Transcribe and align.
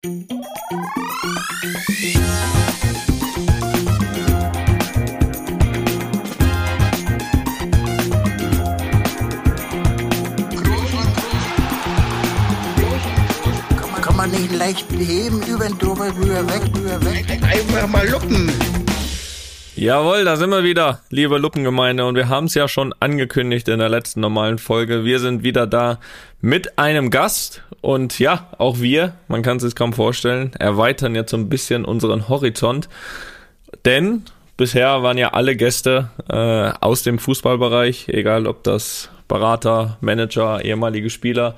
Kann 0.00 0.12
man 14.14 14.30
nicht 14.30 14.52
leicht 14.52 14.86
beheben, 14.88 15.42
über 15.42 15.64
den 15.66 15.76
drüber, 15.78 16.14
rüber, 16.14 16.46
weg, 16.46 16.62
rüber, 16.76 17.04
weg. 17.04 17.26
Einfach 17.42 17.88
mal 17.88 18.08
luppen. 18.08 18.77
Jawohl, 19.78 20.24
da 20.24 20.34
sind 20.34 20.50
wir 20.50 20.64
wieder, 20.64 21.02
liebe 21.08 21.38
Luppengemeinde. 21.38 22.04
Und 22.04 22.16
wir 22.16 22.28
haben 22.28 22.46
es 22.46 22.54
ja 22.54 22.66
schon 22.66 22.92
angekündigt 22.98 23.68
in 23.68 23.78
der 23.78 23.88
letzten 23.88 24.18
normalen 24.18 24.58
Folge. 24.58 25.04
Wir 25.04 25.20
sind 25.20 25.44
wieder 25.44 25.68
da 25.68 26.00
mit 26.40 26.80
einem 26.80 27.10
Gast. 27.10 27.62
Und 27.80 28.18
ja, 28.18 28.48
auch 28.58 28.80
wir, 28.80 29.12
man 29.28 29.42
kann 29.42 29.58
es 29.58 29.62
sich 29.62 29.76
kaum 29.76 29.92
vorstellen, 29.92 30.52
erweitern 30.58 31.14
jetzt 31.14 31.30
so 31.30 31.36
ein 31.36 31.48
bisschen 31.48 31.84
unseren 31.84 32.28
Horizont. 32.28 32.88
Denn 33.84 34.24
bisher 34.56 35.04
waren 35.04 35.16
ja 35.16 35.28
alle 35.28 35.54
Gäste 35.54 36.10
äh, 36.28 36.72
aus 36.84 37.04
dem 37.04 37.20
Fußballbereich, 37.20 38.08
egal 38.08 38.48
ob 38.48 38.64
das 38.64 39.10
Berater, 39.28 39.96
Manager, 40.00 40.64
ehemalige 40.64 41.08
Spieler, 41.08 41.54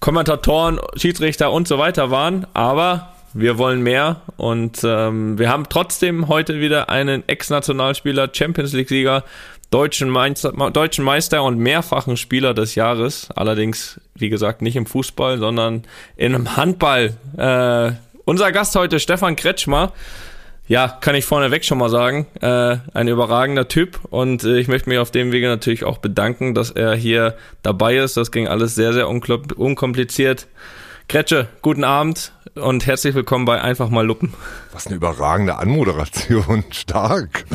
Kommentatoren, 0.00 0.80
Schiedsrichter 0.96 1.52
und 1.52 1.68
so 1.68 1.76
weiter 1.76 2.10
waren. 2.10 2.46
Aber 2.54 3.12
wir 3.34 3.58
wollen 3.58 3.82
mehr 3.82 4.22
und 4.36 4.80
ähm, 4.84 5.38
wir 5.38 5.50
haben 5.50 5.66
trotzdem 5.68 6.28
heute 6.28 6.60
wieder 6.60 6.88
einen 6.88 7.28
Ex-Nationalspieler, 7.28 8.30
Champions 8.32 8.72
League-Sieger, 8.72 9.24
deutschen 9.70 10.08
Meister, 10.08 10.52
deutschen 10.70 11.04
Meister 11.04 11.42
und 11.42 11.58
mehrfachen 11.58 12.16
Spieler 12.16 12.54
des 12.54 12.74
Jahres. 12.74 13.28
Allerdings, 13.34 14.00
wie 14.14 14.30
gesagt, 14.30 14.62
nicht 14.62 14.76
im 14.76 14.86
Fußball, 14.86 15.38
sondern 15.38 15.84
im 16.16 16.56
Handball. 16.56 17.14
Äh, 17.36 17.92
unser 18.24 18.52
Gast 18.52 18.74
heute, 18.76 19.00
Stefan 19.00 19.36
Kretschmer. 19.36 19.92
Ja, 20.66 20.86
kann 20.88 21.14
ich 21.14 21.24
vorneweg 21.24 21.64
schon 21.64 21.78
mal 21.78 21.88
sagen, 21.88 22.26
äh, 22.42 22.76
ein 22.92 23.08
überragender 23.08 23.68
Typ 23.68 24.00
und 24.10 24.44
äh, 24.44 24.58
ich 24.58 24.68
möchte 24.68 24.90
mich 24.90 24.98
auf 24.98 25.10
dem 25.10 25.32
Wege 25.32 25.48
natürlich 25.48 25.84
auch 25.84 25.96
bedanken, 25.96 26.54
dass 26.54 26.70
er 26.70 26.94
hier 26.94 27.36
dabei 27.62 27.96
ist. 27.96 28.18
Das 28.18 28.30
ging 28.32 28.48
alles 28.48 28.74
sehr, 28.74 28.92
sehr 28.92 29.08
unkompliziert. 29.08 30.46
Kretsche, 31.08 31.48
guten 31.62 31.84
Abend 31.84 32.32
und 32.54 32.86
herzlich 32.86 33.14
willkommen 33.14 33.46
bei 33.46 33.62
Einfach 33.62 33.88
mal 33.88 34.04
Luppen. 34.04 34.34
Was 34.72 34.86
eine 34.86 34.96
überragende 34.96 35.56
Anmoderation. 35.56 36.64
Stark. 36.70 37.46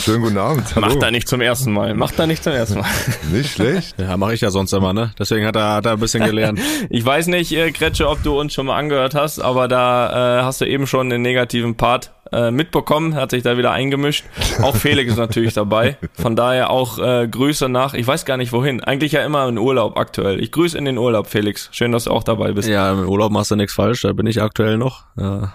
Schönen 0.00 0.22
guten 0.22 0.38
Abend. 0.38 0.76
Hallo. 0.76 0.86
Macht 0.86 1.02
er 1.02 1.10
nicht 1.10 1.26
zum 1.26 1.40
ersten 1.40 1.72
Mal. 1.72 1.94
Macht 1.94 2.16
er 2.20 2.28
nicht 2.28 2.44
zum 2.44 2.52
ersten 2.52 2.78
Mal. 2.78 2.88
Nicht 3.32 3.52
schlecht. 3.52 3.98
Ja, 3.98 4.16
mache 4.16 4.34
ich 4.34 4.42
ja 4.42 4.50
sonst 4.50 4.72
immer, 4.72 4.92
ne? 4.92 5.12
Deswegen 5.18 5.44
hat 5.44 5.56
er, 5.56 5.74
hat 5.74 5.86
er 5.86 5.94
ein 5.94 5.98
bisschen 5.98 6.24
gelernt. 6.24 6.60
ich 6.88 7.04
weiß 7.04 7.26
nicht, 7.26 7.50
äh, 7.50 7.72
Kretsche, 7.72 8.08
ob 8.08 8.22
du 8.22 8.38
uns 8.38 8.54
schon 8.54 8.66
mal 8.66 8.78
angehört 8.78 9.16
hast, 9.16 9.40
aber 9.40 9.66
da 9.66 10.38
äh, 10.38 10.42
hast 10.44 10.60
du 10.60 10.64
eben 10.64 10.86
schon 10.86 11.10
den 11.10 11.22
negativen 11.22 11.74
Part 11.74 12.12
äh, 12.32 12.50
mitbekommen, 12.50 13.14
hat 13.14 13.30
sich 13.30 13.42
da 13.42 13.56
wieder 13.56 13.72
eingemischt. 13.72 14.24
Auch 14.62 14.76
Felix 14.76 15.12
ist 15.12 15.18
natürlich 15.18 15.54
dabei. 15.54 15.96
Von 16.12 16.36
daher 16.36 16.70
auch 16.70 16.98
äh, 16.98 17.28
Grüße 17.28 17.68
nach, 17.68 17.94
ich 17.94 18.06
weiß 18.06 18.24
gar 18.24 18.36
nicht 18.36 18.52
wohin. 18.52 18.82
Eigentlich 18.82 19.12
ja 19.12 19.24
immer 19.24 19.48
in 19.48 19.58
Urlaub 19.58 19.96
aktuell. 19.98 20.40
Ich 20.42 20.52
grüße 20.52 20.76
in 20.76 20.84
den 20.84 20.98
Urlaub, 20.98 21.26
Felix. 21.26 21.68
Schön, 21.72 21.92
dass 21.92 22.04
du 22.04 22.10
auch 22.10 22.24
dabei 22.24 22.52
bist. 22.52 22.68
Ja, 22.68 22.92
im 22.92 23.08
Urlaub 23.08 23.32
machst 23.32 23.50
du 23.50 23.56
nichts 23.56 23.74
falsch, 23.74 24.02
da 24.02 24.12
bin 24.12 24.26
ich 24.26 24.42
aktuell 24.42 24.78
noch. 24.78 25.04
Ja, 25.16 25.54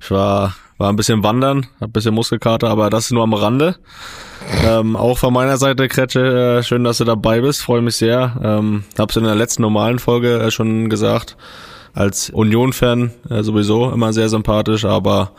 ich 0.00 0.10
war, 0.10 0.54
war 0.78 0.90
ein 0.90 0.96
bisschen 0.96 1.22
wandern, 1.22 1.66
hab 1.80 1.90
ein 1.90 1.92
bisschen 1.92 2.14
Muskelkater, 2.14 2.68
aber 2.68 2.90
das 2.90 3.06
ist 3.06 3.12
nur 3.12 3.22
am 3.22 3.34
Rande. 3.34 3.76
Ähm, 4.64 4.96
auch 4.96 5.18
von 5.18 5.32
meiner 5.32 5.56
Seite, 5.56 5.88
Kretsche, 5.88 6.58
äh, 6.58 6.62
schön, 6.62 6.84
dass 6.84 6.98
du 6.98 7.04
dabei 7.04 7.40
bist, 7.40 7.62
freue 7.62 7.80
mich 7.82 7.96
sehr. 7.96 8.36
Ähm, 8.42 8.84
hab's 8.98 9.16
in 9.16 9.24
der 9.24 9.34
letzten 9.34 9.62
normalen 9.62 9.98
Folge 9.98 10.38
äh, 10.38 10.50
schon 10.50 10.88
gesagt, 10.90 11.36
als 11.94 12.30
Union-Fan 12.30 13.12
äh, 13.30 13.42
sowieso 13.42 13.90
immer 13.90 14.12
sehr 14.12 14.28
sympathisch, 14.28 14.84
aber 14.84 15.32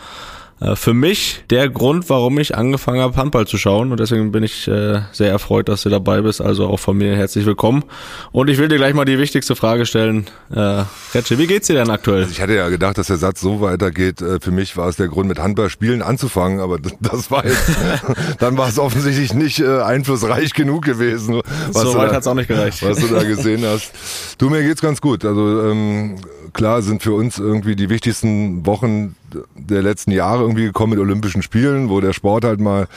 für 0.76 0.94
mich 0.94 1.44
der 1.50 1.70
Grund, 1.70 2.10
warum 2.10 2.40
ich 2.40 2.56
angefangen 2.56 3.02
habe, 3.02 3.18
Handball 3.18 3.46
zu 3.46 3.58
schauen. 3.58 3.92
Und 3.92 4.00
deswegen 4.00 4.32
bin 4.32 4.42
ich 4.44 4.68
äh, 4.68 5.02
sehr 5.12 5.30
erfreut, 5.30 5.68
dass 5.68 5.84
du 5.84 5.90
dabei 5.90 6.22
bist. 6.22 6.40
Also 6.40 6.68
auch 6.68 6.80
von 6.80 6.98
mir 6.98 7.16
herzlich 7.16 7.46
willkommen. 7.46 7.84
Und 8.32 8.50
ich 8.50 8.58
will 8.58 8.70
dir 8.70 8.78
gleich 8.78 8.94
mal 8.94 9.04
die 9.04 9.20
wichtigste 9.20 9.56
Frage 9.56 9.86
stellen. 9.86 10.28
Äh, 10.54 10.84
Retsche, 11.14 11.38
wie 11.38 11.48
geht's 11.48 11.68
dir 11.68 11.74
denn 11.74 11.90
aktuell? 11.90 12.22
Also 12.22 12.32
ich 12.32 12.42
hatte 12.42 12.56
ja 12.56 12.70
gedacht, 12.70 12.98
dass 12.98 13.08
der 13.08 13.18
Satz 13.18 13.42
so 13.42 13.60
weitergeht. 13.60 14.22
Äh, 14.22 14.40
für 14.40 14.52
mich 14.52 14.78
war 14.78 14.88
es 14.88 14.96
der 14.96 15.10
Grund, 15.10 15.28
mit 15.28 15.40
Handballspielen 15.40 16.02
anzufangen, 16.02 16.62
aber 16.62 16.80
das 16.80 17.32
war 17.32 17.46
jetzt, 17.46 17.70
dann 18.40 18.58
war 18.58 18.70
es 18.70 18.80
offensichtlich 18.80 19.34
nicht 19.34 19.60
äh, 19.60 19.82
einflussreich 19.82 20.54
genug 20.54 20.86
gewesen. 20.86 21.42
so 21.72 21.96
weit 21.96 22.14
hat's 22.14 22.28
auch 22.28 22.34
nicht 22.34 22.48
gereicht. 22.48 22.82
Was 22.82 23.00
du 23.00 23.08
da 23.08 23.24
gesehen 23.24 23.66
hast. 23.66 23.92
Du, 24.38 24.50
mir 24.50 24.64
geht's 24.64 24.82
ganz 24.82 25.02
gut. 25.02 25.26
Also 25.26 25.70
ähm, 25.70 26.16
klar 26.56 26.82
sind 26.82 27.04
für 27.04 27.14
uns 27.14 27.38
irgendwie 27.38 27.76
die 27.76 27.90
wichtigsten 27.90 28.66
Wochen 28.66 29.16
der 29.56 29.84
letzten 29.84 30.12
Jahre 30.12 30.42
irgendwie 30.42 30.64
gekommen 30.64 30.92
mit 30.92 31.00
Olympischen 31.00 31.42
Spielen, 31.42 31.90
wo 31.90 32.00
der 32.00 32.14
Sport 32.14 32.46
halt 32.46 32.62
mal 32.62 32.88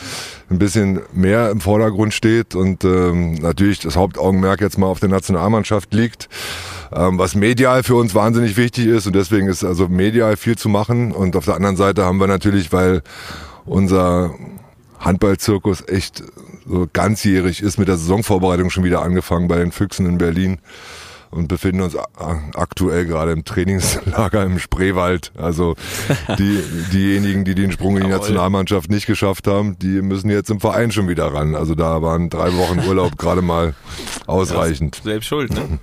ein 0.48 0.60
bisschen 0.60 1.00
mehr 1.12 1.50
im 1.50 1.60
Vordergrund 1.60 2.14
steht 2.14 2.54
und 2.54 2.84
ähm, 2.84 3.34
natürlich 3.34 3.80
das 3.80 3.96
Hauptaugenmerk 3.96 4.60
jetzt 4.60 4.78
mal 4.78 4.86
auf 4.86 5.00
der 5.00 5.08
Nationalmannschaft 5.08 5.92
liegt, 5.92 6.28
ähm, 6.92 7.18
was 7.18 7.34
medial 7.34 7.82
für 7.82 7.96
uns 7.96 8.14
wahnsinnig 8.14 8.56
wichtig 8.56 8.86
ist 8.86 9.08
und 9.08 9.16
deswegen 9.16 9.48
ist 9.48 9.64
also 9.64 9.88
medial 9.88 10.36
viel 10.36 10.56
zu 10.56 10.68
machen 10.68 11.10
und 11.10 11.34
auf 11.34 11.44
der 11.44 11.56
anderen 11.56 11.76
Seite 11.76 12.04
haben 12.04 12.20
wir 12.20 12.28
natürlich, 12.28 12.72
weil 12.72 13.02
unser 13.66 14.34
Handballzirkus 15.00 15.82
echt 15.88 16.22
so 16.64 16.86
ganzjährig 16.92 17.60
ist 17.60 17.76
mit 17.76 17.88
der 17.88 17.96
Saisonvorbereitung 17.96 18.70
schon 18.70 18.84
wieder 18.84 19.02
angefangen 19.02 19.48
bei 19.48 19.56
den 19.56 19.72
Füchsen 19.72 20.06
in 20.06 20.18
Berlin 20.18 20.60
und 21.30 21.48
befinden 21.48 21.82
uns 21.82 21.96
aktuell 22.54 23.06
gerade 23.06 23.32
im 23.32 23.44
Trainingslager 23.44 24.42
im 24.44 24.58
Spreewald. 24.58 25.32
Also 25.36 25.76
die, 26.38 26.62
diejenigen, 26.92 27.44
die 27.44 27.54
den 27.54 27.72
Sprung 27.72 27.96
in 27.96 28.04
die 28.04 28.10
Nationalmannschaft 28.10 28.90
nicht 28.90 29.06
geschafft 29.06 29.46
haben, 29.46 29.78
die 29.78 30.02
müssen 30.02 30.30
jetzt 30.30 30.50
im 30.50 30.60
Verein 30.60 30.92
schon 30.92 31.08
wieder 31.08 31.32
ran. 31.32 31.54
Also 31.54 31.74
da 31.74 32.02
waren 32.02 32.30
drei 32.30 32.54
Wochen 32.54 32.80
Urlaub 32.86 33.18
gerade 33.18 33.42
mal 33.42 33.74
ausreichend. 34.26 34.96
Ja, 34.98 35.02
selbst 35.04 35.26
schuld, 35.26 35.52
ne? 35.52 35.78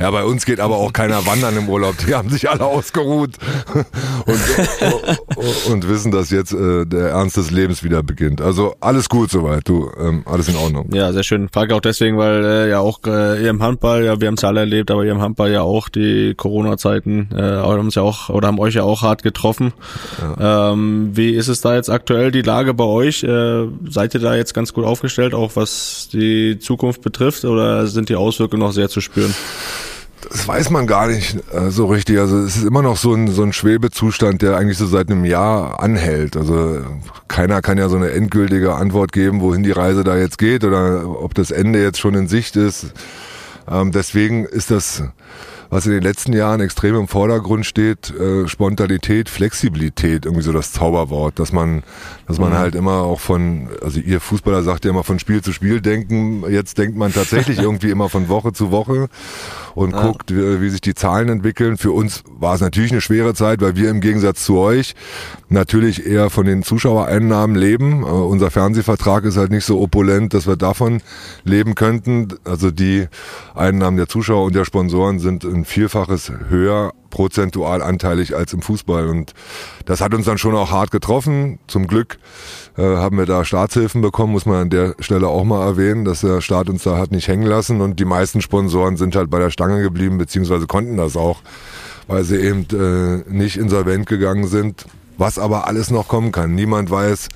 Ja, 0.00 0.10
bei 0.10 0.24
uns 0.24 0.44
geht 0.44 0.60
aber 0.60 0.76
auch 0.76 0.92
keiner 0.92 1.26
wandern 1.26 1.56
im 1.56 1.68
Urlaub. 1.68 1.96
Die 2.06 2.14
haben 2.14 2.30
sich 2.30 2.48
alle 2.50 2.64
ausgeruht 2.64 3.32
und, 4.26 5.72
und 5.72 5.88
wissen, 5.88 6.12
dass 6.12 6.30
jetzt 6.30 6.52
äh, 6.52 6.84
der 6.84 7.10
Ernst 7.10 7.36
des 7.36 7.50
Lebens 7.50 7.82
wieder 7.82 8.02
beginnt. 8.02 8.40
Also 8.40 8.76
alles 8.80 9.08
gut 9.08 9.30
soweit, 9.30 9.68
du, 9.68 9.90
ähm, 9.98 10.22
alles 10.26 10.48
in 10.48 10.56
Ordnung. 10.56 10.90
Ja, 10.92 11.12
sehr 11.12 11.22
schön. 11.22 11.48
Frage 11.48 11.74
auch 11.74 11.80
deswegen, 11.80 12.18
weil 12.18 12.44
äh, 12.44 12.70
ja 12.70 12.80
auch 12.80 13.00
äh, 13.06 13.42
ihr 13.42 13.50
im 13.50 13.62
Handball, 13.62 14.04
ja, 14.04 14.20
wir 14.20 14.28
haben 14.28 14.34
es 14.34 14.44
alle 14.44 14.60
erlebt, 14.60 14.90
aber 14.90 15.04
ihr 15.04 15.12
im 15.12 15.20
Handball 15.20 15.50
ja 15.50 15.62
auch 15.62 15.88
die 15.88 16.34
Corona-Zeiten 16.34 17.30
äh, 17.34 17.40
haben 17.40 17.80
uns 17.80 17.94
ja 17.94 18.02
auch 18.02 18.28
oder 18.28 18.48
haben 18.48 18.58
euch 18.58 18.74
ja 18.74 18.82
auch 18.82 19.02
hart 19.02 19.22
getroffen. 19.22 19.72
Ja. 20.38 20.72
Ähm, 20.72 21.10
wie 21.12 21.30
ist 21.30 21.48
es 21.48 21.60
da 21.60 21.74
jetzt 21.74 21.90
aktuell 21.90 22.30
die 22.30 22.42
Lage 22.42 22.74
bei 22.74 22.84
euch? 22.84 23.22
Äh, 23.22 23.66
seid 23.88 24.14
ihr 24.14 24.20
da 24.20 24.34
jetzt 24.34 24.54
ganz 24.54 24.72
gut 24.72 24.84
aufgestellt, 24.84 25.34
auch 25.34 25.52
was 25.54 26.08
die 26.12 26.58
Zukunft 26.58 27.02
betrifft, 27.02 27.44
oder 27.44 27.86
sind 27.86 28.08
die 28.08 28.16
Auswirkungen 28.16 28.62
noch 28.62 28.72
sehr 28.72 28.88
zu 28.88 29.00
spüren? 29.00 29.34
Das 30.28 30.48
weiß 30.48 30.70
man 30.70 30.86
gar 30.86 31.06
nicht 31.08 31.36
äh, 31.52 31.70
so 31.70 31.86
richtig. 31.86 32.18
Also 32.18 32.38
es 32.38 32.56
ist 32.56 32.64
immer 32.64 32.82
noch 32.82 32.96
so 32.96 33.14
ein, 33.14 33.28
so 33.28 33.42
ein 33.42 33.52
Schwebezustand, 33.52 34.42
der 34.42 34.56
eigentlich 34.56 34.78
so 34.78 34.86
seit 34.86 35.10
einem 35.10 35.24
Jahr 35.24 35.80
anhält. 35.80 36.36
Also 36.36 36.80
keiner 37.28 37.62
kann 37.62 37.78
ja 37.78 37.88
so 37.88 37.96
eine 37.96 38.10
endgültige 38.10 38.74
Antwort 38.74 39.12
geben, 39.12 39.40
wohin 39.40 39.62
die 39.62 39.72
Reise 39.72 40.04
da 40.04 40.16
jetzt 40.16 40.38
geht 40.38 40.64
oder 40.64 41.08
ob 41.08 41.34
das 41.34 41.50
Ende 41.50 41.80
jetzt 41.82 41.98
schon 41.98 42.14
in 42.14 42.28
Sicht 42.28 42.56
ist. 42.56 42.92
Ähm, 43.70 43.92
deswegen 43.92 44.44
ist 44.44 44.70
das 44.70 45.04
was 45.70 45.86
in 45.86 45.92
den 45.92 46.02
letzten 46.02 46.32
Jahren 46.32 46.60
extrem 46.60 46.96
im 46.96 47.08
Vordergrund 47.08 47.66
steht, 47.66 48.10
äh, 48.10 48.48
Spontanität, 48.48 49.28
Flexibilität, 49.28 50.24
irgendwie 50.24 50.42
so 50.42 50.52
das 50.52 50.72
Zauberwort, 50.72 51.38
dass 51.38 51.52
man, 51.52 51.82
dass 52.26 52.38
man 52.38 52.50
mhm. 52.50 52.58
halt 52.58 52.74
immer 52.74 53.02
auch 53.02 53.20
von, 53.20 53.68
also 53.82 54.00
ihr 54.00 54.20
Fußballer 54.20 54.62
sagt 54.62 54.84
ja 54.84 54.90
immer 54.90 55.04
von 55.04 55.18
Spiel 55.18 55.42
zu 55.42 55.52
Spiel 55.52 55.80
denken, 55.80 56.44
jetzt 56.50 56.78
denkt 56.78 56.96
man 56.96 57.12
tatsächlich 57.12 57.58
irgendwie 57.62 57.90
immer 57.90 58.08
von 58.08 58.28
Woche 58.28 58.52
zu 58.52 58.70
Woche 58.70 59.08
und 59.74 59.92
ja. 59.92 60.06
guckt, 60.06 60.34
wie, 60.34 60.60
wie, 60.60 60.70
sich 60.70 60.80
die 60.80 60.94
Zahlen 60.94 61.28
entwickeln. 61.28 61.76
Für 61.76 61.92
uns 61.92 62.24
war 62.26 62.54
es 62.54 62.60
natürlich 62.60 62.92
eine 62.92 63.00
schwere 63.00 63.34
Zeit, 63.34 63.60
weil 63.60 63.76
wir 63.76 63.90
im 63.90 64.00
Gegensatz 64.00 64.44
zu 64.44 64.58
euch 64.58 64.94
natürlich 65.48 66.06
eher 66.06 66.30
von 66.30 66.46
den 66.46 66.62
Zuschauereinnahmen 66.62 67.56
leben. 67.56 68.02
Uh, 68.02 68.26
unser 68.26 68.50
Fernsehvertrag 68.50 69.24
ist 69.24 69.36
halt 69.36 69.50
nicht 69.50 69.64
so 69.64 69.80
opulent, 69.80 70.34
dass 70.34 70.46
wir 70.46 70.56
davon 70.56 71.02
leben 71.44 71.74
könnten. 71.74 72.28
Also 72.44 72.70
die 72.70 73.06
Einnahmen 73.54 73.96
der 73.96 74.08
Zuschauer 74.08 74.44
und 74.46 74.54
der 74.54 74.64
Sponsoren 74.64 75.18
sind 75.18 75.44
ein 75.56 75.64
Vielfaches 75.64 76.30
höher 76.48 76.92
prozentual 77.10 77.82
anteilig 77.82 78.36
als 78.36 78.52
im 78.52 78.62
Fußball. 78.62 79.08
Und 79.08 79.32
das 79.86 80.00
hat 80.00 80.14
uns 80.14 80.26
dann 80.26 80.38
schon 80.38 80.54
auch 80.54 80.70
hart 80.70 80.90
getroffen. 80.90 81.58
Zum 81.66 81.86
Glück 81.86 82.18
äh, 82.76 82.82
haben 82.82 83.16
wir 83.16 83.26
da 83.26 83.44
Staatshilfen 83.44 84.02
bekommen, 84.02 84.32
muss 84.32 84.46
man 84.46 84.62
an 84.62 84.70
der 84.70 84.94
Stelle 85.00 85.28
auch 85.28 85.44
mal 85.44 85.66
erwähnen, 85.66 86.04
dass 86.04 86.20
der 86.20 86.40
Staat 86.40 86.68
uns 86.68 86.82
da 86.82 86.98
hat 86.98 87.12
nicht 87.12 87.28
hängen 87.28 87.46
lassen. 87.46 87.80
Und 87.80 87.98
die 87.98 88.04
meisten 88.04 88.42
Sponsoren 88.42 88.96
sind 88.96 89.16
halt 89.16 89.30
bei 89.30 89.38
der 89.38 89.50
Stange 89.50 89.82
geblieben, 89.82 90.18
beziehungsweise 90.18 90.66
konnten 90.66 90.96
das 90.96 91.16
auch, 91.16 91.40
weil 92.06 92.24
sie 92.24 92.36
eben 92.36 92.66
äh, 92.72 93.24
nicht 93.32 93.56
insolvent 93.56 94.06
gegangen 94.06 94.46
sind. 94.46 94.84
Was 95.18 95.38
aber 95.38 95.66
alles 95.66 95.90
noch 95.90 96.08
kommen 96.08 96.30
kann. 96.30 96.54
Niemand 96.54 96.90
weiß, 96.90 97.28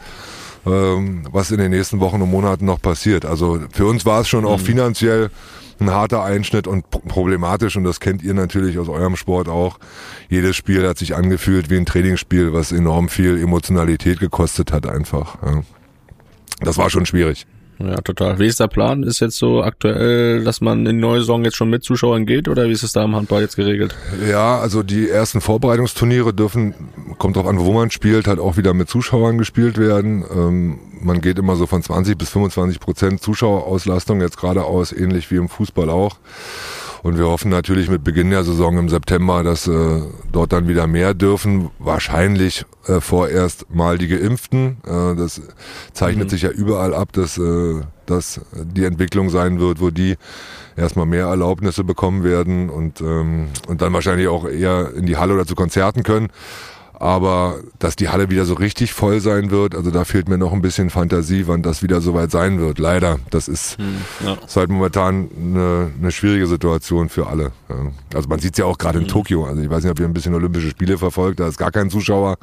was 0.64 1.50
in 1.50 1.58
den 1.58 1.70
nächsten 1.70 2.00
Wochen 2.00 2.20
und 2.20 2.30
Monaten 2.30 2.64
noch 2.64 2.82
passiert. 2.82 3.24
Also 3.24 3.60
für 3.72 3.86
uns 3.86 4.04
war 4.04 4.20
es 4.20 4.28
schon 4.28 4.44
auch 4.44 4.60
finanziell 4.60 5.30
ein 5.78 5.90
harter 5.90 6.22
Einschnitt 6.22 6.66
und 6.66 6.90
problematisch 6.90 7.76
und 7.76 7.84
das 7.84 8.00
kennt 8.00 8.22
ihr 8.22 8.34
natürlich 8.34 8.78
aus 8.78 8.90
eurem 8.90 9.16
Sport 9.16 9.48
auch. 9.48 9.78
Jedes 10.28 10.54
Spiel 10.54 10.86
hat 10.86 10.98
sich 10.98 11.16
angefühlt 11.16 11.70
wie 11.70 11.78
ein 11.78 11.86
Trainingsspiel, 11.86 12.52
was 12.52 12.70
enorm 12.72 13.08
viel 13.08 13.40
Emotionalität 13.42 14.20
gekostet 14.20 14.72
hat 14.72 14.86
einfach. 14.86 15.38
Das 16.60 16.76
war 16.76 16.90
schon 16.90 17.06
schwierig. 17.06 17.46
Ja, 17.82 17.96
total. 18.02 18.38
Wie 18.38 18.46
ist 18.46 18.60
der 18.60 18.68
Plan? 18.68 19.02
Ist 19.02 19.20
jetzt 19.20 19.38
so 19.38 19.62
aktuell, 19.62 20.44
dass 20.44 20.60
man 20.60 20.80
in 20.86 20.96
die 20.96 21.00
neue 21.00 21.20
Saison 21.20 21.44
jetzt 21.44 21.56
schon 21.56 21.70
mit 21.70 21.82
Zuschauern 21.82 22.26
geht 22.26 22.48
oder 22.48 22.68
wie 22.68 22.72
ist 22.72 22.82
es 22.82 22.92
da 22.92 23.04
im 23.04 23.16
Handball 23.16 23.40
jetzt 23.40 23.56
geregelt? 23.56 23.96
Ja, 24.28 24.58
also 24.58 24.82
die 24.82 25.08
ersten 25.08 25.40
Vorbereitungsturniere 25.40 26.34
dürfen, 26.34 26.74
kommt 27.16 27.36
drauf 27.36 27.46
an, 27.46 27.58
wo 27.58 27.72
man 27.72 27.90
spielt, 27.90 28.26
halt 28.26 28.38
auch 28.38 28.58
wieder 28.58 28.74
mit 28.74 28.90
Zuschauern 28.90 29.38
gespielt 29.38 29.78
werden. 29.78 30.24
Ähm, 30.30 30.78
man 31.00 31.22
geht 31.22 31.38
immer 31.38 31.56
so 31.56 31.66
von 31.66 31.82
20 31.82 32.18
bis 32.18 32.28
25 32.30 32.80
Prozent 32.80 33.22
Zuschauerauslastung 33.22 34.20
jetzt 34.20 34.36
gerade 34.36 34.64
aus, 34.64 34.92
ähnlich 34.92 35.30
wie 35.30 35.36
im 35.36 35.48
Fußball 35.48 35.88
auch. 35.88 36.16
Und 37.02 37.16
wir 37.16 37.26
hoffen 37.26 37.50
natürlich 37.50 37.88
mit 37.88 38.04
Beginn 38.04 38.30
der 38.30 38.44
Saison 38.44 38.76
im 38.78 38.88
September, 38.88 39.42
dass 39.42 39.66
äh, 39.66 40.02
dort 40.32 40.52
dann 40.52 40.68
wieder 40.68 40.86
mehr 40.86 41.14
dürfen. 41.14 41.70
Wahrscheinlich 41.78 42.66
äh, 42.86 43.00
vorerst 43.00 43.66
mal 43.74 43.96
die 43.96 44.08
Geimpften. 44.08 44.78
Äh, 44.86 45.16
das 45.16 45.40
zeichnet 45.92 46.26
mhm. 46.26 46.30
sich 46.30 46.42
ja 46.42 46.50
überall 46.50 46.94
ab, 46.94 47.12
dass 47.12 47.38
äh, 47.38 47.80
das 48.04 48.40
die 48.52 48.84
Entwicklung 48.84 49.30
sein 49.30 49.60
wird, 49.60 49.80
wo 49.80 49.90
die 49.90 50.16
erstmal 50.76 51.06
mehr 51.06 51.26
Erlaubnisse 51.26 51.84
bekommen 51.84 52.24
werden 52.24 52.68
und, 52.68 53.00
ähm, 53.00 53.48
und 53.66 53.82
dann 53.82 53.92
wahrscheinlich 53.92 54.28
auch 54.28 54.46
eher 54.46 54.92
in 54.94 55.06
die 55.06 55.16
Halle 55.16 55.34
oder 55.34 55.46
zu 55.46 55.54
Konzerten 55.54 56.02
können. 56.02 56.28
Aber 57.00 57.60
dass 57.78 57.96
die 57.96 58.10
Halle 58.10 58.28
wieder 58.28 58.44
so 58.44 58.52
richtig 58.52 58.92
voll 58.92 59.20
sein 59.20 59.50
wird, 59.50 59.74
also 59.74 59.90
da 59.90 60.04
fehlt 60.04 60.28
mir 60.28 60.36
noch 60.36 60.52
ein 60.52 60.60
bisschen 60.60 60.90
Fantasie, 60.90 61.46
wann 61.46 61.62
das 61.62 61.82
wieder 61.82 62.02
soweit 62.02 62.30
sein 62.30 62.60
wird. 62.60 62.78
Leider. 62.78 63.18
Das 63.30 63.48
ist, 63.48 63.78
hm, 63.78 63.96
ja. 64.22 64.34
ist 64.34 64.54
halt 64.54 64.68
momentan 64.68 65.30
eine, 65.34 65.92
eine 65.98 66.12
schwierige 66.12 66.46
Situation 66.46 67.08
für 67.08 67.26
alle. 67.26 67.52
Also 68.12 68.28
man 68.28 68.38
sieht 68.38 68.52
es 68.52 68.58
ja 68.58 68.66
auch 68.66 68.76
gerade 68.76 68.98
in 68.98 69.04
hm. 69.04 69.10
Tokio. 69.10 69.46
Also 69.46 69.62
ich 69.62 69.70
weiß 69.70 69.82
nicht, 69.82 69.90
ob 69.90 69.98
ihr 69.98 70.04
ein 70.04 70.12
bisschen 70.12 70.34
Olympische 70.34 70.68
Spiele 70.68 70.98
verfolgt, 70.98 71.40
da 71.40 71.48
ist 71.48 71.56
gar 71.56 71.70
kein 71.70 71.88
Zuschauer. 71.88 72.36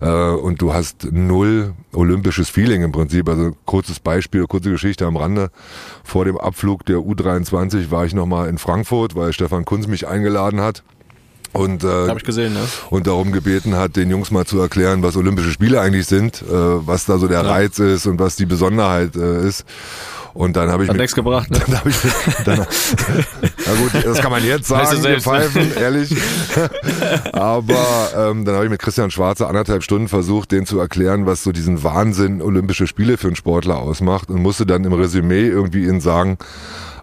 Äh, 0.00 0.08
und 0.08 0.60
du 0.60 0.74
hast 0.74 1.12
null 1.12 1.72
olympisches 1.92 2.48
Feeling 2.48 2.82
im 2.82 2.90
Prinzip. 2.90 3.28
Also 3.28 3.52
kurzes 3.64 4.00
Beispiel, 4.00 4.44
kurze 4.48 4.72
Geschichte 4.72 5.06
am 5.06 5.16
Rande. 5.16 5.52
Vor 6.02 6.24
dem 6.24 6.36
Abflug 6.36 6.84
der 6.84 6.96
U23 6.96 7.92
war 7.92 8.04
ich 8.04 8.12
nochmal 8.12 8.48
in 8.48 8.58
Frankfurt, 8.58 9.14
weil 9.14 9.32
Stefan 9.32 9.64
Kunz 9.64 9.86
mich 9.86 10.08
eingeladen 10.08 10.60
hat 10.60 10.82
und 11.52 11.84
äh, 11.84 12.14
ich 12.14 12.24
gesehen, 12.24 12.54
ne? 12.54 12.60
und 12.90 13.06
darum 13.06 13.32
gebeten 13.32 13.76
hat, 13.76 13.96
den 13.96 14.10
Jungs 14.10 14.30
mal 14.30 14.44
zu 14.44 14.60
erklären, 14.60 15.02
was 15.02 15.16
Olympische 15.16 15.50
Spiele 15.50 15.80
eigentlich 15.80 16.06
sind, 16.06 16.42
äh, 16.42 16.46
was 16.52 17.06
da 17.06 17.18
so 17.18 17.26
der 17.26 17.42
ja. 17.42 17.50
Reiz 17.50 17.78
ist 17.78 18.06
und 18.06 18.18
was 18.18 18.36
die 18.36 18.46
Besonderheit 18.46 19.16
äh, 19.16 19.46
ist. 19.46 19.64
Und 20.34 20.56
dann 20.56 20.70
habe 20.70 20.84
ich 20.84 20.88
Hat 20.88 20.96
nichts 20.96 21.16
gebracht. 21.16 21.50
Ne? 21.50 21.58
Dann 21.66 21.78
hab 21.78 21.86
ich 21.86 21.96
dann, 22.44 22.58
na 23.66 23.72
gut, 23.74 24.04
das 24.04 24.20
kann 24.20 24.30
man 24.30 24.44
jetzt 24.44 24.68
sagen, 24.68 25.02
wir 25.02 25.20
pfeifen, 25.20 25.76
ehrlich. 25.76 26.14
Aber 27.32 28.10
ähm, 28.16 28.44
dann 28.44 28.54
habe 28.54 28.64
ich 28.64 28.70
mit 28.70 28.80
Christian 28.80 29.10
Schwarze 29.10 29.48
anderthalb 29.48 29.82
Stunden 29.82 30.06
versucht, 30.06 30.52
den 30.52 30.64
zu 30.64 30.78
erklären, 30.78 31.26
was 31.26 31.42
so 31.42 31.50
diesen 31.50 31.82
Wahnsinn 31.82 32.40
Olympische 32.40 32.86
Spiele 32.86 33.16
für 33.16 33.26
einen 33.26 33.36
Sportler 33.36 33.78
ausmacht 33.78 34.30
und 34.30 34.40
musste 34.40 34.64
dann 34.64 34.84
im 34.84 34.92
Resümee 34.92 35.48
irgendwie 35.48 35.84
ihnen 35.84 36.00
sagen, 36.00 36.38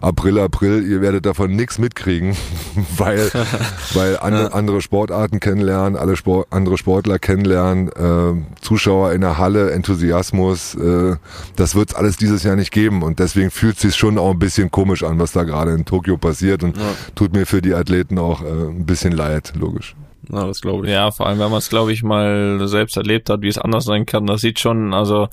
April, 0.06 0.38
April, 0.38 0.86
ihr 0.88 1.00
werdet 1.00 1.26
davon 1.26 1.56
nichts 1.56 1.78
mitkriegen, 1.78 2.36
weil, 2.96 3.28
weil 3.94 4.18
an, 4.18 4.34
ja. 4.34 4.46
andere 4.48 4.80
Sportarten 4.80 5.40
kennenlernen, 5.40 5.98
alle 5.98 6.16
Sport, 6.16 6.46
andere 6.50 6.78
Sportler 6.78 7.18
kennenlernen, 7.18 7.88
äh, 7.88 8.60
Zuschauer 8.60 9.12
in 9.12 9.22
der 9.22 9.36
Halle, 9.36 9.72
Enthusiasmus, 9.72 10.76
äh, 10.76 11.16
das 11.56 11.74
wird 11.74 11.90
es 11.90 11.94
alles 11.96 12.16
dieses 12.16 12.44
Jahr 12.44 12.54
nicht 12.54 12.70
geben 12.70 13.02
und 13.02 13.18
deswegen 13.18 13.50
fühlt 13.50 13.76
es 13.76 13.82
sich 13.82 13.96
schon 13.96 14.16
auch 14.16 14.30
ein 14.30 14.38
bisschen 14.38 14.70
komisch 14.70 15.02
an, 15.02 15.18
was 15.18 15.32
da 15.32 15.42
gerade 15.42 15.72
in 15.72 15.84
Tokio 15.84 16.16
passiert 16.16 16.62
und 16.62 16.76
ja. 16.76 16.84
tut 17.16 17.32
mir 17.32 17.44
für 17.44 17.60
die 17.60 17.74
Athleten 17.74 18.18
auch 18.18 18.42
äh, 18.42 18.46
ein 18.46 18.86
bisschen 18.86 19.10
leid, 19.10 19.54
logisch. 19.58 19.96
Ja, 20.30 20.46
das 20.46 20.60
glaube 20.60 20.86
ich. 20.86 20.92
Ja, 20.92 21.10
vor 21.10 21.26
allem, 21.26 21.38
wenn 21.38 21.50
man 21.50 21.58
es, 21.58 21.68
glaube 21.68 21.92
ich, 21.92 22.02
mal 22.02 22.66
selbst 22.66 22.96
erlebt 22.96 23.30
hat, 23.30 23.42
wie 23.42 23.48
es 23.48 23.58
anders 23.58 23.84
sein 23.84 24.06
kann. 24.06 24.26
Das 24.26 24.40
sieht 24.40 24.58
schon, 24.58 24.92
also 24.92 25.28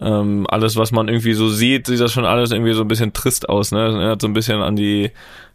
ähm, 0.00 0.46
alles, 0.48 0.76
was 0.76 0.92
man 0.92 1.08
irgendwie 1.08 1.34
so 1.34 1.48
sieht, 1.48 1.86
sieht 1.86 2.00
das 2.00 2.12
schon 2.12 2.24
alles 2.24 2.50
irgendwie 2.50 2.72
so 2.72 2.82
ein 2.82 2.88
bisschen 2.88 3.12
trist 3.12 3.48
aus. 3.48 3.72
Ne? 3.72 4.02
Er 4.02 4.10
hat 4.10 4.22
so 4.22 4.28
ein 4.28 4.32
bisschen 4.32 4.62
an 4.62 4.76
die 4.76 5.10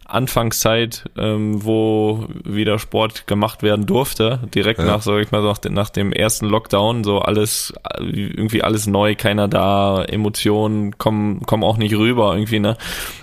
Anfangszeit, 0.08 1.04
ähm, 1.16 1.64
wo 1.64 2.26
wieder 2.44 2.78
Sport 2.78 3.26
gemacht 3.26 3.64
werden 3.64 3.86
durfte, 3.86 4.38
direkt 4.54 4.78
ja. 4.78 4.86
nach, 4.86 5.02
sag 5.02 5.20
ich 5.20 5.32
mal, 5.32 5.42
nach, 5.42 5.58
nach 5.68 5.90
dem 5.90 6.12
ersten 6.12 6.46
Lockdown, 6.46 7.02
so 7.02 7.18
alles, 7.18 7.74
irgendwie 7.98 8.62
alles 8.62 8.86
neu, 8.86 9.16
keiner 9.16 9.48
da, 9.48 10.04
Emotionen 10.04 10.96
kommen, 10.96 11.40
kommen 11.42 11.64
auch 11.64 11.76
nicht 11.76 11.96
rüber 11.96 12.34
irgendwie, 12.34 12.60
ne? 12.60 12.76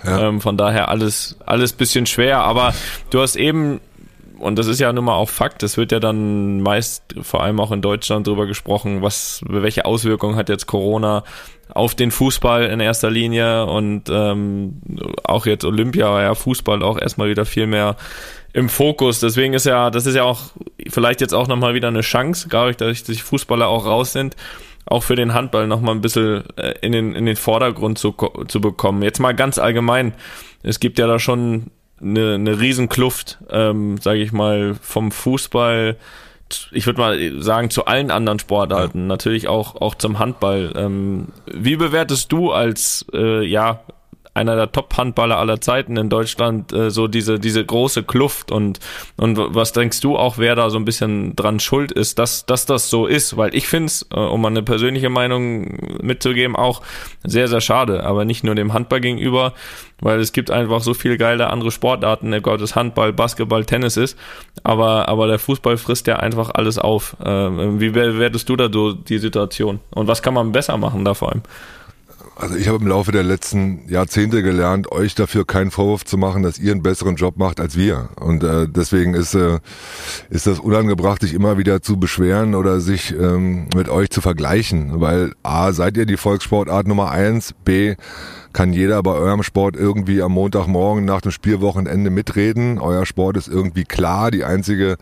Ja. 0.04 0.28
Ähm, 0.28 0.42
von 0.42 0.58
daher 0.58 0.90
alles, 0.90 1.38
alles 1.46 1.72
bisschen 1.72 2.04
schwer, 2.04 2.40
aber 2.40 2.74
du 3.08 3.20
hast 3.20 3.36
eben 3.36 3.80
und 4.38 4.58
das 4.58 4.66
ist 4.66 4.80
ja 4.80 4.92
nun 4.92 5.04
mal 5.04 5.14
auch 5.14 5.28
Fakt, 5.28 5.62
es 5.62 5.76
wird 5.76 5.92
ja 5.92 6.00
dann 6.00 6.60
meist, 6.60 7.14
vor 7.22 7.42
allem 7.42 7.60
auch 7.60 7.72
in 7.72 7.82
Deutschland, 7.82 8.26
darüber 8.26 8.46
gesprochen, 8.46 9.02
was, 9.02 9.42
welche 9.48 9.84
Auswirkungen 9.84 10.36
hat 10.36 10.48
jetzt 10.48 10.66
Corona 10.66 11.24
auf 11.68 11.94
den 11.94 12.10
Fußball 12.10 12.64
in 12.66 12.80
erster 12.80 13.10
Linie 13.10 13.66
und 13.66 14.04
ähm, 14.10 14.80
auch 15.24 15.46
jetzt 15.46 15.64
Olympia, 15.64 16.22
ja, 16.22 16.34
Fußball 16.34 16.82
auch 16.82 16.98
erstmal 17.00 17.28
wieder 17.28 17.44
viel 17.44 17.66
mehr 17.66 17.96
im 18.52 18.68
Fokus. 18.68 19.20
Deswegen 19.20 19.54
ist 19.54 19.66
ja, 19.66 19.90
das 19.90 20.06
ist 20.06 20.14
ja 20.14 20.24
auch 20.24 20.40
vielleicht 20.88 21.20
jetzt 21.20 21.34
auch 21.34 21.48
nochmal 21.48 21.74
wieder 21.74 21.88
eine 21.88 22.02
Chance, 22.02 22.48
glaube 22.48 22.70
ich, 22.70 22.76
dass 22.76 23.02
die 23.02 23.14
Fußballer 23.14 23.66
auch 23.66 23.86
raus 23.86 24.12
sind, 24.12 24.36
auch 24.86 25.02
für 25.02 25.16
den 25.16 25.34
Handball 25.34 25.66
nochmal 25.66 25.94
ein 25.94 26.00
bisschen 26.00 26.44
äh, 26.56 26.74
in 26.80 26.92
den, 26.92 27.14
in 27.14 27.26
den 27.26 27.36
Vordergrund 27.36 27.98
zu, 27.98 28.14
zu 28.48 28.60
bekommen. 28.60 29.02
Jetzt 29.02 29.18
mal 29.18 29.34
ganz 29.34 29.58
allgemein. 29.58 30.14
Es 30.62 30.80
gibt 30.80 30.98
ja 30.98 31.06
da 31.06 31.18
schon 31.18 31.70
eine, 32.04 32.34
eine 32.34 32.60
Riesenkluft, 32.60 33.38
ähm, 33.50 33.98
sage 33.98 34.20
ich 34.20 34.32
mal, 34.32 34.74
vom 34.80 35.10
Fußball, 35.10 35.96
ich 36.70 36.86
würde 36.86 37.00
mal 37.00 37.42
sagen, 37.42 37.70
zu 37.70 37.86
allen 37.86 38.10
anderen 38.10 38.38
Sportarten, 38.38 39.00
ja. 39.00 39.06
natürlich 39.06 39.48
auch, 39.48 39.76
auch 39.80 39.94
zum 39.94 40.18
Handball. 40.18 40.72
Ähm, 40.76 41.28
wie 41.46 41.76
bewertest 41.76 42.30
du 42.30 42.52
als 42.52 43.06
äh, 43.12 43.44
ja 43.44 43.80
einer 44.34 44.56
der 44.56 44.72
Top-Handballer 44.72 45.38
aller 45.38 45.60
Zeiten 45.60 45.96
in 45.96 46.08
Deutschland, 46.08 46.72
äh, 46.72 46.90
so 46.90 47.06
diese, 47.06 47.38
diese 47.38 47.64
große 47.64 48.02
Kluft 48.02 48.50
und, 48.50 48.80
und 49.16 49.38
was 49.38 49.72
denkst 49.72 50.00
du 50.00 50.16
auch, 50.16 50.38
wer 50.38 50.56
da 50.56 50.70
so 50.70 50.78
ein 50.78 50.84
bisschen 50.84 51.36
dran 51.36 51.60
schuld 51.60 51.92
ist, 51.92 52.18
dass, 52.18 52.44
dass 52.44 52.66
das 52.66 52.90
so 52.90 53.06
ist? 53.06 53.36
Weil 53.36 53.54
ich 53.54 53.68
finde 53.68 53.86
es, 53.86 54.06
äh, 54.12 54.18
um 54.18 54.42
mal 54.42 54.48
eine 54.48 54.64
persönliche 54.64 55.08
Meinung 55.08 55.78
mitzugeben, 56.02 56.56
auch 56.56 56.82
sehr, 57.22 57.46
sehr 57.46 57.60
schade, 57.60 58.04
aber 58.04 58.24
nicht 58.24 58.42
nur 58.42 58.56
dem 58.56 58.72
Handball 58.72 59.00
gegenüber, 59.00 59.54
weil 60.00 60.18
es 60.18 60.32
gibt 60.32 60.50
einfach 60.50 60.80
so 60.80 60.94
viele 60.94 61.16
geile 61.16 61.48
andere 61.50 61.70
Sportarten, 61.70 62.32
der 62.32 62.40
Gott 62.40 62.60
ist 62.60 62.74
Handball, 62.74 63.12
Basketball, 63.12 63.64
Tennis 63.64 63.96
ist, 63.96 64.18
aber, 64.64 65.08
aber 65.08 65.28
der 65.28 65.38
Fußball 65.38 65.76
frisst 65.76 66.08
ja 66.08 66.16
einfach 66.16 66.50
alles 66.50 66.78
auf. 66.78 67.16
Äh, 67.24 67.28
wie 67.28 67.90
bewertest 67.90 68.48
du 68.48 68.56
da 68.56 68.68
so 68.72 68.92
die 68.92 69.18
Situation? 69.18 69.78
Und 69.94 70.08
was 70.08 70.22
kann 70.22 70.34
man 70.34 70.50
besser 70.50 70.76
machen 70.76 71.04
da 71.04 71.14
vor 71.14 71.30
allem? 71.30 71.42
Also 72.36 72.56
ich 72.56 72.66
habe 72.66 72.78
im 72.78 72.88
Laufe 72.88 73.12
der 73.12 73.22
letzten 73.22 73.88
Jahrzehnte 73.88 74.42
gelernt, 74.42 74.90
euch 74.90 75.14
dafür 75.14 75.46
keinen 75.46 75.70
Vorwurf 75.70 76.04
zu 76.04 76.18
machen, 76.18 76.42
dass 76.42 76.58
ihr 76.58 76.72
einen 76.72 76.82
besseren 76.82 77.14
Job 77.14 77.36
macht 77.36 77.60
als 77.60 77.76
wir. 77.76 78.08
Und 78.18 78.42
äh, 78.42 78.66
deswegen 78.68 79.14
ist, 79.14 79.34
äh, 79.34 79.60
ist 80.30 80.48
das 80.48 80.58
unangebracht, 80.58 81.22
sich 81.22 81.32
immer 81.32 81.58
wieder 81.58 81.80
zu 81.80 81.96
beschweren 81.96 82.56
oder 82.56 82.80
sich 82.80 83.12
ähm, 83.12 83.68
mit 83.76 83.88
euch 83.88 84.10
zu 84.10 84.20
vergleichen. 84.20 85.00
Weil 85.00 85.34
A, 85.44 85.72
seid 85.72 85.96
ihr 85.96 86.06
die 86.06 86.16
Volkssportart 86.16 86.88
Nummer 86.88 87.12
eins, 87.12 87.54
B, 87.64 87.94
kann 88.52 88.72
jeder 88.72 89.00
bei 89.02 89.12
eurem 89.12 89.44
Sport 89.44 89.76
irgendwie 89.76 90.20
am 90.20 90.32
Montagmorgen 90.32 91.04
nach 91.04 91.20
dem 91.20 91.30
Spielwochenende 91.30 92.10
mitreden. 92.10 92.80
Euer 92.80 93.06
Sport 93.06 93.36
ist 93.36 93.48
irgendwie 93.48 93.84
klar. 93.84 94.32
Die 94.32 94.44
einzige 94.44 94.96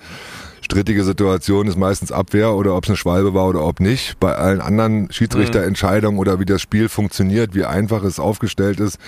strittige 0.63 1.05
Situation 1.05 1.67
ist 1.67 1.77
meistens 1.77 2.13
Abwehr 2.13 2.55
oder 2.55 2.75
ob 2.75 2.85
es 2.85 2.91
eine 2.91 2.97
Schwalbe 2.97 3.35
war 3.35 3.49
oder 3.49 3.65
ob 3.65 3.81
nicht. 3.81 4.19
Bei 4.19 4.35
allen 4.35 4.61
anderen 4.61 5.13
Schiedsrichterentscheidungen 5.13 6.19
oder 6.19 6.41
wie 6.41 6.45
das 6.45 6.63
Spiel 6.63 6.89
funktioniert, 6.89 7.55
wie 7.55 7.65
einfach 7.65 8.05
es 8.05 8.19
aufgestellt 8.19 8.81
ist, 8.81 8.99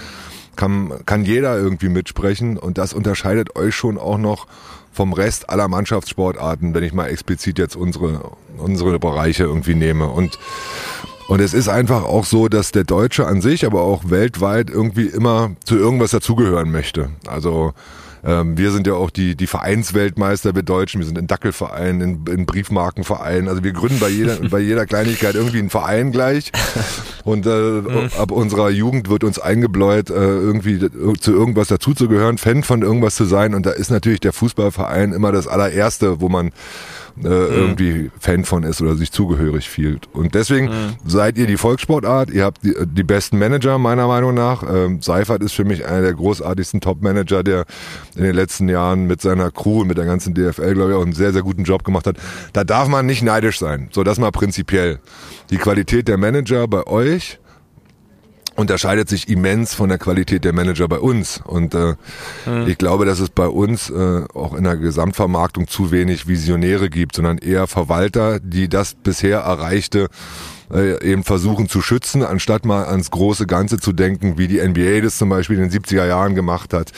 kann, 0.56 0.92
kann 1.06 1.25
jeder 1.25 1.56
irgendwie 1.56 1.88
mitsprechen 1.88 2.58
und 2.58 2.78
das 2.78 2.92
unterscheidet 2.92 3.56
euch 3.56 3.75
schon 3.75 3.99
auch 3.99 4.18
noch 4.18 4.46
vom 4.92 5.12
Rest 5.12 5.50
aller 5.50 5.68
Mannschaftssportarten, 5.68 6.75
wenn 6.75 6.84
ich 6.84 6.92
mal 6.92 7.08
explizit 7.08 7.58
jetzt 7.58 7.75
unsere, 7.75 8.32
unsere 8.56 8.99
Bereiche 9.00 9.42
irgendwie 9.42 9.75
nehme. 9.75 10.06
Und, 10.06 10.38
und 11.26 11.40
es 11.40 11.52
ist 11.52 11.68
einfach 11.68 12.04
auch 12.04 12.25
so, 12.25 12.49
dass 12.49 12.70
der 12.70 12.84
Deutsche 12.84 13.26
an 13.26 13.40
sich, 13.40 13.66
aber 13.66 13.82
auch 13.82 14.11
weltweit 14.11 14.70
irgendwie 14.70 15.06
immer 15.06 15.50
zu 15.64 15.76
irgendwas 15.76 16.12
dazugehören 16.12 16.70
möchte. 16.70 17.11
Also 17.26 17.75
ähm, 18.25 18.57
wir 18.57 18.73
sind 18.73 18.87
ja 18.87 18.95
auch 18.95 19.11
die, 19.11 19.37
die 19.37 19.47
Vereinsweltmeister, 19.47 20.54
wir 20.54 20.62
Deutschen. 20.62 21.00
Wir 21.00 21.07
sind 21.07 21.19
in 21.19 21.26
Dackelvereinen, 21.26 22.00
in, 22.00 22.33
in 22.33 22.47
Briefmarkenvereinen. 22.47 23.49
Also 23.49 23.62
wir 23.62 23.73
gründen 23.73 24.00
bei 24.00 24.09
jeder, 24.09 24.37
bei 24.50 24.61
jeder 24.61 24.87
Kleinigkeit 24.87 25.35
irgendwie 25.35 25.59
einen 25.59 25.71
Verein 25.71 26.11
gleich. 26.11 26.50
Und 27.25 27.47
äh, 27.47 27.50
mhm. 27.50 28.11
ab 28.19 28.31
unserer 28.31 28.71
Jugend 28.71 29.11
wird 29.11 29.25
uns 29.25 29.38
eingebläut, 29.38 30.11
äh, 30.11 30.14
irgendwie 30.14 30.78
zu 31.21 31.33
irgendwas 31.33 31.69
dazuzugehören, 31.69 32.38
Fan 32.38 32.62
von 32.62 32.83
irgendwas 32.83 33.14
zu 33.14 33.25
sein. 33.25 33.54
Und 33.54 33.66
da 33.66 33.71
ist 33.71 33.90
natürlich 33.90 34.21
der 34.21 34.33
Fußballverein 34.33 35.12
immer 35.12 35.33
das 35.33 35.47
allererste, 35.47 36.21
wo 36.21 36.28
man 36.28 36.52
äh, 37.23 37.28
irgendwie 37.28 38.11
Fan 38.18 38.44
von 38.44 38.64
ist 38.64 38.83
oder 38.83 38.97
sich 38.97 39.12
zugehörig 39.12 39.68
fühlt. 39.68 40.09
Und 40.12 40.35
deswegen 40.35 40.71
seid 41.06 41.38
ihr 41.38 41.47
die 41.47 41.56
Volkssportart, 41.56 42.30
ihr 42.30 42.44
habt 42.44 42.64
die, 42.64 42.75
die 42.85 43.04
besten 43.04 43.38
Manager 43.38 43.78
meiner 43.78 44.06
Meinung 44.06 44.35
nach. 44.35 44.62
Ähm, 44.68 45.00
Seifert 45.00 45.42
ist 45.42 45.52
für 45.52 45.64
mich 45.64 45.87
einer 45.87 46.02
der 46.02 46.14
großartigsten 46.14 46.80
Top-Manager, 46.80 47.42
der 47.42 47.66
in 48.16 48.25
den 48.25 48.35
letzten 48.35 48.68
Jahren 48.68 49.06
mit 49.06 49.21
seiner 49.21 49.50
Crew 49.50 49.83
und 49.83 49.88
mit 49.88 49.99
der 49.99 50.06
ganzen 50.06 50.35
DFL, 50.35 50.75
glaube 50.75 50.90
ich, 50.90 50.97
auch 50.97 51.02
einen 51.02 51.12
sehr, 51.12 51.33
sehr 51.33 51.42
guten 51.42 51.64
Job 51.64 51.85
gemacht 51.85 52.06
hat. 52.06 52.16
Da 52.52 52.64
darf 52.64 52.88
man 52.88 53.06
nicht 53.06 53.23
neidisch 53.23 53.59
sein. 53.59 53.88
So, 53.92 54.02
das 54.02 54.18
mal 54.18 54.30
prinzipiell. 54.30 54.99
Die 55.50 55.59
Qualität 55.59 56.09
der 56.09 56.16
Manager 56.16 56.66
bei 56.66 56.87
euch 56.87 57.38
unterscheidet 58.56 59.08
sich 59.08 59.28
immens 59.28 59.75
von 59.75 59.88
der 59.88 59.99
Qualität 59.99 60.44
der 60.44 60.52
Manager 60.52 60.87
bei 60.88 60.99
uns. 60.99 61.40
Und 61.44 61.75
äh, 61.75 61.94
ich 62.66 62.78
glaube, 62.78 63.04
dass 63.04 63.18
es 63.20 63.30
bei 63.30 63.49
uns 63.49 63.90
äh, 63.90 64.23
auch 64.34 64.54
in 64.54 64.64
der 64.64 64.76
Gesamtvermarktung 64.76 65.66
zu 65.68 65.90
wenig 65.90 66.26
Visionäre 66.28 66.88
gibt, 66.90 67.16
sondern 67.16 67.38
eher 67.38 67.66
Verwalter, 67.66 68.38
die 68.40 68.68
das 68.68 68.94
bisher 68.94 69.40
Erreichte 69.40 70.08
äh, 70.73 71.04
eben 71.04 71.25
versuchen 71.25 71.68
zu 71.68 71.82
schützen, 71.82 72.23
anstatt 72.23 72.64
mal 72.64 72.84
ans 72.87 73.11
große 73.11 73.46
Ganze 73.46 73.78
zu 73.78 73.92
denken, 73.92 74.38
wie 74.38 74.49
die 74.49 74.61
NBA 74.66 75.00
das 75.02 75.18
zum 75.18 75.28
Beispiel 75.28 75.58
in 75.58 75.68
den 75.68 75.82
70er 75.82 76.06
Jahren 76.06 76.34
gemacht 76.34 76.73
hat 76.73 76.92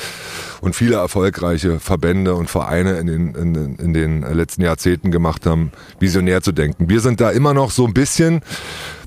und 0.60 0.76
viele 0.76 0.96
erfolgreiche 0.96 1.80
Verbände 1.80 2.34
und 2.34 2.48
Vereine 2.48 2.98
in 2.98 3.06
den, 3.08 3.34
in, 3.34 3.54
den- 3.54 3.76
in 3.76 3.92
den 3.92 4.22
letzten 4.22 4.62
Jahrzehnten 4.62 5.10
gemacht 5.10 5.46
haben, 5.46 5.72
visionär 5.98 6.42
zu 6.42 6.52
denken. 6.52 6.88
Wir 6.88 7.00
sind 7.00 7.20
da 7.20 7.30
immer 7.30 7.54
noch 7.54 7.70
so 7.70 7.86
ein 7.86 7.92
bisschen 7.94 8.40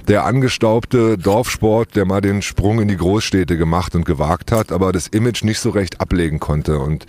der 0.09 0.25
angestaubte 0.25 1.17
Dorfsport, 1.17 1.95
der 1.95 2.03
mal 2.05 2.19
den 2.19 2.41
Sprung 2.41 2.81
in 2.81 2.87
die 2.87 2.97
Großstädte 2.97 3.55
gemacht 3.57 3.95
und 3.95 4.05
gewagt 4.05 4.51
hat, 4.51 4.71
aber 4.71 4.91
das 4.91 5.07
Image 5.07 5.43
nicht 5.43 5.59
so 5.59 5.69
recht 5.69 6.01
ablegen 6.01 6.39
konnte. 6.39 6.79
Und 6.79 7.05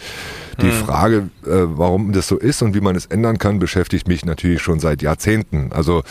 die 0.61 0.71
Frage, 0.71 1.31
äh, 1.47 1.49
warum 1.49 2.13
das 2.13 2.29
so 2.29 2.37
ist 2.37 2.61
und 2.61 2.75
wie 2.75 2.83
man 2.83 2.95
es 2.95 3.07
ändern 3.07 3.39
kann, 3.39 3.59
beschäftigt 3.59 4.07
mich 4.07 4.27
natürlich 4.27 4.61
schon 4.61 4.79
seit 4.79 5.01
Jahrzehnten. 5.01 5.73
Also 5.73 6.03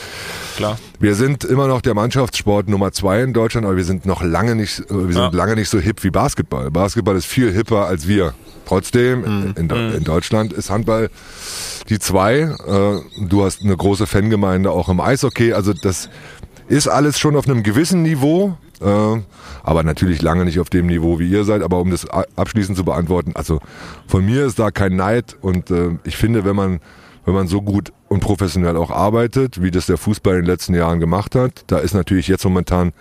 Klar. 0.57 0.79
wir 0.99 1.13
sind 1.13 1.43
immer 1.45 1.67
noch 1.67 1.81
der 1.81 1.93
Mannschaftssport 1.93 2.67
Nummer 2.67 2.91
zwei 2.91 3.21
in 3.21 3.33
Deutschland, 3.33 3.67
aber 3.67 3.77
wir 3.77 3.85
sind 3.85 4.07
noch 4.07 4.23
lange 4.23 4.55
nicht, 4.55 4.79
äh, 4.79 4.85
wir 4.89 5.13
sind 5.13 5.15
Ja. 5.21 5.29
lange 5.29 5.53
nicht 5.55 5.69
so 5.69 5.77
hip 5.79 6.03
wie 6.03 6.09
Basketball. 6.09 6.71
Basketball 6.71 7.15
ist 7.15 7.27
viel 7.27 7.51
hipper 7.53 7.85
als 7.85 8.07
wir. 8.07 8.33
Trotzdem, 8.65 9.19
Mhm. 9.21 9.53
in, 9.55 9.69
in, 9.69 9.93
in 9.97 10.03
Deutschland 10.03 10.51
ist 10.53 10.71
Handball 10.71 11.09
die 11.89 11.99
zwei. 11.99 12.39
Äh, 12.39 13.25
du 13.27 13.43
hast 13.45 13.61
eine 13.63 13.77
große 13.77 14.07
Fangemeinde 14.07 14.71
auch 14.71 14.89
im 14.89 14.99
Eishockey. 14.99 15.53
Also 15.53 15.73
das 15.73 16.09
ist 16.69 16.87
alles 16.87 17.19
schon 17.19 17.35
auf 17.35 17.47
einem 17.49 17.63
gewissen 17.63 18.03
Niveau. 18.03 18.57
Äh, 18.79 19.21
aber 19.63 19.83
natürlich 19.83 20.21
lange 20.21 20.45
nicht 20.45 20.59
auf 20.59 20.69
dem 20.69 20.85
Niveau, 20.87 21.19
wie 21.19 21.29
ihr 21.29 21.43
seid. 21.43 21.63
Aber 21.63 21.79
um 21.79 21.91
das 21.91 22.07
abschließend 22.07 22.77
zu 22.77 22.85
beantworten, 22.85 23.33
also 23.35 23.59
von 24.07 24.25
mir 24.25 24.45
ist 24.45 24.57
da 24.57 24.71
kein 24.71 24.95
Neid 24.95 25.35
und 25.41 25.69
äh, 25.69 25.97
ich 26.05 26.15
finde, 26.15 26.45
wenn 26.45 26.55
man 26.55 26.79
wenn 27.25 27.33
man 27.35 27.47
so 27.47 27.61
gut 27.61 27.91
und 28.07 28.21
professionell 28.21 28.75
auch 28.77 28.89
arbeitet, 28.89 29.61
wie 29.61 29.69
das 29.69 29.85
der 29.85 29.97
Fußball 29.97 30.35
in 30.35 30.41
den 30.41 30.47
letzten 30.47 30.73
Jahren 30.73 30.99
gemacht 30.99 31.35
hat, 31.35 31.63
da 31.67 31.77
ist 31.77 31.93
natürlich 31.93 32.27
jetzt 32.27 32.43
momentan 32.43 32.91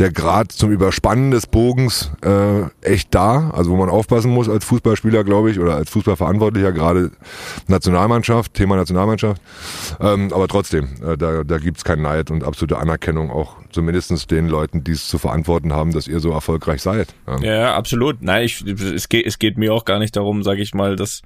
der 0.00 0.10
Grad 0.10 0.50
zum 0.50 0.72
Überspannen 0.72 1.30
des 1.30 1.46
Bogens 1.46 2.10
äh, 2.24 2.62
echt 2.80 3.14
da, 3.14 3.50
also 3.50 3.70
wo 3.70 3.76
man 3.76 3.90
aufpassen 3.90 4.30
muss 4.32 4.48
als 4.48 4.64
Fußballspieler, 4.64 5.24
glaube 5.24 5.50
ich, 5.50 5.60
oder 5.60 5.74
als 5.74 5.90
Fußballverantwortlicher, 5.90 6.72
gerade 6.72 7.10
Nationalmannschaft, 7.68 8.54
Thema 8.54 8.76
Nationalmannschaft. 8.76 9.42
Ähm, 10.00 10.32
aber 10.32 10.48
trotzdem, 10.48 10.88
äh, 11.06 11.18
da, 11.18 11.44
da 11.44 11.58
gibt's 11.58 11.84
keinen 11.84 12.00
Neid 12.00 12.30
und 12.30 12.44
absolute 12.44 12.78
Anerkennung 12.78 13.30
auch 13.30 13.56
zumindestens 13.72 14.26
den 14.26 14.48
Leuten, 14.48 14.82
die 14.82 14.92
es 14.92 15.06
zu 15.06 15.18
verantworten 15.18 15.74
haben, 15.74 15.92
dass 15.92 16.08
ihr 16.08 16.18
so 16.20 16.32
erfolgreich 16.32 16.80
seid. 16.80 17.14
Ja. 17.26 17.38
Ja, 17.40 17.54
ja, 17.54 17.74
absolut. 17.74 18.22
Nein, 18.22 18.44
ich, 18.44 18.64
es 18.66 19.10
geht, 19.10 19.26
es 19.26 19.38
geht 19.38 19.58
mir 19.58 19.74
auch 19.74 19.84
gar 19.84 19.98
nicht 19.98 20.16
darum, 20.16 20.42
sage 20.42 20.62
ich 20.62 20.72
mal, 20.72 20.96
dass 20.96 21.20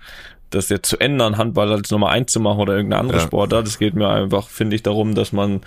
das 0.51 0.69
jetzt 0.69 0.89
zu 0.89 0.99
ändern, 0.99 1.37
Handball 1.37 1.73
als 1.73 1.91
Nummer 1.91 2.11
eins 2.11 2.33
zu 2.33 2.41
machen 2.41 2.61
oder 2.61 2.75
irgendeine 2.75 3.01
andere 3.01 3.19
Ja. 3.19 3.25
Sportart. 3.25 3.67
Es 3.67 3.79
geht 3.79 3.95
mir 3.95 4.09
einfach, 4.09 4.49
finde 4.49 4.77
ich, 4.77 4.83
darum, 4.83 5.15
dass 5.15 5.33
man 5.33 5.61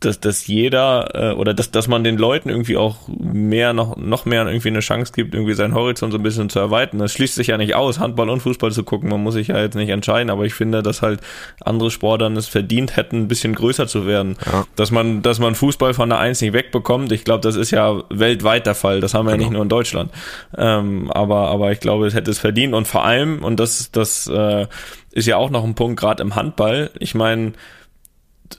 dass, 0.00 0.20
dass 0.20 0.46
jeder 0.46 1.08
äh, 1.14 1.34
oder 1.34 1.54
dass, 1.54 1.70
dass 1.70 1.88
man 1.88 2.04
den 2.04 2.18
Leuten 2.18 2.48
irgendwie 2.48 2.76
auch 2.76 2.96
mehr 3.08 3.72
noch 3.72 3.96
noch 3.96 4.26
mehr 4.26 4.46
irgendwie 4.46 4.68
eine 4.68 4.80
Chance 4.80 5.12
gibt, 5.14 5.34
irgendwie 5.34 5.54
seinen 5.54 5.74
Horizont 5.74 6.12
so 6.12 6.18
ein 6.18 6.22
bisschen 6.22 6.48
zu 6.50 6.58
erweitern. 6.58 6.98
Das 6.98 7.12
schließt 7.12 7.34
sich 7.34 7.48
ja 7.48 7.58
nicht 7.58 7.74
aus, 7.74 7.98
Handball 7.98 8.30
und 8.30 8.40
Fußball 8.40 8.70
zu 8.72 8.84
gucken. 8.84 9.08
Man 9.08 9.22
muss 9.22 9.34
sich 9.34 9.48
ja 9.48 9.58
jetzt 9.60 9.74
nicht 9.74 9.88
entscheiden, 9.88 10.30
aber 10.30 10.44
ich 10.44 10.54
finde, 10.54 10.82
dass 10.82 11.02
halt 11.02 11.20
andere 11.60 11.90
Sportarten 11.90 12.36
es 12.36 12.48
verdient 12.48 12.96
hätten, 12.96 13.22
ein 13.22 13.28
bisschen 13.28 13.54
größer 13.54 13.86
zu 13.86 14.06
werden. 14.06 14.36
Ja. 14.46 14.66
Dass 14.76 14.90
man 14.90 15.22
dass 15.22 15.38
man 15.38 15.54
Fußball 15.54 15.94
von 15.94 16.08
der 16.08 16.18
Eins 16.18 16.40
nicht 16.40 16.52
wegbekommt. 16.52 17.10
Ich 17.12 17.24
glaube, 17.24 17.40
das 17.40 17.56
ist 17.56 17.70
ja 17.70 18.02
weltweit 18.10 18.66
der 18.66 18.74
Fall. 18.74 19.00
Das 19.00 19.14
haben 19.14 19.26
wir 19.26 19.32
ja 19.32 19.38
nicht 19.38 19.50
nur 19.50 19.62
in 19.62 19.68
Deutschland. 19.68 20.12
Ähm, 20.56 21.10
aber 21.10 21.48
aber 21.48 21.72
ich 21.72 21.80
glaube, 21.80 22.06
es 22.06 22.14
hätte 22.14 22.30
es 22.30 22.38
verdient 22.38 22.74
und 22.74 22.86
vor 22.86 23.04
allem 23.04 23.42
und 23.44 23.58
das 23.58 23.90
das 23.90 24.28
äh, 24.28 24.66
ist 25.12 25.26
ja 25.26 25.36
auch 25.36 25.50
noch 25.50 25.64
ein 25.64 25.74
Punkt 25.74 25.98
gerade 25.98 26.22
im 26.22 26.36
Handball. 26.36 26.90
Ich 26.98 27.14
meine 27.14 27.52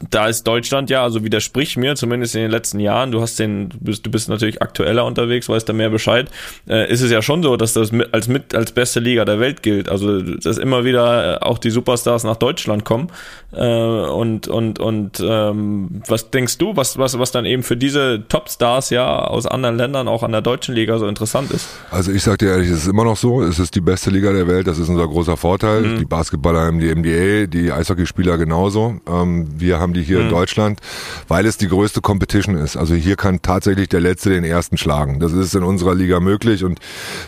da 0.09 0.27
ist 0.27 0.47
Deutschland 0.47 0.89
ja, 0.89 1.03
also 1.03 1.23
widersprich 1.23 1.75
mir, 1.77 1.95
zumindest 1.95 2.35
in 2.35 2.41
den 2.41 2.51
letzten 2.51 2.79
Jahren, 2.79 3.11
du 3.11 3.21
hast 3.21 3.39
den, 3.39 3.69
du 3.69 3.77
bist, 3.79 4.05
du 4.05 4.11
bist 4.11 4.29
natürlich 4.29 4.61
aktueller 4.61 5.05
unterwegs, 5.05 5.49
weißt 5.49 5.67
da 5.67 5.73
mehr 5.73 5.89
Bescheid, 5.89 6.29
äh, 6.67 6.91
ist 6.91 7.01
es 7.01 7.11
ja 7.11 7.21
schon 7.21 7.43
so, 7.43 7.57
dass 7.57 7.73
das 7.73 7.91
mit, 7.91 8.13
als 8.13 8.27
mit 8.27 8.55
als 8.55 8.71
beste 8.71 8.99
Liga 8.99 9.25
der 9.25 9.39
Welt 9.39 9.63
gilt. 9.63 9.89
Also 9.89 10.21
dass 10.21 10.57
immer 10.57 10.85
wieder 10.85 11.41
äh, 11.41 11.45
auch 11.45 11.57
die 11.57 11.71
Superstars 11.71 12.23
nach 12.23 12.37
Deutschland 12.37 12.85
kommen. 12.85 13.09
Äh, 13.51 13.65
und 13.65 14.47
und 14.47 14.79
und 14.79 15.23
ähm, 15.25 16.01
was 16.07 16.29
denkst 16.29 16.57
du, 16.59 16.75
was, 16.75 16.97
was, 16.97 17.17
was 17.17 17.31
dann 17.31 17.45
eben 17.45 17.63
für 17.63 17.77
diese 17.77 18.23
Topstars 18.27 18.91
ja 18.91 19.25
aus 19.25 19.47
anderen 19.47 19.75
Ländern 19.75 20.07
auch 20.07 20.23
an 20.23 20.31
der 20.31 20.41
deutschen 20.41 20.75
Liga 20.75 20.99
so 20.99 21.07
interessant 21.07 21.51
ist? 21.51 21.67
Also 21.91 22.11
ich 22.11 22.23
sag 22.23 22.37
dir 22.39 22.49
ehrlich, 22.49 22.69
es 22.69 22.83
ist 22.83 22.87
immer 22.87 23.03
noch 23.03 23.17
so, 23.17 23.41
es 23.41 23.59
ist 23.59 23.75
die 23.75 23.81
beste 23.81 24.11
Liga 24.11 24.31
der 24.31 24.47
Welt, 24.47 24.67
das 24.67 24.77
ist 24.77 24.89
unser 24.89 25.07
großer 25.07 25.35
Vorteil. 25.35 25.97
Die 25.97 26.05
Basketballer 26.05 26.61
haben 26.61 26.79
die 26.79 26.93
NBA, 26.93 27.47
die 27.47 27.71
Eishockeyspieler 27.71 28.37
genauso. 28.37 28.99
Ähm, 29.07 29.47
wir 29.57 29.78
haben 29.79 29.93
die 29.93 30.03
hier 30.03 30.21
in 30.21 30.29
Deutschland, 30.29 30.79
weil 31.27 31.45
es 31.45 31.57
die 31.57 31.67
größte 31.67 32.01
Competition 32.01 32.55
ist. 32.55 32.77
Also 32.77 32.95
hier 32.95 33.15
kann 33.15 33.41
tatsächlich 33.41 33.89
der 33.89 34.01
Letzte 34.01 34.29
den 34.29 34.43
Ersten 34.43 34.77
schlagen. 34.77 35.19
Das 35.19 35.33
ist 35.33 35.55
in 35.55 35.63
unserer 35.63 35.95
Liga 35.95 36.19
möglich 36.19 36.63
und 36.63 36.79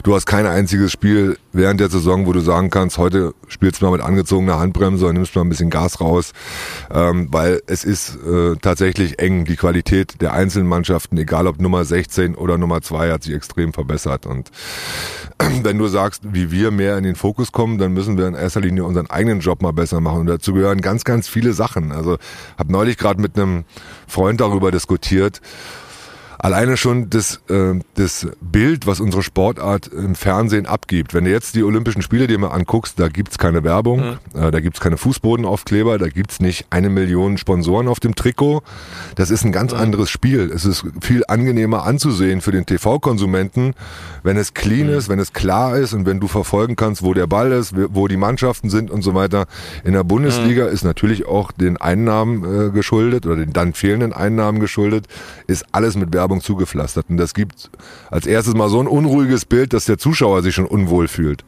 du 0.04 0.16
hast 0.16 0.26
kein 0.26 0.46
einziges 0.46 0.92
Spiel 0.92 1.38
während 1.54 1.80
der 1.80 1.90
Saison, 1.90 2.26
wo 2.26 2.34
du 2.34 2.40
sagen 2.40 2.70
kannst, 2.70 2.98
heute 2.98 3.34
spielst 3.48 3.82
du 3.82 3.86
mal 3.86 3.92
mit 3.92 4.02
angezogener 4.02 4.60
Handbremse 4.60 5.06
oder 5.06 5.14
nimmst 5.14 5.36
mal 5.36 5.42
ein 5.42 5.50
bisschen 5.50 5.70
Gas 5.70 6.00
raus, 6.00 6.34
ähm, 6.94 7.28
weil 7.32 7.62
es 7.68 7.84
ist 7.84 8.18
äh, 8.26 8.56
tatsächlich 8.62 9.20
eng. 9.20 9.46
Die 9.46 9.56
Qualität 9.56 10.22
der 10.22 10.34
einzelnen 10.34 10.68
Mannschaften, 10.68 11.18
egal 11.18 11.48
ob 11.48 11.60
Nummer 11.60 11.84
16 11.84 12.36
oder 12.36 12.58
Nummer 12.58 12.82
2, 12.82 13.12
hat 13.12 13.24
sich 13.24 13.34
extrem 13.34 13.74
verbessert 13.74 14.26
und 14.26 14.52
wenn 15.64 15.78
du 15.78 15.88
sagst, 15.88 16.22
wie 16.34 16.52
wir 16.52 16.72
mehr 16.72 16.98
in 16.98 17.04
den 17.04 17.16
Fokus 17.16 17.52
kommen, 17.52 17.78
dann 17.78 17.94
müssen 17.94 18.18
wir 18.18 18.28
in 18.28 18.34
erster 18.34 18.62
Linie 18.62 18.84
unseren 18.84 19.10
eigenen 19.10 19.40
Job 19.40 19.62
mal 19.62 19.74
besser 19.74 20.02
machen. 20.02 20.22
Und 20.22 20.28
dazu 20.28 20.54
gehören 20.54 20.82
ganz, 20.82 21.04
ganz 21.04 21.28
viele 21.28 21.54
Sachen. 21.54 21.92
Also 21.92 22.18
habe 22.58 22.72
neulich 22.72 22.98
gerade 22.98 23.22
mit 23.22 23.38
einem 23.38 23.66
Freund 24.08 24.42
darüber 24.42 24.72
diskutiert. 24.72 25.42
Alleine 26.44 26.76
schon 26.76 27.12
das, 27.12 27.40
äh, 27.50 27.80
das 27.94 28.28
Bild, 28.42 28.88
was 28.88 29.00
unsere 29.00 29.22
Sportart 29.22 29.86
im 29.90 30.16
Fernsehen 30.16 30.66
abgibt. 30.66 31.14
Wenn 31.14 31.26
du 31.26 31.30
jetzt 31.30 31.54
die 31.54 31.62
Olympischen 31.62 32.02
Spiele 32.02 32.26
dir 32.26 32.40
mal 32.40 32.48
anguckst, 32.48 33.00
da 33.00 33.10
gibt's 33.10 33.38
keine 33.38 33.64
Werbung, 33.64 34.18
äh, 34.34 34.50
da 34.50 34.60
gibt's 34.60 34.80
keine 34.80 34.98
Fußbodenaufkleber, 34.98 36.00
da 36.00 36.08
gibt's 36.08 36.40
nicht 36.40 36.66
eine 36.72 36.90
Million 36.90 37.38
Sponsoren 37.38 37.88
auf 37.88 38.00
dem 38.00 38.16
Trikot. 38.16 38.64
Das 39.14 39.30
ist 39.30 39.46
ein 39.46 39.52
ganz 39.52 39.72
anderes 39.72 40.10
Spiel. 40.10 40.52
Es 40.52 40.66
ist 40.66 40.84
viel 41.00 41.24
angenehmer 41.28 41.86
anzusehen 41.86 42.42
für 42.42 42.52
den 42.52 42.66
TV-Konsumenten, 42.66 43.76
wenn 44.24 44.36
es 44.36 44.56
clean 44.56 44.90
ist, 44.90 45.10
wenn 45.10 45.20
es 45.20 45.34
klar 45.34 45.78
ist 45.78 45.94
und 45.94 46.08
wenn 46.08 46.20
du 46.20 46.28
verfolgen 46.28 46.76
kannst, 46.76 47.04
wo 47.04 47.14
der 47.14 47.28
Ball 47.28 47.52
ist, 47.52 47.76
wo 47.94 48.08
die 48.08 48.18
Mannschaften 48.18 48.72
sind 48.72 48.90
und 48.90 49.04
so 49.04 49.14
weiter. 49.14 49.46
In 49.84 49.94
der 49.94 50.04
Bundesliga 50.04 50.66
ist 50.66 50.84
natürlich 50.86 51.28
auch 51.28 51.52
den 51.52 51.78
Einnahmen 51.78 52.70
äh, 52.70 52.72
geschuldet 52.72 53.28
oder 53.28 53.36
den 53.36 53.54
dann 53.54 53.74
fehlenden 53.74 54.12
Einnahmen 54.12 54.60
geschuldet, 54.60 55.06
ist 55.46 55.66
alles 55.72 55.96
mit 55.96 56.12
Werbung 56.12 56.31
zugepflastert. 56.40 57.08
Und 57.10 57.18
das 57.18 57.34
gibt 57.34 57.70
als 58.10 58.26
erstes 58.26 58.54
mal 58.54 58.70
so 58.70 58.80
ein 58.80 58.88
unruhiges 58.88 59.46
Bild, 59.46 59.74
dass 59.74 59.86
der 59.86 59.98
Zuschauer 59.98 60.44
sich 60.44 60.56
schon 60.56 60.66
unwohl 60.66 61.10
fühlt. 61.10 61.44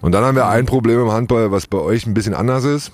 Und 0.00 0.12
dann 0.12 0.24
haben 0.24 0.36
wir 0.36 0.48
ein 0.48 0.64
Problem 0.64 1.00
im 1.00 1.12
Handball, 1.12 1.50
was 1.50 1.66
bei 1.66 1.78
euch 1.78 2.06
ein 2.06 2.14
bisschen 2.14 2.34
anders 2.34 2.64
ist 2.64 2.92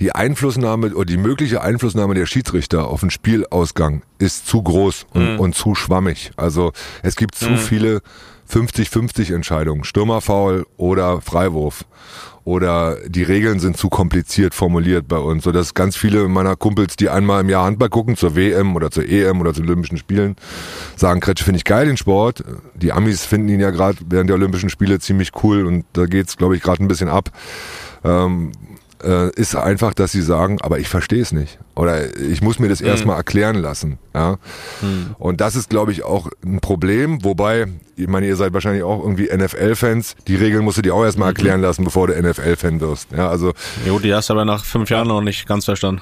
die 0.00 0.12
Einflussnahme 0.12 0.94
oder 0.94 1.06
die 1.06 1.16
mögliche 1.16 1.62
Einflussnahme 1.62 2.14
der 2.14 2.26
Schiedsrichter 2.26 2.88
auf 2.88 3.00
den 3.00 3.10
Spielausgang 3.10 4.02
ist 4.18 4.46
zu 4.46 4.62
groß 4.62 5.06
und, 5.14 5.38
und 5.38 5.54
zu 5.54 5.74
schwammig. 5.74 6.32
Also 6.36 6.72
es 7.02 7.16
gibt 7.16 7.34
zu 7.34 7.56
viele 7.56 8.02
50-50 8.50 9.34
Entscheidungen, 9.34 9.84
Stürmerfoul 9.84 10.66
oder 10.76 11.20
Freiwurf. 11.20 11.84
Oder 12.46 12.98
die 13.08 13.24
Regeln 13.24 13.58
sind 13.58 13.76
zu 13.76 13.88
kompliziert 13.88 14.54
formuliert 14.54 15.08
bei 15.08 15.18
uns, 15.18 15.42
sodass 15.42 15.74
ganz 15.74 15.96
viele 15.96 16.28
meiner 16.28 16.54
Kumpels, 16.54 16.94
die 16.94 17.08
einmal 17.08 17.40
im 17.40 17.48
Jahr 17.48 17.64
Handball 17.64 17.88
gucken, 17.88 18.16
zur 18.16 18.36
WM 18.36 18.76
oder 18.76 18.92
zur 18.92 19.04
EM 19.04 19.40
oder 19.40 19.52
zu 19.52 19.62
Olympischen 19.62 19.98
Spielen, 19.98 20.36
sagen, 20.94 21.18
Kretsche 21.18 21.42
finde 21.42 21.58
ich 21.58 21.64
geil 21.64 21.86
den 21.86 21.96
Sport. 21.96 22.44
Die 22.76 22.92
Amis 22.92 23.26
finden 23.26 23.48
ihn 23.48 23.58
ja 23.58 23.72
gerade 23.72 23.98
während 24.08 24.30
der 24.30 24.36
Olympischen 24.36 24.70
Spiele 24.70 25.00
ziemlich 25.00 25.32
cool 25.42 25.66
und 25.66 25.86
da 25.94 26.06
geht's, 26.06 26.36
glaube 26.36 26.54
ich, 26.54 26.62
gerade 26.62 26.84
ein 26.84 26.86
bisschen 26.86 27.08
ab. 27.08 27.32
Ähm, 28.04 28.52
äh, 29.04 29.30
ist 29.34 29.54
einfach, 29.54 29.92
dass 29.94 30.12
sie 30.12 30.22
sagen, 30.22 30.58
aber 30.62 30.78
ich 30.78 30.88
verstehe 30.88 31.20
es 31.22 31.32
nicht. 31.32 31.58
Oder 31.74 32.16
ich 32.18 32.40
muss 32.42 32.58
mir 32.58 32.68
das 32.68 32.80
Mhm. 32.80 32.86
erstmal 32.88 33.16
erklären 33.16 33.56
lassen. 33.56 33.98
Ja? 34.14 34.38
Und 35.18 35.40
das 35.40 35.54
ist, 35.56 35.68
glaube 35.70 35.92
ich, 35.92 36.02
auch 36.04 36.28
ein 36.44 36.60
Problem. 36.60 37.22
Wobei, 37.24 37.66
ich 37.96 38.08
meine, 38.08 38.26
ihr 38.26 38.36
seid 38.36 38.54
wahrscheinlich 38.54 38.82
auch 38.82 39.02
irgendwie 39.02 39.28
NFL-Fans. 39.28 40.16
Die 40.26 40.36
Regeln 40.36 40.64
musst 40.64 40.78
du 40.78 40.82
dir 40.82 40.94
auch 40.94 41.00
Mhm. 41.00 41.04
erstmal 41.06 41.28
erklären 41.28 41.60
lassen, 41.60 41.84
bevor 41.84 42.06
du 42.06 42.14
NFL-Fan 42.16 42.80
wirst. 42.80 43.08
Ja, 43.14 43.28
also 43.28 43.52
Jo, 43.86 43.98
die 43.98 44.14
hast 44.14 44.28
du 44.30 44.32
aber 44.34 44.44
nach 44.44 44.64
fünf 44.64 44.88
Jahren 44.90 45.08
noch 45.08 45.20
nicht 45.20 45.46
ganz 45.46 45.64
verstanden. 45.66 46.00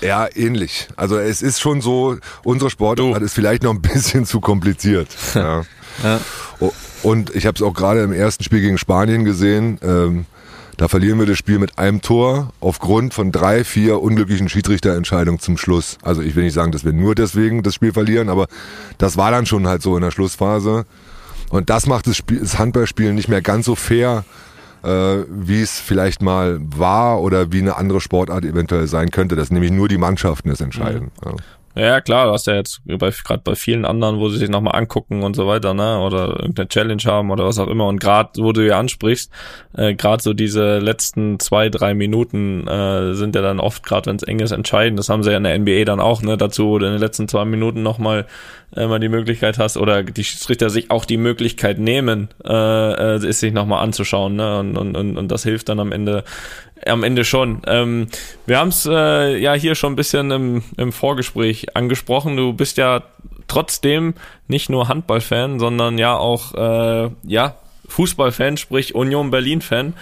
ja, 0.00 0.28
ähnlich. 0.34 0.88
Also 0.96 1.18
es 1.18 1.42
ist 1.42 1.60
schon 1.60 1.80
so, 1.80 2.16
unsere 2.44 2.70
Sportart 2.70 3.22
ist 3.22 3.34
vielleicht 3.34 3.62
noch 3.62 3.72
ein 3.74 3.82
bisschen 3.82 4.24
zu 4.26 4.40
kompliziert. 4.40 5.08
Ja. 5.34 5.62
Ja. 6.04 6.20
Und 7.02 7.34
ich 7.34 7.46
habe 7.46 7.56
es 7.56 7.62
auch 7.62 7.72
gerade 7.74 8.02
im 8.02 8.12
ersten 8.12 8.44
Spiel 8.44 8.60
gegen 8.60 8.78
Spanien 8.78 9.24
gesehen. 9.24 9.78
Ähm, 9.82 10.26
da 10.78 10.86
verlieren 10.86 11.18
wir 11.18 11.26
das 11.26 11.36
Spiel 11.36 11.58
mit 11.58 11.76
einem 11.76 12.02
Tor 12.02 12.52
aufgrund 12.60 13.12
von 13.12 13.32
drei, 13.32 13.64
vier 13.64 14.00
unglücklichen 14.00 14.48
Schiedsrichterentscheidungen 14.48 15.40
zum 15.40 15.58
Schluss. 15.58 15.98
Also 16.02 16.22
ich 16.22 16.36
will 16.36 16.44
nicht 16.44 16.54
sagen, 16.54 16.70
dass 16.70 16.84
wir 16.84 16.92
nur 16.92 17.16
deswegen 17.16 17.64
das 17.64 17.74
Spiel 17.74 17.92
verlieren, 17.92 18.28
aber 18.28 18.46
das 18.96 19.16
war 19.16 19.32
dann 19.32 19.44
schon 19.44 19.66
halt 19.66 19.82
so 19.82 19.96
in 19.96 20.02
der 20.02 20.12
Schlussphase. 20.12 20.86
Und 21.50 21.68
das 21.68 21.86
macht 21.86 22.06
das, 22.06 22.16
Spiel, 22.16 22.38
das 22.38 22.60
Handballspielen 22.60 23.16
nicht 23.16 23.28
mehr 23.28 23.42
ganz 23.42 23.66
so 23.66 23.74
fair, 23.74 24.24
äh, 24.84 24.88
wie 25.28 25.60
es 25.60 25.80
vielleicht 25.80 26.22
mal 26.22 26.60
war 26.60 27.22
oder 27.22 27.50
wie 27.50 27.58
eine 27.58 27.76
andere 27.76 28.00
Sportart 28.00 28.44
eventuell 28.44 28.86
sein 28.86 29.10
könnte. 29.10 29.34
Das 29.34 29.50
nämlich 29.50 29.72
nur 29.72 29.88
die 29.88 29.98
Mannschaften 29.98 30.48
das 30.48 30.60
entscheiden. 30.60 31.10
Ja. 31.24 31.32
Ja, 31.78 32.00
klar, 32.00 32.26
du 32.26 32.32
hast 32.32 32.48
ja 32.48 32.56
jetzt 32.56 32.80
gerade 32.84 33.42
bei 33.44 33.54
vielen 33.54 33.84
anderen, 33.84 34.18
wo 34.18 34.28
sie 34.28 34.38
sich 34.38 34.48
nochmal 34.48 34.74
angucken 34.74 35.22
und 35.22 35.36
so 35.36 35.46
weiter, 35.46 35.74
ne, 35.74 36.00
oder 36.00 36.40
irgendeine 36.40 36.66
Challenge 36.66 37.02
haben 37.04 37.30
oder 37.30 37.44
was 37.44 37.60
auch 37.60 37.68
immer. 37.68 37.86
Und 37.86 38.00
gerade, 38.00 38.30
wo 38.42 38.50
du 38.50 38.66
ja 38.66 38.80
ansprichst, 38.80 39.30
äh, 39.76 39.94
gerade 39.94 40.20
so 40.20 40.34
diese 40.34 40.78
letzten 40.78 41.38
zwei, 41.38 41.68
drei 41.68 41.94
Minuten 41.94 42.66
äh, 42.66 43.14
sind 43.14 43.36
ja 43.36 43.42
dann 43.42 43.60
oft, 43.60 43.84
gerade 43.84 44.06
wenn 44.06 44.16
es 44.16 44.24
eng 44.24 44.40
ist, 44.40 44.50
entscheidend. 44.50 44.98
Das 44.98 45.08
haben 45.08 45.22
sie 45.22 45.30
ja 45.30 45.36
in 45.36 45.44
der 45.44 45.56
NBA 45.56 45.84
dann 45.84 46.00
auch, 46.00 46.20
ne, 46.20 46.36
dazu, 46.36 46.66
wo 46.66 46.78
du 46.80 46.86
in 46.86 46.92
den 46.92 47.00
letzten 47.00 47.28
zwei 47.28 47.44
Minuten 47.44 47.84
nochmal 47.84 48.26
äh, 48.74 48.86
mal 48.88 48.98
die 48.98 49.08
Möglichkeit 49.08 49.58
hast, 49.58 49.76
oder 49.76 50.02
die 50.02 50.24
Schiedsrichter 50.24 50.70
sich 50.70 50.90
auch 50.90 51.04
die 51.04 51.16
Möglichkeit 51.16 51.78
nehmen, 51.78 52.28
äh, 52.44 52.52
äh, 52.52 53.24
es 53.24 53.38
sich 53.38 53.52
nochmal 53.52 53.84
anzuschauen, 53.84 54.34
ne, 54.34 54.58
und, 54.58 54.76
und, 54.76 54.96
und, 54.96 55.16
und 55.16 55.28
das 55.30 55.44
hilft 55.44 55.68
dann 55.68 55.78
am 55.78 55.92
Ende 55.92 56.24
am 56.86 57.02
Ende 57.02 57.24
schon. 57.24 57.62
Ähm, 57.66 58.08
wir 58.46 58.58
haben 58.58 58.68
es 58.68 58.86
äh, 58.86 59.36
ja 59.38 59.54
hier 59.54 59.74
schon 59.74 59.92
ein 59.92 59.96
bisschen 59.96 60.30
im, 60.30 60.62
im 60.76 60.92
Vorgespräch 60.92 61.76
angesprochen. 61.76 62.36
Du 62.36 62.52
bist 62.52 62.76
ja 62.76 63.02
trotzdem 63.46 64.14
nicht 64.46 64.70
nur 64.70 64.88
Handballfan, 64.88 65.58
sondern 65.58 65.98
ja 65.98 66.16
auch 66.16 66.54
äh, 66.54 67.10
ja 67.24 67.54
Fußballfan, 67.88 68.56
sprich 68.56 68.94
Union 68.94 69.30
Berlin-Fan. 69.30 69.94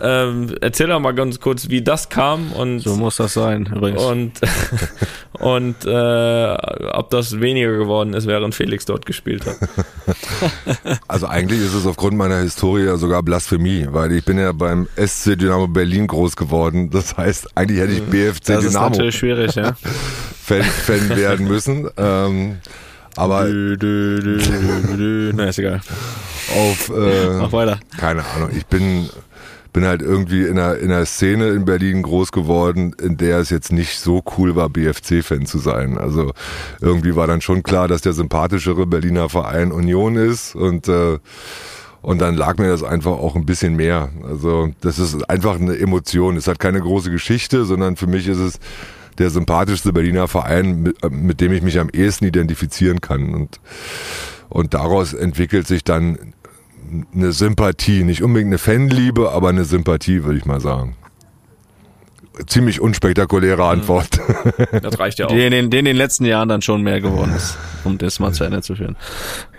ähm, 0.00 0.54
erzähl 0.60 0.86
doch 0.86 1.00
mal 1.00 1.12
ganz 1.12 1.40
kurz, 1.40 1.68
wie 1.68 1.82
das 1.82 2.08
kam 2.08 2.52
und 2.52 2.80
So 2.80 2.96
muss 2.96 3.16
das 3.16 3.34
sein, 3.34 3.68
übrigens. 3.74 4.02
und 4.02 4.32
und 5.40 5.84
äh, 5.84 6.56
ob 6.92 7.10
das 7.10 7.40
weniger 7.40 7.76
geworden 7.76 8.14
ist, 8.14 8.26
während 8.26 8.54
Felix 8.54 8.84
dort 8.86 9.06
gespielt 9.06 9.44
hat. 9.46 9.56
Also 11.08 11.26
eigentlich 11.26 11.60
ist 11.60 11.74
es 11.74 11.86
aufgrund 11.86 12.16
meiner 12.16 12.38
Historie 12.38 12.84
ja 12.84 12.96
sogar 12.96 13.22
Blasphemie, 13.22 13.86
weil 13.90 14.12
ich 14.12 14.24
bin 14.24 14.38
ja 14.38 14.52
beim 14.52 14.88
SC 14.96 15.36
Dynamo 15.38 15.68
Berlin 15.68 16.06
groß 16.06 16.36
geworden. 16.36 16.90
Das 16.90 17.16
heißt, 17.16 17.56
eigentlich 17.56 17.80
hätte 17.80 17.92
ich 17.92 18.02
BFC 18.02 18.46
das 18.46 18.64
ist 18.64 18.72
Dynamo 18.72 18.90
natürlich 18.90 19.16
schwierig, 19.16 19.54
ja. 19.54 19.74
Fan, 20.44 20.62
Fan 20.62 21.16
werden 21.16 21.46
müssen. 21.46 21.88
Ähm, 21.96 22.58
aber. 23.16 23.46
Na, 25.34 25.44
ist 25.44 25.58
egal. 25.58 25.80
auf 26.54 26.90
äh, 26.94 27.38
Mach 27.38 27.52
weiter. 27.52 27.78
keine 27.96 28.24
Ahnung. 28.24 28.50
Ich 28.56 28.66
bin 28.66 29.08
bin 29.72 29.86
halt 29.86 30.02
irgendwie 30.02 30.42
in 30.42 30.58
einer, 30.58 30.76
in 30.76 30.92
einer 30.92 31.06
Szene 31.06 31.48
in 31.48 31.64
Berlin 31.64 32.02
groß 32.02 32.30
geworden, 32.32 32.94
in 33.00 33.16
der 33.16 33.38
es 33.38 33.50
jetzt 33.50 33.72
nicht 33.72 33.98
so 33.98 34.22
cool 34.36 34.54
war, 34.54 34.68
BFC-Fan 34.68 35.46
zu 35.46 35.58
sein. 35.58 35.96
Also 35.96 36.32
irgendwie 36.80 37.16
war 37.16 37.26
dann 37.26 37.40
schon 37.40 37.62
klar, 37.62 37.88
dass 37.88 38.02
der 38.02 38.12
sympathischere 38.12 38.86
Berliner 38.86 39.28
Verein 39.28 39.72
Union 39.72 40.16
ist 40.16 40.54
und 40.54 40.88
äh, 40.88 41.18
und 42.02 42.20
dann 42.20 42.34
lag 42.34 42.58
mir 42.58 42.68
das 42.68 42.82
einfach 42.82 43.12
auch 43.12 43.36
ein 43.36 43.46
bisschen 43.46 43.76
mehr. 43.76 44.10
Also 44.28 44.72
das 44.80 44.98
ist 44.98 45.30
einfach 45.30 45.60
eine 45.60 45.78
Emotion. 45.78 46.36
Es 46.36 46.48
hat 46.48 46.58
keine 46.58 46.80
große 46.80 47.12
Geschichte, 47.12 47.64
sondern 47.64 47.94
für 47.94 48.08
mich 48.08 48.26
ist 48.26 48.40
es 48.40 48.58
der 49.18 49.30
sympathischste 49.30 49.92
Berliner 49.92 50.28
Verein, 50.28 50.82
mit, 50.82 51.10
mit 51.10 51.40
dem 51.40 51.52
ich 51.52 51.62
mich 51.62 51.78
am 51.78 51.90
ehesten 51.90 52.24
identifizieren 52.26 53.00
kann. 53.00 53.34
Und, 53.34 53.60
und 54.48 54.74
daraus 54.74 55.12
entwickelt 55.12 55.66
sich 55.66 55.84
dann 55.84 56.34
eine 57.14 57.32
Sympathie, 57.32 58.04
nicht 58.04 58.22
unbedingt 58.22 58.48
eine 58.48 58.58
Fanliebe, 58.58 59.32
aber 59.32 59.48
eine 59.48 59.64
Sympathie, 59.64 60.24
würde 60.24 60.38
ich 60.38 60.44
mal 60.44 60.60
sagen. 60.60 60.96
Ziemlich 62.46 62.80
unspektakuläre 62.80 63.64
Antwort. 63.64 64.20
Das 64.82 64.98
reicht 64.98 65.18
ja 65.18 65.26
auch. 65.26 65.30
Die 65.30 65.44
in 65.44 65.50
den, 65.50 65.70
die 65.70 65.78
in 65.78 65.84
den 65.84 65.96
letzten 65.96 66.24
Jahren 66.24 66.48
dann 66.48 66.62
schon 66.62 66.82
mehr 66.82 67.00
geworden 67.00 67.32
ist, 67.34 67.56
um 67.84 67.98
das 67.98 68.18
mal 68.18 68.32
zu 68.32 68.44
Ende 68.44 68.62
zu 68.62 68.74
führen. 68.74 68.96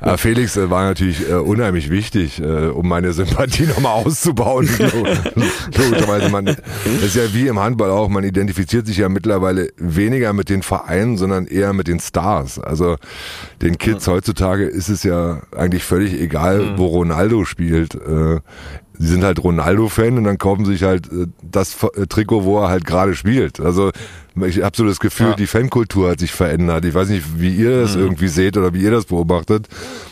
Ja, 0.03 0.17
Felix 0.17 0.57
äh, 0.57 0.69
war 0.69 0.83
natürlich 0.83 1.29
äh, 1.29 1.33
unheimlich 1.33 1.89
wichtig, 1.89 2.41
äh, 2.41 2.67
um 2.67 2.87
meine 2.87 3.13
Sympathie 3.13 3.63
nochmal 3.67 3.93
auszubauen. 3.93 4.67
Logischerweise, 5.77 6.29
man, 6.29 6.47
ist 6.47 7.15
ja 7.15 7.33
wie 7.33 7.47
im 7.47 7.59
Handball 7.59 7.91
auch, 7.91 8.09
man 8.09 8.23
identifiziert 8.23 8.87
sich 8.87 8.97
ja 8.97 9.09
mittlerweile 9.09 9.69
weniger 9.77 10.33
mit 10.33 10.49
den 10.49 10.63
Vereinen, 10.63 11.17
sondern 11.17 11.45
eher 11.45 11.73
mit 11.73 11.87
den 11.87 11.99
Stars. 11.99 12.59
Also 12.59 12.97
den 13.61 13.77
Kids 13.77 14.07
heutzutage 14.07 14.65
ist 14.65 14.89
es 14.89 15.03
ja 15.03 15.41
eigentlich 15.55 15.83
völlig 15.83 16.19
egal, 16.19 16.77
wo 16.77 16.87
Ronaldo 16.87 17.45
spielt. 17.45 17.95
Äh, 17.95 18.39
Sie 18.97 19.07
sind 19.07 19.23
halt 19.23 19.43
Ronaldo-Fan 19.43 20.17
und 20.17 20.23
dann 20.23 20.37
kaufen 20.37 20.65
sich 20.65 20.83
halt 20.83 21.07
äh, 21.11 21.27
das 21.41 21.75
äh, 21.95 22.07
Trikot, 22.07 22.43
wo 22.43 22.59
er 22.59 22.69
halt 22.69 22.85
gerade 22.85 23.15
spielt. 23.15 23.59
Also 23.59 23.91
ich 24.47 24.63
habe 24.63 24.75
so 24.75 24.83
das 24.85 24.99
Gefühl, 24.99 25.27
Ja. 25.27 25.35
die 25.35 25.45
Fankultur 25.45 26.09
hat 26.09 26.19
sich 26.19 26.31
verändert. 26.31 26.85
Ich 26.85 26.93
weiß 26.93 27.09
nicht, 27.09 27.39
wie 27.39 27.55
ihr 27.55 27.81
das 27.81 27.95
irgendwie 27.95 28.27
seht 28.27 28.57
oder 28.57 28.73
wie 28.73 28.81
ihr 28.81 28.89
das 28.89 29.05
beobachtet, 29.05 29.67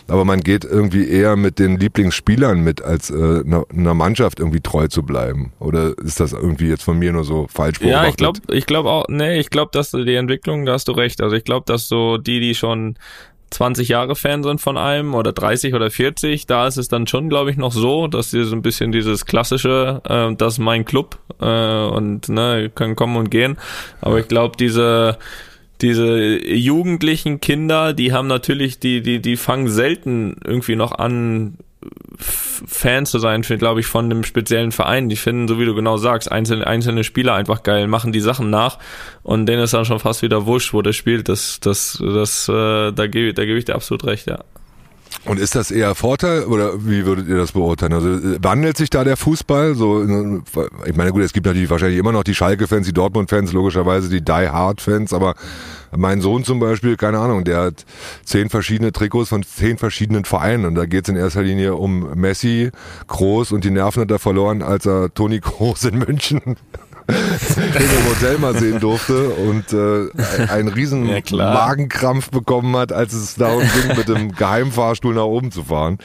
aber 0.08 0.26
man 0.26 0.42
geht 0.42 0.64
irgendwie 0.64 1.08
eher 1.08 1.36
mit 1.36 1.58
den 1.58 1.80
Lieblingsspielern 1.80 2.64
mit, 2.64 2.84
als 2.84 3.10
äh, 3.10 3.44
einer, 3.44 3.94
Mannschaft 3.96 4.40
irgendwie 4.40 4.62
treu 4.62 4.88
zu 4.88 5.04
bleiben. 5.04 5.54
Oder 5.60 5.98
ist 5.98 6.20
das 6.20 6.34
irgendwie 6.34 6.70
jetzt 6.70 6.84
von 6.84 7.00
mir 7.00 7.12
nur 7.14 7.24
so 7.24 7.48
falsch 7.52 7.80
beobachtet? 7.80 8.04
Ja, 8.04 8.10
ich 8.10 8.16
glaube, 8.18 8.40
ich 8.50 8.66
glaube 8.68 8.90
auch, 8.90 9.06
nee, 9.10 9.40
ich 9.40 9.50
glaube, 9.50 9.72
dass 9.74 9.92
die 9.92 10.16
Entwicklung, 10.16 10.66
da 10.66 10.74
hast 10.74 10.88
du 10.88 10.92
recht. 10.92 11.22
Also 11.22 11.36
ich 11.36 11.44
glaube, 11.44 11.66
dass 11.66 11.88
so 11.88 12.18
die, 12.18 12.40
die 12.40 12.54
schon 12.54 12.98
20 13.52 13.90
Jahre 13.90 14.16
Fan 14.16 14.44
sind 14.44 14.62
von 14.62 14.78
einem 14.78 15.14
oder 15.14 15.34
30 15.34 15.74
oder 15.74 15.92
40, 15.92 16.48
da 16.48 16.68
ist 16.68 16.78
es 16.78 16.88
dann 16.88 17.06
schon, 17.06 17.30
glaube 17.30 17.52
ich, 17.52 17.58
noch 17.58 17.72
so, 17.72 18.08
dass 18.08 18.32
sie 18.32 18.44
so 18.46 18.56
ein 18.56 18.62
bisschen 18.62 18.92
dieses 18.92 19.26
klassische, 19.26 20.02
äh, 20.06 20.36
das 20.36 20.54
ist 20.54 20.60
mein 20.60 20.86
Club 20.86 21.20
äh, 21.40 21.86
und 21.86 22.30
ne, 22.30 22.72
können 22.74 22.96
kommen 22.96 23.18
und 23.18 23.30
gehen. 23.30 23.58
Aber 24.02 24.20
ich 24.20 24.28
glaube, 24.28 24.58
diese 24.58 25.18
diese 25.82 26.48
jugendlichen 26.48 27.42
Kinder, 27.42 27.94
die 27.94 28.14
haben 28.14 28.28
natürlich, 28.28 28.80
die, 28.80 29.02
die, 29.02 29.20
die 29.20 29.36
fangen 29.36 29.68
selten 29.68 30.38
irgendwie 30.46 30.76
noch 30.76 30.92
an, 30.92 31.58
Fan 32.20 33.06
zu 33.06 33.18
sein, 33.18 33.42
glaube 33.42 33.80
ich, 33.80 33.88
von 33.88 34.06
einem 34.06 34.24
speziellen 34.24 34.72
Verein. 34.72 35.10
Die 35.10 35.16
finden, 35.16 35.48
so 35.48 35.60
wie 35.60 35.66
du 35.66 35.74
genau 35.74 35.98
sagst, 35.98 36.32
einzelne, 36.32 36.68
einzelne 36.68 37.04
Spieler 37.04 37.34
einfach 37.34 37.64
geil, 37.64 37.88
machen 37.88 38.12
die 38.12 38.20
Sachen 38.20 38.50
nach 38.50 38.78
und 39.24 39.48
denen 39.48 39.64
ist 39.64 39.74
dann 39.74 39.86
schon 39.86 40.00
fast 40.00 40.22
wieder 40.22 40.46
wurscht, 40.46 40.74
wo 40.74 40.82
der 40.82 40.94
spielt. 40.94 41.30
Das, 41.30 41.60
das, 41.60 41.98
das, 42.00 42.48
äh, 42.50 42.92
da 42.92 43.08
gebe 43.08 43.34
da 43.34 43.46
gebe 43.46 43.58
ich 43.58 43.66
dir 43.66 43.76
absolut 43.76 44.06
recht, 44.06 44.28
ja. 44.28 44.40
Und 45.26 45.40
ist 45.40 45.56
das 45.56 45.70
eher 45.70 45.94
Vorteil 45.94 46.46
oder 46.46 46.86
wie 46.86 47.06
würdet 47.06 47.28
ihr 47.28 47.38
das 47.38 47.52
beurteilen? 47.52 47.94
Also 47.94 48.10
äh, 48.10 48.40
wandelt 48.42 48.76
sich 48.78 48.90
da 48.90 49.04
der 49.04 49.18
Fußball? 49.18 49.76
So, 49.76 50.04
ich 50.86 50.96
meine, 50.96 51.12
gut, 51.12 51.22
es 51.22 51.34
gibt 51.34 51.46
natürlich 51.46 51.70
wahrscheinlich 51.70 52.00
immer 52.00 52.12
noch 52.12 52.24
die 52.24 52.34
Schalke-Fans, 52.34 52.88
die 52.88 52.94
Dortmund-Fans, 52.94 53.54
logischerweise 53.54 54.10
die 54.10 54.22
Die-Hard-Fans, 54.22 55.14
aber 55.14 55.36
mein 55.96 56.22
Sohn 56.22 56.44
zum 56.44 56.60
Beispiel, 56.60 56.98
keine 56.98 57.20
Ahnung, 57.20 57.44
der 57.44 57.62
hat 57.62 57.86
zehn 58.24 58.50
verschiedene 58.50 58.92
Trikots 58.92 59.30
von 59.30 59.44
zehn 59.44 59.78
verschiedenen 59.78 60.26
Vereinen 60.26 60.66
und 60.66 60.76
da 60.76 60.86
geht 60.86 61.04
es 61.04 61.10
in 61.10 61.18
erster 61.18 61.44
Linie 61.44 61.76
um 61.76 62.20
Messi, 62.20 62.72
Groß 63.08 63.52
und 63.52 63.64
die 63.64 63.72
Nerven 63.72 64.02
hat 64.02 64.12
er 64.12 64.20
verloren, 64.20 64.64
als 64.64 64.86
er 64.86 65.14
Toni 65.14 65.40
Groß 65.40 65.86
in 65.86 66.00
München 66.00 66.42
im 67.58 68.10
Hotel 68.10 68.38
mal 68.38 68.56
sehen 68.58 68.80
durfte 68.80 69.30
und 69.30 69.72
äh, 69.74 70.10
einen 70.50 70.68
riesen 70.70 71.08
Ja, 71.08 71.22
klar. 71.22 71.54
Magenkrampf 71.54 72.30
bekommen 72.32 72.76
hat, 72.78 72.92
als 72.94 73.14
es 73.14 73.36
darum 73.36 73.62
ging, 73.62 73.98
mit 73.98 74.08
dem 74.08 74.32
Geheimfahrstuhl 74.34 75.14
nach 75.16 75.24
oben 75.24 75.52
zu 75.52 75.64
fahren. 75.64 75.98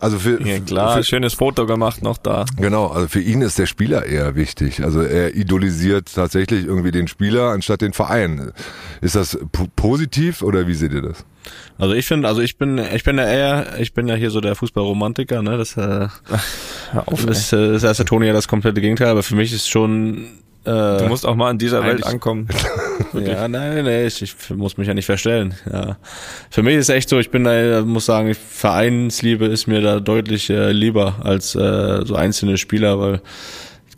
Also 0.00 0.18
für, 0.18 0.40
Ja 0.46 0.58
klar, 0.60 0.96
für 0.96 1.04
schönes 1.04 1.34
Foto 1.34 1.66
gemacht 1.66 2.02
noch 2.02 2.18
da. 2.18 2.44
genau, 2.56 2.86
also 2.88 3.08
für 3.08 3.20
ihn 3.20 3.40
ist 3.42 3.58
der 3.58 3.66
Spieler 3.66 4.06
eher 4.06 4.34
wichtig. 4.34 4.82
Also 4.82 5.00
er 5.02 5.34
idolisiert 5.34 6.14
tatsächlich 6.14 6.64
irgendwie 6.64 6.90
den 6.90 7.08
Spieler 7.08 7.50
anstatt 7.50 7.80
den 7.80 7.92
Verein. 7.92 8.52
Ist 9.00 9.14
das 9.16 9.38
po- 9.52 9.68
positiv 9.76 10.42
oder 10.42 10.66
wie 10.66 10.74
seht 10.74 10.92
ihr 10.92 11.02
das? 11.02 11.24
Also 11.78 11.94
ich 11.94 12.06
finde, 12.06 12.28
also 12.28 12.40
ich 12.40 12.56
bin, 12.56 12.78
ich 12.94 13.02
bin 13.02 13.18
ja 13.18 13.24
eher, 13.26 13.80
ich 13.80 13.94
bin 13.94 14.06
ja 14.06 14.14
hier 14.14 14.30
so 14.30 14.40
der 14.40 14.54
Fußballromantiker, 14.54 15.42
ne? 15.42 15.58
Das, 15.58 15.76
äh, 15.76 16.06
Auf, 17.06 17.26
das, 17.26 17.52
äh, 17.52 17.80
heißt 17.80 17.98
der 17.98 18.06
Toni 18.06 18.26
ja 18.26 18.32
das 18.32 18.46
komplette 18.46 18.80
Gegenteil, 18.80 19.08
aber 19.08 19.24
für 19.24 19.34
mich 19.34 19.52
ist 19.52 19.68
schon 19.68 20.26
Du 20.64 21.06
musst 21.08 21.26
auch 21.26 21.34
mal 21.34 21.50
in 21.50 21.58
dieser 21.58 21.84
Welt 21.84 22.04
ankommen. 22.06 22.48
Ja, 23.14 23.46
nein, 23.46 23.84
nein, 23.84 24.06
ich, 24.06 24.22
ich 24.22 24.50
muss 24.50 24.78
mich 24.78 24.88
ja 24.88 24.94
nicht 24.94 25.04
verstellen. 25.04 25.54
Ja. 25.70 25.98
Für 26.48 26.62
mich 26.62 26.76
ist 26.76 26.88
echt 26.88 27.10
so, 27.10 27.18
ich 27.18 27.30
bin 27.30 27.44
da, 27.44 27.82
muss 27.82 28.06
sagen, 28.06 28.34
Vereinsliebe 28.34 29.44
ist 29.44 29.66
mir 29.66 29.82
da 29.82 30.00
deutlich 30.00 30.48
äh, 30.48 30.72
lieber 30.72 31.16
als 31.22 31.54
äh, 31.54 32.06
so 32.06 32.14
einzelne 32.14 32.56
Spieler, 32.56 32.98
weil 32.98 33.20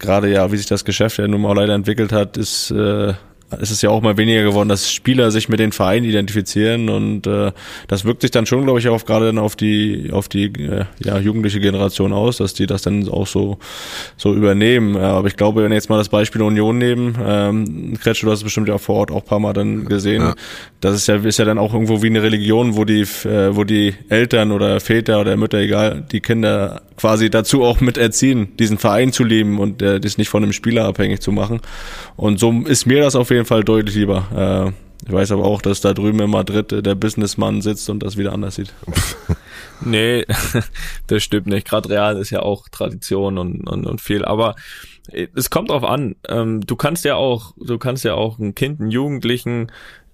gerade 0.00 0.28
ja, 0.30 0.50
wie 0.50 0.56
sich 0.56 0.66
das 0.66 0.84
Geschäft 0.84 1.18
ja 1.18 1.28
nun 1.28 1.42
mal 1.42 1.54
leider 1.54 1.74
entwickelt 1.74 2.12
hat, 2.12 2.36
ist 2.36 2.72
äh, 2.72 3.14
ist 3.60 3.70
es 3.70 3.82
ja 3.82 3.90
auch 3.90 4.00
mal 4.00 4.16
weniger 4.16 4.42
geworden, 4.42 4.68
dass 4.68 4.90
Spieler 4.90 5.30
sich 5.30 5.48
mit 5.48 5.60
den 5.60 5.72
Vereinen 5.72 6.04
identifizieren 6.04 6.88
und 6.88 7.26
äh, 7.26 7.52
das 7.88 8.04
wirkt 8.04 8.22
sich 8.22 8.30
dann 8.30 8.46
schon, 8.46 8.64
glaube 8.64 8.78
ich, 8.78 8.88
auch 8.88 9.04
gerade 9.04 9.26
dann 9.26 9.38
auf 9.38 9.56
die 9.56 10.10
auf 10.12 10.28
die 10.28 10.46
äh, 10.46 10.84
ja, 11.04 11.18
jugendliche 11.18 11.60
Generation 11.60 12.12
aus, 12.12 12.38
dass 12.38 12.54
die 12.54 12.66
das 12.66 12.82
dann 12.82 13.08
auch 13.08 13.26
so 13.26 13.58
so 14.16 14.34
übernehmen. 14.34 14.94
Ja, 14.94 15.12
aber 15.12 15.28
ich 15.28 15.36
glaube, 15.36 15.62
wenn 15.62 15.72
jetzt 15.72 15.90
mal 15.90 15.98
das 15.98 16.08
Beispiel 16.08 16.42
Union 16.42 16.78
nehmen, 16.78 17.16
ähm, 17.24 17.98
Kretsch, 18.02 18.22
du 18.22 18.30
hast 18.30 18.38
es 18.38 18.44
bestimmt 18.44 18.68
ja 18.68 18.78
vor 18.78 18.96
Ort 18.96 19.10
auch 19.10 19.22
ein 19.22 19.26
paar 19.26 19.40
Mal 19.40 19.52
dann 19.52 19.84
gesehen, 19.84 20.22
ja. 20.22 20.34
das 20.80 20.94
ist 20.96 21.08
ja 21.08 21.16
ist 21.16 21.38
ja 21.38 21.44
dann 21.44 21.58
auch 21.58 21.72
irgendwo 21.72 22.02
wie 22.02 22.08
eine 22.08 22.22
Religion, 22.22 22.76
wo 22.76 22.84
die 22.84 23.02
äh, 23.02 23.54
wo 23.54 23.64
die 23.64 23.94
Eltern 24.08 24.52
oder 24.52 24.80
Väter 24.80 25.20
oder 25.20 25.36
Mütter, 25.36 25.58
egal, 25.58 26.04
die 26.10 26.20
Kinder 26.20 26.82
quasi 26.96 27.30
dazu 27.30 27.64
auch 27.64 27.80
mit 27.80 27.98
erziehen, 27.98 28.56
diesen 28.58 28.78
Verein 28.78 29.12
zu 29.12 29.24
lieben 29.24 29.58
und 29.58 29.82
äh, 29.82 30.00
das 30.00 30.18
nicht 30.18 30.28
von 30.28 30.42
einem 30.42 30.52
Spieler 30.52 30.84
abhängig 30.84 31.20
zu 31.20 31.32
machen. 31.32 31.60
Und 32.16 32.38
so 32.38 32.52
ist 32.66 32.86
mir 32.86 33.00
das 33.00 33.16
auf 33.16 33.30
jeden 33.30 33.33
Fall 33.44 33.64
deutlich 33.64 33.96
lieber. 33.96 34.72
Äh, 34.72 34.84
ich 35.06 35.12
weiß 35.12 35.32
aber 35.32 35.44
auch, 35.44 35.60
dass 35.60 35.80
da 35.80 35.92
drüben 35.92 36.20
in 36.20 36.30
Madrid 36.30 36.70
der 36.70 36.94
Businessmann 36.94 37.60
sitzt 37.60 37.90
und 37.90 38.02
das 38.02 38.16
wieder 38.16 38.32
anders 38.32 38.54
sieht. 38.54 38.72
nee, 39.80 40.24
das 41.08 41.22
stimmt 41.22 41.46
nicht. 41.46 41.68
Gerade 41.68 41.90
Real 41.90 42.16
ist 42.16 42.30
ja 42.30 42.40
auch 42.40 42.68
Tradition 42.68 43.36
und, 43.36 43.68
und, 43.68 43.86
und 43.86 44.00
viel. 44.00 44.24
Aber 44.24 44.54
äh, 45.10 45.28
es 45.34 45.50
kommt 45.50 45.70
drauf 45.70 45.84
an. 45.84 46.16
Ähm, 46.28 46.60
du 46.60 46.76
kannst 46.76 47.04
ja 47.04 47.16
auch, 47.16 47.52
du 47.56 47.78
kannst 47.78 48.04
ja 48.04 48.14
auch 48.14 48.38
ein 48.38 48.54
Kind, 48.54 48.80
einen 48.80 48.90
Jugendlichen 48.90 49.70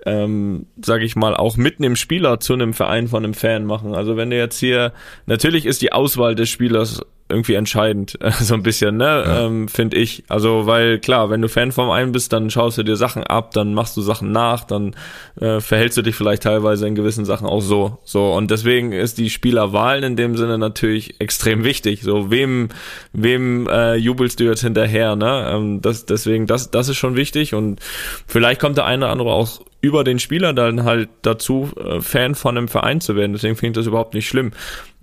ähm, 0.06 0.66
sage 0.84 1.04
ich 1.04 1.16
mal, 1.16 1.36
auch 1.36 1.56
mit 1.56 1.78
einem 1.78 1.96
Spieler 1.96 2.40
zu 2.40 2.52
einem 2.54 2.74
Verein 2.74 3.08
von 3.08 3.24
einem 3.24 3.34
Fan 3.34 3.64
machen. 3.64 3.94
Also 3.94 4.16
wenn 4.16 4.30
du 4.30 4.36
jetzt 4.36 4.58
hier, 4.58 4.92
natürlich 5.26 5.66
ist 5.66 5.82
die 5.82 5.92
Auswahl 5.92 6.34
des 6.34 6.48
Spielers 6.48 7.00
irgendwie 7.30 7.54
entscheidend, 7.54 8.18
so 8.40 8.54
ein 8.54 8.62
bisschen, 8.62 8.96
ne, 8.96 9.04
ja. 9.04 9.46
ähm, 9.46 9.68
finde 9.68 9.96
ich. 9.96 10.24
Also, 10.28 10.66
weil 10.66 10.98
klar, 10.98 11.30
wenn 11.30 11.40
du 11.40 11.48
Fan 11.48 11.72
vom 11.72 11.90
einen 11.90 12.12
bist, 12.12 12.32
dann 12.32 12.50
schaust 12.50 12.76
du 12.78 12.82
dir 12.82 12.96
Sachen 12.96 13.24
ab, 13.24 13.52
dann 13.52 13.72
machst 13.72 13.96
du 13.96 14.02
Sachen 14.02 14.32
nach, 14.32 14.64
dann 14.64 14.94
äh, 15.40 15.60
verhältst 15.60 15.96
du 15.96 16.02
dich 16.02 16.16
vielleicht 16.16 16.42
teilweise 16.42 16.86
in 16.86 16.94
gewissen 16.94 17.24
Sachen 17.24 17.46
auch 17.46 17.60
so. 17.60 17.98
So, 18.04 18.32
und 18.32 18.50
deswegen 18.50 18.92
ist 18.92 19.18
die 19.18 19.30
Spielerwahl 19.30 20.04
in 20.04 20.16
dem 20.16 20.36
Sinne 20.36 20.58
natürlich 20.58 21.20
extrem 21.20 21.64
wichtig. 21.64 22.02
So, 22.02 22.30
wem, 22.30 22.68
wem 23.12 23.68
äh, 23.68 23.94
jubelst 23.94 24.40
du 24.40 24.44
jetzt 24.44 24.62
hinterher, 24.62 25.16
ne? 25.16 25.50
Ähm, 25.54 25.80
das, 25.80 26.06
deswegen, 26.06 26.46
das, 26.46 26.70
das 26.70 26.88
ist 26.88 26.96
schon 26.96 27.16
wichtig 27.16 27.54
und 27.54 27.80
vielleicht 28.26 28.60
kommt 28.60 28.76
der 28.76 28.86
eine 28.86 29.04
oder 29.04 29.12
andere 29.12 29.30
auch 29.30 29.60
über 29.80 30.04
den 30.04 30.18
Spieler 30.18 30.52
dann 30.52 30.84
halt 30.84 31.08
dazu, 31.22 31.70
äh, 31.76 32.00
Fan 32.00 32.34
von 32.34 32.56
einem 32.56 32.68
Verein 32.68 33.00
zu 33.00 33.16
werden. 33.16 33.32
Deswegen 33.32 33.56
finde 33.56 33.80
ich 33.80 33.84
das 33.84 33.88
überhaupt 33.88 34.14
nicht 34.14 34.28
schlimm. 34.28 34.52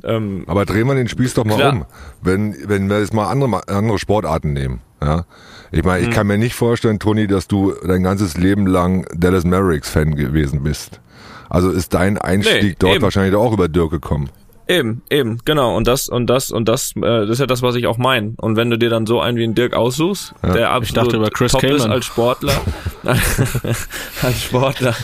Ähm, 0.03 0.43
Aber 0.47 0.65
drehen 0.65 0.87
wir 0.87 0.95
den 0.95 1.07
Spieß 1.07 1.33
doch 1.33 1.45
mal 1.45 1.55
klar. 1.55 1.73
um. 1.73 1.85
Wenn, 2.21 2.55
wenn 2.67 2.89
wir 2.89 2.99
jetzt 2.99 3.13
mal 3.13 3.27
andere, 3.27 3.67
andere 3.67 3.97
Sportarten 3.99 4.53
nehmen, 4.53 4.81
ja. 5.01 5.25
Ich 5.71 5.83
meine, 5.83 6.01
ich 6.01 6.07
hm. 6.07 6.13
kann 6.13 6.27
mir 6.27 6.37
nicht 6.37 6.55
vorstellen, 6.55 6.99
Toni, 6.99 7.27
dass 7.27 7.47
du 7.47 7.73
dein 7.85 8.03
ganzes 8.03 8.37
Leben 8.37 8.67
lang 8.67 9.05
Dallas 9.13 9.43
Mavericks 9.43 9.89
Fan 9.89 10.15
gewesen 10.15 10.63
bist. 10.63 11.01
Also 11.49 11.71
ist 11.71 11.93
dein 11.93 12.17
Einstieg 12.17 12.63
nee, 12.63 12.75
dort 12.79 12.95
eben. 12.95 13.03
wahrscheinlich 13.03 13.35
auch 13.35 13.53
über 13.53 13.67
Dirk 13.67 13.91
gekommen. 13.91 14.29
Eben, 14.67 15.01
eben, 15.09 15.39
genau. 15.45 15.75
Und 15.75 15.87
das 15.87 16.09
und 16.09 16.27
das 16.27 16.51
und 16.51 16.67
das, 16.67 16.93
äh, 16.97 17.01
das 17.01 17.29
ist 17.29 17.39
ja 17.39 17.45
das, 17.45 17.61
was 17.61 17.75
ich 17.75 17.87
auch 17.87 17.97
meine. 17.97 18.33
Und 18.37 18.57
wenn 18.57 18.69
du 18.69 18.77
dir 18.77 18.89
dann 18.89 19.05
so 19.05 19.21
einen 19.21 19.37
wie 19.37 19.43
einen 19.43 19.55
Dirk 19.55 19.73
aussuchst, 19.73 20.33
ja. 20.43 20.53
der 20.53 20.71
absolut 20.71 21.13
über 21.13 21.29
Chris 21.29 21.53
top 21.53 21.63
ist 21.63 21.85
als 21.85 22.05
Sportler, 22.05 22.53
als 23.03 24.43
Sportler, 24.43 24.95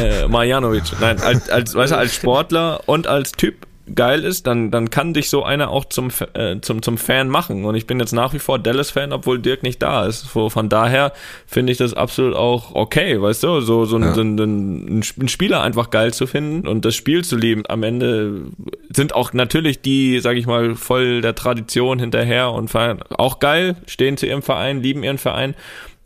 äh, 0.00 0.28
Marjanovic, 0.28 0.84
nein, 1.00 1.20
als, 1.20 1.50
als, 1.50 1.74
weißt 1.74 1.92
du, 1.92 1.96
als 1.96 2.14
Sportler 2.14 2.80
und 2.86 3.06
als 3.06 3.32
Typ 3.32 3.66
geil 3.92 4.24
ist, 4.24 4.46
dann, 4.46 4.70
dann 4.70 4.90
kann 4.90 5.12
dich 5.12 5.28
so 5.28 5.44
einer 5.44 5.70
auch 5.70 5.84
zum, 5.84 6.10
äh, 6.34 6.60
zum, 6.60 6.82
zum 6.82 6.96
Fan 6.96 7.28
machen. 7.28 7.64
Und 7.64 7.74
ich 7.74 7.86
bin 7.86 8.00
jetzt 8.00 8.12
nach 8.12 8.32
wie 8.32 8.38
vor 8.38 8.58
Dallas-Fan, 8.58 9.12
obwohl 9.12 9.38
Dirk 9.38 9.62
nicht 9.62 9.82
da 9.82 10.06
ist. 10.06 10.32
So, 10.32 10.48
von 10.48 10.68
daher 10.68 11.12
finde 11.46 11.72
ich 11.72 11.78
das 11.78 11.94
absolut 11.94 12.34
auch 12.34 12.74
okay, 12.74 13.20
weißt 13.20 13.42
du, 13.42 13.60
so, 13.60 13.84
so, 13.84 13.98
ja. 13.98 14.14
so 14.14 14.22
ein, 14.22 14.38
ein, 14.38 15.04
ein 15.18 15.28
Spieler 15.28 15.62
einfach 15.62 15.90
geil 15.90 16.14
zu 16.14 16.26
finden 16.26 16.66
und 16.66 16.84
das 16.84 16.94
Spiel 16.94 17.24
zu 17.24 17.36
lieben. 17.36 17.62
Am 17.68 17.82
Ende 17.82 18.42
sind 18.90 19.14
auch 19.14 19.32
natürlich 19.32 19.82
die, 19.82 20.20
sag 20.20 20.36
ich 20.36 20.46
mal, 20.46 20.74
voll 20.74 21.20
der 21.20 21.34
Tradition 21.34 21.98
hinterher 21.98 22.50
und 22.52 22.70
auch 23.10 23.38
geil, 23.38 23.76
stehen 23.86 24.16
zu 24.16 24.26
ihrem 24.26 24.42
Verein, 24.42 24.82
lieben 24.82 25.02
ihren 25.02 25.18
Verein. 25.18 25.54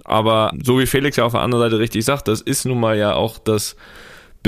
Aber 0.05 0.53
so 0.63 0.79
wie 0.79 0.87
Felix 0.87 1.17
ja 1.17 1.25
auf 1.25 1.33
der 1.33 1.43
anderen 1.43 1.65
Seite 1.65 1.79
richtig 1.79 2.05
sagt, 2.05 2.29
das 2.29 2.41
ist 2.41 2.65
nun 2.65 2.81
mal 2.81 2.97
ja 2.97 3.15
auch 3.15 3.39
das, 3.39 3.77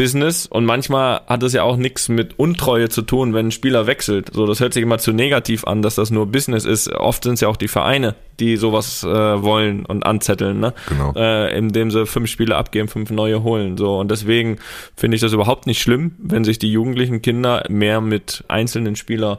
Business 0.01 0.47
und 0.47 0.65
manchmal 0.65 1.21
hat 1.27 1.43
es 1.43 1.53
ja 1.53 1.63
auch 1.63 1.77
nichts 1.77 2.09
mit 2.09 2.39
Untreue 2.39 2.89
zu 2.89 3.03
tun, 3.03 3.35
wenn 3.35 3.49
ein 3.49 3.51
Spieler 3.51 3.87
wechselt. 3.87 4.31
So, 4.33 4.47
das 4.47 4.59
hört 4.59 4.73
sich 4.73 4.83
immer 4.83 4.97
zu 4.97 5.13
negativ 5.13 5.65
an, 5.65 5.83
dass 5.83 5.97
das 5.97 6.11
nur 6.11 6.25
Business 6.25 6.65
ist. 6.65 6.91
Oft 6.91 7.25
sind 7.25 7.35
es 7.35 7.43
ja 7.43 7.49
auch 7.49 7.59
die 7.59 7.69
Vereine, 7.69 8.15
die 8.39 8.57
sowas 8.57 9.05
äh, 9.05 9.09
wollen 9.09 9.85
und 9.85 10.07
anzetteln, 10.07 10.59
ne? 10.59 10.73
Genau. 10.89 11.13
Äh, 11.15 11.55
indem 11.55 11.91
sie 11.91 12.07
fünf 12.07 12.31
Spiele 12.31 12.57
abgeben, 12.57 12.89
fünf 12.89 13.11
neue 13.11 13.43
holen. 13.43 13.77
So 13.77 13.99
und 13.99 14.11
deswegen 14.11 14.57
finde 14.97 15.17
ich 15.17 15.21
das 15.21 15.35
überhaupt 15.35 15.67
nicht 15.67 15.83
schlimm, 15.83 16.13
wenn 16.17 16.45
sich 16.45 16.59
die 16.59 16.73
jugendlichen 16.73 17.21
Kinder 17.21 17.65
mehr 17.69 18.01
mit 18.01 18.43
einzelnen 18.49 18.97
Spielern 18.97 19.37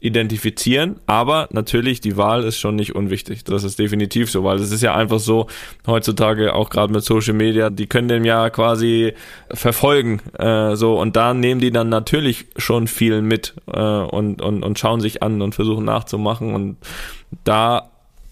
identifizieren, 0.00 0.96
aber 1.06 1.48
natürlich 1.52 2.00
die 2.00 2.16
Wahl 2.16 2.44
ist 2.44 2.58
schon 2.58 2.76
nicht 2.76 2.94
unwichtig. 2.94 3.44
Das 3.44 3.64
ist 3.64 3.78
definitiv 3.78 4.30
so, 4.30 4.42
weil 4.44 4.58
es 4.58 4.72
ist 4.72 4.82
ja 4.82 4.94
einfach 4.94 5.20
so 5.20 5.46
heutzutage 5.86 6.54
auch 6.54 6.70
gerade 6.70 6.92
mit 6.92 7.04
Social 7.04 7.34
Media, 7.34 7.68
die 7.68 7.86
können 7.86 8.08
den 8.08 8.24
ja 8.24 8.48
quasi 8.50 9.12
verfolgen, 9.52 10.20
äh, 10.38 10.74
so 10.74 10.98
und 10.98 11.16
da 11.16 11.34
nehmen 11.34 11.60
die 11.60 11.70
dann 11.70 11.90
natürlich 11.90 12.46
schon 12.56 12.86
viel 12.86 13.20
mit 13.20 13.54
äh, 13.70 13.78
und 13.78 14.40
und 14.40 14.62
und 14.62 14.78
schauen 14.78 15.00
sich 15.00 15.22
an 15.22 15.42
und 15.42 15.54
versuchen 15.54 15.84
nachzumachen 15.84 16.54
und 16.54 16.76
da 17.44 17.89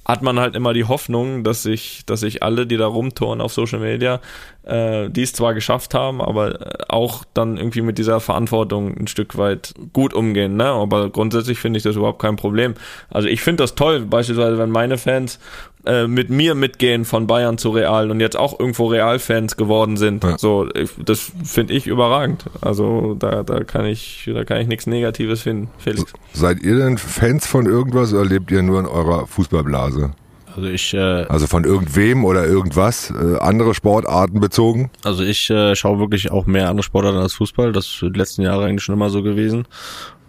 hat 0.09 0.23
man 0.23 0.41
halt 0.41 0.57
immer 0.57 0.73
die 0.73 0.85
Hoffnung, 0.85 1.45
dass 1.45 1.63
sich, 1.63 2.07
dass 2.07 2.21
sich 2.21 2.43
alle, 2.43 2.67
die 2.67 2.79
da 2.79 2.87
rumtouren 2.87 3.43
auf 3.43 3.53
Social 3.53 3.79
Media, 3.79 4.21
äh, 4.65 5.11
die 5.11 5.23
es 5.23 5.35
zwar 5.35 5.53
geschafft 5.53 5.93
haben, 5.93 6.23
aber 6.23 6.61
äh, 6.61 6.85
auch 6.89 7.25
dann 7.35 7.59
irgendwie 7.59 7.83
mit 7.83 7.99
dieser 7.99 8.19
Verantwortung 8.19 8.97
ein 8.97 9.07
Stück 9.07 9.37
weit 9.37 9.75
gut 9.93 10.15
umgehen. 10.15 10.57
Ne? 10.57 10.65
Aber 10.65 11.11
grundsätzlich 11.11 11.59
finde 11.59 11.77
ich 11.77 11.83
das 11.83 11.97
überhaupt 11.97 12.23
kein 12.23 12.37
Problem. 12.37 12.73
Also 13.11 13.29
ich 13.29 13.43
finde 13.43 13.63
das 13.63 13.75
toll, 13.75 14.01
beispielsweise 14.01 14.57
wenn 14.57 14.71
meine 14.71 14.97
Fans 14.97 15.39
äh, 15.87 16.07
mit 16.07 16.31
mir 16.31 16.55
mitgehen 16.55 17.05
von 17.05 17.27
Bayern 17.27 17.59
zu 17.59 17.71
Real 17.71 18.11
und 18.11 18.21
jetzt 18.21 18.37
auch 18.37 18.59
irgendwo 18.59 18.87
Real-Fans 18.87 19.57
geworden 19.57 19.97
sind. 19.97 20.25
Ja. 20.25 20.39
So, 20.39 20.69
ich, 20.75 20.91
das 21.05 21.33
finde 21.45 21.75
ich 21.75 21.87
überragend. 21.87 22.47
Also 22.61 23.15
da, 23.19 23.43
da 23.43 23.65
kann 23.65 23.87
ich, 23.87 24.31
da 24.33 24.45
kann 24.45 24.61
ich 24.61 24.69
nichts 24.69 24.87
Negatives 24.87 25.43
finden, 25.43 25.71
Felix. 25.79 26.13
Seid 26.33 26.61
ihr 26.61 26.77
denn 26.77 26.99
Fans 26.99 27.47
von 27.47 27.67
irgendwas 27.67 28.13
oder 28.13 28.25
lebt 28.25 28.51
ihr 28.51 28.63
nur 28.63 28.81
in 28.81 28.87
eurer 28.87 29.27
Fußballblase? 29.27 30.13
Also 30.57 30.71
ich 30.71 30.93
äh, 30.93 30.99
also 30.99 31.47
von 31.47 31.63
irgendwem 31.63 32.25
oder 32.25 32.45
irgendwas 32.45 33.13
äh, 33.13 33.39
andere 33.39 33.75
Sportarten 33.75 34.41
bezogen? 34.41 34.91
Also 35.05 35.23
ich 35.23 35.49
äh, 35.51 35.77
schaue 35.77 36.01
wirklich 36.01 36.33
auch 36.33 36.47
mehr 36.47 36.69
andere 36.69 36.83
Sportarten 36.83 37.19
als 37.19 37.35
Fußball. 37.35 37.71
Das 37.71 37.87
ist 37.87 38.01
die 38.03 38.19
letzten 38.19 38.43
Jahre 38.43 38.65
eigentlich 38.65 38.83
schon 38.83 38.97
immer 38.97 39.09
so 39.09 39.23
gewesen. 39.23 39.67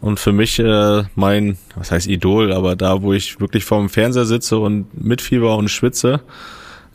Und 0.01 0.19
für 0.19 0.31
mich 0.31 0.59
äh, 0.59 1.03
mein, 1.15 1.57
was 1.75 1.91
heißt 1.91 2.07
Idol, 2.07 2.53
aber 2.53 2.75
da, 2.75 3.01
wo 3.01 3.13
ich 3.13 3.39
wirklich 3.41 3.65
vorm 3.65 3.89
Fernseher 3.89 4.25
sitze 4.25 4.57
und 4.57 4.87
mitfieber 4.93 5.57
und 5.57 5.69
schwitze, 5.69 6.21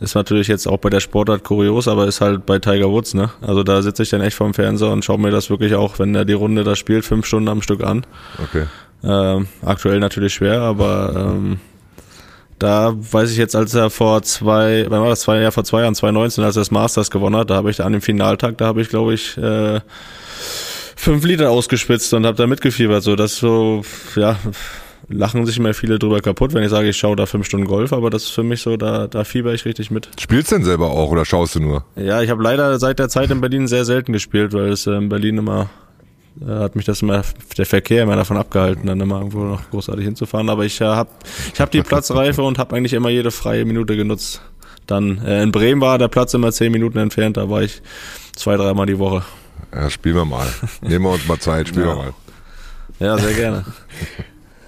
ist 0.01 0.15
natürlich 0.15 0.49
jetzt 0.49 0.67
auch 0.67 0.79
bei 0.79 0.91
der 0.91 1.01
Sportart 1.01 1.45
kurios, 1.45 1.87
aber 1.87 2.07
ist 2.07 2.21
halt 2.21 2.47
bei 2.47 2.59
Tiger 2.59 2.91
Woods, 2.91 3.15
ne? 3.15 3.31
Also 3.41 3.63
da 3.63 3.83
sitze 3.83 4.03
ich 4.03 4.11
dann 4.11 4.21
echt 4.21 4.37
vorm 4.37 4.55
Fernseher 4.55 4.91
und 4.91 5.05
schaue 5.05 5.19
mir 5.19 5.31
das 5.31 5.51
wirklich 5.51 5.75
auch, 5.75 5.99
wenn 5.99 6.15
er 6.15 6.25
die 6.25 6.33
Runde 6.33 6.65
da 6.65 6.77
spielt, 6.77 7.05
fünf 7.05 7.27
Stunden 7.27 7.49
am 7.49 7.63
Stück 7.63 7.83
an. 7.83 8.07
Okay. 8.43 8.67
Ähm, 9.05 9.49
aktuell 9.63 10.01
natürlich 10.01 10.35
schwer, 10.35 10.63
aber 10.63 11.13
ähm, 11.15 11.61
da 12.59 12.95
weiß 12.97 13.31
ich 13.31 13.37
jetzt, 13.37 13.55
als 13.55 13.75
er 13.75 13.91
vor 13.91 14.23
zwei, 14.23 14.87
wann 14.89 15.03
war 15.03 15.11
das, 15.11 15.21
zwei, 15.21 15.41
ja, 15.41 15.51
vor 15.51 15.65
zwei 15.65 15.83
Jahren, 15.83 15.95
2019, 15.95 16.43
als 16.43 16.57
er 16.57 16.61
das 16.61 16.71
Masters 16.71 17.11
gewonnen 17.11 17.37
hat, 17.37 17.51
da 17.51 17.57
habe 17.57 17.71
ich 17.71 17.83
an 17.83 17.93
dem 17.93 18.01
Finaltag, 18.01 18.59
da 18.59 18.67
habe 18.67 18.81
ich, 18.81 18.89
glaube 18.89 19.15
ich, 19.15 19.37
äh, 19.37 19.81
fünf 21.05 21.25
Liter 21.25 21.51
ausgespitzt 21.51 22.13
und 22.15 22.27
habe 22.27 22.37
da 22.37 22.47
mitgefiebert. 22.47 23.03
So, 23.03 23.15
das 23.15 23.37
so, 23.37 23.83
ja, 24.17 24.39
lachen 25.09 25.45
sich 25.45 25.59
immer 25.59 25.75
viele 25.75 25.99
drüber 25.99 26.21
kaputt, 26.21 26.55
wenn 26.55 26.63
ich 26.63 26.71
sage, 26.71 26.89
ich 26.89 26.97
schaue 26.97 27.15
da 27.15 27.27
fünf 27.27 27.47
Stunden 27.47 27.67
Golf, 27.67 27.93
aber 27.93 28.11
das 28.11 28.25
ist 28.25 28.31
für 28.31 28.43
mich 28.43 28.63
so, 28.63 28.77
da, 28.77 29.07
da 29.07 29.25
fieber 29.25 29.53
ich 29.53 29.65
richtig 29.67 29.91
mit. 29.91 30.09
Spielst 30.19 30.51
du 30.51 30.57
denn 30.57 30.65
selber 30.65 30.91
auch 30.91 31.11
oder 31.11 31.25
schaust 31.25 31.55
du 31.55 31.61
nur? 31.61 31.85
Ja, 31.97 32.23
ich 32.23 32.31
habe 32.31 32.43
leider 32.43 32.79
seit 32.79 32.99
der 32.99 33.09
Zeit 33.11 33.31
in 33.31 33.41
Berlin 33.41 33.69
sehr 33.69 33.85
selten 33.85 34.13
gespielt, 34.13 34.55
weil 34.55 34.71
es 34.71 34.87
äh, 34.87 34.93
in 34.93 35.11
Berlin 35.11 35.39
immer 35.39 35.69
äh, 36.41 36.47
hat 36.47 36.75
mich 36.75 36.87
das 36.87 37.03
immer 37.03 37.23
der 37.57 37.67
Verkehr 37.67 38.03
immer 38.03 38.17
davon 38.17 38.39
abgehalten, 38.39 38.87
dann 38.87 39.01
immer 39.01 39.19
irgendwo 39.19 39.45
noch 39.45 39.71
großartig 39.71 40.05
hinzufahren. 40.05 40.49
Aber 40.49 40.65
ich 40.65 40.81
äh, 40.81 40.85
habe 40.85 41.11
ich 41.53 41.61
hab 41.61 41.71
die 41.71 41.83
Platzreife 41.83 42.43
und 42.43 42.59
habe 42.59 42.75
eigentlich 42.75 42.95
immer 42.95 43.11
jede 43.11 43.31
freie 43.31 43.67
Minute 43.67 43.95
genutzt. 43.97 44.41
Dann 44.87 45.19
äh, 45.25 45.43
in 45.43 45.53
Bremen 45.53 45.81
war 45.81 45.99
der 45.99 46.09
Platz 46.09 46.33
immer 46.33 46.51
zehn 46.51 46.73
Minuten 46.73 46.99
entfernt, 46.99 47.37
da 47.37 47.49
war 47.51 47.63
ich 47.63 47.83
zwei, 48.37 48.57
dreimal 48.57 48.87
die 48.87 48.99
Woche. 48.99 49.23
Ja, 49.75 49.91
spielen 49.91 50.17
wir 50.17 50.25
mal. 50.25 50.47
Nehmen 50.83 51.05
wir 51.05 51.13
uns 51.13 51.27
mal 51.27 51.39
Zeit, 51.39 51.69
spielen 51.69 51.87
ja. 51.87 51.93
wir 51.93 51.97
mal. 51.97 52.15
Ja, 53.01 53.19
sehr 53.19 53.35
gerne. 53.35 53.65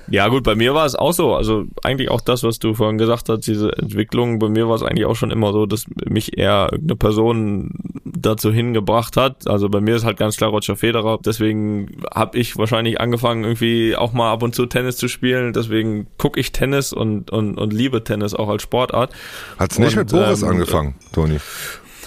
Ja, 0.09 0.29
gut, 0.29 0.45
bei 0.45 0.55
mir 0.55 0.73
war 0.75 0.87
es 0.87 0.95
auch 0.95 1.13
so. 1.13 1.35
Also 1.35 1.65
eigentlich 1.83 2.11
auch 2.11 2.21
das, 2.21 2.43
was 2.45 2.59
du 2.59 2.75
vorhin 2.75 2.99
gesagt 2.99 3.29
hast, 3.29 3.41
diese 3.47 3.77
Entwicklung, 3.77 4.39
bei 4.39 4.49
mir 4.49 4.69
war 4.69 4.77
es 4.77 4.83
eigentlich 4.83 5.07
auch 5.07 5.17
schon 5.17 5.31
immer 5.31 5.53
so, 5.53 5.67
dass 5.67 5.87
mich 6.09 6.39
eher 6.39 6.69
irgendeine 6.71 6.97
Person 6.97 7.71
dazu 8.05 8.53
hingebracht 8.53 9.17
hat. 9.17 9.49
Also 9.49 9.69
bei 9.69 9.81
mir 9.81 9.97
ist 9.97 10.05
halt 10.05 10.17
ganz 10.17 10.37
klar 10.37 10.51
Roger 10.51 10.77
Federer. 10.77 11.19
Deswegen 11.25 12.03
habe 12.15 12.39
ich 12.39 12.57
wahrscheinlich 12.57 13.01
angefangen, 13.01 13.43
irgendwie 13.43 13.97
auch 13.97 14.13
mal 14.13 14.33
ab 14.33 14.43
und 14.43 14.55
zu 14.55 14.67
Tennis 14.67 14.97
zu 14.97 15.09
spielen. 15.09 15.53
Deswegen 15.53 16.07
gucke 16.19 16.39
ich 16.39 16.53
Tennis 16.53 16.93
und, 16.93 17.31
und, 17.33 17.59
und 17.59 17.73
liebe 17.73 18.05
Tennis 18.05 18.35
auch 18.35 18.49
als 18.49 18.63
Sportart. 18.63 19.13
Hat's 19.59 19.79
nicht 19.79 19.97
Und, 19.97 20.05
mit 20.05 20.11
Boris 20.11 20.43
ähm, 20.43 20.51
angefangen, 20.51 20.95
Toni? 21.13 21.39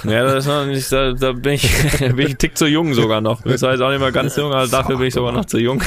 Ja, 0.03 0.23
das 0.23 0.45
ist 0.45 0.47
noch 0.47 0.65
nicht, 0.65 0.91
da, 0.91 1.13
da 1.13 1.31
bin 1.33 1.53
ich, 1.53 1.69
bin 1.99 2.19
ich 2.19 2.29
ein 2.31 2.37
Tick 2.37 2.57
zu 2.57 2.67
jung 2.67 2.93
sogar 2.93 3.21
noch. 3.21 3.41
Das 3.41 3.61
heißt 3.61 3.81
auch 3.81 3.89
nicht 3.89 3.99
mal 3.99 4.11
ganz 4.11 4.35
jung, 4.35 4.53
aber 4.53 4.67
dafür 4.67 4.97
bin 4.97 5.07
ich 5.07 5.13
sogar 5.13 5.31
noch 5.31 5.45
zu 5.45 5.57
jung. 5.57 5.81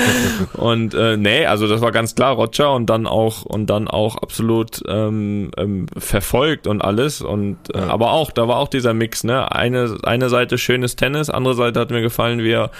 Und 0.54 0.94
äh, 0.94 1.16
nee, 1.16 1.46
also 1.46 1.68
das 1.68 1.80
war 1.80 1.92
ganz 1.92 2.14
klar 2.14 2.34
Roger 2.34 2.72
und 2.72 2.86
dann 2.86 3.06
auch 3.06 3.42
und 3.42 3.66
dann 3.66 3.88
auch 3.88 4.16
absolut 4.16 4.82
ähm, 4.88 5.50
ähm, 5.56 5.86
verfolgt 5.96 6.66
und 6.66 6.82
alles. 6.82 7.20
Und 7.20 7.58
äh, 7.74 7.78
aber 7.78 8.12
auch, 8.12 8.30
da 8.30 8.48
war 8.48 8.56
auch 8.56 8.68
dieser 8.68 8.94
Mix, 8.94 9.24
ne? 9.24 9.50
Eine, 9.52 9.98
eine 10.02 10.28
Seite 10.28 10.58
schönes 10.58 10.96
Tennis, 10.96 11.30
andere 11.30 11.54
Seite 11.54 11.80
hat 11.80 11.90
mir 11.90 12.02
gefallen, 12.02 12.40
wie 12.40 12.52
er 12.52 12.70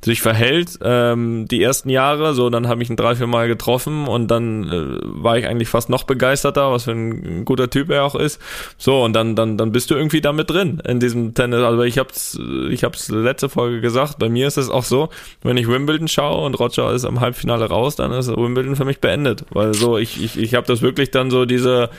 sich 0.00 0.22
verhält. 0.22 0.78
Ähm, 0.82 1.46
die 1.48 1.62
ersten 1.62 1.90
Jahre, 1.90 2.32
so 2.34 2.50
dann 2.50 2.68
habe 2.68 2.82
ich 2.82 2.90
ihn 2.90 2.96
drei, 2.96 3.16
vier 3.16 3.26
Mal 3.26 3.48
getroffen 3.48 4.06
und 4.06 4.30
dann 4.30 4.64
äh, 4.64 4.98
war 5.02 5.38
ich 5.38 5.46
eigentlich 5.46 5.68
fast 5.68 5.90
noch 5.90 6.04
begeisterter, 6.04 6.70
was 6.70 6.84
für 6.84 6.92
ein 6.92 7.44
guter 7.44 7.68
Typ 7.68 7.90
er 7.90 8.04
auch 8.04 8.14
ist. 8.14 8.40
So, 8.76 9.02
und 9.02 9.12
dann, 9.12 9.34
dann, 9.34 9.58
dann 9.58 9.72
bist 9.72 9.90
du 9.90 9.96
irgendwie 9.96 10.20
damit 10.20 10.50
drin 10.50 10.80
in 10.86 11.00
diesem 11.00 11.34
Tennis. 11.34 11.60
Also 11.60 11.82
ich 11.82 11.98
hab's, 11.98 12.38
ich 12.70 12.84
hab's 12.84 13.08
letzte 13.08 13.48
Folge 13.48 13.80
gesagt, 13.80 14.18
bei 14.18 14.28
mir 14.28 14.46
ist 14.46 14.56
es 14.56 14.70
auch 14.70 14.84
so, 14.84 15.08
wenn 15.42 15.56
ich 15.56 15.68
Wimbledon 15.68 16.08
schaue 16.08 16.44
und 16.44 16.54
Roger 16.54 16.92
ist 16.92 17.04
am 17.04 17.20
Halbfinale 17.20 17.66
raus, 17.66 17.96
dann 17.96 18.12
ist 18.12 18.28
Wimbledon 18.28 18.76
für 18.76 18.84
mich 18.84 19.00
beendet. 19.00 19.44
Weil 19.50 19.74
so, 19.74 19.98
ich, 19.98 20.22
ich, 20.22 20.38
ich 20.38 20.54
habe 20.54 20.66
das 20.66 20.80
wirklich 20.80 21.10
dann 21.10 21.30
so 21.30 21.44
diese 21.44 21.90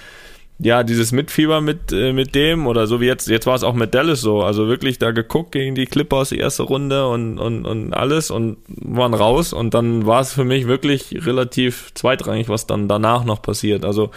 ja, 0.61 0.83
dieses 0.83 1.13
Mitfieber 1.13 1.61
mit, 1.61 1.93
äh, 1.93 2.11
mit 2.11 2.35
dem 2.35 2.67
oder 2.67 2.85
so 2.85 2.99
wie 2.99 3.05
jetzt, 3.05 3.29
jetzt 3.29 3.45
war 3.45 3.55
es 3.55 3.63
auch 3.63 3.73
mit 3.73 3.93
Dallas 3.95 4.19
so, 4.19 4.41
also 4.41 4.67
wirklich 4.67 4.99
da 4.99 5.11
geguckt 5.11 5.53
gegen 5.53 5.73
die 5.73 5.85
Clippers 5.85 6.29
die 6.29 6.37
erste 6.37 6.63
Runde 6.63 7.07
und, 7.07 7.39
und, 7.39 7.65
und 7.65 7.93
alles 7.93 8.29
und 8.29 8.57
waren 8.67 9.13
raus 9.13 9.53
und 9.53 9.73
dann 9.73 10.05
war 10.05 10.19
es 10.19 10.33
für 10.33 10.43
mich 10.43 10.67
wirklich 10.67 11.25
relativ 11.25 11.93
zweitrangig, 11.93 12.49
was 12.49 12.67
dann 12.67 12.89
danach 12.89 13.23
noch 13.23 13.41
passiert. 13.41 13.85
Also 13.85 14.11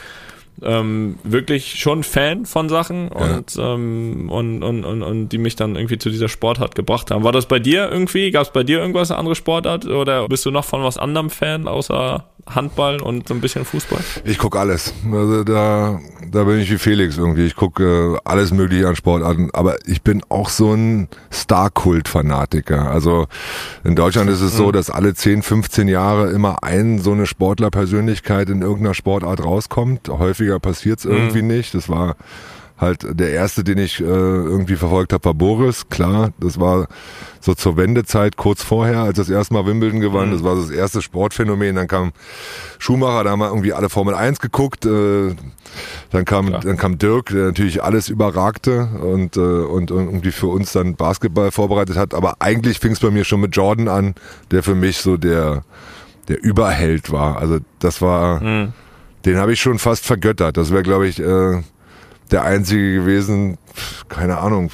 ähm, 0.61 1.17
wirklich 1.23 1.79
schon 1.81 2.03
Fan 2.03 2.45
von 2.45 2.69
Sachen 2.69 3.09
und, 3.09 3.57
ähm, 3.59 4.29
und, 4.29 4.63
und, 4.63 4.85
und, 4.85 5.03
und 5.03 5.29
die 5.29 5.39
mich 5.39 5.57
dann 5.57 5.77
irgendwie 5.77 5.99
zu 5.99 6.11
dieser 6.11 6.29
Sportart 6.29 6.75
gebracht 6.75 7.11
haben. 7.11 7.25
War 7.25 7.33
das 7.33 7.47
bei 7.47 7.59
dir 7.59 7.91
irgendwie? 7.91 8.31
Gab 8.33 8.43
es 8.43 8.53
bei 8.53 8.63
dir 8.63 8.81
irgendwas, 8.81 9.11
eine 9.11 9.19
andere 9.19 9.35
Sportart 9.35 9.87
oder 9.87 10.29
bist 10.29 10.45
du 10.45 10.51
noch 10.51 10.65
von 10.65 10.83
was 10.83 10.99
anderem 10.99 11.31
Fan 11.31 11.69
außer 11.69 12.27
Handball 12.47 13.01
und 13.01 13.29
so 13.29 13.35
ein 13.35 13.41
bisschen 13.41 13.65
Fußball? 13.65 14.01
Ich 14.25 14.39
guck 14.39 14.57
alles. 14.57 14.93
Also 15.11 15.45
da, 15.45 16.01
da 16.31 16.45
bin 16.45 16.59
ich 16.59 16.71
wie 16.71 16.79
Felix 16.79 17.17
irgendwie. 17.17 17.47
Ich 17.47 17.57
gucke 17.57 18.17
äh, 18.17 18.19
alles 18.25 18.53
mögliche 18.53 18.89
an 18.89 18.97
Sportarten. 18.97 19.51
Aber 19.53 19.77
ich 19.87 20.03
bin 20.03 20.23
auch 20.29 20.49
so 20.49 20.73
ein 20.75 21.09
Star-Kult-Fanatiker. 21.33 22.91
Also 22.91 23.27
in 23.85 23.97
Deutschland 23.97 24.29
ist 24.31 24.41
es 24.41 24.57
so, 24.57 24.73
dass 24.73 24.91
alle 24.91 25.15
10, 25.15 25.43
15 25.43 25.89
Jahre 25.89 26.31
immer 26.31 26.63
ein 26.63 26.99
so 26.99 27.13
eine 27.13 27.27
Sportlerpersönlichkeit 27.27 28.49
in 28.49 28.63
irgendeiner 28.63 28.95
Sportart 28.95 29.45
rauskommt. 29.45 30.09
Häufiger 30.09 30.59
passiert's 30.59 31.05
irgendwie 31.05 31.43
nicht. 31.43 31.75
Das 31.75 31.89
war 31.89 32.17
halt 32.83 33.07
der 33.18 33.31
erste, 33.31 33.64
den 33.64 33.79
ich 33.79 34.01
äh, 34.01 34.05
irgendwie 34.05 34.77
verfolgt 34.77 35.14
habe, 35.14 35.25
war 35.25 35.35
Boris. 35.35 35.88
Klar, 35.88 36.33
das 36.38 36.61
war 36.61 36.88
so 37.40 37.55
zur 37.55 37.77
Wendezeit 37.79 38.37
kurz 38.37 38.62
vorher, 38.62 39.01
als 39.01 39.16
das 39.16 39.31
erste 39.31 39.55
Mal 39.55 39.64
Wimbledon 39.64 40.01
gewann. 40.01 40.31
Das 40.33 40.45
war 40.45 40.55
das 40.55 40.71
erste 40.71 41.01
Sportphänomen. 41.01 41.77
Dann 41.77 41.88
kam 41.88 42.12
Schumacher, 42.79 43.25
da 43.25 43.31
haben 43.31 43.38
wir 43.38 43.49
irgendwie 43.49 43.73
alle 43.73 43.88
Formel 43.88 44.14
1 44.14 44.40
geguckt. 44.40 44.85
Äh, 44.85 45.35
dann 46.11 46.25
kam 46.27 46.53
dann 46.53 46.77
kam 46.77 46.99
Dirk, 46.99 47.31
der 47.31 47.47
natürlich 47.47 47.83
alles 47.83 48.11
überragte 48.11 48.88
und 49.01 49.38
äh, 49.38 49.40
und 49.40 49.90
irgendwie 49.90 50.33
für 50.33 50.49
uns 50.49 50.73
dann 50.73 50.97
Basketball 50.97 51.51
vorbereitet 51.51 51.97
hat. 51.97 52.12
Aber 52.12 52.37
eigentlich 52.40 52.79
fing 52.79 52.92
es 52.92 53.01
bei 53.01 53.11
mir 53.11 53.25
schon 53.25 53.40
mit 53.40 53.57
Jordan 53.57 53.88
an, 53.88 54.14
der 54.51 54.62
für 54.62 54.75
mich 54.75 54.99
so 54.99 55.16
der 55.16 55.64
der 56.29 56.42
Überheld 56.42 57.11
war. 57.11 57.38
Also 57.38 57.59
das 57.79 58.01
war, 58.01 58.40
den 59.25 59.37
habe 59.37 59.53
ich 59.53 59.61
schon 59.61 59.79
fast 59.79 60.05
vergöttert. 60.05 60.57
Das 60.57 60.71
wäre, 60.71 60.83
glaube 60.83 61.09
ich, 61.09 61.21
äh, 61.21 61.62
der 62.31 62.45
einzige 62.45 62.95
gewesen, 62.95 63.59
keine 64.09 64.39
Ahnung, 64.39 64.71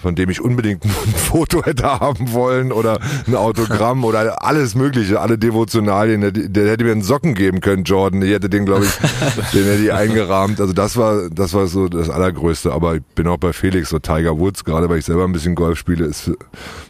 von 0.00 0.14
dem 0.14 0.30
ich 0.30 0.40
unbedingt 0.40 0.84
ein 0.84 0.90
Foto 0.90 1.64
hätte 1.64 2.00
haben 2.00 2.32
wollen 2.32 2.72
oder 2.72 2.98
ein 3.26 3.34
Autogramm 3.34 4.04
oder 4.04 4.44
alles 4.44 4.74
mögliche, 4.74 5.20
alle 5.20 5.38
Devotionalien. 5.38 6.20
Der, 6.52 6.70
hätte 6.70 6.84
mir 6.84 6.92
einen 6.92 7.02
Socken 7.02 7.34
geben 7.34 7.60
können, 7.60 7.84
Jordan. 7.84 8.22
Ich 8.22 8.30
hätte 8.30 8.48
den, 8.48 8.66
glaube 8.66 8.86
ich, 8.86 8.92
den 9.52 9.64
hätte 9.64 9.82
ich 9.82 9.92
eingerahmt. 9.92 10.60
Also 10.60 10.72
das 10.72 10.96
war, 10.96 11.28
das 11.30 11.54
war 11.54 11.66
so 11.66 11.88
das 11.88 12.10
Allergrößte. 12.10 12.72
Aber 12.72 12.96
ich 12.96 13.02
bin 13.14 13.26
auch 13.26 13.38
bei 13.38 13.52
Felix, 13.52 13.90
so 13.90 13.98
Tiger 13.98 14.38
Woods, 14.38 14.64
gerade 14.64 14.88
weil 14.88 14.98
ich 14.98 15.04
selber 15.04 15.24
ein 15.24 15.32
bisschen 15.32 15.54
Golf 15.54 15.78
spiele, 15.78 16.06
ist 16.06 16.30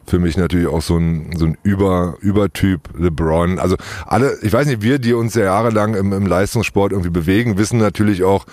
für, 0.06 0.18
mich 0.18 0.36
natürlich 0.36 0.66
auch 0.66 0.82
so 0.82 0.96
ein, 0.96 1.36
so 1.36 1.46
ein 1.46 1.56
Über, 1.62 2.16
Übertyp 2.20 2.80
LeBron. 2.98 3.58
Also 3.58 3.76
alle, 4.06 4.36
ich 4.42 4.52
weiß 4.52 4.66
nicht, 4.66 4.82
wir, 4.82 4.98
die 4.98 5.14
uns 5.14 5.34
ja 5.34 5.44
jahrelang 5.44 5.94
im, 5.94 6.12
im 6.12 6.26
Leistungssport 6.26 6.92
irgendwie 6.92 7.10
bewegen, 7.10 7.58
wissen 7.58 7.78
natürlich 7.78 8.24
auch, 8.24 8.44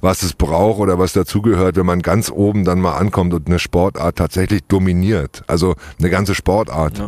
was 0.00 0.22
es 0.22 0.34
braucht 0.34 0.80
oder 0.80 0.98
was 0.98 1.12
dazugehört, 1.12 1.76
wenn 1.76 1.86
man 1.86 2.02
ganz 2.02 2.30
oben 2.30 2.64
dann 2.64 2.80
mal 2.80 2.96
ankommt 2.96 3.32
und 3.32 3.46
eine 3.46 3.58
Sportart 3.94 4.16
tatsächlich 4.16 4.62
dominiert. 4.66 5.42
Also 5.46 5.74
eine 5.98 6.10
ganze 6.10 6.34
Sportart. 6.34 6.98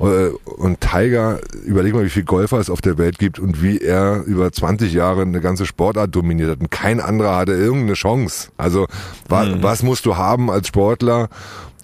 Äh, 0.00 0.30
Und 0.44 0.80
Tiger, 0.80 1.38
überleg 1.64 1.94
mal, 1.94 2.04
wie 2.04 2.10
viel 2.10 2.24
Golfer 2.24 2.58
es 2.58 2.70
auf 2.70 2.80
der 2.80 2.98
Welt 2.98 3.18
gibt 3.18 3.38
und 3.38 3.62
wie 3.62 3.78
er 3.78 4.22
über 4.24 4.50
20 4.50 4.92
Jahre 4.92 5.22
eine 5.22 5.40
ganze 5.40 5.66
Sportart 5.66 6.14
dominiert 6.14 6.50
hat. 6.50 6.60
Und 6.60 6.70
kein 6.70 7.00
anderer 7.00 7.36
hatte 7.36 7.52
irgendeine 7.52 7.94
Chance. 7.94 8.48
Also 8.56 8.86
wa 9.28 9.46
was 9.60 9.82
musst 9.82 10.06
du 10.06 10.16
haben 10.16 10.50
als 10.50 10.68
Sportler, 10.68 11.28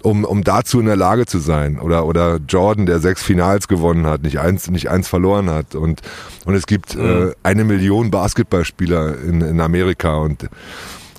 um, 0.03 0.25
um 0.25 0.43
dazu 0.43 0.81
in 0.81 0.87
der 0.87 0.97
Lage 0.97 1.27
zu 1.27 1.39
sein. 1.39 1.79
Oder, 1.79 2.07
oder 2.07 2.41
Jordan, 2.49 2.87
der 2.87 2.99
sechs 2.99 3.23
Finals 3.23 3.69
gewonnen 3.69 4.07
hat, 4.07 4.23
nicht 4.23 4.41
eins, 4.41 4.69
nicht 4.71 4.91
eins 4.91 5.09
verloren 5.09 5.49
hat. 5.49 5.75
Und, 5.75 6.01
und 6.45 6.55
es 6.55 6.67
gibt 6.67 6.97
äh, 6.97 7.33
eine 7.43 7.65
Million 7.65 8.11
Basketballspieler 8.11 9.19
in, 9.23 9.41
in 9.41 9.61
Amerika 9.61 10.17
und, 10.17 10.49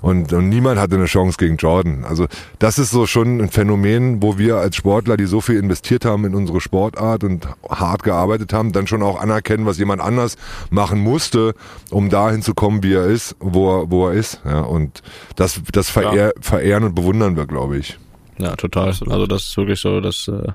und, 0.04 0.34
und 0.34 0.50
niemand 0.50 0.78
hatte 0.78 0.96
eine 0.96 1.06
Chance 1.06 1.38
gegen 1.38 1.56
Jordan. 1.56 2.04
Also 2.04 2.26
das 2.58 2.78
ist 2.78 2.90
so 2.90 3.06
schon 3.06 3.40
ein 3.40 3.48
Phänomen, 3.48 4.22
wo 4.22 4.36
wir 4.36 4.58
als 4.58 4.76
Sportler, 4.76 5.16
die 5.16 5.24
so 5.24 5.40
viel 5.40 5.56
investiert 5.56 6.04
haben 6.04 6.26
in 6.26 6.34
unsere 6.34 6.60
Sportart 6.60 7.24
und 7.24 7.48
hart 7.70 8.02
gearbeitet 8.02 8.52
haben, 8.52 8.72
dann 8.72 8.86
schon 8.86 9.02
auch 9.02 9.18
anerkennen, 9.18 9.64
was 9.64 9.78
jemand 9.78 10.02
anders 10.02 10.36
machen 10.68 11.00
musste, 11.00 11.54
um 11.90 12.10
dahin 12.10 12.42
zu 12.42 12.52
kommen, 12.52 12.82
wie 12.82 12.92
er 12.92 13.06
ist, 13.06 13.34
wo 13.40 13.80
er, 13.80 13.90
wo 13.90 14.08
er 14.08 14.12
ist. 14.12 14.42
Ja, 14.44 14.60
und 14.60 15.02
das, 15.36 15.62
das 15.72 15.88
verehr, 15.88 16.34
verehren 16.38 16.84
und 16.84 16.94
bewundern 16.94 17.38
wir, 17.38 17.46
glaube 17.46 17.78
ich. 17.78 17.98
Ja, 18.38 18.56
total. 18.56 18.88
Also 18.88 19.26
das 19.26 19.44
ist 19.44 19.56
wirklich 19.56 19.80
so, 19.80 20.00
dass, 20.00 20.26
äh, 20.26 20.52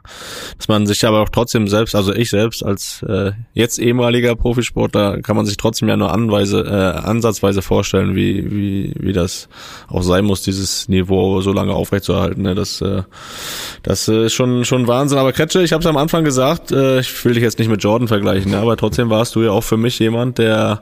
dass 0.58 0.68
man 0.68 0.86
sich 0.86 1.06
aber 1.06 1.22
auch 1.22 1.30
trotzdem 1.30 1.68
selbst, 1.68 1.96
also 1.96 2.14
ich 2.14 2.30
selbst 2.30 2.64
als 2.64 3.04
äh, 3.04 3.32
jetzt 3.54 3.80
ehemaliger 3.80 4.36
Profisportler, 4.36 5.22
kann 5.22 5.38
man 5.38 5.46
sich 5.46 5.56
trotzdem 5.56 5.88
ja 5.88 5.96
nur 5.96 6.12
anweise, 6.12 6.62
äh, 6.62 7.00
ansatzweise 7.08 7.62
vorstellen, 7.62 8.16
wie, 8.16 8.52
wie, 8.52 8.94
wie 9.00 9.14
das 9.14 9.48
auch 9.88 10.04
sein 10.04 10.26
muss, 10.26 10.42
dieses 10.42 10.90
Niveau 10.90 11.40
so 11.40 11.54
lange 11.54 11.74
aufrechtzuerhalten. 11.74 12.44
Ne? 12.44 12.54
Das, 12.54 12.82
äh, 12.82 13.04
das 13.84 14.10
ist 14.10 14.34
schon, 14.34 14.66
schon 14.66 14.88
Wahnsinn. 14.88 15.18
Aber 15.18 15.32
Kretsche, 15.32 15.64
ich 15.64 15.72
habe 15.72 15.82
es 15.82 15.88
am 15.88 15.98
Anfang 15.98 16.26
gesagt, 16.26 16.74
äh, 16.74 17.00
ich 17.00 17.24
will 17.24 17.34
dich 17.34 17.44
jetzt 17.44 17.60
nicht 17.60 17.70
mit 17.70 17.82
Jordan 17.82 18.10
vergleichen, 18.10 18.52
ne? 18.52 18.58
aber 18.58 18.76
trotzdem 18.76 19.10
warst 19.10 19.36
du 19.36 19.44
ja 19.44 19.52
auch 19.52 19.64
für 19.64 19.78
mich 19.78 20.00
jemand, 20.00 20.38
der 20.38 20.82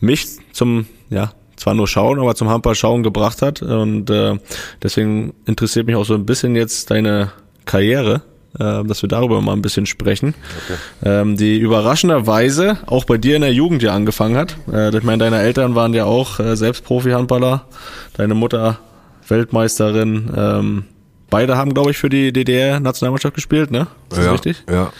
mich 0.00 0.26
zum, 0.52 0.86
ja, 1.08 1.32
zwar 1.56 1.74
nur 1.74 1.88
schauen, 1.88 2.18
aber 2.18 2.34
zum 2.34 2.48
Handball 2.48 2.74
schauen 2.74 3.02
gebracht 3.02 3.42
hat. 3.42 3.62
Und 3.62 4.10
äh, 4.10 4.38
deswegen 4.82 5.34
interessiert 5.46 5.86
mich 5.86 5.96
auch 5.96 6.04
so 6.04 6.14
ein 6.14 6.26
bisschen 6.26 6.56
jetzt 6.56 6.90
deine 6.90 7.32
Karriere, 7.64 8.22
äh, 8.58 8.84
dass 8.84 9.02
wir 9.02 9.08
darüber 9.08 9.40
mal 9.40 9.52
ein 9.52 9.62
bisschen 9.62 9.86
sprechen. 9.86 10.34
Ähm, 11.04 11.36
die 11.36 11.58
überraschenderweise 11.58 12.78
auch 12.86 13.04
bei 13.04 13.18
dir 13.18 13.36
in 13.36 13.42
der 13.42 13.52
Jugend 13.52 13.82
ja 13.82 13.92
angefangen 13.92 14.36
hat. 14.36 14.56
Äh, 14.72 14.96
ich 14.96 15.04
meine, 15.04 15.18
deine 15.18 15.40
Eltern 15.40 15.74
waren 15.74 15.94
ja 15.94 16.04
auch 16.04 16.40
äh, 16.40 16.56
selbst 16.56 16.84
Profi-Handballer, 16.84 17.66
deine 18.14 18.34
Mutter 18.34 18.78
Weltmeisterin. 19.28 20.30
Ähm, 20.36 20.84
beide 21.30 21.56
haben, 21.56 21.74
glaube 21.74 21.90
ich, 21.90 21.98
für 21.98 22.08
die 22.08 22.32
DDR-Nationalmannschaft 22.32 23.34
gespielt, 23.34 23.70
ne? 23.70 23.86
Ist 24.10 24.18
das 24.18 24.24
ja, 24.26 24.32
richtig? 24.32 24.64
Ja. 24.70 24.92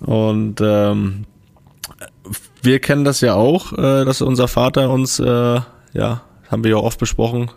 Und 0.00 0.60
ähm, 0.60 1.24
wir 2.62 2.78
kennen 2.78 3.04
das 3.04 3.20
ja 3.20 3.34
auch, 3.34 3.72
äh, 3.72 4.04
dass 4.04 4.22
unser 4.22 4.48
Vater 4.48 4.90
uns, 4.90 5.18
äh, 5.18 5.24
ja, 5.24 6.22
haben 6.50 6.64
wir 6.64 6.70
ja 6.70 6.76
oft 6.76 6.98
besprochen, 6.98 7.50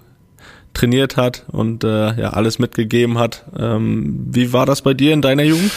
trainiert 0.73 1.15
hat 1.15 1.45
und 1.51 1.83
äh, 1.83 2.19
ja 2.19 2.31
alles 2.31 2.59
mitgegeben 2.59 3.17
hat. 3.17 3.45
Ähm, 3.57 4.25
wie 4.29 4.51
war 4.51 4.65
das 4.65 4.81
bei 4.81 4.93
dir 4.93 5.13
in 5.13 5.21
deiner 5.21 5.43
Jugend? 5.43 5.71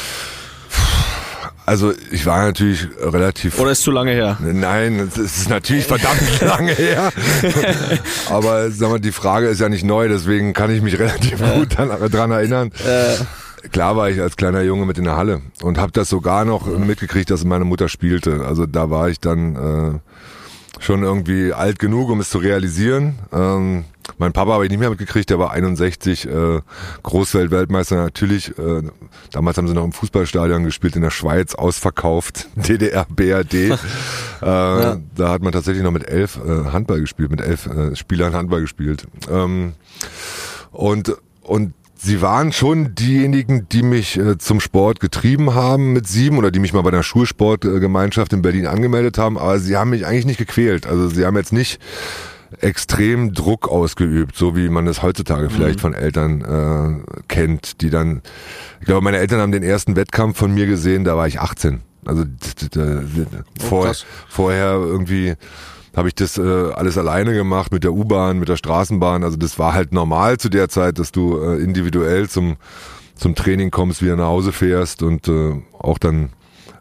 Also 1.67 1.93
ich 2.11 2.25
war 2.25 2.47
natürlich 2.47 2.88
relativ. 2.99 3.61
Oder 3.61 3.73
ist 3.73 3.83
zu 3.83 3.91
lange 3.91 4.12
her? 4.12 4.38
Nein, 4.41 5.01
es 5.01 5.19
ist 5.19 5.51
natürlich 5.51 5.85
verdammt 5.85 6.23
lange 6.41 6.73
her. 6.73 7.12
Aber 8.31 8.71
sag 8.71 8.88
mal, 8.88 8.99
die 8.99 9.12
Frage 9.12 9.49
ist 9.49 9.61
ja 9.61 9.69
nicht 9.69 9.85
neu, 9.85 10.09
deswegen 10.09 10.55
kann 10.55 10.71
ich 10.71 10.81
mich 10.81 10.99
relativ 10.99 11.41
gut 11.55 11.77
dran, 11.77 11.91
dran 12.11 12.31
erinnern. 12.31 12.71
Klar 13.73 13.97
war 13.97 14.11
ich 14.11 14.21
als 14.21 14.37
kleiner 14.37 14.62
Junge 14.62 14.87
mit 14.87 14.99
in 14.99 15.05
der 15.05 15.16
Halle 15.16 15.42
und 15.62 15.79
habe 15.79 15.92
das 15.92 16.09
sogar 16.09 16.44
noch 16.44 16.66
mitgekriegt, 16.66 17.31
dass 17.31 17.44
meine 17.44 17.64
Mutter 17.64 17.88
spielte. 17.88 18.44
Also 18.47 18.66
da 18.66 18.90
war 18.90 19.09
ich 19.09 19.21
dann 19.21 20.01
schon 20.81 21.03
irgendwie 21.03 21.53
alt 21.53 21.79
genug, 21.79 22.11
um 22.11 22.21
es 22.21 22.31
zu 22.31 22.38
realisieren. 22.38 23.18
Ähm, 23.33 23.85
mein 24.16 24.33
Papa 24.33 24.53
habe 24.53 24.64
ich 24.64 24.71
nicht 24.71 24.81
mehr 24.81 24.90
mitgekriegt, 24.90 25.29
der 25.29 25.38
war 25.38 25.51
61, 25.51 26.27
äh, 26.27 26.61
Großwelt-Weltmeister 27.03 27.97
natürlich. 27.97 28.57
Äh, 28.59 28.83
damals 29.33 29.59
haben 29.59 29.68
sie 29.68 29.75
noch 29.75 29.85
im 29.85 29.92
Fußballstadion 29.92 30.64
gespielt 30.64 30.97
in 30.97 31.03
der 31.03 31.11
Schweiz, 31.11 31.55
ausverkauft, 31.55 32.49
DDR, 32.57 33.07
BRD. 33.09 33.55
äh, 33.55 33.77
ja. 34.42 34.97
Da 35.14 35.29
hat 35.29 35.42
man 35.42 35.53
tatsächlich 35.53 35.83
noch 35.83 35.90
mit 35.90 36.09
elf 36.09 36.38
äh, 36.38 36.71
Handball 36.73 37.01
gespielt, 37.01 37.31
mit 37.31 37.40
elf 37.40 37.66
äh, 37.66 37.94
Spielern 37.97 38.35
Handball 38.35 38.62
gespielt. 38.62 39.07
Ähm, 39.31 39.75
und 40.71 41.16
und 41.42 41.73
Sie 42.01 42.23
waren 42.23 42.53
schon 42.53 42.95
diejenigen, 42.95 43.69
die 43.69 43.83
mich 43.83 44.17
äh, 44.17 44.39
zum 44.39 44.61
Sport 44.61 45.01
getrieben 45.01 45.55
haben 45.55 45.93
mit 45.93 46.07
sieben 46.07 46.39
oder 46.39 46.53
die 46.53 46.61
mich 46.61 46.73
mal 46.73 46.83
bei 46.83 46.93
der 46.93 47.03
Schulsportgemeinschaft 47.03 48.33
in 48.33 48.41
Berlin 48.41 48.67
angemeldet 48.67 49.19
haben, 49.19 49.37
aber 49.37 49.59
sie 49.59 49.77
haben 49.77 49.91
mich 49.91 50.07
eigentlich 50.07 50.27
nicht 50.27 50.39
gequält. 50.39 50.87
Also 50.87 51.09
sie 51.09 51.27
haben 51.27 51.37
jetzt 51.37 51.53
nicht 51.53 51.81
extrem 52.61 53.35
Druck 53.35 53.69
ausgeübt, 53.69 54.37
so 54.37 54.57
wie 54.57 54.69
man 54.69 54.87
es 54.87 55.03
heutzutage 55.03 55.51
vielleicht 55.51 55.79
mhm. 55.79 55.83
von 55.83 55.95
Eltern 55.95 57.03
äh, 57.05 57.23
kennt, 57.27 57.81
die 57.83 57.91
dann, 57.91 58.23
ich 58.79 58.87
glaube, 58.87 59.03
meine 59.03 59.19
Eltern 59.19 59.41
haben 59.41 59.53
den 59.53 59.65
ersten 59.65 59.97
Wettkampf 59.97 60.39
von 60.39 60.55
mir 60.55 60.67
gesehen, 60.67 61.05
da 61.05 61.17
war 61.17 61.27
ich 61.27 61.41
18. 61.41 61.81
Also 62.05 62.25
vor, 63.59 63.93
vorher 64.29 64.75
irgendwie 64.75 65.35
habe 65.99 66.09
ich 66.09 66.15
das 66.15 66.39
äh, 66.39 66.73
alles 66.73 66.97
alleine 66.97 67.35
gemacht 67.35 67.73
mit 67.73 67.85
der 67.85 67.93
U-Bahn, 67.93 68.39
mit 68.39 68.49
der 68.49 68.57
Straßenbahn. 68.57 69.25
Also 69.25 69.37
das 69.37 69.59
war 69.59 69.75
halt 69.75 69.93
normal 69.93 70.39
zu 70.39 70.49
der 70.49 70.69
Zeit, 70.69 70.99
dass 70.99 71.13
du 71.13 71.39
äh, 71.39 71.63
individuell 71.63 72.29
zum 72.29 72.57
zum 73.19 73.35
Training 73.35 73.71
kommst, 73.71 74.01
wieder 74.01 74.17
nach 74.17 74.27
Hause 74.27 74.53
fährst 74.53 75.03
und 75.03 75.29
äh, 75.29 75.61
auch 75.77 75.99
dann 75.99 76.31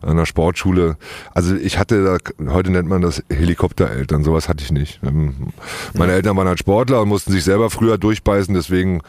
an 0.01 0.17
der 0.17 0.25
Sportschule. 0.25 0.97
Also 1.33 1.55
ich 1.55 1.79
hatte 1.79 2.03
da, 2.37 2.51
heute 2.51 2.71
nennt 2.71 2.87
man 2.87 3.01
das 3.01 3.23
Helikoptereltern, 3.29 4.23
sowas 4.23 4.47
hatte 4.47 4.63
ich 4.63 4.71
nicht. 4.71 4.99
Ähm, 5.03 5.53
meine. 5.93 6.13
Eltern 6.13 6.37
waren 6.37 6.47
halt 6.47 6.59
Sportler 6.59 7.01
und 7.01 7.09
mussten 7.09 7.31
sich 7.31 7.43
selber 7.43 7.69
früher 7.69 7.97
durchbeißen, 7.97 8.53
deswegen 8.53 9.01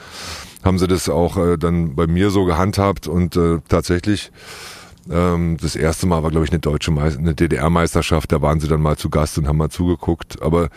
haben 0.64 0.78
sie 0.78 0.88
das 0.88 1.08
auch 1.08 1.36
äh, 1.36 1.58
dann 1.58 1.94
bei 1.94 2.06
mir 2.06 2.30
so 2.30 2.44
gehandhabt 2.44 3.06
und 3.06 3.36
äh, 3.36 3.58
tatsächlich 3.68 4.32
das 5.08 5.74
erste 5.74 6.06
Mal 6.06 6.22
war, 6.22 6.30
glaube 6.30 6.44
ich, 6.44 6.52
eine 6.52 6.60
deutsche 6.60 6.90
Meister, 6.90 7.18
eine 7.18 7.34
DDR-Meisterschaft. 7.34 8.30
Da 8.30 8.42
waren 8.42 8.60
sie 8.60 8.68
dann 8.68 8.82
mal 8.82 8.96
zu 8.96 9.08
Gast 9.08 9.38
und 9.38 9.48
haben 9.48 9.56
mal 9.56 9.70
zugeguckt. 9.70 10.42
Aber 10.42 10.68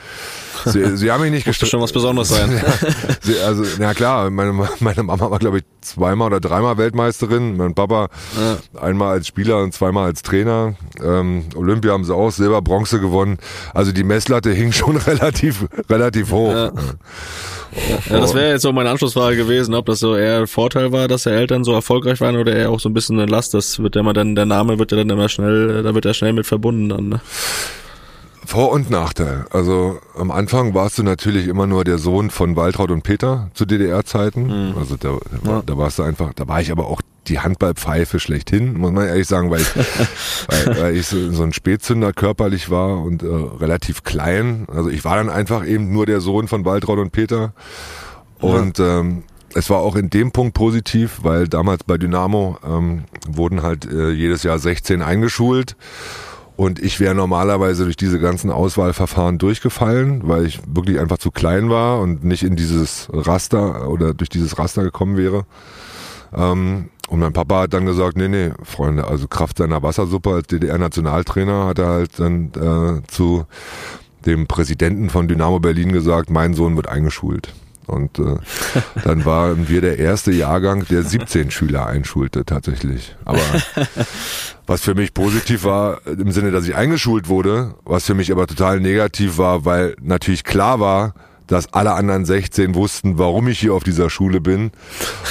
sie, 0.66 0.96
sie 0.96 1.12
haben 1.12 1.22
mich 1.22 1.32
nicht 1.32 1.46
gestört. 1.46 1.70
schon 1.70 1.82
was 1.82 1.92
Besonderes 1.92 2.30
sein. 2.30 2.50
sie, 3.22 3.38
also, 3.40 3.64
na 3.80 3.94
klar, 3.94 4.30
meine, 4.30 4.54
meine 4.80 5.04
Mama 5.04 5.30
war, 5.32 5.40
glaube 5.40 5.60
ich, 5.60 5.64
zweimal 5.82 6.28
oder 6.28 6.40
dreimal 6.40 6.78
Weltmeisterin. 6.78 7.58
Mein 7.58 7.74
Papa 7.74 8.08
ja. 8.40 8.82
einmal 8.82 9.12
als 9.12 9.28
Spieler 9.28 9.62
und 9.62 9.74
zweimal 9.74 10.06
als 10.06 10.22
Trainer. 10.22 10.76
Ähm, 11.04 11.46
Olympia 11.56 11.92
haben 11.92 12.06
sie 12.06 12.16
auch 12.16 12.32
Silber, 12.32 12.62
Bronze 12.62 13.00
gewonnen. 13.00 13.38
Also 13.74 13.92
die 13.92 14.04
Messlatte 14.04 14.52
hing 14.54 14.72
schon 14.72 14.98
relativ, 14.98 15.66
relativ 15.90 16.32
hoch. 16.32 16.52
Ja. 16.52 16.72
Ja, 18.10 18.20
das 18.20 18.34
wäre 18.34 18.50
jetzt 18.50 18.64
so 18.64 18.74
meine 18.74 18.90
Anschlussfrage 18.90 19.38
gewesen, 19.38 19.74
ob 19.76 19.86
das 19.86 20.00
so 20.00 20.16
eher 20.16 20.40
ein 20.40 20.48
Vorteil 20.48 20.92
war, 20.92 21.08
dass 21.08 21.24
die 21.24 21.30
Eltern 21.30 21.64
so 21.64 21.72
erfolgreich 21.72 22.20
waren 22.20 22.36
oder 22.36 22.54
eher 22.54 22.70
auch 22.70 22.82
so 22.82 22.90
ein 22.90 22.94
bisschen 22.94 23.18
eine 23.18 23.32
Last. 23.32 23.54
Das 23.54 23.80
wird 23.80 23.96
ja 23.96 24.02
immer 24.02 24.12
dann, 24.12 24.36
der 24.36 24.46
Name 24.46 24.78
wird 24.78 24.92
ja 24.92 24.98
dann 24.98 25.10
immer 25.10 25.30
schnell, 25.30 25.82
da 25.82 25.96
wird 25.96 26.06
er 26.06 26.14
schnell 26.14 26.34
mit 26.34 26.46
verbunden 26.46 26.90
dann. 26.90 27.10
Ne? 27.10 27.22
Vor- 28.46 28.72
und 28.72 28.90
Nachteil. 28.90 29.46
Also 29.52 30.00
am 30.18 30.32
Anfang 30.32 30.74
warst 30.74 30.98
du 30.98 31.04
natürlich 31.04 31.48
immer 31.48 31.68
nur 31.68 31.84
der 31.84 31.98
Sohn 31.98 32.30
von 32.30 32.56
Waltraud 32.56 32.92
und 32.92 33.04
Peter 33.04 33.50
zu 33.54 33.66
DDR-Zeiten. 33.66 34.72
Mhm. 34.72 34.78
Also 34.78 34.96
da, 34.98 35.18
da, 35.44 35.50
ja. 35.50 35.64
da, 35.66 35.78
warst 35.78 36.00
du 36.00 36.04
einfach, 36.04 36.34
da 36.34 36.48
war 36.48 36.60
ich 36.60 36.72
aber 36.72 36.88
auch 36.88 37.02
die 37.28 37.40
Handballpfeife 37.40 38.20
schlechthin, 38.20 38.78
muss 38.78 38.92
man 38.92 39.08
ehrlich 39.08 39.28
sagen, 39.28 39.52
weil 39.52 39.62
ich, 39.62 39.76
weil, 40.48 40.82
weil 40.82 40.96
ich 40.96 41.08
so, 41.08 41.32
so 41.32 41.44
ein 41.44 41.54
Spätzünder 41.54 42.14
körperlich 42.14 42.70
war 42.70 43.02
und 43.02 43.22
äh, 43.22 43.28
relativ 43.28 44.04
klein. 44.04 44.66
Also 44.74 44.90
ich 44.90 45.06
war 45.06 45.18
dann 45.18 45.30
einfach 45.30 45.66
eben 45.66 45.92
nur 45.92 46.06
der 46.06 46.20
Sohn 46.20 46.48
von 46.48 46.66
Waltraud 46.66 47.00
und 47.00 47.12
Peter. 47.12 47.54
Und 48.40 48.80
ja. 48.80 49.00
ähm, 49.00 49.24
es 49.54 49.70
war 49.70 49.80
auch 49.80 49.96
in 49.96 50.10
dem 50.10 50.32
Punkt 50.32 50.54
positiv, 50.54 51.20
weil 51.24 51.48
damals 51.48 51.84
bei 51.84 51.98
Dynamo 51.98 52.58
ähm, 52.66 53.04
wurden 53.28 53.62
halt 53.62 53.86
äh, 53.86 54.12
jedes 54.12 54.44
Jahr 54.44 54.58
16 54.58 55.02
eingeschult. 55.02 55.76
Und 56.62 56.78
ich 56.78 57.00
wäre 57.00 57.16
normalerweise 57.16 57.86
durch 57.86 57.98
diese 57.98 58.20
ganzen 58.20 58.52
Auswahlverfahren 58.52 59.40
durchgefallen, 59.40 60.28
weil 60.28 60.46
ich 60.46 60.60
wirklich 60.68 61.00
einfach 61.00 61.18
zu 61.18 61.32
klein 61.32 61.72
war 61.72 62.00
und 62.00 62.24
nicht 62.24 62.44
in 62.44 62.56
dieses 62.56 63.08
Raster 63.12 63.90
oder 63.90 64.14
durch 64.14 64.30
dieses 64.30 64.60
Raster 64.60 64.84
gekommen 64.84 65.18
wäre. 65.18 65.48
Ähm, 66.32 66.92
und 67.10 67.20
mein 67.20 67.34
Papa 67.34 67.62
hat 67.62 67.74
dann 67.74 67.88
gesagt, 67.88 68.16
nee, 68.16 68.28
nee, 68.28 68.52
Freunde, 68.62 69.08
also 69.08 69.28
Kraft 69.28 69.58
seiner 69.58 69.82
Wassersuppe 69.82 70.36
als 70.36 70.48
DDR-Nationaltrainer 70.50 71.66
hat 71.66 71.80
er 71.80 71.88
halt 71.88 72.20
dann 72.20 72.52
äh, 72.54 73.08
zu 73.08 73.46
dem 74.28 74.46
Präsidenten 74.46 75.10
von 75.10 75.28
Dynamo 75.28 75.60
Berlin 75.60 75.92
gesagt, 75.92 76.30
mein 76.30 76.54
Sohn 76.54 76.76
wird 76.76 76.88
eingeschult. 76.88 77.56
Und 77.92 78.20
äh, 78.20 78.38
dann 79.04 79.26
waren 79.26 79.68
wir 79.68 79.82
der 79.82 80.00
erste 80.00 80.32
Jahrgang, 80.32 80.86
der 80.90 81.04
17 81.04 81.52
Schüler 81.52 81.88
einschulte 81.88 82.46
tatsächlich. 82.46 83.18
Aber 83.26 83.42
was 84.66 84.82
für 84.82 84.96
mich 84.96 85.14
positiv 85.14 85.66
war, 85.66 86.00
im 86.08 86.32
Sinne, 86.32 86.52
dass 86.52 86.66
ich 86.66 86.76
eingeschult 86.76 87.28
wurde, 87.28 87.76
was 87.84 88.06
für 88.06 88.14
mich 88.14 88.32
aber 88.32 88.48
total 88.48 88.80
negativ 88.80 89.38
war, 89.38 89.66
weil 89.66 89.96
natürlich 90.02 90.46
klar 90.46 90.80
war, 90.80 91.14
dass 91.52 91.74
alle 91.74 91.94
anderen 91.94 92.24
16 92.24 92.76
wussten, 92.76 93.18
warum 93.18 93.50
ich 93.50 93.60
hier 93.60 93.74
auf 93.74 93.84
dieser 93.84 94.10
Schule 94.10 94.40
bin. 94.40 94.72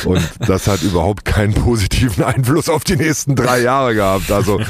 Und 0.04 0.20
das 0.46 0.66
hat 0.66 0.83
überhaupt 0.83 1.24
keinen 1.24 1.54
positiven 1.54 2.22
Einfluss 2.24 2.68
auf 2.68 2.85
die 2.85 2.96
nächsten 2.96 3.37
drei 3.37 3.62
Jahre 3.62 3.94
gehabt. 3.94 4.30
Also 4.30 4.61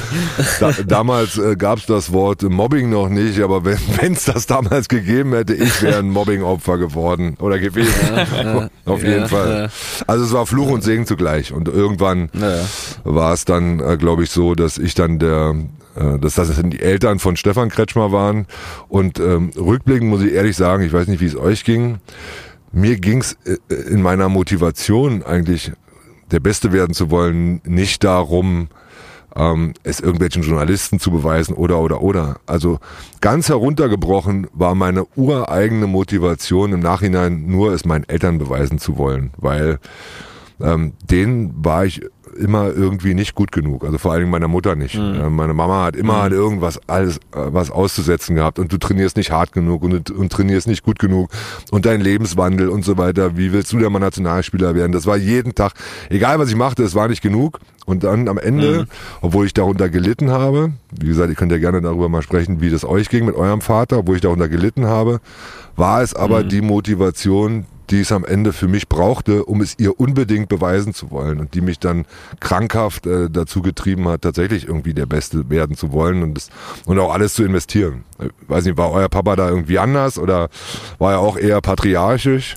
da, 0.61 0.71
damals 0.87 1.37
äh, 1.37 1.57
gab 1.57 1.79
es 1.79 1.85
das 1.87 2.13
Wort 2.13 2.43
Mobbing 2.43 2.89
noch 2.89 3.09
nicht, 3.09 3.41
aber 3.41 3.65
wenn 3.65 4.13
es 4.13 4.25
das 4.25 4.47
damals 4.47 4.87
gegeben 4.87 5.33
hätte, 5.33 5.53
ich 5.53 5.81
wäre 5.81 5.99
ein 5.99 6.09
Mobbingopfer 6.09 6.77
geworden 6.77 7.35
oder 7.39 7.59
gewesen. 7.59 7.91
Ja, 8.15 8.43
ja, 8.43 8.69
auf 8.85 9.03
jeden 9.03 9.21
ja, 9.21 9.27
Fall. 9.27 9.69
Also 10.07 10.23
es 10.23 10.31
war 10.31 10.45
Fluch 10.45 10.69
und 10.69 10.83
Segen 10.83 11.05
zugleich. 11.05 11.51
Und 11.51 11.67
irgendwann 11.67 12.29
war 13.03 13.33
es 13.33 13.43
dann, 13.43 13.81
äh, 13.81 13.97
glaube 13.97 14.23
ich, 14.23 14.31
so, 14.31 14.55
dass 14.55 14.77
ich 14.77 14.93
dann 14.93 15.19
der 15.19 15.55
dass 16.19 16.35
das 16.35 16.61
die 16.63 16.79
Eltern 16.79 17.19
von 17.19 17.35
Stefan 17.35 17.69
Kretschmer 17.69 18.11
waren. 18.11 18.47
Und 18.87 19.19
ähm, 19.19 19.51
rückblickend 19.55 20.09
muss 20.09 20.21
ich 20.21 20.33
ehrlich 20.33 20.55
sagen, 20.55 20.83
ich 20.83 20.93
weiß 20.93 21.07
nicht, 21.07 21.21
wie 21.21 21.25
es 21.25 21.35
euch 21.35 21.63
ging. 21.63 21.99
Mir 22.71 22.97
ging's 22.97 23.37
äh, 23.45 23.73
in 23.73 24.01
meiner 24.01 24.29
Motivation 24.29 25.23
eigentlich, 25.23 25.71
der 26.31 26.39
Beste 26.39 26.71
werden 26.71 26.93
zu 26.93 27.09
wollen, 27.09 27.61
nicht 27.65 28.03
darum, 28.03 28.69
ähm, 29.35 29.73
es 29.83 29.99
irgendwelchen 29.99 30.43
Journalisten 30.43 30.99
zu 30.99 31.11
beweisen 31.11 31.53
oder 31.53 31.79
oder 31.79 32.01
oder. 32.01 32.39
Also 32.45 32.79
ganz 33.21 33.49
heruntergebrochen 33.49 34.47
war 34.53 34.75
meine 34.75 35.05
ureigene 35.15 35.87
Motivation 35.87 36.73
im 36.73 36.79
Nachhinein 36.79 37.47
nur, 37.47 37.73
es 37.73 37.85
meinen 37.85 38.07
Eltern 38.07 38.37
beweisen 38.37 38.79
zu 38.79 38.97
wollen, 38.97 39.31
weil 39.37 39.79
ähm, 40.61 40.93
denen 41.09 41.53
war 41.63 41.85
ich 41.85 42.01
immer 42.37 42.67
irgendwie 42.67 43.13
nicht 43.13 43.35
gut 43.35 43.51
genug. 43.51 43.83
Also 43.83 43.97
vor 43.97 44.11
allen 44.11 44.21
Dingen 44.21 44.31
meiner 44.31 44.47
Mutter 44.47 44.75
nicht. 44.75 44.95
Mhm. 44.95 45.35
Meine 45.35 45.53
Mama 45.53 45.85
hat 45.85 45.95
immer 45.95 46.15
mhm. 46.15 46.21
an 46.21 46.31
irgendwas 46.31 46.79
alles 46.87 47.17
äh, 47.17 47.19
was 47.33 47.71
auszusetzen 47.71 48.35
gehabt 48.35 48.59
und 48.59 48.71
du 48.71 48.77
trainierst 48.77 49.17
nicht 49.17 49.31
hart 49.31 49.51
genug 49.51 49.83
und, 49.83 50.11
und 50.11 50.31
trainierst 50.31 50.67
nicht 50.67 50.83
gut 50.83 50.99
genug 50.99 51.29
und 51.71 51.85
dein 51.85 52.01
Lebenswandel 52.01 52.69
und 52.69 52.83
so 52.85 52.97
weiter. 52.97 53.37
Wie 53.37 53.53
willst 53.53 53.71
du 53.73 53.79
denn 53.79 53.91
mal 53.91 53.99
Nationalspieler 53.99 54.75
werden? 54.75 54.91
Das 54.91 55.05
war 55.05 55.17
jeden 55.17 55.55
Tag, 55.55 55.73
egal 56.09 56.39
was 56.39 56.49
ich 56.49 56.55
machte, 56.55 56.83
es 56.83 56.95
war 56.95 57.07
nicht 57.07 57.21
genug. 57.21 57.59
Und 57.85 58.03
dann 58.03 58.27
am 58.27 58.37
Ende, 58.37 58.81
mhm. 58.81 58.87
obwohl 59.21 59.45
ich 59.45 59.53
darunter 59.53 59.89
gelitten 59.89 60.29
habe, 60.29 60.71
wie 60.91 61.07
gesagt, 61.07 61.29
ihr 61.29 61.35
könnt 61.35 61.51
ja 61.51 61.57
gerne 61.57 61.81
darüber 61.81 62.09
mal 62.09 62.21
sprechen, 62.21 62.61
wie 62.61 62.69
das 62.69 62.85
euch 62.85 63.09
ging 63.09 63.25
mit 63.25 63.35
eurem 63.35 63.61
Vater, 63.61 63.99
obwohl 63.99 64.15
ich 64.15 64.21
darunter 64.21 64.49
gelitten 64.49 64.85
habe, 64.85 65.19
war 65.75 66.01
es 66.01 66.13
aber 66.13 66.43
mhm. 66.43 66.49
die 66.49 66.61
Motivation, 66.61 67.65
die 67.91 68.01
es 68.01 68.11
am 68.11 68.23
Ende 68.23 68.53
für 68.53 68.67
mich 68.67 68.87
brauchte, 68.87 69.43
um 69.45 69.61
es 69.61 69.77
ihr 69.77 69.99
unbedingt 69.99 70.47
beweisen 70.47 70.93
zu 70.93 71.11
wollen 71.11 71.39
und 71.39 71.53
die 71.53 71.61
mich 71.61 71.79
dann 71.79 72.05
krankhaft 72.39 73.05
äh, 73.05 73.29
dazu 73.29 73.61
getrieben 73.61 74.07
hat, 74.07 74.21
tatsächlich 74.21 74.67
irgendwie 74.67 74.93
der 74.93 75.05
Beste 75.05 75.49
werden 75.49 75.75
zu 75.75 75.91
wollen 75.91 76.23
und, 76.23 76.35
das, 76.35 76.49
und 76.85 76.97
auch 76.99 77.13
alles 77.13 77.33
zu 77.33 77.43
investieren. 77.43 78.03
Ich 78.19 78.29
weiß 78.47 78.65
nicht, 78.65 78.77
war 78.77 78.91
euer 78.91 79.09
Papa 79.09 79.35
da 79.35 79.49
irgendwie 79.49 79.79
anders 79.79 80.17
oder 80.17 80.49
war 80.99 81.13
er 81.13 81.19
auch 81.19 81.37
eher 81.37 81.59
patriarchisch? 81.61 82.55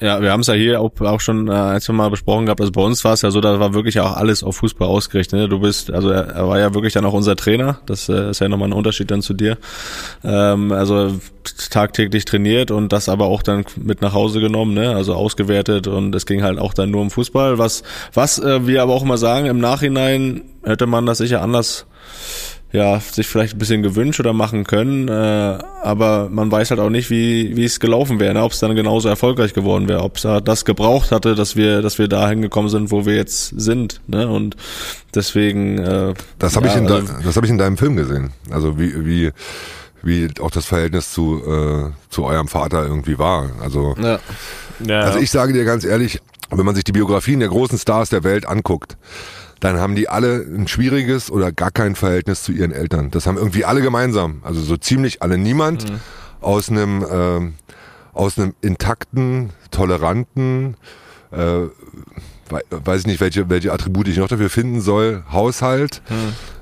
Ja, 0.00 0.20
wir 0.20 0.30
haben 0.32 0.40
es 0.40 0.46
ja 0.46 0.54
hier 0.54 0.80
auch, 0.80 0.92
auch 1.00 1.20
schon 1.20 1.48
äh, 1.48 1.52
ein, 1.52 1.80
zwei 1.80 1.92
Mal 1.94 2.10
besprochen 2.10 2.46
gehabt. 2.46 2.60
Also 2.60 2.72
bei 2.72 2.82
uns 2.82 3.04
war 3.04 3.14
es 3.14 3.22
ja 3.22 3.30
so, 3.30 3.40
da 3.40 3.60
war 3.60 3.74
wirklich 3.74 3.98
auch 4.00 4.16
alles 4.16 4.42
auf 4.42 4.56
Fußball 4.56 4.86
ausgerichtet. 4.86 5.38
Ne? 5.38 5.48
Du 5.48 5.60
bist, 5.60 5.90
also 5.90 6.10
er, 6.10 6.28
er 6.28 6.48
war 6.48 6.58
ja 6.58 6.74
wirklich 6.74 6.92
dann 6.92 7.04
auch 7.04 7.12
unser 7.12 7.36
Trainer. 7.36 7.80
Das 7.86 8.08
äh, 8.08 8.30
ist 8.30 8.40
ja 8.40 8.48
nochmal 8.48 8.68
ein 8.68 8.74
Unterschied 8.74 9.10
dann 9.10 9.22
zu 9.22 9.34
dir. 9.34 9.56
Ähm, 10.22 10.72
also 10.72 11.18
tagtäglich 11.70 12.24
trainiert 12.24 12.70
und 12.70 12.92
das 12.92 13.08
aber 13.08 13.26
auch 13.26 13.42
dann 13.42 13.64
mit 13.76 14.02
nach 14.02 14.12
Hause 14.12 14.40
genommen, 14.40 14.74
ne? 14.74 14.94
also 14.94 15.14
ausgewertet 15.14 15.86
und 15.86 16.14
es 16.14 16.26
ging 16.26 16.42
halt 16.42 16.58
auch 16.58 16.74
dann 16.74 16.90
nur 16.90 17.00
um 17.00 17.10
Fußball. 17.10 17.58
Was, 17.58 17.82
was 18.12 18.38
äh, 18.38 18.66
wir 18.66 18.82
aber 18.82 18.94
auch 18.94 19.02
immer 19.02 19.18
sagen, 19.18 19.46
im 19.46 19.58
Nachhinein 19.58 20.42
hätte 20.62 20.86
man 20.86 21.06
das 21.06 21.18
sicher 21.18 21.42
anders 21.42 21.86
ja, 22.72 23.00
sich 23.00 23.26
vielleicht 23.26 23.54
ein 23.54 23.58
bisschen 23.58 23.82
gewünscht 23.82 24.20
oder 24.20 24.32
machen 24.32 24.64
können, 24.64 25.08
äh, 25.08 25.58
aber 25.82 26.28
man 26.30 26.52
weiß 26.52 26.70
halt 26.70 26.80
auch 26.80 26.90
nicht, 26.90 27.10
wie, 27.10 27.56
wie 27.56 27.64
es 27.64 27.80
gelaufen 27.80 28.20
wäre, 28.20 28.34
ne? 28.34 28.42
ob 28.42 28.52
es 28.52 28.60
dann 28.60 28.76
genauso 28.76 29.08
erfolgreich 29.08 29.54
geworden 29.54 29.88
wäre, 29.88 30.02
ob 30.02 30.16
es 30.16 30.22
da 30.22 30.40
das 30.40 30.64
gebraucht 30.64 31.10
hatte, 31.10 31.34
dass 31.34 31.56
wir, 31.56 31.82
dass 31.82 31.98
wir 31.98 32.06
da 32.06 32.28
hingekommen 32.28 32.70
sind, 32.70 32.90
wo 32.90 33.06
wir 33.06 33.16
jetzt 33.16 33.48
sind. 33.60 34.00
Ne? 34.06 34.28
Und 34.28 34.56
deswegen. 35.14 35.78
Äh, 35.78 36.14
das 36.38 36.56
habe 36.56 36.66
ja, 36.66 36.72
ich 36.72 36.78
in 36.78 36.90
also, 36.90 37.12
das 37.24 37.36
habe 37.36 37.46
ich 37.46 37.50
in 37.50 37.58
deinem 37.58 37.76
Film 37.76 37.96
gesehen. 37.96 38.30
Also 38.50 38.78
wie, 38.78 39.04
wie 39.04 39.32
wie 40.02 40.30
auch 40.40 40.50
das 40.50 40.64
Verhältnis 40.64 41.12
zu, 41.12 41.42
äh, 41.46 41.90
zu 42.08 42.24
eurem 42.24 42.48
Vater 42.48 42.84
irgendwie 42.84 43.18
war. 43.18 43.50
Also, 43.60 43.94
Ja. 43.98 44.18
Ja, 44.86 45.00
also 45.02 45.18
ich 45.18 45.30
sage 45.30 45.52
dir 45.52 45.64
ganz 45.64 45.84
ehrlich, 45.84 46.20
wenn 46.50 46.64
man 46.64 46.74
sich 46.74 46.84
die 46.84 46.92
Biografien 46.92 47.40
der 47.40 47.50
großen 47.50 47.78
Stars 47.78 48.08
der 48.08 48.24
Welt 48.24 48.46
anguckt, 48.46 48.96
dann 49.60 49.78
haben 49.78 49.94
die 49.94 50.08
alle 50.08 50.36
ein 50.42 50.66
schwieriges 50.68 51.30
oder 51.30 51.52
gar 51.52 51.70
kein 51.70 51.94
Verhältnis 51.94 52.42
zu 52.42 52.52
ihren 52.52 52.72
Eltern. 52.72 53.10
Das 53.10 53.26
haben 53.26 53.36
irgendwie 53.36 53.64
alle 53.64 53.82
gemeinsam. 53.82 54.40
Also 54.42 54.60
so 54.60 54.76
ziemlich 54.76 55.22
alle. 55.22 55.36
Niemand 55.38 55.84
aus 56.40 56.70
einem 56.70 57.04
ähm, 57.10 57.54
aus 58.12 58.38
einem 58.38 58.54
intakten, 58.60 59.50
toleranten, 59.70 60.74
äh, 61.30 61.36
wei- 62.48 62.62
weiß 62.70 63.02
ich 63.02 63.06
nicht, 63.06 63.20
welche, 63.20 63.48
welche 63.48 63.72
Attribute 63.72 64.08
ich 64.08 64.16
noch 64.16 64.26
dafür 64.28 64.50
finden 64.50 64.80
soll, 64.80 65.22
Haushalt, 65.30 66.02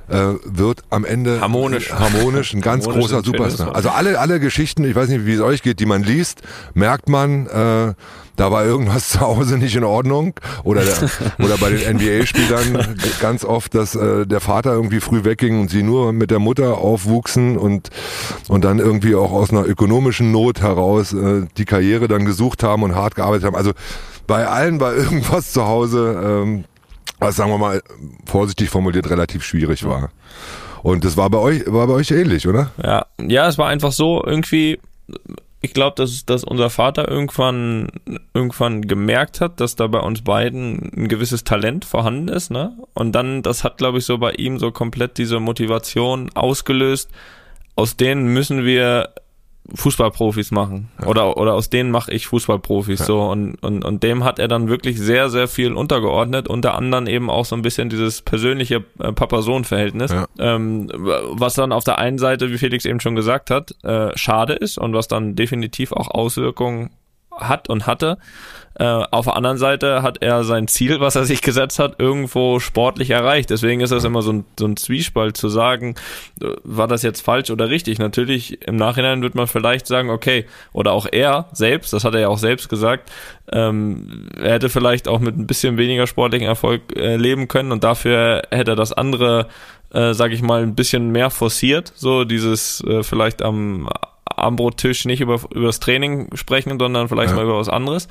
äh, 0.08 0.34
wird 0.44 0.82
am 0.90 1.04
Ende 1.04 1.40
Harmonisch. 1.40 1.92
harmonisch 1.98 2.54
ein 2.54 2.60
ganz 2.60 2.86
Harmonisch 2.86 3.08
großer 3.08 3.24
Superstar. 3.24 3.74
Also 3.74 3.90
alle, 3.90 4.18
alle 4.18 4.40
Geschichten, 4.40 4.84
ich 4.84 4.94
weiß 4.94 5.08
nicht, 5.08 5.26
wie 5.26 5.34
es 5.34 5.40
euch 5.40 5.62
geht, 5.62 5.80
die 5.80 5.86
man 5.86 6.02
liest, 6.02 6.42
merkt 6.74 7.08
man, 7.08 7.46
äh, 7.46 7.94
da 8.38 8.52
war 8.52 8.64
irgendwas 8.64 9.08
zu 9.10 9.20
Hause 9.20 9.58
nicht 9.58 9.76
in 9.76 9.84
Ordnung. 9.84 10.34
Oder, 10.64 10.84
der, 10.84 11.10
oder 11.44 11.58
bei 11.58 11.70
den 11.70 11.96
NBA-Spielern 11.96 12.96
ganz 13.20 13.44
oft, 13.44 13.74
dass 13.74 13.94
äh, 13.94 14.26
der 14.26 14.40
Vater 14.40 14.72
irgendwie 14.72 15.00
früh 15.00 15.24
wegging 15.24 15.60
und 15.60 15.70
sie 15.70 15.82
nur 15.82 16.12
mit 16.12 16.30
der 16.30 16.38
Mutter 16.38 16.78
aufwuchsen 16.78 17.58
und, 17.58 17.90
und 18.48 18.64
dann 18.64 18.78
irgendwie 18.78 19.14
auch 19.14 19.32
aus 19.32 19.50
einer 19.50 19.66
ökonomischen 19.66 20.32
Not 20.32 20.62
heraus 20.62 21.12
äh, 21.12 21.46
die 21.56 21.64
Karriere 21.64 22.08
dann 22.08 22.24
gesucht 22.24 22.62
haben 22.62 22.82
und 22.82 22.94
hart 22.94 23.16
gearbeitet 23.16 23.44
haben. 23.44 23.56
Also 23.56 23.72
bei 24.26 24.46
allen 24.46 24.80
war 24.80 24.94
irgendwas 24.94 25.52
zu 25.52 25.66
Hause, 25.66 26.20
ähm, 26.24 26.64
was 27.18 27.36
sagen 27.36 27.50
wir 27.50 27.58
mal 27.58 27.82
vorsichtig 28.26 28.70
formuliert 28.70 29.10
relativ 29.10 29.44
schwierig 29.44 29.84
war. 29.84 30.10
Und 30.82 31.04
das 31.04 31.16
war 31.16 31.28
bei 31.30 31.38
euch, 31.38 31.62
war 31.66 31.86
bei 31.86 31.94
euch 31.94 32.10
ähnlich, 32.10 32.46
oder? 32.46 32.70
Ja, 32.82 33.06
ja, 33.20 33.48
es 33.48 33.58
war 33.58 33.68
einfach 33.68 33.92
so 33.92 34.22
irgendwie. 34.24 34.78
Ich 35.60 35.74
glaube, 35.74 35.96
dass, 35.96 36.24
dass 36.24 36.44
unser 36.44 36.70
Vater 36.70 37.08
irgendwann 37.08 37.88
irgendwann 38.32 38.82
gemerkt 38.82 39.40
hat, 39.40 39.60
dass 39.60 39.74
da 39.74 39.88
bei 39.88 39.98
uns 39.98 40.22
beiden 40.22 40.92
ein 40.96 41.08
gewisses 41.08 41.42
Talent 41.42 41.84
vorhanden 41.84 42.28
ist, 42.28 42.52
ne? 42.52 42.76
Und 42.94 43.12
dann, 43.12 43.42
das 43.42 43.64
hat, 43.64 43.78
glaube 43.78 43.98
ich, 43.98 44.04
so 44.04 44.18
bei 44.18 44.32
ihm 44.32 44.60
so 44.60 44.70
komplett 44.70 45.18
diese 45.18 45.40
Motivation 45.40 46.30
ausgelöst. 46.34 47.10
Aus 47.74 47.96
denen 47.96 48.32
müssen 48.32 48.64
wir 48.64 49.10
Fußballprofis 49.74 50.50
machen. 50.50 50.88
Oder, 51.04 51.36
oder 51.36 51.54
aus 51.54 51.68
denen 51.68 51.90
mache 51.90 52.12
ich 52.12 52.26
Fußballprofis 52.26 53.04
so. 53.04 53.22
Und, 53.22 53.56
und, 53.56 53.84
und 53.84 54.02
dem 54.02 54.24
hat 54.24 54.38
er 54.38 54.48
dann 54.48 54.68
wirklich 54.68 54.98
sehr, 54.98 55.28
sehr 55.28 55.46
viel 55.48 55.74
untergeordnet. 55.74 56.48
Unter 56.48 56.74
anderem 56.74 57.06
eben 57.06 57.28
auch 57.28 57.44
so 57.44 57.54
ein 57.54 57.62
bisschen 57.62 57.90
dieses 57.90 58.22
persönliche 58.22 58.84
äh, 58.98 59.12
Papa-Sohn-Verhältnis. 59.12 60.12
Ja. 60.12 60.26
Ähm, 60.38 60.88
was 60.94 61.54
dann 61.54 61.72
auf 61.72 61.84
der 61.84 61.98
einen 61.98 62.18
Seite, 62.18 62.50
wie 62.50 62.58
Felix 62.58 62.84
eben 62.84 63.00
schon 63.00 63.14
gesagt 63.14 63.50
hat, 63.50 63.74
äh, 63.84 64.16
schade 64.16 64.54
ist 64.54 64.78
und 64.78 64.94
was 64.94 65.08
dann 65.08 65.36
definitiv 65.36 65.92
auch 65.92 66.10
Auswirkungen 66.10 66.90
hat 67.40 67.68
und 67.68 67.86
hatte. 67.86 68.18
Äh, 68.78 68.84
auf 68.84 69.24
der 69.24 69.34
anderen 69.34 69.58
Seite 69.58 70.02
hat 70.02 70.18
er 70.22 70.44
sein 70.44 70.68
Ziel, 70.68 71.00
was 71.00 71.16
er 71.16 71.24
sich 71.24 71.42
gesetzt 71.42 71.80
hat, 71.80 71.96
irgendwo 71.98 72.60
sportlich 72.60 73.10
erreicht. 73.10 73.50
Deswegen 73.50 73.80
ist 73.80 73.90
das 73.90 74.04
immer 74.04 74.22
so 74.22 74.32
ein, 74.32 74.44
so 74.58 74.66
ein 74.66 74.76
Zwiespalt 74.76 75.36
zu 75.36 75.48
sagen, 75.48 75.96
äh, 76.40 76.46
war 76.62 76.86
das 76.86 77.02
jetzt 77.02 77.20
falsch 77.20 77.50
oder 77.50 77.70
richtig. 77.70 77.98
Natürlich, 77.98 78.62
im 78.68 78.76
Nachhinein 78.76 79.20
wird 79.20 79.34
man 79.34 79.48
vielleicht 79.48 79.88
sagen, 79.88 80.10
okay, 80.10 80.46
oder 80.72 80.92
auch 80.92 81.06
er 81.10 81.48
selbst, 81.52 81.92
das 81.92 82.04
hat 82.04 82.14
er 82.14 82.20
ja 82.20 82.28
auch 82.28 82.38
selbst 82.38 82.68
gesagt, 82.68 83.10
ähm, 83.50 84.28
er 84.40 84.52
hätte 84.52 84.68
vielleicht 84.68 85.08
auch 85.08 85.18
mit 85.18 85.36
ein 85.36 85.48
bisschen 85.48 85.76
weniger 85.76 86.06
sportlichen 86.06 86.46
Erfolg 86.46 86.82
äh, 86.96 87.16
leben 87.16 87.48
können 87.48 87.72
und 87.72 87.82
dafür 87.82 88.42
hätte 88.50 88.72
er 88.72 88.76
das 88.76 88.92
andere, 88.92 89.48
äh, 89.92 90.14
sag 90.14 90.30
ich 90.30 90.42
mal, 90.42 90.62
ein 90.62 90.76
bisschen 90.76 91.10
mehr 91.10 91.30
forciert. 91.30 91.92
So 91.96 92.22
dieses 92.22 92.80
äh, 92.84 93.02
vielleicht 93.02 93.42
am 93.42 93.88
Armbrottisch 94.38 95.04
nicht 95.04 95.20
über, 95.20 95.40
über 95.54 95.66
das 95.66 95.80
Training 95.80 96.28
sprechen, 96.34 96.78
sondern 96.78 97.08
vielleicht 97.08 97.30
Ja. 97.30 97.36
mal 97.36 97.44
über 97.44 97.58
was 97.58 97.68
anderes. 97.68 98.08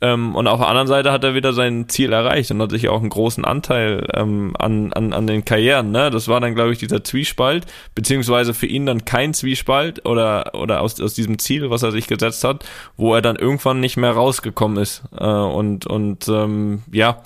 Ähm, 0.00 0.34
und 0.34 0.48
auf 0.48 0.58
der 0.58 0.68
anderen 0.68 0.88
Seite 0.88 1.12
hat 1.12 1.24
er 1.24 1.34
wieder 1.34 1.52
sein 1.52 1.88
Ziel 1.88 2.12
erreicht 2.12 2.50
und 2.50 2.60
hat 2.60 2.70
sich 2.70 2.88
auch 2.88 3.00
einen 3.00 3.08
großen 3.08 3.44
Anteil 3.44 4.06
ähm, 4.12 4.52
an, 4.58 4.92
an, 4.92 5.12
an 5.12 5.26
den 5.26 5.44
Karrieren. 5.44 5.92
Ne? 5.92 6.10
Das 6.10 6.28
war 6.28 6.40
dann, 6.40 6.54
glaube 6.54 6.72
ich, 6.72 6.78
dieser 6.78 7.04
Zwiespalt, 7.04 7.64
beziehungsweise 7.94 8.54
für 8.54 8.66
ihn 8.66 8.86
dann 8.86 9.04
kein 9.04 9.32
Zwiespalt 9.34 10.04
oder, 10.04 10.52
oder 10.54 10.80
aus, 10.82 11.00
aus 11.00 11.14
diesem 11.14 11.38
Ziel, 11.38 11.70
was 11.70 11.82
er 11.84 11.92
sich 11.92 12.06
gesetzt 12.08 12.44
hat, 12.44 12.64
wo 12.96 13.14
er 13.14 13.22
dann 13.22 13.36
irgendwann 13.36 13.80
nicht 13.80 13.96
mehr 13.96 14.10
rausgekommen 14.10 14.78
ist. 14.82 15.04
Äh, 15.16 15.24
und 15.24 15.86
und 15.86 16.28
ähm, 16.28 16.82
ja, 16.92 17.22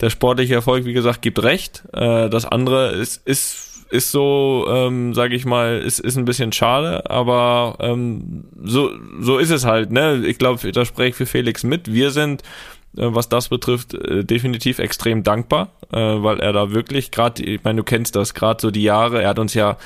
der 0.00 0.10
sportliche 0.10 0.54
Erfolg, 0.54 0.84
wie 0.86 0.92
gesagt, 0.92 1.20
gibt 1.20 1.42
recht. 1.42 1.84
Äh, 1.92 2.30
das 2.30 2.44
andere 2.46 2.92
ist, 2.92 3.26
ist 3.26 3.73
ist 3.90 4.10
so, 4.10 4.66
ähm, 4.68 5.14
sage 5.14 5.34
ich 5.34 5.44
mal, 5.44 5.78
ist, 5.78 5.98
ist 6.00 6.16
ein 6.16 6.24
bisschen 6.24 6.52
schade, 6.52 7.08
aber 7.10 7.76
ähm, 7.80 8.44
so, 8.62 8.90
so 9.20 9.38
ist 9.38 9.50
es 9.50 9.64
halt. 9.64 9.90
Ne? 9.90 10.22
Ich 10.26 10.38
glaube, 10.38 10.72
da 10.72 10.84
spreche 10.84 11.10
ich 11.10 11.14
für 11.14 11.26
Felix 11.26 11.62
mit. 11.62 11.92
Wir 11.92 12.10
sind, 12.10 12.42
äh, 12.96 13.06
was 13.06 13.28
das 13.28 13.48
betrifft, 13.48 13.94
äh, 13.94 14.24
definitiv 14.24 14.78
extrem 14.78 15.22
dankbar, 15.22 15.70
äh, 15.92 15.98
weil 15.98 16.40
er 16.40 16.52
da 16.52 16.72
wirklich, 16.72 17.10
gerade, 17.10 17.42
ich 17.42 17.62
meine, 17.64 17.78
du 17.78 17.84
kennst 17.84 18.16
das, 18.16 18.34
gerade 18.34 18.60
so 18.60 18.70
die 18.70 18.82
Jahre, 18.82 19.22
er 19.22 19.30
hat 19.30 19.38
uns 19.38 19.54
ja 19.54 19.76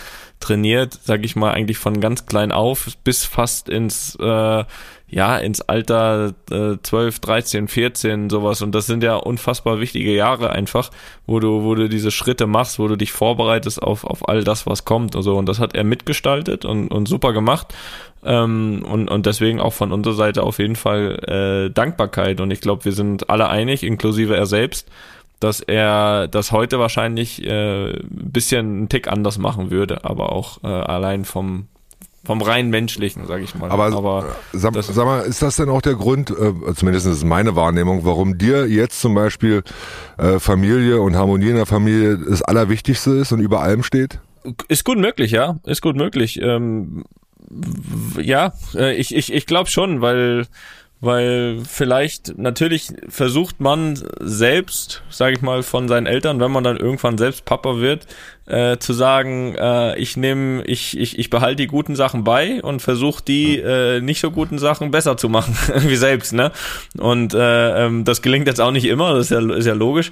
trainiert, 0.40 0.94
sage 0.94 1.24
ich 1.24 1.36
mal, 1.36 1.52
eigentlich 1.52 1.78
von 1.78 2.00
ganz 2.00 2.26
klein 2.26 2.52
auf 2.52 2.88
bis 3.04 3.24
fast 3.24 3.68
ins 3.68 4.14
äh, 4.16 4.64
ja, 5.10 5.38
ins 5.38 5.62
Alter 5.62 6.34
äh, 6.50 6.76
12, 6.82 7.20
13, 7.20 7.68
14, 7.68 8.30
sowas. 8.30 8.60
Und 8.60 8.74
das 8.74 8.86
sind 8.86 9.02
ja 9.02 9.16
unfassbar 9.16 9.80
wichtige 9.80 10.14
Jahre 10.14 10.50
einfach, 10.50 10.90
wo 11.26 11.40
du, 11.40 11.62
wo 11.62 11.74
du 11.74 11.88
diese 11.88 12.10
Schritte 12.10 12.46
machst, 12.46 12.78
wo 12.78 12.88
du 12.88 12.96
dich 12.96 13.12
vorbereitest 13.12 13.82
auf, 13.82 14.04
auf 14.04 14.28
all 14.28 14.44
das, 14.44 14.66
was 14.66 14.84
kommt 14.84 15.16
und 15.16 15.22
so. 15.22 15.36
Und 15.36 15.48
das 15.48 15.60
hat 15.60 15.74
er 15.74 15.84
mitgestaltet 15.84 16.66
und, 16.66 16.88
und 16.88 17.08
super 17.08 17.32
gemacht. 17.32 17.74
Ähm, 18.22 18.84
und, 18.86 19.10
und 19.10 19.24
deswegen 19.24 19.60
auch 19.60 19.72
von 19.72 19.92
unserer 19.92 20.14
Seite 20.14 20.42
auf 20.42 20.58
jeden 20.58 20.76
Fall 20.76 21.68
äh, 21.68 21.72
Dankbarkeit. 21.72 22.40
Und 22.40 22.50
ich 22.50 22.60
glaube, 22.60 22.84
wir 22.84 22.92
sind 22.92 23.30
alle 23.30 23.48
einig, 23.48 23.84
inklusive 23.84 24.36
er 24.36 24.46
selbst, 24.46 24.90
dass 25.40 25.60
er 25.60 26.28
das 26.28 26.52
heute 26.52 26.78
wahrscheinlich 26.78 27.42
äh, 27.46 27.98
bisschen 28.10 28.66
einen 28.66 28.88
Tick 28.90 29.08
anders 29.08 29.38
machen 29.38 29.70
würde, 29.70 30.04
aber 30.04 30.32
auch 30.32 30.62
äh, 30.64 30.66
allein 30.66 31.24
vom 31.24 31.68
vom 32.24 32.42
rein 32.42 32.70
menschlichen, 32.70 33.26
sage 33.26 33.44
ich 33.44 33.54
mal. 33.54 33.70
Aber, 33.70 33.86
aber 33.86 34.36
sag, 34.52 34.74
sag 34.82 35.04
mal, 35.04 35.20
ist 35.20 35.40
das 35.42 35.56
denn 35.56 35.68
auch 35.68 35.82
der 35.82 35.94
Grund, 35.94 36.30
äh, 36.30 36.74
zumindest 36.74 37.06
ist 37.06 37.16
es 37.18 37.24
meine 37.24 37.56
Wahrnehmung, 37.56 38.04
warum 38.04 38.38
dir 38.38 38.66
jetzt 38.66 39.00
zum 39.00 39.14
Beispiel 39.14 39.62
äh, 40.18 40.38
Familie 40.38 41.00
und 41.00 41.16
Harmonie 41.16 41.50
in 41.50 41.56
der 41.56 41.66
Familie 41.66 42.18
das 42.18 42.42
Allerwichtigste 42.42 43.12
ist 43.12 43.32
und 43.32 43.40
über 43.40 43.60
allem 43.60 43.82
steht? 43.82 44.20
Ist 44.68 44.84
gut 44.84 44.98
möglich, 44.98 45.30
ja. 45.30 45.58
Ist 45.64 45.82
gut 45.82 45.96
möglich. 45.96 46.40
Ähm, 46.40 47.04
ja, 48.20 48.52
äh, 48.74 48.94
ich, 48.94 49.14
ich, 49.14 49.32
ich 49.32 49.46
glaube 49.46 49.70
schon, 49.70 50.00
weil, 50.00 50.46
weil 51.00 51.60
vielleicht 51.64 52.38
natürlich 52.38 52.88
versucht 53.08 53.60
man 53.60 54.02
selbst, 54.20 55.02
sage 55.10 55.36
ich 55.36 55.42
mal, 55.42 55.62
von 55.62 55.86
seinen 55.86 56.06
Eltern, 56.06 56.40
wenn 56.40 56.50
man 56.50 56.64
dann 56.64 56.76
irgendwann 56.76 57.18
selbst 57.18 57.44
Papa 57.44 57.76
wird, 57.76 58.06
äh, 58.46 58.78
zu 58.78 58.92
sagen, 58.92 59.54
äh, 59.54 59.96
ich 59.96 60.16
nehme, 60.16 60.64
ich, 60.64 60.98
ich, 60.98 61.18
ich 61.18 61.30
behalte 61.30 61.56
die 61.56 61.66
guten 61.68 61.94
Sachen 61.94 62.24
bei 62.24 62.60
und 62.62 62.82
versuche 62.82 63.22
die 63.22 63.58
äh, 63.58 64.00
nicht 64.00 64.20
so 64.20 64.32
guten 64.32 64.58
Sachen 64.58 64.90
besser 64.90 65.16
zu 65.16 65.28
machen, 65.28 65.56
wie 65.88 65.96
selbst, 65.96 66.32
ne? 66.32 66.50
Und 66.98 67.32
äh, 67.32 67.86
ähm, 67.86 68.04
das 68.04 68.20
gelingt 68.20 68.48
jetzt 68.48 68.60
auch 68.60 68.72
nicht 68.72 68.86
immer, 68.86 69.14
das 69.14 69.26
ist 69.26 69.30
ja, 69.30 69.54
ist 69.54 69.66
ja 69.66 69.74
logisch, 69.74 70.10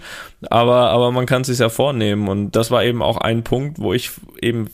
aber, 0.50 0.90
aber 0.90 1.10
man 1.10 1.26
kann 1.26 1.42
es 1.42 1.48
sich 1.48 1.58
ja 1.58 1.68
vornehmen 1.68 2.28
und 2.28 2.52
das 2.52 2.70
war 2.70 2.84
eben 2.84 3.02
auch 3.02 3.16
ein 3.16 3.42
Punkt, 3.42 3.80
wo 3.80 3.92
ich 3.92 4.10
eben 4.40 4.68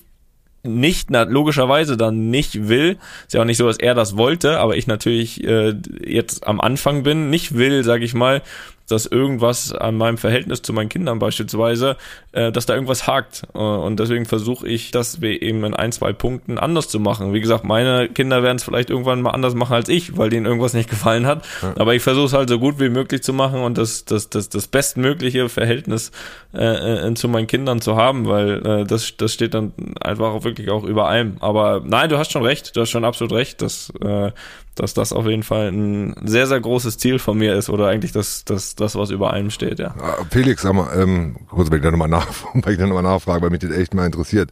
nicht, 0.62 1.10
na, 1.10 1.22
logischerweise 1.22 1.96
dann 1.96 2.30
nicht 2.30 2.68
will, 2.68 2.98
ist 3.26 3.34
ja 3.34 3.40
auch 3.40 3.44
nicht 3.46 3.56
so, 3.56 3.66
dass 3.66 3.78
er 3.78 3.94
das 3.94 4.16
wollte, 4.16 4.58
aber 4.58 4.76
ich 4.76 4.86
natürlich 4.86 5.42
äh, 5.44 5.74
jetzt 6.04 6.46
am 6.46 6.60
Anfang 6.60 7.02
bin, 7.02 7.30
nicht 7.30 7.56
will, 7.56 7.82
sag 7.84 8.02
ich 8.02 8.14
mal, 8.14 8.42
dass 8.92 9.06
irgendwas 9.06 9.72
an 9.72 9.96
meinem 9.96 10.18
Verhältnis 10.18 10.62
zu 10.62 10.72
meinen 10.72 10.88
Kindern 10.88 11.18
beispielsweise, 11.18 11.96
äh, 12.32 12.52
dass 12.52 12.66
da 12.66 12.74
irgendwas 12.74 13.06
hakt. 13.06 13.42
Äh, 13.54 13.58
und 13.58 13.98
deswegen 13.98 14.26
versuche 14.26 14.68
ich, 14.68 14.90
das 14.90 15.20
wir 15.20 15.42
eben 15.42 15.64
in 15.64 15.74
ein, 15.74 15.92
zwei 15.92 16.12
Punkten 16.12 16.58
anders 16.58 16.88
zu 16.88 17.00
machen. 17.00 17.32
Wie 17.32 17.40
gesagt, 17.40 17.64
meine 17.64 18.08
Kinder 18.08 18.42
werden 18.42 18.58
es 18.58 18.64
vielleicht 18.64 18.90
irgendwann 18.90 19.22
mal 19.22 19.30
anders 19.30 19.54
machen 19.54 19.72
als 19.72 19.88
ich, 19.88 20.16
weil 20.16 20.30
denen 20.30 20.46
irgendwas 20.46 20.74
nicht 20.74 20.90
gefallen 20.90 21.26
hat. 21.26 21.44
Aber 21.76 21.94
ich 21.94 22.02
versuche 22.02 22.26
es 22.26 22.32
halt 22.34 22.48
so 22.48 22.58
gut 22.58 22.78
wie 22.78 22.90
möglich 22.90 23.22
zu 23.22 23.32
machen 23.32 23.60
und 23.60 23.78
das, 23.78 24.04
das, 24.04 24.28
das, 24.28 24.48
das 24.48 24.68
bestmögliche 24.68 25.48
Verhältnis 25.48 26.12
äh, 26.54 27.08
äh, 27.08 27.14
zu 27.14 27.28
meinen 27.28 27.46
Kindern 27.46 27.80
zu 27.80 27.96
haben, 27.96 28.26
weil 28.26 28.66
äh, 28.66 28.84
das, 28.84 29.16
das 29.16 29.32
steht 29.32 29.54
dann 29.54 29.72
einfach 30.00 30.32
auch 30.32 30.44
wirklich 30.44 30.70
auch 30.70 30.84
über 30.84 31.08
allem. 31.08 31.36
Aber 31.40 31.82
nein, 31.84 32.10
du 32.10 32.18
hast 32.18 32.30
schon 32.30 32.42
recht, 32.42 32.76
du 32.76 32.82
hast 32.82 32.90
schon 32.90 33.04
absolut 33.04 33.32
recht, 33.32 33.62
dass, 33.62 33.90
äh, 34.04 34.32
dass 34.74 34.94
das 34.94 35.12
auf 35.12 35.26
jeden 35.26 35.42
Fall 35.42 35.68
ein 35.68 36.14
sehr, 36.24 36.46
sehr 36.46 36.60
großes 36.60 36.98
Ziel 36.98 37.18
von 37.18 37.38
mir 37.38 37.54
ist 37.54 37.68
oder 37.68 37.88
eigentlich 37.88 38.12
das, 38.12 38.44
das, 38.44 38.74
das 38.74 38.94
was 38.94 39.10
über 39.10 39.32
allem 39.32 39.50
steht, 39.50 39.78
ja. 39.78 39.94
Ah, 39.98 40.24
Felix, 40.30 40.62
sag 40.62 40.74
mal, 40.74 40.88
ähm, 40.96 41.36
kurz, 41.48 41.70
weil 41.70 41.78
ich 41.78 41.84
da 41.84 41.90
nochmal 41.90 42.08
nach, 42.08 42.26
nochmal 42.54 43.02
nachfrage, 43.02 43.42
weil 43.42 43.50
mich 43.50 43.60
das 43.60 43.70
echt 43.70 43.94
mal 43.94 44.06
interessiert. 44.06 44.50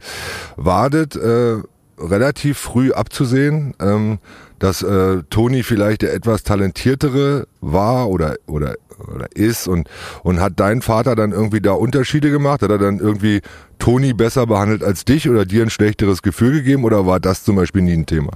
War 0.57 0.89
das 0.89 1.15
äh, 1.15 1.61
relativ 1.97 2.57
früh 2.57 2.91
abzusehen, 2.91 3.73
ähm, 3.79 4.19
dass 4.59 4.83
äh, 4.83 5.23
Toni 5.29 5.63
vielleicht 5.63 6.03
der 6.03 6.13
etwas 6.13 6.43
talentiertere 6.43 7.47
war 7.61 8.09
oder 8.09 8.35
oder 8.45 8.75
oder 9.11 9.27
ist 9.35 9.67
und 9.67 9.89
und 10.23 10.39
hat 10.39 10.59
dein 10.59 10.83
Vater 10.83 11.15
dann 11.15 11.31
irgendwie 11.31 11.61
da 11.61 11.71
Unterschiede 11.71 12.29
gemacht? 12.29 12.61
Hat 12.61 12.69
er 12.69 12.77
dann 12.77 12.99
irgendwie 12.99 13.41
Toni 13.79 14.13
besser 14.13 14.45
behandelt 14.45 14.83
als 14.83 15.05
dich 15.05 15.29
oder 15.29 15.45
dir 15.45 15.63
ein 15.63 15.71
schlechteres 15.71 16.21
Gefühl 16.21 16.53
gegeben 16.53 16.83
oder 16.83 17.07
war 17.07 17.19
das 17.19 17.43
zum 17.43 17.55
Beispiel 17.55 17.81
nie 17.81 17.93
ein 17.93 18.05
Thema? 18.05 18.31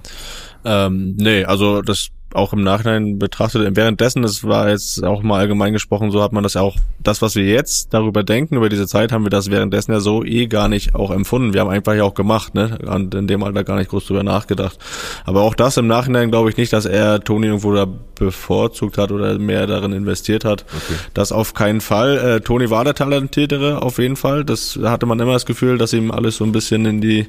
Ähm, 0.66 1.16
nee, 1.18 1.44
also 1.46 1.82
das 1.82 2.10
auch 2.36 2.54
im 2.54 2.64
Nachhinein 2.64 3.18
betrachtet, 3.20 3.76
währenddessen, 3.76 4.22
das 4.22 4.44
war 4.44 4.70
jetzt 4.70 5.04
auch 5.04 5.24
mal 5.24 5.40
allgemein 5.40 5.74
gesprochen, 5.74 6.12
so 6.12 6.22
hat 6.22 6.34
man 6.34 6.44
das 6.44 6.56
ja 6.56 6.62
auch, 6.62 6.76
das, 7.04 7.22
was 7.22 7.36
wir 7.36 7.46
jetzt 7.46 7.94
darüber 7.94 8.24
denken, 8.24 8.56
über 8.56 8.70
diese 8.70 8.88
Zeit, 8.88 9.12
haben 9.12 9.26
wir 9.26 9.30
das 9.30 9.52
währenddessen 9.52 9.92
ja 9.92 10.00
so 10.00 10.24
eh 10.24 10.48
gar 10.48 10.68
nicht 10.68 10.96
auch 10.96 11.12
empfunden. 11.12 11.54
Wir 11.54 11.62
haben 11.62 11.70
einfach 11.70 11.94
ja 11.94 12.04
auch 12.04 12.14
gemacht, 12.14 12.56
ne, 12.56 12.78
und 12.86 13.14
in 13.16 13.28
dem 13.28 13.44
Alter 13.44 13.64
gar 13.64 13.78
nicht 13.78 13.90
groß 13.90 14.06
drüber 14.06 14.24
nachgedacht. 14.24 14.78
Aber 15.26 15.42
auch 15.42 15.56
das 15.56 15.78
im 15.78 15.88
Nachhinein 15.88 16.30
glaube 16.30 16.50
ich 16.50 16.58
nicht, 16.58 16.74
dass 16.74 16.86
er 16.86 17.20
Toni 17.22 17.48
irgendwo 17.48 17.74
da 17.74 17.88
bevorzugt 18.16 18.98
hat 18.98 19.12
oder 19.12 19.38
mehr 19.38 19.68
darin 19.68 19.92
investiert 19.92 20.46
hat. 20.46 20.66
Okay. 20.70 21.00
Das 21.14 21.32
auf 21.32 21.54
keinen 21.54 21.82
Fall. 21.82 22.18
Äh, 22.18 22.42
Toni 22.42 22.70
war 22.70 22.84
der 22.84 22.96
Talentiertere, 22.96 23.82
auf 23.82 23.98
jeden 23.98 24.16
Fall. 24.16 24.46
Das 24.46 24.80
hatte 24.82 25.06
man 25.06 25.20
immer 25.20 25.34
das 25.34 25.46
Gefühl, 25.46 25.78
dass 25.78 25.94
ihm 25.94 26.12
alles 26.12 26.38
so 26.38 26.46
ein 26.46 26.52
bisschen 26.52 26.86
in 26.86 27.02
die 27.02 27.28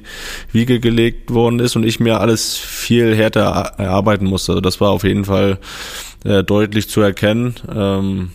Wiege 0.51 0.79
gelegt 0.79 1.33
worden 1.33 1.59
ist 1.59 1.75
und 1.75 1.83
ich 1.83 1.99
mir 1.99 2.19
alles 2.19 2.55
viel 2.55 3.15
härter 3.15 3.73
erarbeiten 3.77 4.25
musste. 4.25 4.53
Also 4.53 4.61
das 4.61 4.79
war 4.81 4.89
auf 4.97 5.03
jeden 5.03 5.25
Fall 5.25 5.59
äh, 6.25 6.43
deutlich 6.43 6.89
zu 6.89 7.01
erkennen. 7.01 7.55
Ähm, 7.73 8.31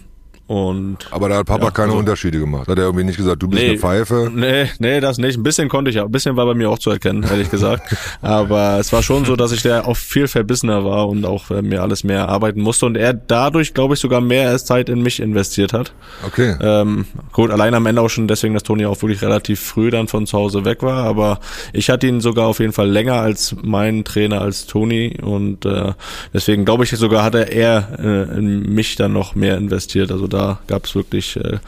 und, 0.53 0.99
Aber 1.11 1.31
da 1.31 1.37
hat 1.39 1.47
Papa 1.47 1.65
ja, 1.65 1.71
keine 1.71 1.89
also, 1.89 2.01
Unterschiede 2.01 2.39
gemacht. 2.39 2.69
Hat 2.69 2.77
er 2.77 2.85
irgendwie 2.85 3.05
nicht 3.05 3.17
gesagt, 3.17 3.43
du 3.43 3.49
bist 3.49 3.63
nee, 3.63 3.71
eine 3.71 3.79
Pfeife? 3.79 4.31
Nee, 4.35 4.67
nee, 4.81 5.01
das 5.01 5.17
nicht. 5.17 5.39
Ein 5.39 5.43
bisschen 5.43 5.71
konnte 5.71 5.91
ich 5.91 5.99
auch. 5.99 6.05
Ein 6.05 6.13
bisschen 6.13 6.37
war 6.37 6.45
bei 6.45 6.53
mir 6.53 6.69
auch 6.69 6.79
zu 6.79 6.91
erkennen, 6.91 7.23
ehrlich 7.31 7.51
gesagt. 7.51 7.97
Aber 8.21 8.77
es 8.79 8.93
war 8.93 9.03
schon 9.03 9.25
so, 9.25 9.35
dass 9.35 9.51
ich 9.53 9.63
da 9.63 9.85
auch 9.85 9.97
viel 9.97 10.29
verbissener 10.29 10.85
war 10.85 11.09
und 11.09 11.25
auch 11.25 11.51
äh, 11.51 11.63
mir 11.63 11.81
alles 11.81 12.05
mehr 12.05 12.29
arbeiten 12.29 12.61
musste. 12.61 12.85
Und 12.85 12.99
er 12.99 13.15
dadurch, 13.15 13.73
glaube 13.73 13.95
ich, 13.95 14.01
sogar 14.01 14.21
mehr 14.21 14.59
Zeit 14.59 14.91
in 14.91 15.01
mich 15.01 15.21
investiert 15.21 15.73
hat. 15.73 15.95
Okay. 16.27 16.55
Ähm, 16.61 17.07
gut, 17.33 17.51
allein 17.51 17.73
am 17.73 17.87
Ende 17.87 18.03
auch 18.03 18.11
schon 18.11 18.29
deswegen, 18.29 18.53
dass 18.53 18.63
Toni 18.63 18.85
auch 18.85 19.01
wirklich 19.01 19.23
relativ 19.23 19.59
früh 19.59 19.89
dann 19.89 20.07
von 20.07 20.27
zu 20.27 20.37
Hause 20.37 20.67
weg 20.67 20.83
war. 20.83 21.05
Aber 21.05 21.41
ich 21.73 21.89
hatte 21.89 22.07
ihn 22.07 22.21
sogar 22.21 22.47
auf 22.47 22.61
jeden 22.61 22.75
Fall 22.75 22.91
länger 22.91 23.15
als 23.15 23.57
mein 23.63 24.05
Trainer, 24.05 24.43
als 24.43 24.67
Toni. 24.67 25.17
Und 25.23 25.65
äh, 25.65 25.95
deswegen 26.35 26.67
glaube 26.67 26.85
ich 26.85 26.91
sogar, 26.91 27.25
hat 27.25 27.35
er 27.35 27.51
eher 27.51 27.89
äh, 27.99 28.39
in 28.39 28.75
mich 28.75 28.97
dann 28.97 29.15
noch 29.15 29.35
mehr 29.35 29.57
investiert. 29.57 30.13
Also 30.13 30.27
da 30.27 30.42
gab 30.67 30.87
es 30.87 30.95
wirklich 30.95 31.37
äh, 31.37 31.59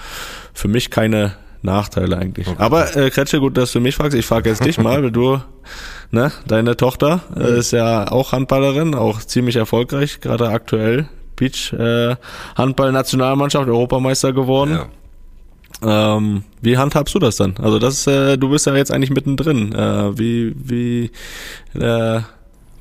für 0.53 0.68
mich 0.68 0.91
keine 0.91 1.33
Nachteile 1.62 2.18
eigentlich. 2.18 2.47
Okay. 2.47 2.62
Aber 2.62 2.95
äh, 2.97 3.11
Kretsche, 3.11 3.41
gut, 3.41 3.57
dass 3.57 3.72
du 3.72 3.81
mich 3.81 3.97
fragst. 3.97 4.16
Ich 4.16 4.27
frage 4.27 4.51
jetzt 4.51 4.64
dich 4.64 4.79
mal, 4.79 5.03
weil 5.03 5.11
du, 5.11 5.41
ne, 6.11 6.31
deine 6.47 6.77
Tochter 6.77 7.22
äh, 7.37 7.59
ist 7.59 7.72
ja 7.72 8.11
auch 8.11 8.33
Handballerin, 8.33 8.95
auch 8.95 9.20
ziemlich 9.20 9.57
erfolgreich, 9.57 10.20
gerade 10.20 10.51
aktuell 10.51 11.09
Beach 11.37 11.72
äh, 11.72 12.16
Handball-Nationalmannschaft, 12.57 13.66
Europameister 13.68 14.33
geworden. 14.33 14.72
Ja. 14.72 16.16
Ähm, 16.16 16.45
wie 16.61 16.79
handhabst 16.79 17.14
du 17.14 17.18
das 17.18 17.37
dann? 17.37 17.55
Also 17.61 17.79
das, 17.79 18.07
äh, 18.07 18.37
du 18.37 18.51
bist 18.51 18.66
ja 18.66 18.75
jetzt 18.77 18.93
eigentlich 18.93 19.11
mittendrin. 19.11 19.75
Äh, 19.75 20.18
wie 20.18 20.55
wie 20.57 21.11
äh, 21.79 22.20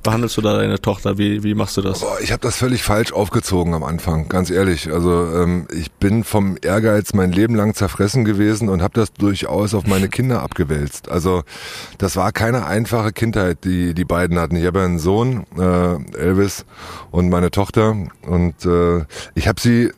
behandelst 0.03 0.37
du 0.37 0.41
da 0.41 0.57
deine 0.57 0.79
Tochter? 0.79 1.17
Wie, 1.17 1.43
wie 1.43 1.55
machst 1.55 1.77
du 1.77 1.81
das? 1.81 2.01
Boah, 2.01 2.17
ich 2.21 2.31
habe 2.31 2.41
das 2.41 2.57
völlig 2.57 2.83
falsch 2.83 3.11
aufgezogen 3.11 3.73
am 3.73 3.83
Anfang, 3.83 4.27
ganz 4.27 4.49
ehrlich. 4.49 4.91
Also 4.91 5.31
ähm, 5.33 5.67
ich 5.73 5.91
bin 5.91 6.23
vom 6.23 6.57
Ehrgeiz 6.61 7.13
mein 7.13 7.31
Leben 7.31 7.55
lang 7.55 7.73
zerfressen 7.73 8.25
gewesen 8.25 8.69
und 8.69 8.81
habe 8.81 8.93
das 8.93 9.13
durchaus 9.13 9.73
auf 9.73 9.87
meine 9.87 10.09
Kinder 10.09 10.43
abgewälzt. 10.43 11.09
Also 11.09 11.43
das 11.97 12.15
war 12.15 12.31
keine 12.31 12.65
einfache 12.65 13.13
Kindheit, 13.13 13.63
die 13.63 13.93
die 13.93 14.05
beiden 14.05 14.37
hatten. 14.39 14.55
Ich 14.57 14.65
habe 14.65 14.81
einen 14.81 14.99
Sohn, 14.99 15.45
äh, 15.57 16.17
Elvis, 16.17 16.65
und 17.11 17.29
meine 17.29 17.49
Tochter. 17.49 17.95
Und 18.21 18.65
äh, 18.65 19.05
ich 19.35 19.47
habe 19.47 19.59
sie 19.59 19.91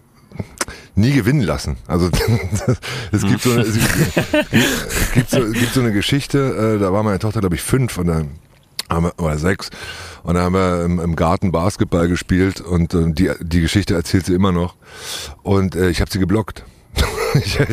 nie 0.95 1.11
gewinnen 1.11 1.41
lassen. 1.41 1.77
Also 1.87 2.09
es 3.11 3.25
gibt 3.25 3.41
so 3.41 3.51
eine, 3.51 3.61
es 3.61 5.11
gibt 5.13 5.29
so, 5.29 5.41
gibt 5.51 5.73
so 5.73 5.81
eine 5.81 5.91
Geschichte, 5.91 6.75
äh, 6.75 6.79
da 6.79 6.93
war 6.93 7.03
meine 7.03 7.19
Tochter, 7.19 7.41
glaube 7.41 7.55
ich, 7.55 7.61
fünf 7.61 7.97
und 7.97 8.07
dann 8.07 8.31
haben 8.89 9.05
wir, 9.05 9.13
oder 9.19 9.37
sechs. 9.37 9.69
Und 10.23 10.35
dann 10.35 10.43
haben 10.43 10.53
wir 10.53 10.85
im, 10.85 10.99
im 10.99 11.15
Garten 11.15 11.51
Basketball 11.51 12.07
gespielt 12.07 12.61
und 12.61 12.93
äh, 12.93 13.11
die, 13.11 13.31
die 13.41 13.61
Geschichte 13.61 13.93
erzählt 13.93 14.25
sie 14.25 14.33
immer 14.33 14.51
noch. 14.51 14.75
Und 15.43 15.75
äh, 15.75 15.89
ich 15.89 16.01
habe 16.01 16.11
sie 16.11 16.19
geblockt. 16.19 16.63
Sie, 17.41 17.57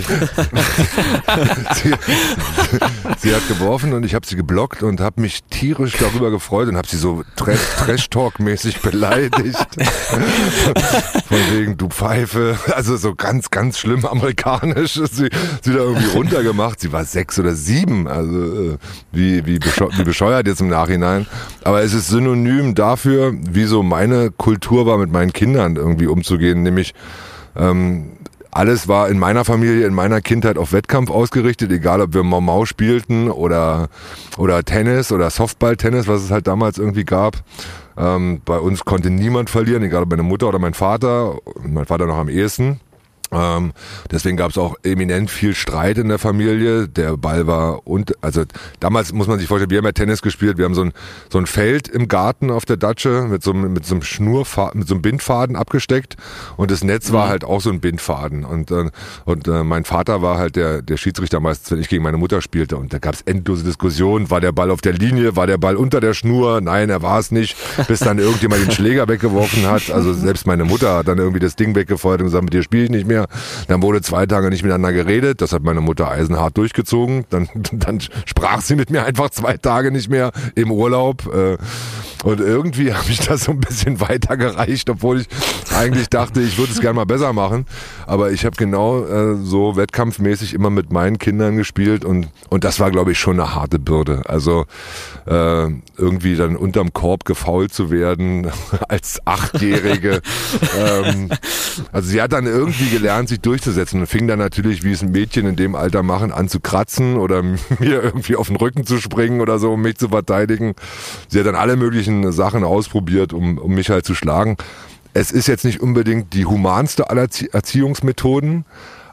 sie, 3.18 3.34
hat 3.34 3.48
geworfen 3.48 3.92
und 3.92 4.04
ich 4.04 4.14
habe 4.14 4.26
sie 4.26 4.36
geblockt 4.36 4.82
und 4.82 5.00
habe 5.00 5.20
mich 5.20 5.44
tierisch 5.44 5.96
darüber 5.98 6.30
gefreut 6.30 6.68
und 6.68 6.76
habe 6.76 6.88
sie 6.88 6.96
so 6.96 7.22
Trash-Talk-mäßig 7.36 8.80
beleidigt. 8.80 9.56
Von 11.28 11.38
wegen, 11.50 11.76
du 11.76 11.88
Pfeife. 11.88 12.58
Also 12.74 12.96
so 12.96 13.14
ganz, 13.14 13.50
ganz 13.50 13.78
schlimm 13.78 14.04
amerikanisch. 14.04 14.94
Sie, 14.94 15.28
sie 15.62 15.72
da 15.72 15.78
irgendwie 15.78 16.10
runtergemacht. 16.10 16.80
Sie 16.80 16.92
war 16.92 17.04
sechs 17.04 17.38
oder 17.38 17.54
sieben. 17.54 18.08
Also 18.08 18.72
äh, 18.72 18.78
wie, 19.12 19.46
wie, 19.46 19.58
bescheuert, 19.58 19.98
wie 19.98 20.04
bescheuert 20.04 20.46
jetzt 20.46 20.60
im 20.60 20.68
Nachhinein. 20.68 21.26
Aber 21.64 21.82
es 21.82 21.94
ist 21.94 22.08
synonym 22.08 22.74
dafür, 22.74 23.32
wie 23.34 23.64
so 23.64 23.82
meine 23.82 24.30
Kultur 24.30 24.86
war, 24.86 24.98
mit 24.98 25.12
meinen 25.12 25.32
Kindern 25.32 25.76
irgendwie 25.76 26.06
umzugehen. 26.06 26.62
Nämlich 26.62 26.94
ähm, 27.56 28.12
alles 28.52 28.86
war 28.86 29.08
in 29.08 29.18
meiner 29.18 29.44
Familie, 29.44 29.86
in 29.86 29.94
meiner 29.94 30.20
Kindheit 30.20 30.58
auf 30.58 30.72
Wettkampf 30.72 31.10
ausgerichtet, 31.10 31.72
egal 31.72 32.02
ob 32.02 32.12
wir 32.12 32.22
Mau 32.22 32.42
Mau 32.42 32.66
spielten 32.66 33.30
oder, 33.30 33.88
oder 34.36 34.62
Tennis 34.62 35.10
oder 35.10 35.30
Softball-Tennis, 35.30 36.06
was 36.06 36.22
es 36.22 36.30
halt 36.30 36.46
damals 36.46 36.76
irgendwie 36.76 37.04
gab. 37.04 37.42
Ähm, 37.96 38.42
bei 38.44 38.58
uns 38.58 38.84
konnte 38.84 39.08
niemand 39.08 39.48
verlieren, 39.48 39.82
egal 39.82 40.02
ob 40.02 40.10
meine 40.10 40.22
Mutter 40.22 40.48
oder 40.48 40.58
mein 40.58 40.74
Vater, 40.74 41.38
mein 41.62 41.86
Vater 41.86 42.06
noch 42.06 42.18
am 42.18 42.28
ehesten. 42.28 42.78
Ähm, 43.32 43.72
deswegen 44.10 44.36
gab 44.36 44.50
es 44.50 44.58
auch 44.58 44.76
eminent 44.82 45.30
viel 45.30 45.54
Streit 45.54 45.98
in 45.98 46.08
der 46.08 46.18
Familie. 46.18 46.88
Der 46.88 47.16
Ball 47.16 47.46
war 47.46 47.86
und 47.86 48.22
also 48.22 48.44
damals 48.80 49.12
muss 49.12 49.26
man 49.26 49.38
sich 49.38 49.48
vorstellen, 49.48 49.70
wir 49.70 49.78
haben 49.78 49.84
ja 49.84 49.92
Tennis 49.92 50.22
gespielt. 50.22 50.58
Wir 50.58 50.64
haben 50.64 50.74
so 50.74 50.82
ein 50.82 50.92
so 51.30 51.38
ein 51.38 51.46
Feld 51.46 51.88
im 51.88 52.08
Garten 52.08 52.50
auf 52.50 52.64
der 52.64 52.76
Datsche 52.76 53.26
mit 53.28 53.42
so 53.42 53.52
einem 53.52 53.72
mit 53.72 53.86
so 53.86 53.94
einem 53.94 54.02
Schnurfaden, 54.02 54.80
mit 54.80 54.88
so 54.88 54.94
einem 54.94 55.02
Bindfaden 55.02 55.56
abgesteckt 55.56 56.16
und 56.56 56.70
das 56.70 56.84
Netz 56.84 57.12
war 57.12 57.26
mhm. 57.26 57.30
halt 57.30 57.44
auch 57.44 57.60
so 57.60 57.70
ein 57.70 57.80
Bindfaden 57.80 58.44
und 58.44 58.70
äh, 58.70 58.90
und 59.24 59.48
äh, 59.48 59.64
mein 59.64 59.84
Vater 59.84 60.22
war 60.22 60.38
halt 60.38 60.56
der 60.56 60.82
der 60.82 60.96
Schiedsrichter 60.96 61.40
meistens, 61.40 61.70
wenn 61.70 61.80
ich 61.80 61.88
gegen 61.88 62.02
meine 62.02 62.18
Mutter 62.18 62.42
spielte 62.42 62.76
und 62.76 62.92
da 62.92 62.98
gab 62.98 63.14
es 63.14 63.22
endlose 63.22 63.64
Diskussionen. 63.64 64.30
War 64.30 64.40
der 64.40 64.52
Ball 64.52 64.70
auf 64.70 64.80
der 64.80 64.92
Linie? 64.92 65.36
War 65.36 65.46
der 65.46 65.58
Ball 65.58 65.76
unter 65.76 66.00
der 66.00 66.14
Schnur? 66.14 66.60
Nein, 66.60 66.90
er 66.90 67.02
war 67.02 67.18
es 67.18 67.30
nicht. 67.30 67.56
Bis 67.88 68.00
dann 68.00 68.18
irgendjemand 68.18 68.62
den 68.62 68.70
Schläger 68.70 69.08
weggeworfen 69.08 69.66
hat. 69.66 69.90
Also 69.90 70.12
selbst 70.12 70.46
meine 70.46 70.64
Mutter 70.64 70.96
hat 70.96 71.08
dann 71.08 71.18
irgendwie 71.18 71.40
das 71.40 71.56
Ding 71.56 71.74
weggefeuert 71.74 72.20
und 72.20 72.26
gesagt, 72.26 72.44
mit 72.44 72.52
dir 72.52 72.62
spiele 72.62 72.84
ich 72.84 72.90
nicht 72.90 73.06
mehr. 73.06 73.21
Dann 73.68 73.82
wurde 73.82 74.02
zwei 74.02 74.26
Tage 74.26 74.50
nicht 74.50 74.62
miteinander 74.62 74.92
geredet. 74.92 75.40
Das 75.40 75.52
hat 75.52 75.62
meine 75.62 75.80
Mutter 75.80 76.10
eisenhart 76.10 76.56
durchgezogen. 76.56 77.24
Dann, 77.30 77.48
dann 77.72 78.00
sprach 78.24 78.60
sie 78.60 78.76
mit 78.76 78.90
mir 78.90 79.04
einfach 79.04 79.30
zwei 79.30 79.56
Tage 79.56 79.90
nicht 79.90 80.08
mehr 80.08 80.32
im 80.54 80.70
Urlaub. 80.70 81.32
Äh, 81.34 81.56
und 82.24 82.40
irgendwie 82.40 82.92
habe 82.94 83.10
ich 83.10 83.20
das 83.20 83.44
so 83.44 83.52
ein 83.52 83.60
bisschen 83.60 84.00
weitergereicht, 84.00 84.88
obwohl 84.90 85.20
ich 85.20 85.28
eigentlich 85.74 86.08
dachte, 86.08 86.40
ich 86.40 86.58
würde 86.58 86.72
es 86.72 86.80
gerne 86.80 86.94
mal 86.94 87.06
besser 87.06 87.32
machen. 87.32 87.66
Aber 88.06 88.30
ich 88.30 88.44
habe 88.44 88.56
genau 88.56 89.04
äh, 89.04 89.36
so 89.42 89.76
wettkampfmäßig 89.76 90.54
immer 90.54 90.70
mit 90.70 90.92
meinen 90.92 91.18
Kindern 91.18 91.56
gespielt 91.56 92.04
und, 92.04 92.28
und 92.48 92.64
das 92.64 92.80
war, 92.80 92.90
glaube 92.90 93.12
ich, 93.12 93.18
schon 93.18 93.40
eine 93.40 93.54
harte 93.54 93.78
Bürde. 93.78 94.22
Also 94.26 94.66
äh, 95.26 95.66
irgendwie 95.96 96.36
dann 96.36 96.56
unterm 96.56 96.92
Korb 96.92 97.24
gefault 97.24 97.72
zu 97.72 97.90
werden 97.90 98.50
als 98.88 99.20
Achtjährige. 99.24 100.20
ähm, 100.78 101.30
also 101.92 102.08
sie 102.08 102.20
hat 102.20 102.32
dann 102.32 102.46
irgendwie 102.46 102.90
gelernt, 102.90 103.11
sich 103.26 103.40
durchzusetzen 103.40 104.00
und 104.00 104.06
fing 104.06 104.26
dann 104.26 104.38
natürlich, 104.38 104.82
wie 104.82 104.92
es 104.92 105.02
ein 105.02 105.12
Mädchen 105.12 105.46
in 105.46 105.56
dem 105.56 105.74
Alter 105.74 106.02
machen, 106.02 106.32
an 106.32 106.48
zu 106.48 106.60
kratzen 106.60 107.16
oder 107.16 107.42
mir 107.78 108.02
irgendwie 108.02 108.36
auf 108.36 108.48
den 108.48 108.56
Rücken 108.56 108.84
zu 108.84 108.98
springen 108.98 109.40
oder 109.40 109.58
so, 109.58 109.72
um 109.72 109.82
mich 109.82 109.98
zu 109.98 110.08
verteidigen. 110.08 110.74
Sie 111.28 111.38
hat 111.38 111.46
dann 111.46 111.54
alle 111.54 111.76
möglichen 111.76 111.92
möglichen 111.92 112.32
Sachen 112.32 112.64
ausprobiert, 112.64 113.32
um, 113.32 113.58
um 113.58 113.74
mich 113.74 113.90
halt 113.90 114.04
zu 114.04 114.14
schlagen. 114.14 114.56
Es 115.14 115.30
ist 115.30 115.46
jetzt 115.46 115.64
nicht 115.64 115.80
unbedingt 115.80 116.32
die 116.32 116.46
humanste 116.46 117.10
aller 117.10 117.28
Erziehungsmethoden, 117.52 118.64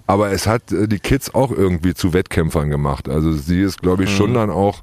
aber 0.07 0.31
es 0.31 0.47
hat 0.47 0.71
äh, 0.71 0.87
die 0.87 0.99
Kids 0.99 1.33
auch 1.33 1.51
irgendwie 1.51 1.93
zu 1.93 2.13
Wettkämpfern 2.13 2.69
gemacht. 2.69 3.09
Also 3.09 3.33
sie 3.33 3.61
ist, 3.61 3.81
glaube 3.81 4.05
ich, 4.05 4.15
schon 4.15 4.31
mhm. 4.31 4.35
dann 4.35 4.49
auch 4.49 4.81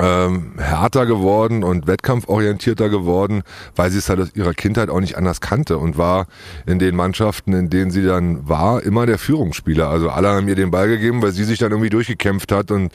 ähm, 0.00 0.52
härter 0.58 1.06
geworden 1.06 1.64
und 1.64 1.86
wettkampforientierter 1.86 2.88
geworden, 2.88 3.42
weil 3.76 3.90
sie 3.90 3.98
es 3.98 4.08
halt 4.08 4.20
aus 4.20 4.34
ihrer 4.34 4.54
Kindheit 4.54 4.90
auch 4.90 5.00
nicht 5.00 5.16
anders 5.16 5.40
kannte 5.40 5.78
und 5.78 5.98
war 5.98 6.26
in 6.66 6.78
den 6.78 6.96
Mannschaften, 6.96 7.52
in 7.52 7.70
denen 7.70 7.90
sie 7.90 8.04
dann 8.04 8.48
war, 8.48 8.82
immer 8.82 9.06
der 9.06 9.18
Führungsspieler. 9.18 9.88
Also 9.88 10.10
alle 10.10 10.28
haben 10.28 10.48
ihr 10.48 10.54
den 10.54 10.70
Ball 10.70 10.88
gegeben, 10.88 11.22
weil 11.22 11.32
sie 11.32 11.44
sich 11.44 11.58
dann 11.58 11.72
irgendwie 11.72 11.90
durchgekämpft 11.90 12.52
hat 12.52 12.70
und, 12.70 12.92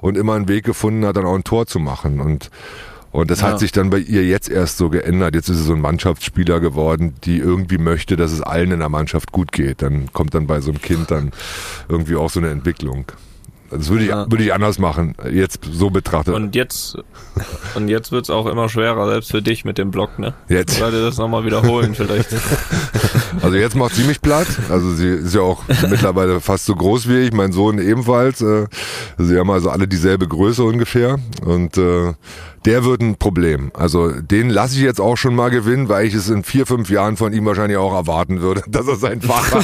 und 0.00 0.16
immer 0.16 0.34
einen 0.34 0.48
Weg 0.48 0.64
gefunden 0.64 1.04
hat, 1.04 1.16
dann 1.16 1.26
auch 1.26 1.34
ein 1.34 1.44
Tor 1.44 1.66
zu 1.66 1.78
machen. 1.78 2.20
Und 2.20 2.50
und 3.14 3.30
das 3.30 3.42
ja. 3.42 3.50
hat 3.50 3.60
sich 3.60 3.70
dann 3.70 3.90
bei 3.90 3.98
ihr 3.98 4.26
jetzt 4.26 4.48
erst 4.48 4.76
so 4.76 4.90
geändert. 4.90 5.36
Jetzt 5.36 5.48
ist 5.48 5.58
sie 5.58 5.62
so 5.62 5.74
ein 5.74 5.80
Mannschaftsspieler 5.80 6.58
geworden, 6.58 7.14
die 7.22 7.38
irgendwie 7.38 7.78
möchte, 7.78 8.16
dass 8.16 8.32
es 8.32 8.40
allen 8.40 8.72
in 8.72 8.80
der 8.80 8.88
Mannschaft 8.88 9.30
gut 9.30 9.52
geht. 9.52 9.82
Dann 9.82 10.12
kommt 10.12 10.34
dann 10.34 10.48
bei 10.48 10.60
so 10.60 10.72
einem 10.72 10.82
Kind 10.82 11.12
dann 11.12 11.30
irgendwie 11.88 12.16
auch 12.16 12.28
so 12.28 12.40
eine 12.40 12.50
Entwicklung. 12.50 13.04
Das 13.70 13.88
würde 13.88 14.04
ich, 14.04 14.10
Ja. 14.10 14.30
würde 14.30 14.44
ich 14.44 14.52
anders 14.52 14.78
machen, 14.78 15.14
jetzt 15.30 15.60
so 15.72 15.90
betrachtet. 15.90 16.34
Und 16.34 16.54
jetzt, 16.54 16.96
und 17.74 17.88
jetzt 17.88 18.12
wird's 18.12 18.30
auch 18.30 18.46
immer 18.46 18.68
schwerer, 18.68 19.08
selbst 19.08 19.30
für 19.30 19.42
dich 19.42 19.64
mit 19.64 19.78
dem 19.78 19.90
Block, 19.90 20.18
ne? 20.18 20.34
Jetzt. 20.48 20.76
Du 20.76 20.80
solltest 20.80 21.02
das 21.04 21.18
nochmal 21.18 21.44
wiederholen 21.44 21.94
vielleicht. 21.94 22.28
Also 23.42 23.56
jetzt 23.56 23.74
macht 23.74 23.94
sie 23.94 24.04
mich 24.04 24.22
platt. 24.22 24.46
Also 24.70 24.92
sie 24.92 25.08
ist 25.08 25.34
ja 25.34 25.40
auch 25.42 25.64
mittlerweile 25.90 26.40
fast 26.40 26.66
so 26.66 26.74
groß 26.74 27.08
wie 27.08 27.18
ich, 27.18 27.32
mein 27.32 27.52
Sohn 27.52 27.78
ebenfalls. 27.78 28.40
Äh, 28.40 28.66
Sie 29.18 29.36
haben 29.38 29.50
also 29.50 29.70
alle 29.70 29.88
dieselbe 29.88 30.26
Größe 30.28 30.62
ungefähr. 30.62 31.18
Und 31.44 31.76
äh, 31.76 32.14
der 32.64 32.84
wird 32.84 33.02
ein 33.02 33.16
Problem. 33.16 33.70
Also 33.74 34.10
den 34.10 34.48
lasse 34.50 34.76
ich 34.76 34.82
jetzt 34.82 35.00
auch 35.00 35.16
schon 35.16 35.34
mal 35.34 35.50
gewinnen, 35.50 35.88
weil 35.88 36.06
ich 36.06 36.14
es 36.14 36.28
in 36.30 36.44
vier, 36.44 36.66
fünf 36.66 36.88
Jahren 36.90 37.16
von 37.16 37.32
ihm 37.32 37.44
wahrscheinlich 37.44 37.76
auch 37.78 37.94
erwarten 37.94 38.40
würde, 38.40 38.62
dass 38.68 38.86
er 38.88 38.96
sein 38.96 39.20
Fahrer. 39.20 39.56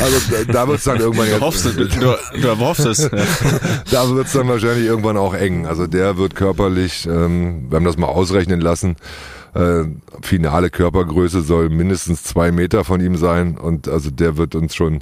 also 0.00 0.20
da- 0.46 0.52
da 0.52 0.68
wird 0.68 0.78
es 0.78 0.84
dann 0.84 0.98
irgendwann 1.00 1.28
Du 1.28 1.40
hoffst, 1.40 1.64
du, 1.66 1.70
du, 1.72 1.86
du 2.40 2.48
erhoffst 2.48 2.86
es. 2.86 3.08
Da 3.90 4.08
wird 4.10 4.26
es 4.26 4.32
dann 4.32 4.48
wahrscheinlich 4.48 4.86
irgendwann 4.86 5.16
auch 5.16 5.34
eng. 5.34 5.66
Also 5.66 5.86
der 5.86 6.16
wird 6.18 6.34
körperlich, 6.34 7.06
ähm, 7.06 7.66
wir 7.70 7.76
haben 7.76 7.84
das 7.84 7.96
mal 7.96 8.06
ausrechnen 8.08 8.60
lassen, 8.60 8.96
äh, 9.54 9.84
finale 10.22 10.70
Körpergröße 10.70 11.42
soll 11.42 11.68
mindestens 11.70 12.22
zwei 12.24 12.50
Meter 12.52 12.84
von 12.84 13.00
ihm 13.00 13.16
sein 13.16 13.56
und 13.56 13.88
also 13.88 14.10
der 14.10 14.36
wird 14.36 14.54
uns 14.54 14.74
schon 14.74 15.00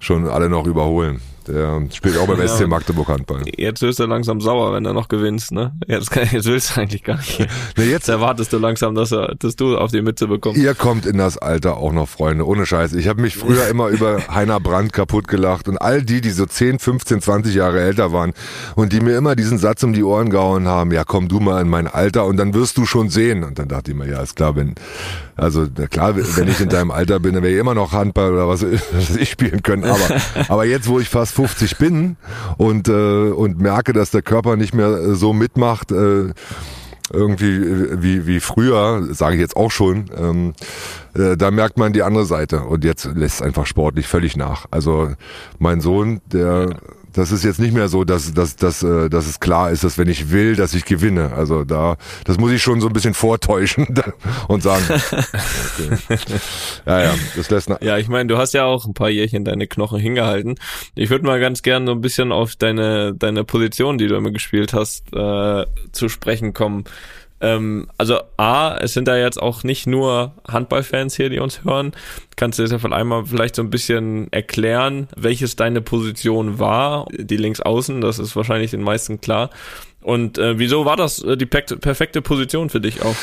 schon 0.00 0.26
alle 0.28 0.48
noch 0.48 0.66
überholen. 0.66 1.20
Der 1.46 1.82
spielt 1.92 2.16
auch 2.18 2.26
beim 2.26 2.40
Ja. 2.40 2.48
SC 2.48 2.66
Magdeburg 2.66 3.08
Handball. 3.08 3.42
Jetzt 3.56 3.82
wirst 3.82 3.98
du 3.98 4.04
langsam 4.06 4.40
sauer, 4.40 4.72
wenn 4.72 4.84
du 4.84 4.92
noch 4.92 5.08
gewinnst, 5.08 5.52
ne? 5.52 5.72
Jetzt, 5.86 6.10
kann- 6.10 6.28
jetzt 6.30 6.46
willst 6.46 6.76
du 6.76 6.80
eigentlich 6.80 7.02
gar 7.02 7.16
nicht. 7.16 7.38
Ne, 7.40 7.46
Jetzt 7.76 8.00
jetzt 8.00 8.08
erwartest 8.08 8.52
du 8.52 8.58
langsam, 8.58 8.94
dass, 8.94 9.12
er, 9.12 9.34
dass 9.38 9.56
du 9.56 9.76
auf 9.76 9.90
die 9.90 10.00
Mütze 10.00 10.26
bekommst. 10.26 10.58
Ihr 10.58 10.74
kommt 10.74 11.04
in 11.06 11.18
das 11.18 11.36
Alter 11.38 11.76
auch 11.76 11.92
noch, 11.92 12.08
Freunde, 12.08 12.46
ohne 12.46 12.64
Scheiß. 12.64 12.94
Ich 12.94 13.08
habe 13.08 13.20
mich 13.20 13.36
früher 13.36 13.68
immer 13.68 13.88
über 13.88 14.20
Heiner 14.34 14.58
Brandt 14.60 14.92
kaputt 14.94 15.28
gelacht 15.28 15.68
und 15.68 15.76
all 15.76 16.02
die, 16.02 16.20
die 16.22 16.30
so 16.30 16.46
10, 16.46 16.78
15, 16.78 17.20
20 17.20 17.54
Jahre 17.54 17.80
älter 17.80 18.12
waren 18.12 18.32
und 18.74 18.92
die 18.94 19.00
mir 19.00 19.16
immer 19.16 19.36
diesen 19.36 19.58
Satz 19.58 19.82
um 19.82 19.92
die 19.92 20.02
Ohren 20.02 20.30
gehauen 20.30 20.66
haben, 20.66 20.92
ja 20.92 21.04
komm 21.04 21.28
du 21.28 21.40
mal 21.40 21.60
in 21.60 21.68
mein 21.68 21.86
Alter 21.88 22.24
und 22.26 22.36
dann 22.38 22.54
wirst 22.54 22.78
du 22.78 22.86
schon 22.86 23.10
sehen. 23.10 23.44
Und 23.44 23.58
dann 23.58 23.68
dachte 23.68 23.90
ich 23.90 23.96
mir, 23.96 24.08
ja 24.08 24.22
ist 24.22 24.36
klar, 24.36 24.56
wenn, 24.56 24.74
also 25.36 25.66
na 25.76 25.86
klar, 25.86 26.14
wenn 26.16 26.48
ich 26.48 26.60
in 26.60 26.68
deinem 26.70 26.90
Alter 26.90 27.20
bin, 27.20 27.34
dann 27.34 27.42
wäre 27.42 27.52
ich 27.52 27.60
immer 27.60 27.74
noch 27.74 27.92
Handball 27.92 28.32
oder 28.32 28.48
was, 28.48 28.62
was 28.92 29.16
ich 29.16 29.30
spielen 29.30 29.62
können. 29.62 29.84
Aber, 29.84 29.98
aber 30.48 30.64
jetzt, 30.64 30.88
wo 30.88 31.00
ich 31.00 31.08
fast 31.08 31.34
50 31.40 31.78
bin 31.78 32.16
und, 32.58 32.88
äh, 32.88 33.30
und 33.30 33.58
merke, 33.58 33.94
dass 33.94 34.10
der 34.10 34.20
Körper 34.20 34.56
nicht 34.56 34.74
mehr 34.74 34.88
äh, 34.88 35.14
so 35.14 35.32
mitmacht, 35.32 35.90
äh, 35.90 36.34
irgendwie 37.10 37.56
äh, 37.56 38.02
wie, 38.02 38.26
wie 38.26 38.40
früher, 38.40 39.08
sage 39.14 39.36
ich 39.36 39.40
jetzt 39.40 39.56
auch 39.56 39.70
schon, 39.70 40.10
ähm, 40.16 40.52
äh, 41.14 41.36
da 41.36 41.50
merkt 41.50 41.78
man 41.78 41.92
die 41.92 42.02
andere 42.02 42.24
Seite 42.24 42.62
und 42.62 42.84
jetzt 42.84 43.04
lässt 43.14 43.36
es 43.36 43.42
einfach 43.42 43.66
sportlich 43.66 44.06
völlig 44.06 44.36
nach. 44.36 44.66
Also 44.70 45.10
mein 45.58 45.80
Sohn, 45.80 46.20
der 46.32 46.76
das 47.12 47.32
ist 47.32 47.44
jetzt 47.44 47.58
nicht 47.58 47.74
mehr 47.74 47.88
so, 47.88 48.04
dass, 48.04 48.32
dass, 48.34 48.56
dass, 48.56 48.82
äh, 48.82 49.08
dass 49.08 49.26
es 49.26 49.40
klar 49.40 49.70
ist, 49.70 49.84
dass 49.84 49.98
wenn 49.98 50.08
ich 50.08 50.30
will, 50.30 50.56
dass 50.56 50.74
ich 50.74 50.84
gewinne. 50.84 51.32
Also 51.32 51.64
da, 51.64 51.96
das 52.24 52.38
muss 52.38 52.52
ich 52.52 52.62
schon 52.62 52.80
so 52.80 52.86
ein 52.86 52.92
bisschen 52.92 53.14
vortäuschen 53.14 53.86
und 54.48 54.62
sagen. 54.62 54.84
Okay. 54.88 56.16
Ja, 56.86 57.02
ja, 57.02 57.14
das 57.36 57.50
lässt 57.50 57.68
nach. 57.68 57.80
Ja, 57.80 57.98
ich 57.98 58.08
meine, 58.08 58.28
du 58.28 58.38
hast 58.38 58.54
ja 58.54 58.64
auch 58.64 58.86
ein 58.86 58.94
paar 58.94 59.10
Jährchen 59.10 59.44
deine 59.44 59.66
Knochen 59.66 59.98
hingehalten. 59.98 60.56
Ich 60.94 61.10
würde 61.10 61.26
mal 61.26 61.40
ganz 61.40 61.62
gern 61.62 61.86
so 61.86 61.92
ein 61.92 62.00
bisschen 62.00 62.32
auf 62.32 62.56
deine, 62.56 63.14
deine 63.14 63.44
Position, 63.44 63.98
die 63.98 64.06
du 64.06 64.16
immer 64.16 64.30
gespielt 64.30 64.72
hast, 64.72 65.12
äh, 65.12 65.66
zu 65.92 66.08
sprechen 66.08 66.52
kommen. 66.52 66.84
Ähm, 67.40 67.88
also 67.96 68.20
A, 68.36 68.76
es 68.76 68.92
sind 68.92 69.08
da 69.08 69.16
jetzt 69.16 69.40
auch 69.40 69.64
nicht 69.64 69.86
nur 69.86 70.34
Handballfans 70.46 71.16
hier, 71.16 71.30
die 71.30 71.38
uns 71.38 71.64
hören. 71.64 71.92
Kannst 72.36 72.58
du 72.58 72.62
das 72.62 72.72
ja 72.72 72.78
von 72.78 72.92
einmal 72.92 73.26
vielleicht 73.26 73.56
so 73.56 73.62
ein 73.62 73.70
bisschen 73.70 74.32
erklären, 74.32 75.08
welches 75.16 75.56
deine 75.56 75.80
Position 75.80 76.58
war? 76.58 77.06
Die 77.12 77.36
Linksaußen, 77.36 78.00
das 78.00 78.18
ist 78.18 78.36
wahrscheinlich 78.36 78.70
den 78.72 78.82
meisten 78.82 79.20
klar. 79.20 79.50
Und 80.02 80.38
äh, 80.38 80.58
wieso 80.58 80.84
war 80.84 80.96
das 80.96 81.22
äh, 81.22 81.36
die 81.36 81.46
perfekte 81.46 82.22
Position 82.22 82.70
für 82.70 82.80
dich 82.80 83.02
auch? 83.02 83.16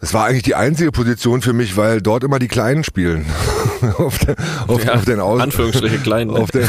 Es 0.00 0.12
war 0.12 0.26
eigentlich 0.26 0.42
die 0.42 0.54
einzige 0.54 0.92
Position 0.92 1.40
für 1.40 1.52
mich, 1.52 1.76
weil 1.76 2.02
dort 2.02 2.24
immer 2.24 2.38
die 2.38 2.48
Kleinen 2.48 2.84
spielen. 2.84 3.24
auf, 3.98 4.18
der, 4.18 4.36
auf, 4.66 4.84
Ja, 4.84 4.94
auf 4.94 5.04
den 5.04 5.20
Außen, 5.20 5.40
Anführungsstriche 5.40 5.98
klein. 5.98 6.28
Ne? 6.28 6.34
auf, 6.40 6.50
den, 6.50 6.66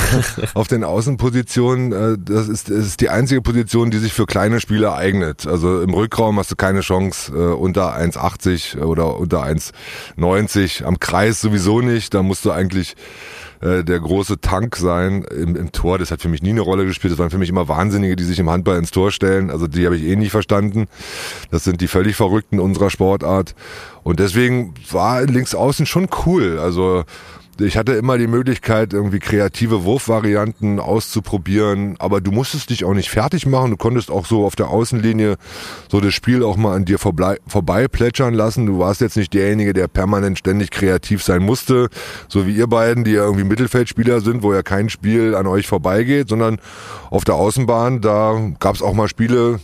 auf 0.54 0.68
den 0.68 0.84
Außenpositionen, 0.84 1.92
äh, 1.92 2.18
das 2.18 2.48
ist, 2.48 2.70
das 2.70 2.86
ist 2.86 3.02
die 3.02 3.10
einzige 3.10 3.42
Position, 3.42 3.92
die 3.92 3.98
sich 3.98 4.14
für 4.14 4.26
kleine 4.26 4.62
Spieler 4.62 4.96
eignet. 4.96 5.48
Also 5.48 5.82
im 5.82 5.94
Rückraum 5.94 6.40
hast 6.40 6.52
du 6.52 6.56
keine 6.56 6.82
Chance 6.82 7.34
äh, 7.34 7.54
unter 7.54 7.98
1,80 7.98 8.80
oder 8.80 9.18
unter 9.18 9.44
1,90. 9.44 10.84
Am 10.84 11.00
Kreis 11.00 11.42
sowieso 11.42 11.82
nicht. 11.82 12.14
Da 12.14 12.24
musst 12.24 12.46
du 12.46 12.52
eigentlich 12.52 12.96
äh, 13.62 13.84
der 13.84 14.00
große 14.00 14.40
Tank 14.42 14.76
sein 14.76 15.24
im, 15.24 15.56
im 15.56 15.72
Tor. 15.72 15.98
Das 15.98 16.12
hat 16.12 16.22
für 16.22 16.30
mich 16.30 16.42
nie 16.42 16.50
eine 16.50 16.62
Rolle 16.62 16.86
gespielt. 16.86 17.12
Das 17.12 17.20
waren 17.20 17.30
für 17.30 17.38
mich 17.38 17.50
immer 17.50 17.68
Wahnsinnige, 17.68 18.16
die 18.16 18.24
sich 18.24 18.40
im 18.40 18.50
Handball 18.50 18.78
ins 18.78 18.92
Tor 18.92 19.12
stellen. 19.12 19.50
Also 19.50 19.68
die 19.68 19.86
habe 19.86 19.98
ich 19.98 20.04
eh 20.04 20.16
nicht 20.16 20.32
verstanden. 20.32 20.88
Das 21.52 21.64
sind 21.64 21.82
die 21.82 21.88
völlig 21.88 22.16
Verrückten 22.16 22.60
unserer 22.60 22.90
Sportart. 22.90 23.56
Und 24.04 24.20
deswegen 24.20 24.74
war 24.92 25.24
links 25.24 25.56
außen 25.56 25.86
schon 25.86 26.08
cool. 26.26 26.60
Also 26.60 27.04
ich 27.60 27.78
hatte 27.78 27.94
immer 27.94 28.18
die 28.18 28.28
Möglichkeit, 28.28 28.94
irgendwie 28.94 29.20
kreative 29.20 29.84
Wurfvarianten 29.84 30.80
auszuprobieren, 30.80 31.96
aber 32.00 32.20
du 32.20 32.32
musstest 32.32 32.70
dich 32.70 32.84
auch 32.84 32.94
nicht 32.94 33.10
fertig 33.10 33.46
machen. 33.46 33.72
Du 33.72 33.78
konntest 33.78 34.12
auch 34.12 34.26
so 34.26 34.46
auf 34.46 34.56
der 34.56 34.70
Außenlinie 34.70 35.38
so 35.90 36.02
das 36.02 36.14
Spiel 36.14 36.44
auch 36.44 36.58
mal 36.58 36.76
an 36.76 36.86
dir 36.86 37.00
vorbei, 37.00 37.88
plätschern 37.88 38.34
lassen. 38.34 38.66
Du 38.66 38.80
warst 38.80 39.02
jetzt 39.02 39.16
nicht 39.16 39.34
derjenige, 39.34 39.74
der 39.74 39.88
permanent 39.88 40.38
ständig 40.38 40.72
kreativ 40.72 41.24
sein 41.24 41.44
musste, 41.44 41.90
so 42.28 42.46
wie 42.46 42.56
ihr 42.56 42.68
beiden, 42.68 43.04
die 43.04 43.12
ja 43.12 43.24
irgendwie 43.24 43.46
Mittelfeldspieler 43.46 44.22
sind, 44.22 44.44
wo 44.44 44.54
ja 44.54 44.62
kein 44.62 44.90
Spiel 44.90 45.36
an 45.36 45.48
euch 45.48 45.68
vorbeigeht, 45.68 46.28
sondern 46.28 46.60
auf 47.10 47.24
der 47.24 47.36
Außenbahn, 47.36 48.02
da 48.02 48.52
gab 48.60 48.76
es 48.76 48.82
auch 48.82 48.94
mal 48.94 49.08
Spiele, 49.08 49.60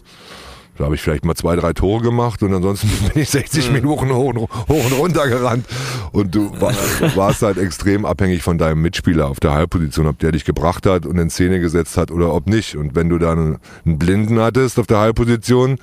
da 0.82 0.86
habe 0.86 0.96
ich 0.96 1.02
vielleicht 1.02 1.26
mal 1.26 1.36
zwei, 1.36 1.56
drei 1.56 1.74
Tore 1.74 2.02
gemacht 2.02 2.42
und 2.42 2.54
ansonsten 2.54 2.90
bin 3.14 3.22
ich 3.22 3.30
60 3.30 3.72
Minuten 3.72 4.10
hoch, 4.10 4.30
und- 4.34 4.40
hoch 4.40 4.50
und 4.86 4.94
runter 4.94 5.28
gerannt. 5.28 5.66
Und 6.12 6.34
du 6.34 6.52
war, 6.60 6.74
warst 7.16 7.44
halt 7.44 7.58
extrem 7.58 8.04
abhängig 8.04 8.42
von 8.42 8.58
deinem 8.58 8.82
Mitspieler 8.82 9.28
auf 9.28 9.40
der 9.40 9.54
Halbposition, 9.54 10.08
ob 10.08 10.18
der 10.20 10.32
dich 10.32 10.44
gebracht 10.44 10.86
hat 10.88 11.06
und 11.06 11.18
in 11.20 11.30
Szene 11.30 11.60
gesetzt 11.60 11.98
hat 11.98 12.10
oder 12.12 12.34
ob 12.34 12.48
nicht. 12.48 12.76
Und 12.76 12.96
wenn 12.96 13.10
du 13.10 13.20
dann 13.20 13.60
einen 13.86 14.00
Blinden 14.00 14.40
hattest 14.40 14.80
auf 14.80 14.88
der 14.88 14.98
Halbposition, 14.98 15.78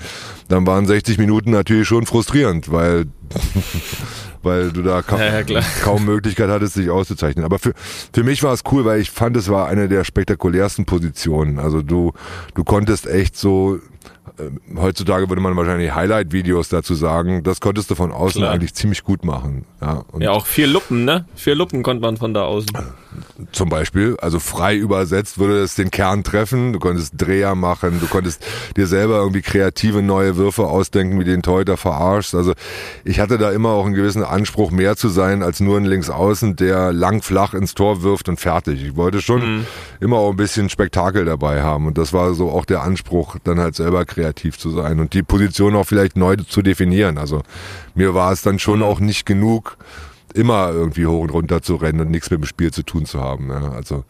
dann 0.48 0.66
waren 0.66 0.86
60 0.86 1.16
Minuten 1.18 1.50
natürlich 1.52 1.86
schon 1.86 2.04
frustrierend, 2.04 2.72
weil 2.72 3.06
weil 4.42 4.70
du 4.70 4.82
da 4.82 5.02
ka 5.02 5.18
Ja, 5.18 5.40
ja, 5.40 5.60
kaum 5.82 6.04
Möglichkeit 6.04 6.48
hattest, 6.48 6.76
dich 6.76 6.90
auszuzeichnen. 6.90 7.44
Aber 7.44 7.58
für, 7.58 7.72
für 8.12 8.24
mich 8.24 8.42
war 8.42 8.52
es 8.52 8.62
cool, 8.70 8.84
weil 8.84 9.00
ich 9.00 9.10
fand, 9.10 9.36
es 9.36 9.48
war 9.48 9.66
eine 9.68 9.88
der 9.88 10.04
spektakulärsten 10.04 10.84
Positionen. 10.86 11.58
Also 11.58 11.82
du, 11.82 12.12
du 12.54 12.64
konntest 12.64 13.06
echt 13.06 13.36
so, 13.36 13.78
heutzutage 14.76 15.28
würde 15.28 15.42
man 15.42 15.56
wahrscheinlich 15.56 15.94
Highlight-Videos 15.94 16.68
dazu 16.68 16.94
sagen, 16.94 17.42
das 17.42 17.60
konntest 17.60 17.90
du 17.90 17.94
von 17.94 18.12
außen 18.12 18.40
Klar. 18.40 18.52
eigentlich 18.52 18.74
ziemlich 18.74 19.02
gut 19.04 19.24
machen. 19.24 19.64
Ja, 19.80 20.04
Ja, 20.18 20.30
auch 20.30 20.46
vier 20.46 20.66
Luppen, 20.66 21.04
ne? 21.04 21.26
Vier 21.34 21.54
Luppen 21.54 21.82
konnte 21.82 22.02
man 22.02 22.16
von 22.16 22.34
da 22.34 22.44
außen. 22.44 22.70
zum 23.52 23.68
Beispiel, 23.68 24.16
also 24.20 24.38
frei 24.38 24.76
übersetzt 24.76 25.38
würde 25.38 25.60
es 25.62 25.74
den 25.74 25.90
Kern 25.90 26.24
treffen. 26.24 26.72
Du 26.72 26.78
konntest 26.78 27.14
Dreher 27.16 27.54
machen, 27.54 27.98
du 28.00 28.06
konntest 28.06 28.44
dir 28.76 28.86
selber 28.86 29.16
irgendwie 29.16 29.42
kreative 29.42 30.02
neue 30.02 30.36
Würfe 30.36 30.66
ausdenken, 30.66 31.18
wie 31.18 31.24
den 31.24 31.42
Teuter 31.42 31.76
verarschst. 31.76 32.34
Also 32.34 32.52
ich 33.04 33.20
hatte 33.20 33.38
da 33.38 33.50
immer 33.50 33.70
auch 33.70 33.86
einen 33.86 33.94
gewissen 33.94 34.22
Anspruch, 34.22 34.70
mehr 34.70 34.96
zu 34.96 35.08
sein 35.08 35.42
als 35.42 35.60
nur 35.60 35.76
ein 35.78 35.84
Linksaußen, 35.84 36.56
der 36.56 36.92
lang 36.92 37.22
flach 37.22 37.54
ins 37.54 37.74
Tor 37.74 38.02
wirft 38.02 38.28
und 38.28 38.38
fertig. 38.38 38.84
Ich 38.84 38.96
wollte 38.96 39.20
schon 39.20 39.66
immer 40.00 40.16
auch 40.18 40.30
ein 40.30 40.36
bisschen 40.36 40.68
Spektakel 40.68 41.24
dabei 41.24 41.62
haben 41.62 41.86
und 41.86 41.98
das 41.98 42.12
war 42.12 42.34
so 42.34 42.50
auch 42.50 42.64
der 42.64 42.82
Anspruch, 42.82 43.36
dann 43.42 43.58
halt 43.58 43.74
selber 43.74 44.04
kreativ 44.04 44.27
zu 44.58 44.70
sein 44.70 45.00
und 45.00 45.14
die 45.14 45.22
Position 45.22 45.76
auch 45.76 45.84
vielleicht 45.84 46.16
neu 46.16 46.36
zu 46.36 46.62
definieren. 46.62 47.18
Also 47.18 47.42
mir 47.94 48.14
war 48.14 48.32
es 48.32 48.42
dann 48.42 48.58
schon 48.58 48.82
auch 48.82 49.00
nicht 49.00 49.26
genug, 49.26 49.76
immer 50.34 50.70
irgendwie 50.70 51.06
hoch 51.06 51.22
und 51.22 51.30
runter 51.30 51.62
zu 51.62 51.76
rennen 51.76 52.00
und 52.00 52.10
nichts 52.10 52.30
mit 52.30 52.40
dem 52.40 52.46
Spiel 52.46 52.72
zu 52.72 52.82
tun 52.82 53.06
zu 53.06 53.20
haben. 53.20 53.46
Ne? 53.48 53.72
Also 53.74 54.04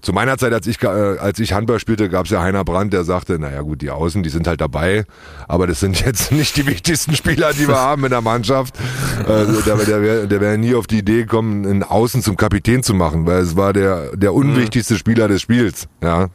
zu 0.00 0.12
meiner 0.12 0.38
Zeit, 0.38 0.52
als 0.52 0.66
ich 0.66 0.82
äh, 0.82 0.86
als 0.86 1.38
ich 1.38 1.52
Handball 1.52 1.78
spielte, 1.78 2.08
gab 2.08 2.26
es 2.26 2.30
ja 2.30 2.42
Heiner 2.42 2.64
Brandt, 2.64 2.92
der 2.92 3.04
sagte, 3.04 3.38
naja 3.38 3.62
gut, 3.62 3.82
die 3.82 3.90
Außen, 3.90 4.22
die 4.22 4.30
sind 4.30 4.46
halt 4.46 4.60
dabei, 4.60 5.04
aber 5.48 5.66
das 5.66 5.80
sind 5.80 6.00
jetzt 6.06 6.32
nicht 6.32 6.56
die 6.56 6.66
wichtigsten 6.66 7.14
Spieler, 7.14 7.52
die 7.52 7.68
wir 7.68 7.78
haben 7.78 8.04
in 8.04 8.10
der 8.10 8.22
Mannschaft. 8.22 8.74
Äh, 9.24 9.46
der 9.64 9.76
der 9.76 10.02
wäre 10.02 10.28
der 10.28 10.40
wär 10.40 10.58
nie 10.58 10.74
auf 10.74 10.86
die 10.86 10.98
Idee 10.98 11.22
gekommen, 11.22 11.64
einen 11.64 11.82
Außen 11.82 12.20
zum 12.20 12.36
Kapitän 12.36 12.82
zu 12.82 12.94
machen, 12.94 13.26
weil 13.26 13.38
es 13.38 13.56
war 13.56 13.72
der 13.72 14.16
der 14.16 14.34
unwichtigste 14.34 14.96
Spieler 14.96 15.28
des 15.28 15.40
Spiels. 15.40 15.88
Ja. 16.02 16.28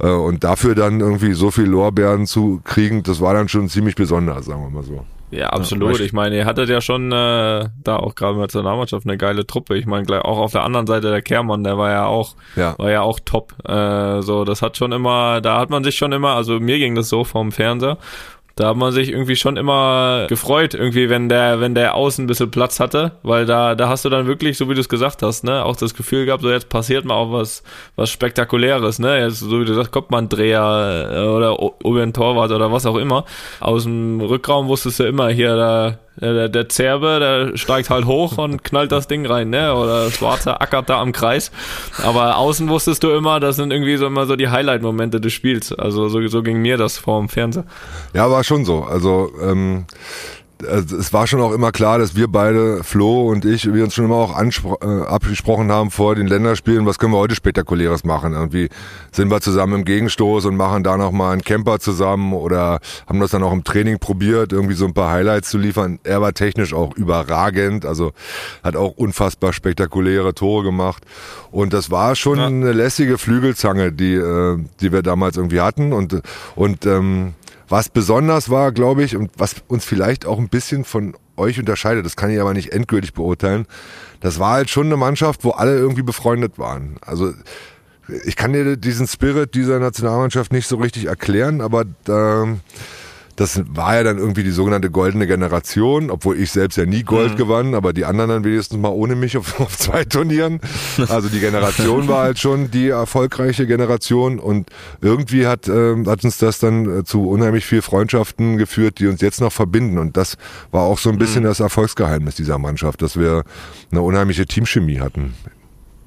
Äh, 0.00 0.08
und 0.08 0.44
dafür 0.44 0.74
dann 0.74 1.00
irgendwie 1.00 1.32
so 1.32 1.50
viel 1.50 1.64
Lorbeeren 1.64 2.26
zu 2.26 2.60
kriegen, 2.64 3.02
das 3.02 3.20
war 3.20 3.32
dann 3.34 3.48
schon 3.48 3.68
ziemlich 3.68 3.94
besonders, 3.94 4.46
sagen 4.46 4.62
wir 4.62 4.70
mal 4.70 4.84
so. 4.84 5.04
Ja, 5.36 5.48
absolut. 5.48 5.98
ich 6.00 6.12
meine, 6.12 6.36
ihr 6.36 6.44
hattet 6.46 6.68
ja 6.68 6.80
schon 6.80 7.10
äh, 7.10 7.68
da 7.82 7.96
auch 7.96 8.14
gerade 8.14 8.34
mit 8.34 8.40
der 8.54 8.60
Nationalmannschaft 8.62 9.06
eine 9.06 9.16
geile 9.16 9.46
Truppe. 9.46 9.76
Ich 9.76 9.86
meine, 9.86 10.04
gleich 10.04 10.22
auch 10.22 10.38
auf 10.38 10.52
der 10.52 10.62
anderen 10.62 10.86
Seite 10.86 11.10
der 11.10 11.22
Kehrmann, 11.22 11.64
der 11.64 11.76
war 11.76 11.90
ja 11.90 12.06
auch, 12.06 12.36
Ja. 12.56 12.74
war 12.78 12.90
ja 12.90 13.02
auch 13.02 13.18
top. 13.24 13.54
Äh, 13.68 14.22
so, 14.22 14.44
das 14.44 14.62
hat 14.62 14.76
schon 14.76 14.92
immer, 14.92 15.40
da 15.40 15.58
hat 15.58 15.70
man 15.70 15.82
sich 15.82 15.96
schon 15.96 16.12
immer, 16.12 16.30
also 16.36 16.60
mir 16.60 16.78
ging 16.78 16.94
das 16.94 17.08
so 17.08 17.24
vom 17.24 17.50
Fernseher. 17.52 17.98
Da 18.56 18.68
hat 18.68 18.76
man 18.76 18.92
sich 18.92 19.08
irgendwie 19.08 19.34
schon 19.34 19.56
immer 19.56 20.26
gefreut, 20.28 20.74
irgendwie, 20.74 21.10
wenn 21.10 21.28
der, 21.28 21.60
wenn 21.60 21.74
der 21.74 21.96
Außen 21.96 22.24
ein 22.24 22.26
bisschen 22.28 22.52
Platz 22.52 22.78
hatte, 22.78 23.12
weil 23.24 23.46
da, 23.46 23.74
da 23.74 23.88
hast 23.88 24.04
du 24.04 24.10
dann 24.10 24.28
wirklich, 24.28 24.56
so 24.56 24.68
wie 24.70 24.74
du 24.74 24.80
es 24.80 24.88
gesagt 24.88 25.22
hast, 25.22 25.42
ne, 25.42 25.64
auch 25.64 25.76
das 25.76 25.94
Gefühl 25.94 26.24
gehabt, 26.24 26.42
so 26.42 26.50
jetzt 26.50 26.68
passiert 26.68 27.04
mal 27.04 27.14
auch 27.14 27.32
was, 27.32 27.64
was 27.96 28.10
Spektakuläres, 28.10 29.00
ne, 29.00 29.18
jetzt, 29.18 29.40
so 29.40 29.60
wie 29.60 29.64
du 29.64 29.74
sagst, 29.74 29.90
kommt 29.90 30.12
mal 30.12 30.18
ein 30.18 30.28
Dreher 30.28 31.10
äh, 31.12 31.26
oder 31.26 31.58
über 31.84 32.02
ein 32.02 32.12
Torwart 32.12 32.52
oder 32.52 32.70
was 32.70 32.86
auch 32.86 32.96
immer. 32.96 33.24
Aus 33.58 33.84
dem 33.84 34.20
Rückraum 34.20 34.68
wusstest 34.68 35.00
du 35.00 35.04
immer 35.04 35.30
hier, 35.30 35.56
da, 35.56 35.98
der, 36.16 36.48
der 36.48 36.68
Zerbe, 36.68 37.18
der 37.18 37.56
steigt 37.56 37.90
halt 37.90 38.06
hoch 38.06 38.38
und 38.38 38.62
knallt 38.62 38.92
das 38.92 39.08
Ding 39.08 39.26
rein, 39.26 39.50
ne? 39.50 39.74
Oder 39.74 40.10
Schwarzer 40.10 40.62
ackert 40.62 40.88
da 40.88 41.00
am 41.00 41.12
Kreis. 41.12 41.50
Aber 42.02 42.36
außen 42.36 42.68
wusstest 42.68 43.02
du 43.02 43.10
immer, 43.10 43.40
das 43.40 43.56
sind 43.56 43.72
irgendwie 43.72 43.96
so 43.96 44.06
immer 44.06 44.26
so 44.26 44.36
die 44.36 44.48
Highlight-Momente 44.48 45.20
des 45.20 45.32
Spiels. 45.32 45.72
Also 45.72 46.08
so, 46.08 46.26
so 46.28 46.42
ging 46.42 46.62
mir 46.62 46.76
das 46.76 46.98
vor 46.98 47.18
dem 47.18 47.28
Fernseher. 47.28 47.64
Ja, 48.12 48.30
war 48.30 48.44
schon 48.44 48.64
so. 48.64 48.84
Also 48.84 49.32
ähm, 49.42 49.86
also 50.68 50.96
es 50.96 51.12
war 51.12 51.26
schon 51.26 51.40
auch 51.40 51.52
immer 51.52 51.72
klar, 51.72 51.98
dass 51.98 52.16
wir 52.16 52.28
beide, 52.28 52.84
Flo 52.84 53.28
und 53.28 53.44
ich, 53.44 53.72
wir 53.72 53.84
uns 53.84 53.94
schon 53.94 54.04
immer 54.04 54.16
auch 54.16 54.40
äh, 54.40 54.86
abgesprochen 55.06 55.70
haben 55.70 55.90
vor 55.90 56.14
den 56.14 56.26
Länderspielen, 56.26 56.86
was 56.86 56.98
können 56.98 57.12
wir 57.12 57.18
heute 57.18 57.34
spektakuläres 57.34 58.04
machen. 58.04 58.32
Irgendwie 58.32 58.68
sind 59.12 59.30
wir 59.30 59.40
zusammen 59.40 59.80
im 59.80 59.84
Gegenstoß 59.84 60.46
und 60.46 60.56
machen 60.56 60.82
da 60.82 60.96
nochmal 60.96 61.32
einen 61.32 61.42
Camper 61.42 61.80
zusammen 61.80 62.32
oder 62.32 62.80
haben 63.06 63.20
das 63.20 63.32
dann 63.32 63.42
auch 63.42 63.52
im 63.52 63.64
Training 63.64 63.98
probiert, 63.98 64.52
irgendwie 64.52 64.74
so 64.74 64.86
ein 64.86 64.94
paar 64.94 65.10
Highlights 65.10 65.50
zu 65.50 65.58
liefern. 65.58 65.98
Er 66.04 66.20
war 66.20 66.32
technisch 66.32 66.72
auch 66.72 66.94
überragend, 66.96 67.84
also 67.84 68.12
hat 68.62 68.76
auch 68.76 68.92
unfassbar 68.96 69.52
spektakuläre 69.52 70.34
Tore 70.34 70.64
gemacht. 70.64 71.04
Und 71.50 71.72
das 71.72 71.90
war 71.90 72.16
schon 72.16 72.38
ja. 72.38 72.46
eine 72.46 72.72
lässige 72.72 73.18
Flügelzange, 73.18 73.92
die, 73.92 74.14
äh, 74.14 74.58
die 74.80 74.92
wir 74.92 75.02
damals 75.02 75.36
irgendwie 75.36 75.60
hatten. 75.60 75.92
Und, 75.92 76.20
und 76.54 76.86
ähm, 76.86 77.34
was 77.68 77.88
besonders 77.88 78.50
war, 78.50 78.72
glaube 78.72 79.02
ich, 79.04 79.16
und 79.16 79.30
was 79.36 79.56
uns 79.68 79.84
vielleicht 79.84 80.26
auch 80.26 80.38
ein 80.38 80.48
bisschen 80.48 80.84
von 80.84 81.14
euch 81.36 81.58
unterscheidet, 81.58 82.04
das 82.04 82.16
kann 82.16 82.30
ich 82.30 82.40
aber 82.40 82.54
nicht 82.54 82.72
endgültig 82.72 83.14
beurteilen, 83.14 83.66
das 84.20 84.38
war 84.38 84.52
halt 84.52 84.70
schon 84.70 84.86
eine 84.86 84.96
Mannschaft, 84.96 85.44
wo 85.44 85.50
alle 85.50 85.76
irgendwie 85.76 86.02
befreundet 86.02 86.58
waren. 86.58 86.96
Also 87.00 87.32
ich 88.24 88.36
kann 88.36 88.52
dir 88.52 88.76
diesen 88.76 89.06
Spirit 89.06 89.54
dieser 89.54 89.78
Nationalmannschaft 89.78 90.52
nicht 90.52 90.68
so 90.68 90.76
richtig 90.76 91.06
erklären, 91.06 91.60
aber 91.60 91.84
da 92.04 92.46
das 93.36 93.62
war 93.68 93.96
ja 93.96 94.02
dann 94.04 94.18
irgendwie 94.18 94.44
die 94.44 94.50
sogenannte 94.50 94.90
goldene 94.90 95.26
Generation, 95.26 96.10
obwohl 96.10 96.38
ich 96.38 96.52
selbst 96.52 96.76
ja 96.76 96.86
nie 96.86 97.02
Gold 97.02 97.32
mhm. 97.32 97.36
gewann, 97.36 97.74
aber 97.74 97.92
die 97.92 98.04
anderen 98.04 98.30
dann 98.30 98.44
wenigstens 98.44 98.78
mal 98.78 98.90
ohne 98.90 99.16
mich 99.16 99.36
auf, 99.36 99.60
auf 99.60 99.76
zwei 99.76 100.04
Turnieren. 100.04 100.60
Also 101.08 101.28
die 101.28 101.40
Generation 101.40 102.08
war 102.08 102.22
halt 102.22 102.38
schon 102.38 102.70
die 102.70 102.88
erfolgreiche 102.88 103.66
Generation 103.66 104.38
und 104.38 104.70
irgendwie 105.00 105.46
hat, 105.46 105.68
äh, 105.68 105.96
hat 106.06 106.24
uns 106.24 106.38
das 106.38 106.58
dann 106.58 107.00
äh, 107.00 107.04
zu 107.04 107.28
unheimlich 107.28 107.66
viel 107.66 107.82
Freundschaften 107.82 108.56
geführt, 108.56 108.98
die 109.00 109.06
uns 109.06 109.20
jetzt 109.20 109.40
noch 109.40 109.52
verbinden. 109.52 109.98
Und 109.98 110.16
das 110.16 110.36
war 110.70 110.82
auch 110.82 110.98
so 110.98 111.10
ein 111.10 111.18
bisschen 111.18 111.42
mhm. 111.42 111.48
das 111.48 111.60
Erfolgsgeheimnis 111.60 112.36
dieser 112.36 112.58
Mannschaft, 112.58 113.02
dass 113.02 113.18
wir 113.18 113.44
eine 113.90 114.02
unheimliche 114.02 114.46
Teamchemie 114.46 115.00
hatten. 115.00 115.34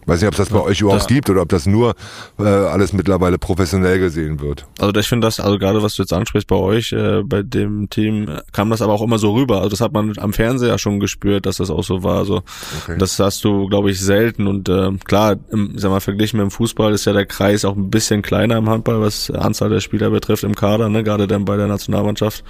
Weiß 0.08 0.22
nicht, 0.22 0.30
ob 0.30 0.36
das 0.36 0.50
bei 0.50 0.62
euch 0.62 0.80
überhaupt 0.80 1.02
das, 1.02 1.08
gibt 1.08 1.30
oder 1.30 1.42
ob 1.42 1.50
das 1.50 1.66
nur 1.66 1.94
äh, 2.40 2.44
alles 2.44 2.94
mittlerweile 2.94 3.38
professionell 3.38 4.00
gesehen 4.00 4.40
wird. 4.40 4.66
Also 4.80 4.98
ich 4.98 5.08
finde 5.08 5.28
das, 5.28 5.42
also 5.42 5.60
gerade 5.60 5.84
was 5.84 5.96
du 5.96 6.04
jetzt 6.04 6.14
ansprichst 6.14 6.48
bei 6.48 6.56
euch, 6.56 6.94
äh, 6.94 7.24
bei 7.26 7.44
dem 7.44 7.90
Team, 7.90 8.30
kam 8.54 8.70
das 8.70 8.82
aber 8.82 8.94
auch 8.94 9.02
immer 9.02 9.20
so 9.20 9.34
rüber. 9.34 9.58
Also 9.58 9.72
das 9.72 9.82
hat 9.82 9.92
man 9.92 10.14
am 10.18 10.32
Fernseher 10.32 10.78
schon 10.78 11.02
gespürt, 11.02 11.46
dass 11.46 11.58
das 11.58 11.70
auch 11.70 11.84
so 11.84 12.04
war. 12.04 12.20
Also 12.20 12.44
okay. 12.84 12.96
das 12.98 13.20
hast 13.20 13.44
du, 13.44 13.68
glaube 13.68 13.92
ich, 13.92 14.00
selten. 14.00 14.48
Und 14.48 14.70
äh, 14.70 14.92
klar, 15.04 15.36
im, 15.52 15.78
sag 15.78 15.92
mal, 15.92 16.00
verglichen 16.00 16.38
mit 16.38 16.46
dem 16.46 16.52
Fußball 16.52 16.94
ist 16.94 17.04
ja 17.04 17.12
der 17.12 17.26
Kreis 17.26 17.66
auch 17.66 17.76
ein 17.76 17.90
bisschen 17.90 18.22
kleiner 18.22 18.58
im 18.58 18.70
Handball, 18.70 19.02
was 19.02 19.30
Anzahl 19.30 19.70
der 19.70 19.82
Spieler 19.82 20.10
betrifft 20.10 20.46
im 20.46 20.56
Kader, 20.56 20.88
ne? 20.88 21.04
gerade 21.04 21.28
dann 21.28 21.44
bei 21.44 21.58
der 21.58 21.68
Nationalmannschaft, 21.68 22.46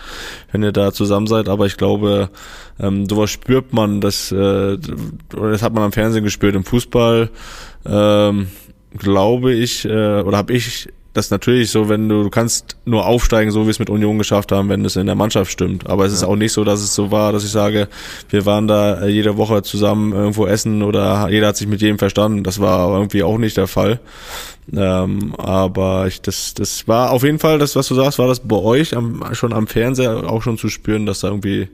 wenn 0.52 0.62
ihr 0.62 0.72
da 0.72 0.94
zusammen 0.94 1.26
seid. 1.26 1.50
Aber 1.50 1.66
ich 1.66 1.78
glaube, 1.78 2.30
ähm, 2.80 3.10
sowas 3.10 3.32
spürt 3.32 3.74
man, 3.74 4.00
das, 4.02 4.32
äh, 4.32 4.78
das 5.30 5.64
hat 5.64 5.74
man 5.74 5.84
am 5.84 5.92
Fernsehen 5.92 6.24
gespürt. 6.24 6.56
Im 6.56 6.64
Fußball 6.64 7.32
ähm, 7.88 8.48
glaube 8.98 9.54
ich, 9.54 9.86
äh, 9.86 10.22
oder 10.22 10.38
habe 10.38 10.54
ich 10.54 10.90
das 11.18 11.32
natürlich 11.32 11.72
so, 11.72 11.90
wenn 11.90 12.08
du, 12.08 12.24
du 12.24 12.30
kannst 12.30 12.78
nur 12.86 13.08
aufsteigen, 13.08 13.50
so 13.50 13.66
wie 13.66 13.72
es 13.72 13.80
mit 13.80 13.90
Union 13.90 14.20
geschafft 14.20 14.52
haben, 14.52 14.70
wenn 14.70 14.86
es 14.86 14.96
in 14.96 15.08
der 15.08 15.16
Mannschaft 15.16 15.52
stimmt. 15.52 15.90
Aber 15.90 16.06
es 16.06 16.12
ja. 16.12 16.18
ist 16.18 16.24
auch 16.24 16.36
nicht 16.36 16.54
so, 16.54 16.64
dass 16.64 16.82
es 16.82 16.94
so 16.94 17.10
war, 17.10 17.32
dass 17.32 17.44
ich 17.44 17.50
sage, 17.50 17.88
wir 18.30 18.46
waren 18.46 18.68
da 18.68 19.02
äh, 19.02 19.08
jede 19.08 19.36
Woche 19.36 19.64
zusammen 19.64 20.14
irgendwo 20.14 20.46
essen 20.46 20.84
oder 20.84 21.28
jeder 21.30 21.48
hat 21.48 21.58
sich 21.58 21.68
mit 21.68 21.82
jedem 21.82 21.98
verstanden. 21.98 22.44
Das 22.44 22.60
war 22.60 22.94
irgendwie 22.94 23.24
auch 23.24 23.40
nicht 23.40 23.58
der 23.58 23.68
Fall. 23.68 24.00
Ähm, 24.72 25.34
aber 25.38 26.06
ich, 26.06 26.22
das, 26.22 26.54
das 26.54 26.88
war 26.88 27.10
auf 27.12 27.24
jeden 27.24 27.40
Fall, 27.40 27.58
das, 27.58 27.76
was 27.76 27.88
du 27.88 27.96
sagst, 27.96 28.20
war 28.20 28.28
das 28.28 28.42
bei 28.42 28.58
euch 28.58 28.96
am, 28.96 29.24
schon 29.34 29.54
am 29.54 29.66
Fernseher 29.66 30.30
auch 30.30 30.44
schon 30.44 30.60
zu 30.60 30.70
spüren, 30.70 31.08
dass 31.08 31.22
da 31.22 31.30
irgendwie, 31.30 31.68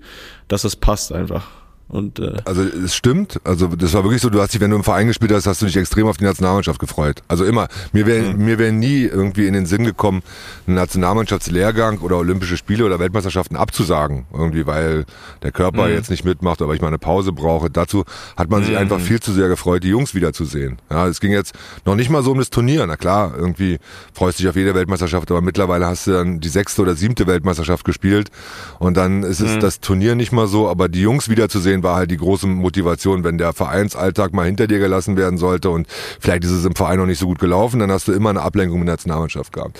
dass 0.47 0.61
das 0.61 0.77
passt 0.77 1.11
einfach. 1.11 1.47
Und, 1.89 2.19
äh 2.19 2.37
also 2.45 2.63
es 2.63 2.95
stimmt, 2.95 3.39
also 3.43 3.67
das 3.67 3.93
war 3.93 4.03
wirklich 4.03 4.21
so, 4.21 4.29
du 4.29 4.41
hast 4.41 4.53
dich, 4.53 4.61
wenn 4.61 4.71
du 4.71 4.77
im 4.77 4.83
Verein 4.83 5.07
gespielt 5.07 5.31
hast, 5.31 5.45
hast 5.45 5.61
du 5.61 5.65
dich 5.65 5.77
extrem 5.77 6.07
auf 6.07 6.17
die 6.17 6.23
Nationalmannschaft 6.23 6.79
gefreut. 6.79 7.21
Also 7.27 7.45
immer, 7.45 7.67
mir 7.91 8.07
wäre 8.07 8.33
mhm. 8.33 8.45
mir 8.45 8.57
wäre 8.57 8.71
nie 8.71 9.03
irgendwie 9.03 9.45
in 9.45 9.53
den 9.53 9.65
Sinn 9.65 9.83
gekommen, 9.83 10.23
einen 10.65 10.75
Nationalmannschaftslehrgang 10.75 11.99
oder 11.99 12.17
Olympische 12.17 12.57
Spiele 12.57 12.85
oder 12.85 12.99
Weltmeisterschaften 12.99 13.55
abzusagen, 13.55 14.25
irgendwie, 14.33 14.65
weil 14.65 15.05
der 15.43 15.51
Körper 15.51 15.87
mhm. 15.87 15.93
jetzt 15.93 16.09
nicht 16.09 16.25
mitmacht, 16.25 16.61
aber 16.61 16.73
ich 16.73 16.81
mal 16.81 16.87
eine 16.87 16.97
Pause 16.97 17.31
brauche. 17.31 17.69
Dazu 17.69 18.05
hat 18.37 18.49
man 18.49 18.63
sich 18.63 18.71
mhm. 18.71 18.79
einfach 18.79 18.99
viel 18.99 19.19
zu 19.19 19.31
sehr 19.33 19.49
gefreut, 19.49 19.83
die 19.83 19.89
Jungs 19.89 20.15
wiederzusehen. 20.15 20.77
Ja, 20.89 21.07
es 21.07 21.19
ging 21.19 21.31
jetzt 21.31 21.53
noch 21.85 21.95
nicht 21.95 22.09
mal 22.09 22.23
so 22.23 22.31
um 22.31 22.39
das 22.39 22.49
Turnier. 22.49 22.87
Na 22.87 22.95
klar, 22.95 23.33
irgendwie 23.37 23.77
freust 24.13 24.39
du 24.39 24.43
dich 24.43 24.49
auf 24.49 24.55
jede 24.55 24.73
Weltmeisterschaft, 24.73 25.29
aber 25.29 25.41
mittlerweile 25.41 25.85
hast 25.85 26.07
du 26.07 26.11
dann 26.11 26.39
die 26.39 26.49
sechste 26.49 26.81
oder 26.81 26.95
siebte 26.95 27.27
Weltmeisterschaft 27.27 27.85
gespielt 27.85 28.31
und 28.79 28.97
dann 28.97 29.23
ist 29.23 29.41
es 29.41 29.55
mhm. 29.55 29.59
das 29.59 29.79
Turnier 29.79 30.15
nicht 30.15 30.31
mal 30.31 30.47
so, 30.47 30.69
aber 30.69 30.89
die 30.89 31.01
Jungs 31.01 31.29
wiederzusehen 31.29 31.72
war 31.81 31.95
halt 31.95 32.11
die 32.11 32.17
große 32.17 32.45
Motivation, 32.45 33.23
wenn 33.23 33.37
der 33.37 33.53
Vereinsalltag 33.53 34.33
mal 34.33 34.45
hinter 34.45 34.67
dir 34.67 34.79
gelassen 34.79 35.17
werden 35.17 35.37
sollte 35.37 35.69
und 35.69 35.87
vielleicht 36.19 36.43
ist 36.43 36.51
es 36.51 36.65
im 36.65 36.75
Verein 36.75 36.99
noch 36.99 37.07
nicht 37.07 37.19
so 37.19 37.25
gut 37.25 37.39
gelaufen, 37.39 37.79
dann 37.79 37.91
hast 37.91 38.07
du 38.07 38.11
immer 38.11 38.29
eine 38.29 38.41
Ablenkung 38.41 38.79
mit 38.79 38.87
der 38.87 38.93
Nationalmannschaft 38.93 39.53
gehabt. 39.53 39.79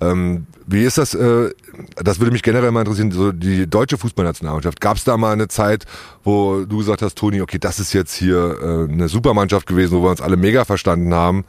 Ähm, 0.00 0.46
wie 0.66 0.82
ist 0.82 0.98
das, 0.98 1.14
äh, 1.14 1.50
das 1.96 2.20
würde 2.20 2.32
mich 2.32 2.42
generell 2.42 2.70
mal 2.70 2.80
interessieren, 2.80 3.10
so 3.10 3.32
die 3.32 3.68
deutsche 3.68 3.98
Fußballnationalmannschaft. 3.98 4.80
Gab 4.80 4.96
es 4.96 5.04
da 5.04 5.16
mal 5.16 5.32
eine 5.32 5.48
Zeit, 5.48 5.84
wo 6.22 6.64
du 6.64 6.78
gesagt 6.78 7.02
hast, 7.02 7.16
Toni, 7.16 7.40
okay, 7.40 7.58
das 7.58 7.78
ist 7.78 7.92
jetzt 7.92 8.14
hier 8.14 8.56
äh, 8.60 8.92
eine 8.92 9.08
Supermannschaft 9.08 9.66
gewesen, 9.66 9.98
wo 9.98 10.02
wir 10.04 10.10
uns 10.10 10.20
alle 10.20 10.36
mega 10.36 10.64
verstanden 10.64 11.12
haben? 11.14 11.44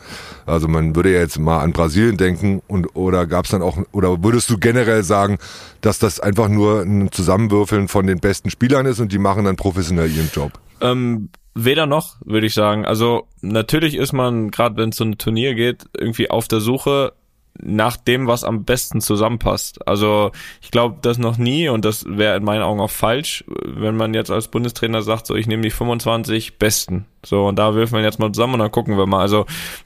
Also 0.46 0.68
man 0.68 0.96
würde 0.96 1.14
ja 1.14 1.20
jetzt 1.20 1.40
mal 1.40 1.60
an 1.60 1.72
Brasilien 1.72 2.18
denken 2.18 2.62
und 2.68 2.96
oder 2.96 3.26
gab 3.26 3.46
es 3.46 3.52
dann 3.52 3.62
auch, 3.62 3.78
oder 3.92 4.24
würdest 4.24 4.50
du 4.50 4.58
generell 4.58 5.04
sagen, 5.04 5.38
dass 5.82 6.00
das 6.00 6.20
einfach 6.20 6.50
nur 6.50 6.82
ein 6.82 7.12
Zusammenwürfeln 7.12 7.88
von 7.88 8.08
den 8.08 8.20
besten 8.20 8.50
Spielern 8.50 8.86
ist 8.86 9.00
und 9.00 9.12
die 9.12 9.20
machen 9.20 9.46
dann 9.46 9.56
professionell 9.56 10.12
ihren 10.12 10.30
Job? 10.34 10.52
Ähm, 10.82 11.30
weder 11.54 11.86
noch, 11.86 12.18
würde 12.26 12.48
ich 12.48 12.54
sagen. 12.54 12.86
Also 12.86 13.28
natürlich 13.42 13.96
ist 13.96 14.14
man, 14.14 14.52
gerade 14.52 14.76
wenn 14.78 14.90
es 14.90 14.98
so 14.98 15.06
ein 15.06 15.18
Turnier 15.18 15.56
geht, 15.56 15.86
irgendwie 15.98 16.30
auf 16.30 16.48
der 16.48 16.60
Suche 16.60 17.14
nach 17.62 17.98
dem, 17.98 18.28
was 18.28 18.44
am 18.44 18.66
besten 18.66 19.02
zusammenpasst. 19.02 19.88
Also 19.88 20.32
ich 20.62 20.72
glaube 20.72 20.98
das 21.02 21.18
noch 21.18 21.38
nie 21.38 21.70
und 21.70 21.86
das 21.86 22.06
wäre 22.08 22.38
in 22.38 22.44
meinen 22.44 22.64
Augen 22.64 22.80
auch 22.80 22.92
falsch, 22.92 23.44
wenn 23.48 23.96
man 23.96 24.14
jetzt 24.14 24.32
als 24.32 24.50
Bundestrainer 24.50 25.02
sagt, 25.02 25.28
so 25.28 25.36
ich 25.36 25.48
nehme 25.48 25.64
die 25.64 25.72
25 25.72 26.58
Besten. 26.58 27.06
So 27.26 27.48
und 27.48 27.58
da 27.58 27.76
wirfen 27.76 27.96
wir 27.96 28.04
jetzt 28.04 28.20
mal 28.20 28.32
zusammen 28.32 28.56
und 28.56 28.60
dann 28.60 28.72
gucken 28.72 28.98
wir 28.98 29.06
mal. 29.06 29.22
Also 29.22 29.46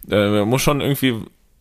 äh, 0.10 0.30
man 0.30 0.50
muss 0.50 0.62
schon 0.62 0.82
irgendwie 0.82 1.16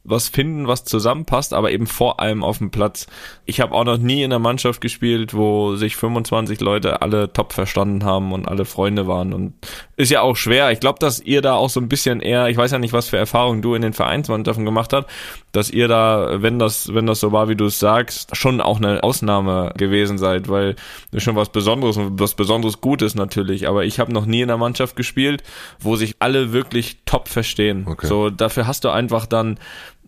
was 0.08 0.28
finden, 0.28 0.66
was 0.66 0.84
zusammenpasst, 0.84 1.54
aber 1.54 1.70
eben 1.70 1.86
vor 1.86 2.20
allem 2.20 2.42
auf 2.42 2.58
dem 2.58 2.70
Platz. 2.70 3.06
Ich 3.44 3.60
habe 3.60 3.74
auch 3.74 3.84
noch 3.84 3.98
nie 3.98 4.22
in 4.22 4.32
einer 4.32 4.38
Mannschaft 4.38 4.80
gespielt, 4.80 5.34
wo 5.34 5.76
sich 5.76 5.96
25 5.96 6.60
Leute 6.60 7.02
alle 7.02 7.32
top 7.32 7.52
verstanden 7.52 8.04
haben 8.04 8.32
und 8.32 8.48
alle 8.48 8.64
Freunde 8.64 9.06
waren. 9.06 9.32
Und 9.32 9.54
ist 9.96 10.10
ja 10.10 10.20
auch 10.20 10.36
schwer. 10.36 10.70
Ich 10.72 10.80
glaube, 10.80 10.98
dass 10.98 11.20
ihr 11.20 11.42
da 11.42 11.54
auch 11.54 11.70
so 11.70 11.80
ein 11.80 11.88
bisschen 11.88 12.20
eher, 12.20 12.48
ich 12.48 12.56
weiß 12.56 12.70
ja 12.70 12.78
nicht, 12.78 12.92
was 12.92 13.08
für 13.08 13.16
Erfahrungen 13.16 13.62
du 13.62 13.74
in 13.74 13.82
den 13.82 13.92
Vereinsmannschaften 13.92 14.64
gemacht 14.64 14.92
hast, 14.92 15.06
dass 15.52 15.70
ihr 15.70 15.88
da, 15.88 16.42
wenn 16.42 16.58
das, 16.58 16.94
wenn 16.94 17.06
das 17.06 17.20
so 17.20 17.32
war, 17.32 17.48
wie 17.48 17.56
du 17.56 17.66
es 17.66 17.78
sagst, 17.78 18.36
schon 18.36 18.60
auch 18.60 18.78
eine 18.78 19.02
Ausnahme 19.02 19.72
gewesen 19.76 20.18
seid, 20.18 20.48
weil 20.48 20.76
ist 21.12 21.22
schon 21.22 21.36
was 21.36 21.50
Besonderes 21.50 21.96
und 21.96 22.20
was 22.20 22.34
Besonderes 22.34 22.80
Gutes 22.80 23.14
natürlich. 23.14 23.68
Aber 23.68 23.84
ich 23.84 23.98
habe 23.98 24.12
noch 24.12 24.26
nie 24.26 24.42
in 24.42 24.50
einer 24.50 24.58
Mannschaft 24.58 24.96
gespielt, 24.96 25.42
wo 25.80 25.96
sich 25.96 26.16
alle 26.18 26.52
wirklich 26.52 26.98
top 27.04 27.28
verstehen. 27.28 27.86
Okay. 27.88 28.06
So, 28.06 28.30
dafür 28.30 28.66
hast 28.66 28.84
du 28.84 28.90
einfach 28.90 29.26
dann 29.26 29.58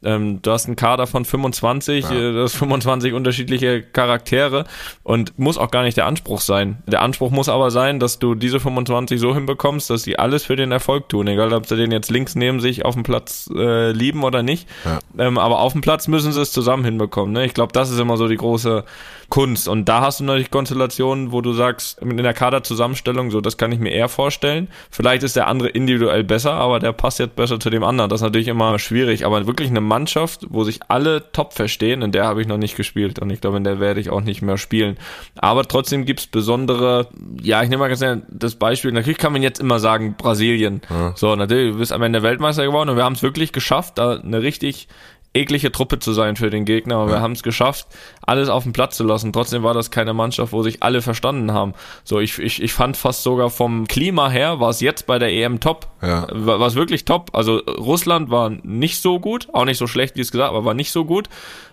ähm, 0.02 0.40
du 0.42 0.50
hast 0.50 0.66
einen 0.66 0.76
Kader 0.76 1.06
von 1.06 1.24
25, 1.24 2.04
ja. 2.04 2.12
äh, 2.12 2.32
das 2.32 2.54
25 2.54 3.12
unterschiedliche 3.12 3.82
Charaktere 3.82 4.64
und 5.02 5.38
muss 5.38 5.58
auch 5.58 5.70
gar 5.70 5.82
nicht 5.82 5.96
der 5.96 6.06
Anspruch 6.06 6.40
sein. 6.40 6.82
Der 6.86 7.02
Anspruch 7.02 7.30
muss 7.30 7.48
aber 7.48 7.70
sein, 7.70 8.00
dass 8.00 8.18
du 8.18 8.34
diese 8.34 8.60
25 8.60 9.20
so 9.20 9.34
hinbekommst, 9.34 9.90
dass 9.90 10.02
sie 10.02 10.18
alles 10.18 10.44
für 10.44 10.56
den 10.56 10.72
Erfolg 10.72 11.08
tun, 11.08 11.26
egal 11.28 11.52
ob 11.52 11.66
sie 11.66 11.76
den 11.76 11.92
jetzt 11.92 12.10
links 12.10 12.34
neben 12.34 12.60
sich 12.60 12.84
auf 12.84 12.94
dem 12.94 13.02
Platz 13.02 13.50
äh, 13.54 13.92
lieben 13.92 14.24
oder 14.24 14.42
nicht. 14.42 14.68
Ja. 14.84 14.98
Ähm, 15.18 15.38
aber 15.38 15.60
auf 15.60 15.72
dem 15.72 15.82
Platz 15.82 16.08
müssen 16.08 16.32
sie 16.32 16.40
es 16.40 16.52
zusammen 16.52 16.84
hinbekommen. 16.84 17.32
Ne? 17.32 17.44
Ich 17.44 17.54
glaube, 17.54 17.72
das 17.72 17.90
ist 17.90 17.98
immer 17.98 18.16
so 18.16 18.28
die 18.28 18.36
große 18.36 18.84
Kunst. 19.28 19.68
Und 19.68 19.88
da 19.88 20.00
hast 20.00 20.20
du 20.20 20.24
natürlich 20.24 20.50
Konstellationen, 20.50 21.32
wo 21.32 21.40
du 21.40 21.52
sagst, 21.52 21.98
in 22.00 22.16
der 22.16 22.34
Kaderzusammenstellung, 22.34 23.30
so 23.30 23.40
das 23.40 23.56
kann 23.56 23.72
ich 23.72 23.78
mir 23.78 23.90
eher 23.90 24.08
vorstellen. 24.08 24.68
Vielleicht 24.90 25.22
ist 25.22 25.36
der 25.36 25.46
andere 25.46 25.68
individuell 25.68 26.24
besser, 26.24 26.52
aber 26.54 26.80
der 26.80 26.92
passt 26.92 27.18
jetzt 27.18 27.36
besser 27.36 27.60
zu 27.60 27.70
dem 27.70 27.84
anderen. 27.84 28.10
Das 28.10 28.20
ist 28.20 28.24
natürlich 28.24 28.48
immer 28.48 28.78
schwierig. 28.78 29.24
Aber 29.24 29.46
wirklich 29.46 29.70
eine 29.70 29.80
Mannschaft, 29.90 30.46
wo 30.48 30.64
sich 30.64 30.80
alle 30.88 31.32
top 31.32 31.52
verstehen, 31.52 32.00
in 32.00 32.12
der 32.12 32.24
habe 32.24 32.40
ich 32.40 32.48
noch 32.48 32.56
nicht 32.56 32.76
gespielt 32.76 33.18
und 33.18 33.28
ich 33.28 33.40
glaube, 33.40 33.56
in 33.56 33.64
der 33.64 33.80
werde 33.80 34.00
ich 34.00 34.08
auch 34.08 34.22
nicht 34.22 34.40
mehr 34.40 34.56
spielen. 34.56 34.96
Aber 35.36 35.64
trotzdem 35.64 36.06
gibt's 36.06 36.26
besondere, 36.26 37.08
ja, 37.42 37.62
ich 37.62 37.68
nehme 37.68 37.80
mal 37.80 37.88
ganz 37.88 38.00
gerne 38.00 38.22
das 38.30 38.54
Beispiel, 38.54 38.92
natürlich 38.92 39.18
kann 39.18 39.32
man 39.32 39.42
jetzt 39.42 39.60
immer 39.60 39.80
sagen, 39.80 40.14
Brasilien. 40.16 40.80
Ja. 40.88 41.12
So, 41.16 41.34
natürlich, 41.36 41.72
du 41.72 41.78
bist 41.78 41.92
am 41.92 42.02
Ende 42.02 42.22
Weltmeister 42.22 42.64
geworden 42.64 42.88
und 42.88 42.96
wir 42.96 43.04
haben 43.04 43.14
es 43.14 43.22
wirklich 43.22 43.52
geschafft, 43.52 43.98
da 43.98 44.12
eine 44.12 44.40
richtig 44.42 44.88
eklige 45.32 45.70
Truppe 45.70 45.98
zu 45.98 46.12
sein 46.12 46.36
für 46.36 46.50
den 46.50 46.64
Gegner. 46.64 46.96
Aber 46.96 47.06
ja. 47.06 47.16
wir 47.16 47.20
haben 47.20 47.32
es 47.32 47.42
geschafft, 47.42 47.86
alles 48.22 48.48
auf 48.48 48.64
den 48.64 48.72
Platz 48.72 48.96
zu 48.96 49.04
lassen. 49.04 49.32
Trotzdem 49.32 49.62
war 49.62 49.74
das 49.74 49.90
keine 49.90 50.12
Mannschaft, 50.12 50.52
wo 50.52 50.62
sich 50.62 50.82
alle 50.82 51.02
verstanden 51.02 51.52
haben. 51.52 51.74
So, 52.04 52.20
ich, 52.20 52.38
ich, 52.38 52.62
ich 52.62 52.72
fand 52.72 52.96
fast 52.96 53.22
sogar 53.22 53.50
vom 53.50 53.86
Klima 53.86 54.28
her 54.28 54.60
war 54.60 54.70
es 54.70 54.80
jetzt 54.80 55.06
bei 55.06 55.18
der 55.18 55.32
EM 55.32 55.60
top. 55.60 55.86
Ja. 56.02 56.26
War 56.30 56.66
es 56.66 56.74
wirklich 56.74 57.04
top. 57.04 57.30
Also 57.32 57.58
Russland 57.58 58.30
war 58.30 58.50
nicht 58.50 59.00
so 59.00 59.20
gut, 59.20 59.48
auch 59.52 59.64
nicht 59.64 59.78
so 59.78 59.86
schlecht, 59.86 60.16
wie 60.16 60.22
es 60.22 60.32
gesagt, 60.32 60.50
aber 60.50 60.64
war 60.64 60.74
nicht 60.74 60.90
so 60.90 61.04
gut 61.04 61.28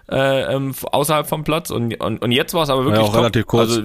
äh, 0.10 0.56
ähm, 0.56 0.74
außerhalb 0.92 1.28
vom 1.28 1.44
Platz 1.44 1.70
und, 1.70 2.00
und, 2.02 2.22
und 2.22 2.32
jetzt 2.32 2.54
war 2.54 2.64
es 2.64 2.70
aber 2.70 2.86
wirklich 2.86 3.02
ja, 3.02 3.08
auch 3.08 3.12
top. 3.12 3.20
relativ 3.20 3.48
kurz. 3.48 3.78
Also, 3.78 3.82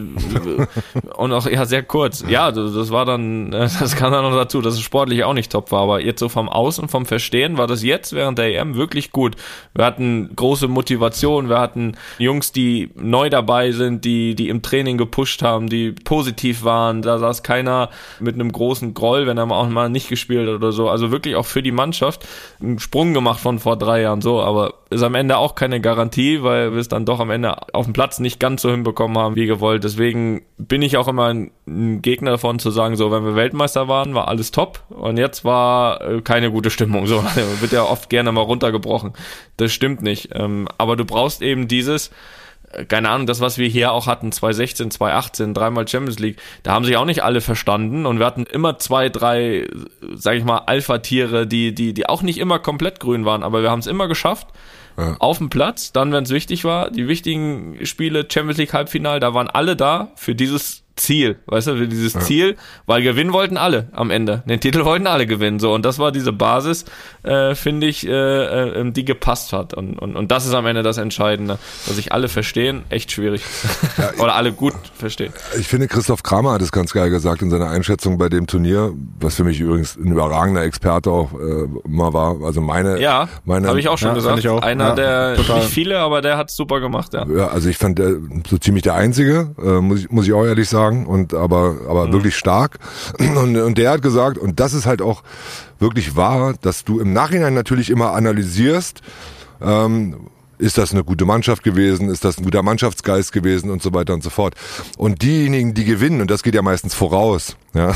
und 1.16 1.32
auch 1.32 1.46
ja 1.46 1.66
sehr 1.66 1.82
kurz. 1.82 2.24
Ja, 2.28 2.52
das 2.52 2.90
war 2.90 3.04
dann, 3.04 3.50
das 3.50 3.96
kam 3.96 4.12
dann 4.12 4.22
noch 4.22 4.36
dazu, 4.36 4.60
dass 4.60 4.74
es 4.74 4.80
sportlich 4.80 5.24
auch 5.24 5.34
nicht 5.34 5.50
top 5.50 5.72
war, 5.72 5.82
aber 5.82 6.00
jetzt 6.00 6.20
so 6.20 6.28
vom 6.28 6.48
Aus 6.48 6.78
und 6.78 6.90
vom 6.90 7.06
Verstehen 7.06 7.58
war 7.58 7.66
das 7.66 7.82
jetzt 7.82 8.12
während 8.12 8.38
der 8.38 8.56
EM 8.56 8.76
wirklich 8.76 9.10
gut. 9.10 9.34
Wir 9.74 9.84
hatten 9.84 10.30
große 10.36 10.68
Motivation, 10.68 11.48
wir 11.48 11.58
hatten 11.58 11.96
Jungs, 12.18 12.52
die 12.52 12.90
neu 12.94 13.28
dabei 13.28 13.72
sind, 13.72 14.04
die 14.04 14.36
die 14.36 14.48
im 14.48 14.62
Training 14.62 14.98
gepusht 14.98 15.42
haben, 15.42 15.68
die 15.68 15.90
positiv 15.90 16.62
waren. 16.62 17.02
Da 17.02 17.18
saß 17.18 17.42
keiner 17.42 17.90
mit 18.20 18.36
einem 18.36 18.52
großen 18.52 18.94
Groll, 18.94 19.26
wenn 19.26 19.38
er 19.38 19.46
mal 19.46 19.56
auch 19.56 19.68
mal 19.68 19.88
nicht 19.88 20.08
gespielt 20.08 20.48
hat 20.48 20.54
oder 20.54 20.70
so. 20.70 20.88
Also 20.88 21.10
wirklich 21.10 21.34
auch 21.34 21.46
für 21.46 21.62
die 21.62 21.72
Mannschaft 21.72 22.26
einen 22.60 22.78
Sprung 22.78 23.12
gemacht 23.12 23.40
von 23.40 23.58
vor 23.58 23.76
drei 23.76 24.02
Jahren 24.02 24.20
so, 24.20 24.40
aber 24.40 24.74
ist 24.90 25.02
am 25.02 25.14
Ende 25.14 25.38
auch 25.38 25.54
keine 25.54 25.80
Garantie 25.80 26.11
Garantie, 26.12 26.42
weil 26.42 26.72
wir 26.72 26.78
es 26.78 26.88
dann 26.88 27.04
doch 27.04 27.20
am 27.20 27.30
Ende 27.30 27.56
auf 27.74 27.86
dem 27.86 27.92
Platz 27.92 28.20
nicht 28.20 28.38
ganz 28.38 28.62
so 28.62 28.70
hinbekommen 28.70 29.16
haben 29.18 29.34
wie 29.34 29.46
gewollt. 29.46 29.82
Deswegen 29.84 30.42
bin 30.58 30.82
ich 30.82 30.96
auch 30.96 31.08
immer 31.08 31.32
ein, 31.32 31.50
Gegner 32.02 32.32
davon 32.32 32.58
zu 32.58 32.70
sagen, 32.70 32.96
so 32.96 33.10
wenn 33.10 33.24
wir 33.24 33.34
Weltmeister 33.34 33.88
waren, 33.88 34.14
war 34.14 34.28
alles 34.28 34.50
top 34.50 34.82
und 34.90 35.16
jetzt 35.16 35.44
war 35.44 36.00
äh, 36.02 36.20
keine 36.20 36.50
gute 36.50 36.70
Stimmung. 36.70 37.06
So 37.12 37.22
wird 37.60 37.72
ja 37.72 37.82
oft 37.82 38.08
gerne 38.08 38.32
mal 38.32 38.40
runtergebrochen. 38.42 39.12
Das 39.56 39.72
stimmt 39.72 40.02
nicht. 40.02 40.30
Ähm, 40.32 40.66
aber 40.78 40.96
du 40.96 41.04
brauchst 41.04 41.42
eben 41.42 41.68
dieses 41.68 42.10
äh, 42.72 42.84
keine 42.84 43.10
Ahnung, 43.10 43.26
das, 43.26 43.40
was 43.40 43.58
wir 43.58 43.68
hier 43.68 43.92
auch 43.92 44.06
hatten, 44.06 44.32
2016, 44.32 44.90
2018, 44.92 45.54
dreimal 45.54 45.86
Champions 45.86 46.18
League, 46.18 46.38
da 46.62 46.72
haben 46.72 46.84
sich 46.84 46.96
auch 46.96 47.04
nicht 47.04 47.22
alle 47.22 47.40
verstanden 47.40 48.06
und 48.06 48.18
wir 48.18 48.26
hatten 48.26 48.44
immer 48.44 48.78
zwei, 48.78 49.08
drei, 49.08 49.66
sag 50.14 50.36
ich 50.36 50.44
mal, 50.44 50.58
Alpha-Tiere, 50.66 51.46
die, 51.46 51.74
die, 51.74 51.92
die 51.92 52.08
auch 52.08 52.22
nicht 52.22 52.38
immer 52.38 52.58
komplett 52.58 53.00
grün 53.00 53.24
waren, 53.24 53.42
aber 53.42 53.62
wir 53.62 53.70
haben 53.70 53.80
es 53.80 53.86
immer 53.86 54.08
geschafft, 54.08 54.46
ja. 54.96 55.16
auf 55.18 55.38
dem 55.38 55.50
Platz, 55.50 55.92
dann, 55.92 56.12
wenn 56.12 56.24
es 56.24 56.30
wichtig 56.30 56.64
war, 56.64 56.90
die 56.90 57.08
wichtigen 57.08 57.84
Spiele, 57.84 58.26
Champions 58.30 58.58
League 58.58 58.72
Halbfinal, 58.72 59.20
da 59.20 59.34
waren 59.34 59.48
alle 59.48 59.76
da 59.76 60.12
für 60.16 60.34
dieses 60.34 60.81
Ziel, 60.96 61.36
weißt 61.46 61.68
du, 61.68 61.86
dieses 61.86 62.14
ja. 62.14 62.20
Ziel, 62.20 62.56
weil 62.86 63.02
gewinnen 63.02 63.32
wollten 63.32 63.56
alle 63.56 63.88
am 63.92 64.10
Ende. 64.10 64.42
Den 64.46 64.60
Titel 64.60 64.84
wollten 64.84 65.06
alle 65.06 65.26
gewinnen, 65.26 65.58
so. 65.58 65.72
Und 65.72 65.84
das 65.84 65.98
war 65.98 66.12
diese 66.12 66.32
Basis, 66.32 66.84
äh, 67.22 67.54
finde 67.54 67.86
ich, 67.86 68.06
äh, 68.06 68.10
äh, 68.10 68.90
die 68.92 69.04
gepasst 69.04 69.52
hat. 69.52 69.74
Und, 69.74 69.98
und, 69.98 70.16
und 70.16 70.30
das 70.30 70.46
ist 70.46 70.54
am 70.54 70.66
Ende 70.66 70.82
das 70.82 70.98
Entscheidende. 70.98 71.58
Dass 71.86 71.96
sich 71.96 72.12
alle 72.12 72.28
verstehen, 72.28 72.82
echt 72.88 73.12
schwierig. 73.12 73.42
Ja, 73.98 74.10
Oder 74.22 74.36
alle 74.36 74.52
gut 74.52 74.74
verstehen. 74.94 75.32
Ich 75.58 75.68
finde, 75.68 75.86
Christoph 75.86 76.22
Kramer 76.22 76.52
hat 76.52 76.62
es 76.62 76.72
ganz 76.72 76.92
geil 76.92 77.10
gesagt 77.10 77.42
in 77.42 77.50
seiner 77.50 77.68
Einschätzung 77.68 78.16
bei 78.16 78.28
dem 78.28 78.46
Turnier, 78.46 78.92
was 79.20 79.34
für 79.34 79.44
mich 79.44 79.60
übrigens 79.60 79.96
ein 79.96 80.12
überragender 80.12 80.62
Experte 80.62 81.10
auch 81.10 81.32
äh, 81.34 81.68
mal 81.86 82.12
war. 82.14 82.42
Also 82.42 82.62
meine, 82.62 83.00
ja, 83.00 83.28
meine, 83.44 83.68
habe 83.68 83.80
ich 83.80 83.88
auch 83.88 83.98
schon 83.98 84.10
ja, 84.10 84.14
gesagt. 84.14 84.46
Auch. 84.46 84.62
Einer 84.62 84.94
der, 84.94 85.36
total. 85.36 85.58
nicht 85.58 85.68
viele, 85.68 85.98
aber 85.98 86.22
der 86.22 86.38
hat 86.38 86.50
super 86.50 86.80
gemacht, 86.80 87.12
ja. 87.12 87.26
Ja, 87.26 87.48
also 87.48 87.68
ich 87.68 87.76
fand 87.76 87.98
der 87.98 88.16
so 88.48 88.56
ziemlich 88.56 88.82
der 88.82 88.94
Einzige, 88.94 89.54
äh, 89.62 89.80
muss, 89.80 90.00
ich, 90.00 90.10
muss 90.10 90.26
ich 90.26 90.32
auch 90.32 90.44
ehrlich 90.44 90.68
sagen 90.68 90.81
sagen 90.82 91.06
und 91.06 91.34
aber 91.34 91.76
aber 91.88 92.06
mhm. 92.06 92.12
wirklich 92.12 92.36
stark 92.36 92.78
und, 93.18 93.56
und 93.56 93.78
der 93.78 93.90
hat 93.90 94.02
gesagt 94.02 94.38
und 94.38 94.60
das 94.60 94.74
ist 94.74 94.86
halt 94.86 95.02
auch 95.02 95.22
wirklich 95.78 96.16
wahr, 96.16 96.54
dass 96.60 96.84
du 96.84 97.00
im 97.00 97.12
Nachhinein 97.12 97.54
natürlich 97.54 97.90
immer 97.90 98.12
analysierst 98.12 99.02
ähm, 99.60 100.28
ist 100.62 100.78
das 100.78 100.92
eine 100.92 101.02
gute 101.02 101.24
Mannschaft 101.24 101.64
gewesen, 101.64 102.08
ist 102.08 102.24
das 102.24 102.38
ein 102.38 102.44
guter 102.44 102.62
Mannschaftsgeist 102.62 103.32
gewesen 103.32 103.70
und 103.70 103.82
so 103.82 103.92
weiter 103.92 104.14
und 104.14 104.22
so 104.22 104.30
fort. 104.30 104.54
Und 104.96 105.22
diejenigen, 105.22 105.74
die 105.74 105.84
gewinnen, 105.84 106.20
und 106.20 106.30
das 106.30 106.42
geht 106.42 106.54
ja 106.54 106.62
meistens 106.62 106.94
voraus, 106.94 107.56
ja, 107.74 107.94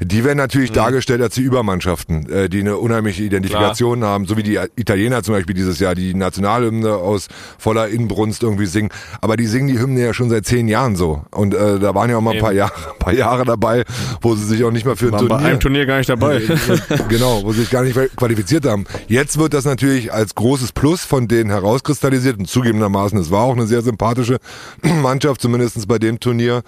die 0.00 0.22
werden 0.22 0.36
natürlich 0.36 0.70
mhm. 0.70 0.74
dargestellt 0.74 1.22
als 1.22 1.34
die 1.34 1.40
Übermannschaften, 1.40 2.30
äh, 2.30 2.48
die 2.50 2.60
eine 2.60 2.76
unheimliche 2.76 3.22
Identifikation 3.22 4.00
Klar. 4.00 4.10
haben, 4.10 4.26
so 4.26 4.36
wie 4.36 4.42
die 4.42 4.58
Italiener 4.76 5.22
zum 5.22 5.34
Beispiel 5.34 5.54
dieses 5.54 5.80
Jahr 5.80 5.94
die 5.94 6.14
Nationalhymne 6.14 6.92
aus 6.94 7.28
voller 7.58 7.88
Inbrunst 7.88 8.42
irgendwie 8.42 8.66
singen. 8.66 8.90
Aber 9.22 9.38
die 9.38 9.46
singen 9.46 9.68
die 9.68 9.78
Hymne 9.78 10.04
ja 10.04 10.12
schon 10.12 10.28
seit 10.28 10.44
zehn 10.44 10.68
Jahren 10.68 10.94
so. 10.94 11.22
Und 11.30 11.54
äh, 11.54 11.78
da 11.78 11.94
waren 11.94 12.10
ja 12.10 12.18
auch 12.18 12.20
mal 12.20 12.34
ein 12.34 12.40
paar 12.40 12.52
Jahre, 12.52 12.72
paar 12.98 13.14
Jahre 13.14 13.46
dabei, 13.46 13.84
wo 14.20 14.34
sie 14.34 14.44
sich 14.44 14.62
auch 14.62 14.70
nicht 14.70 14.84
mehr 14.84 14.94
für 14.94 15.06
ein 15.06 15.12
Turnier... 15.12 15.28
bei 15.28 15.38
einem 15.38 15.60
Turnier 15.60 15.86
gar 15.86 15.96
nicht 15.96 16.10
dabei. 16.10 16.42
genau, 17.08 17.42
wo 17.44 17.52
sie 17.52 17.60
sich 17.60 17.70
gar 17.70 17.82
nicht 17.82 17.98
qualifiziert 18.16 18.66
haben. 18.66 18.84
Jetzt 19.08 19.38
wird 19.38 19.54
das 19.54 19.64
natürlich 19.64 20.12
als 20.12 20.34
großes 20.34 20.72
Plus 20.72 21.00
von 21.00 21.28
denen 21.28 21.50
herauskristallisiert 21.72 22.38
und 22.38 22.48
zugegebenermaßen, 22.48 23.18
es 23.18 23.30
war 23.30 23.42
auch 23.44 23.52
eine 23.52 23.66
sehr 23.66 23.82
sympathische 23.82 24.38
Mannschaft, 24.82 25.40
zumindestens 25.40 25.86
bei 25.86 25.98
dem 25.98 26.20
Turnier. 26.20 26.62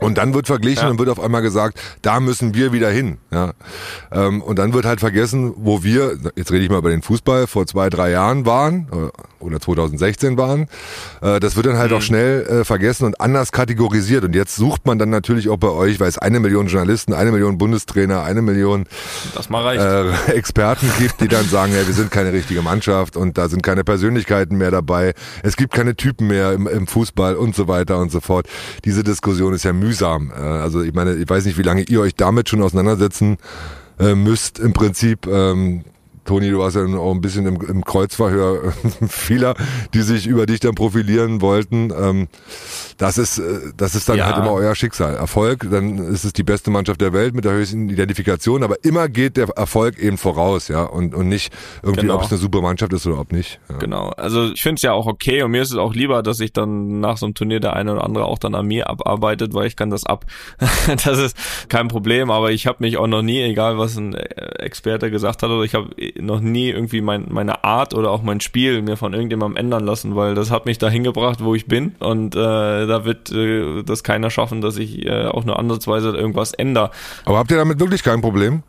Und 0.00 0.18
dann 0.18 0.32
wird 0.32 0.46
verglichen 0.46 0.84
ja. 0.84 0.90
und 0.90 0.98
wird 0.98 1.08
auf 1.08 1.20
einmal 1.20 1.42
gesagt, 1.42 1.80
da 2.02 2.20
müssen 2.20 2.54
wir 2.54 2.72
wieder 2.72 2.90
hin. 2.90 3.18
Ja. 3.32 3.52
Ähm, 4.12 4.42
und 4.42 4.58
dann 4.58 4.72
wird 4.72 4.84
halt 4.84 5.00
vergessen, 5.00 5.54
wo 5.56 5.82
wir, 5.82 6.16
jetzt 6.36 6.52
rede 6.52 6.64
ich 6.64 6.70
mal 6.70 6.78
über 6.78 6.90
den 6.90 7.02
Fußball, 7.02 7.46
vor 7.48 7.66
zwei, 7.66 7.90
drei 7.90 8.10
Jahren 8.10 8.46
waren 8.46 8.88
äh, 8.92 9.44
oder 9.44 9.60
2016 9.60 10.38
waren. 10.38 10.68
Äh, 11.20 11.40
das 11.40 11.56
wird 11.56 11.66
dann 11.66 11.78
halt 11.78 11.90
mhm. 11.90 11.96
auch 11.96 12.02
schnell 12.02 12.42
äh, 12.46 12.64
vergessen 12.64 13.06
und 13.06 13.20
anders 13.20 13.50
kategorisiert. 13.50 14.22
Und 14.22 14.36
jetzt 14.36 14.54
sucht 14.54 14.86
man 14.86 15.00
dann 15.00 15.10
natürlich 15.10 15.48
auch 15.48 15.56
bei 15.56 15.70
euch, 15.70 15.98
weil 15.98 16.08
es 16.08 16.18
eine 16.18 16.38
Million 16.38 16.68
Journalisten, 16.68 17.12
eine 17.12 17.32
Million 17.32 17.58
Bundestrainer, 17.58 18.22
eine 18.22 18.40
Million 18.40 18.86
äh, 19.50 20.30
Experten 20.32 20.90
gibt, 20.98 21.20
die 21.20 21.28
dann 21.28 21.48
sagen, 21.48 21.72
ja, 21.72 21.84
wir 21.84 21.94
sind 21.94 22.12
keine 22.12 22.32
richtige 22.32 22.62
Mannschaft 22.62 23.16
und 23.16 23.36
da 23.36 23.48
sind 23.48 23.64
keine 23.64 23.82
Persönlichkeiten 23.82 24.56
mehr 24.56 24.70
dabei. 24.70 25.14
Es 25.42 25.56
gibt 25.56 25.74
keine 25.74 25.96
Typen 25.96 26.28
mehr 26.28 26.52
im, 26.52 26.68
im 26.68 26.86
Fußball 26.86 27.34
und 27.34 27.56
so 27.56 27.66
weiter 27.66 27.98
und 27.98 28.12
so 28.12 28.20
fort. 28.20 28.46
Diese 28.84 29.02
Diskussion 29.02 29.54
ist 29.54 29.64
ja 29.64 29.72
müde 29.72 29.87
mühsam. 29.88 30.30
Äh, 30.30 30.40
also 30.40 30.82
ich 30.82 30.94
meine, 30.94 31.14
ich 31.14 31.28
weiß 31.28 31.44
nicht, 31.44 31.58
wie 31.58 31.62
lange 31.62 31.82
ihr 31.82 32.00
euch 32.00 32.14
damit 32.14 32.48
schon 32.48 32.62
auseinandersetzen 32.62 33.38
äh, 33.98 34.14
müsst 34.14 34.58
im 34.58 34.72
Prinzip. 34.72 35.26
Ähm, 35.26 35.84
Toni, 36.24 36.50
du 36.50 36.58
warst 36.58 36.76
ja 36.76 36.84
auch 36.84 37.14
ein 37.14 37.22
bisschen 37.22 37.46
im, 37.46 37.58
im 37.62 37.84
Kreuzverhör 37.84 38.74
vieler, 39.08 39.54
die 39.94 40.02
sich 40.02 40.26
über 40.26 40.44
dich 40.44 40.60
dann 40.60 40.74
profilieren 40.74 41.40
wollten. 41.40 41.90
Ähm, 41.98 42.28
das 42.98 43.16
ist, 43.16 43.38
äh, 43.38 43.72
das 43.76 43.94
ist 43.94 44.08
dann 44.08 44.18
ja. 44.18 44.26
halt 44.26 44.36
immer 44.38 44.52
euer 44.52 44.74
Schicksal. 44.74 45.14
Erfolg, 45.14 45.66
dann 45.70 45.98
ist 45.98 46.24
es 46.24 46.32
die 46.32 46.42
beste 46.42 46.70
Mannschaft 46.70 47.00
der 47.00 47.12
Welt 47.12 47.34
mit 47.34 47.44
der 47.44 47.52
höchsten 47.52 47.88
Identifikation, 47.88 48.62
aber 48.64 48.84
immer 48.84 49.08
geht 49.08 49.36
der 49.36 49.48
Erfolg 49.50 49.98
eben 49.98 50.18
voraus, 50.18 50.68
ja, 50.68 50.82
und, 50.82 51.14
und 51.14 51.28
nicht 51.28 51.52
irgendwie, 51.82 52.02
genau. 52.02 52.16
ob 52.16 52.24
es 52.24 52.30
eine 52.30 52.38
super 52.38 52.60
Mannschaft 52.60 52.92
ist 52.92 53.06
oder 53.06 53.20
ob 53.20 53.32
nicht. 53.32 53.60
Ja. 53.68 53.78
Genau. 53.78 54.08
Also 54.10 54.50
ich 54.52 54.60
finde 54.60 54.76
es 54.76 54.82
ja 54.82 54.92
auch 54.92 55.06
okay 55.06 55.42
und 55.42 55.52
mir 55.52 55.62
ist 55.62 55.70
es 55.70 55.76
auch 55.76 55.94
lieber, 55.94 56.22
dass 56.22 56.38
sich 56.38 56.52
dann 56.52 57.00
nach 57.00 57.16
so 57.16 57.26
einem 57.26 57.34
Turnier 57.34 57.60
der 57.60 57.74
eine 57.74 57.92
oder 57.92 58.04
andere 58.04 58.24
auch 58.24 58.38
dann 58.38 58.56
an 58.56 58.66
mir 58.66 58.90
abarbeitet, 58.90 59.54
weil 59.54 59.68
ich 59.68 59.76
kann 59.76 59.90
das 59.90 60.04
ab. 60.04 60.26
das 61.04 61.18
ist 61.18 61.36
kein 61.68 61.86
Problem, 61.86 62.32
aber 62.32 62.50
ich 62.50 62.66
habe 62.66 62.78
mich 62.80 62.96
auch 62.96 63.06
noch 63.06 63.22
nie, 63.22 63.40
egal 63.40 63.78
was 63.78 63.96
ein 63.96 64.14
Experte 64.14 65.12
gesagt 65.12 65.44
hat, 65.44 65.50
oder 65.50 65.62
ich 65.62 65.74
habe 65.74 65.90
noch 66.20 66.40
nie 66.40 66.70
irgendwie 66.70 67.00
mein, 67.00 67.26
meine 67.30 67.62
Art 67.62 67.94
oder 67.94 68.10
auch 68.10 68.22
mein 68.22 68.40
Spiel 68.40 68.82
mir 68.82 68.96
von 68.96 69.14
irgendjemandem 69.14 69.56
ändern 69.56 69.84
lassen, 69.84 70.16
weil 70.16 70.34
das 70.34 70.50
hat 70.50 70.66
mich 70.66 70.78
dahin 70.78 71.04
gebracht, 71.04 71.38
wo 71.44 71.54
ich 71.54 71.66
bin 71.66 71.94
und 72.00 72.34
äh, 72.34 72.87
da 72.88 73.04
wird 73.04 73.30
äh, 73.30 73.82
das 73.84 74.02
keiner 74.02 74.30
schaffen, 74.30 74.60
dass 74.60 74.76
ich 74.76 75.06
äh, 75.06 75.26
auch 75.26 75.44
nur 75.44 75.58
ansatzweise 75.58 76.10
irgendwas 76.10 76.52
ändere. 76.52 76.90
Aber 77.24 77.38
habt 77.38 77.50
ihr 77.50 77.56
damit 77.56 77.78
wirklich 77.80 78.02
kein 78.02 78.20
Problem? 78.20 78.62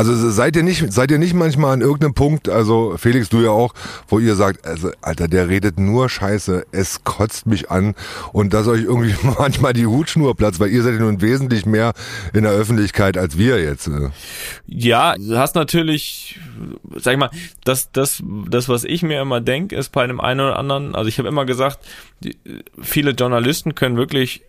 Also 0.00 0.30
seid 0.30 0.56
ihr 0.56 0.62
nicht, 0.62 0.90
seid 0.90 1.10
ihr 1.10 1.18
nicht 1.18 1.34
manchmal 1.34 1.74
an 1.74 1.82
irgendeinem 1.82 2.14
Punkt, 2.14 2.48
also 2.48 2.94
Felix, 2.96 3.28
du 3.28 3.42
ja 3.42 3.50
auch, 3.50 3.74
wo 4.08 4.18
ihr 4.18 4.34
sagt, 4.34 4.66
also 4.66 4.90
Alter, 5.02 5.28
der 5.28 5.50
redet 5.50 5.78
nur 5.78 6.08
Scheiße, 6.08 6.64
es 6.72 7.04
kotzt 7.04 7.46
mich 7.46 7.70
an 7.70 7.94
und 8.32 8.54
dass 8.54 8.66
euch 8.66 8.84
irgendwie 8.84 9.14
manchmal 9.38 9.74
die 9.74 9.84
Hutschnur 9.84 10.34
platzt, 10.34 10.58
weil 10.58 10.70
ihr 10.70 10.82
seid 10.82 10.94
ja 10.94 11.00
nun 11.00 11.20
wesentlich 11.20 11.66
mehr 11.66 11.92
in 12.32 12.44
der 12.44 12.52
Öffentlichkeit 12.52 13.18
als 13.18 13.36
wir 13.36 13.62
jetzt. 13.62 13.88
Äh. 13.88 14.08
Ja, 14.66 15.16
du 15.18 15.36
hast 15.36 15.54
natürlich, 15.54 16.40
sag 16.96 17.12
ich 17.12 17.18
mal, 17.18 17.30
das, 17.64 17.92
das, 17.92 18.22
das, 18.48 18.70
was 18.70 18.84
ich 18.84 19.02
mir 19.02 19.20
immer 19.20 19.42
denke, 19.42 19.76
ist 19.76 19.90
bei 19.90 20.02
einem 20.02 20.18
einen 20.18 20.40
oder 20.40 20.58
anderen, 20.58 20.94
also 20.94 21.08
ich 21.08 21.18
habe 21.18 21.28
immer 21.28 21.44
gesagt, 21.44 21.78
viele 22.80 23.10
Journalisten 23.10 23.74
können 23.74 23.98
wirklich 23.98 24.44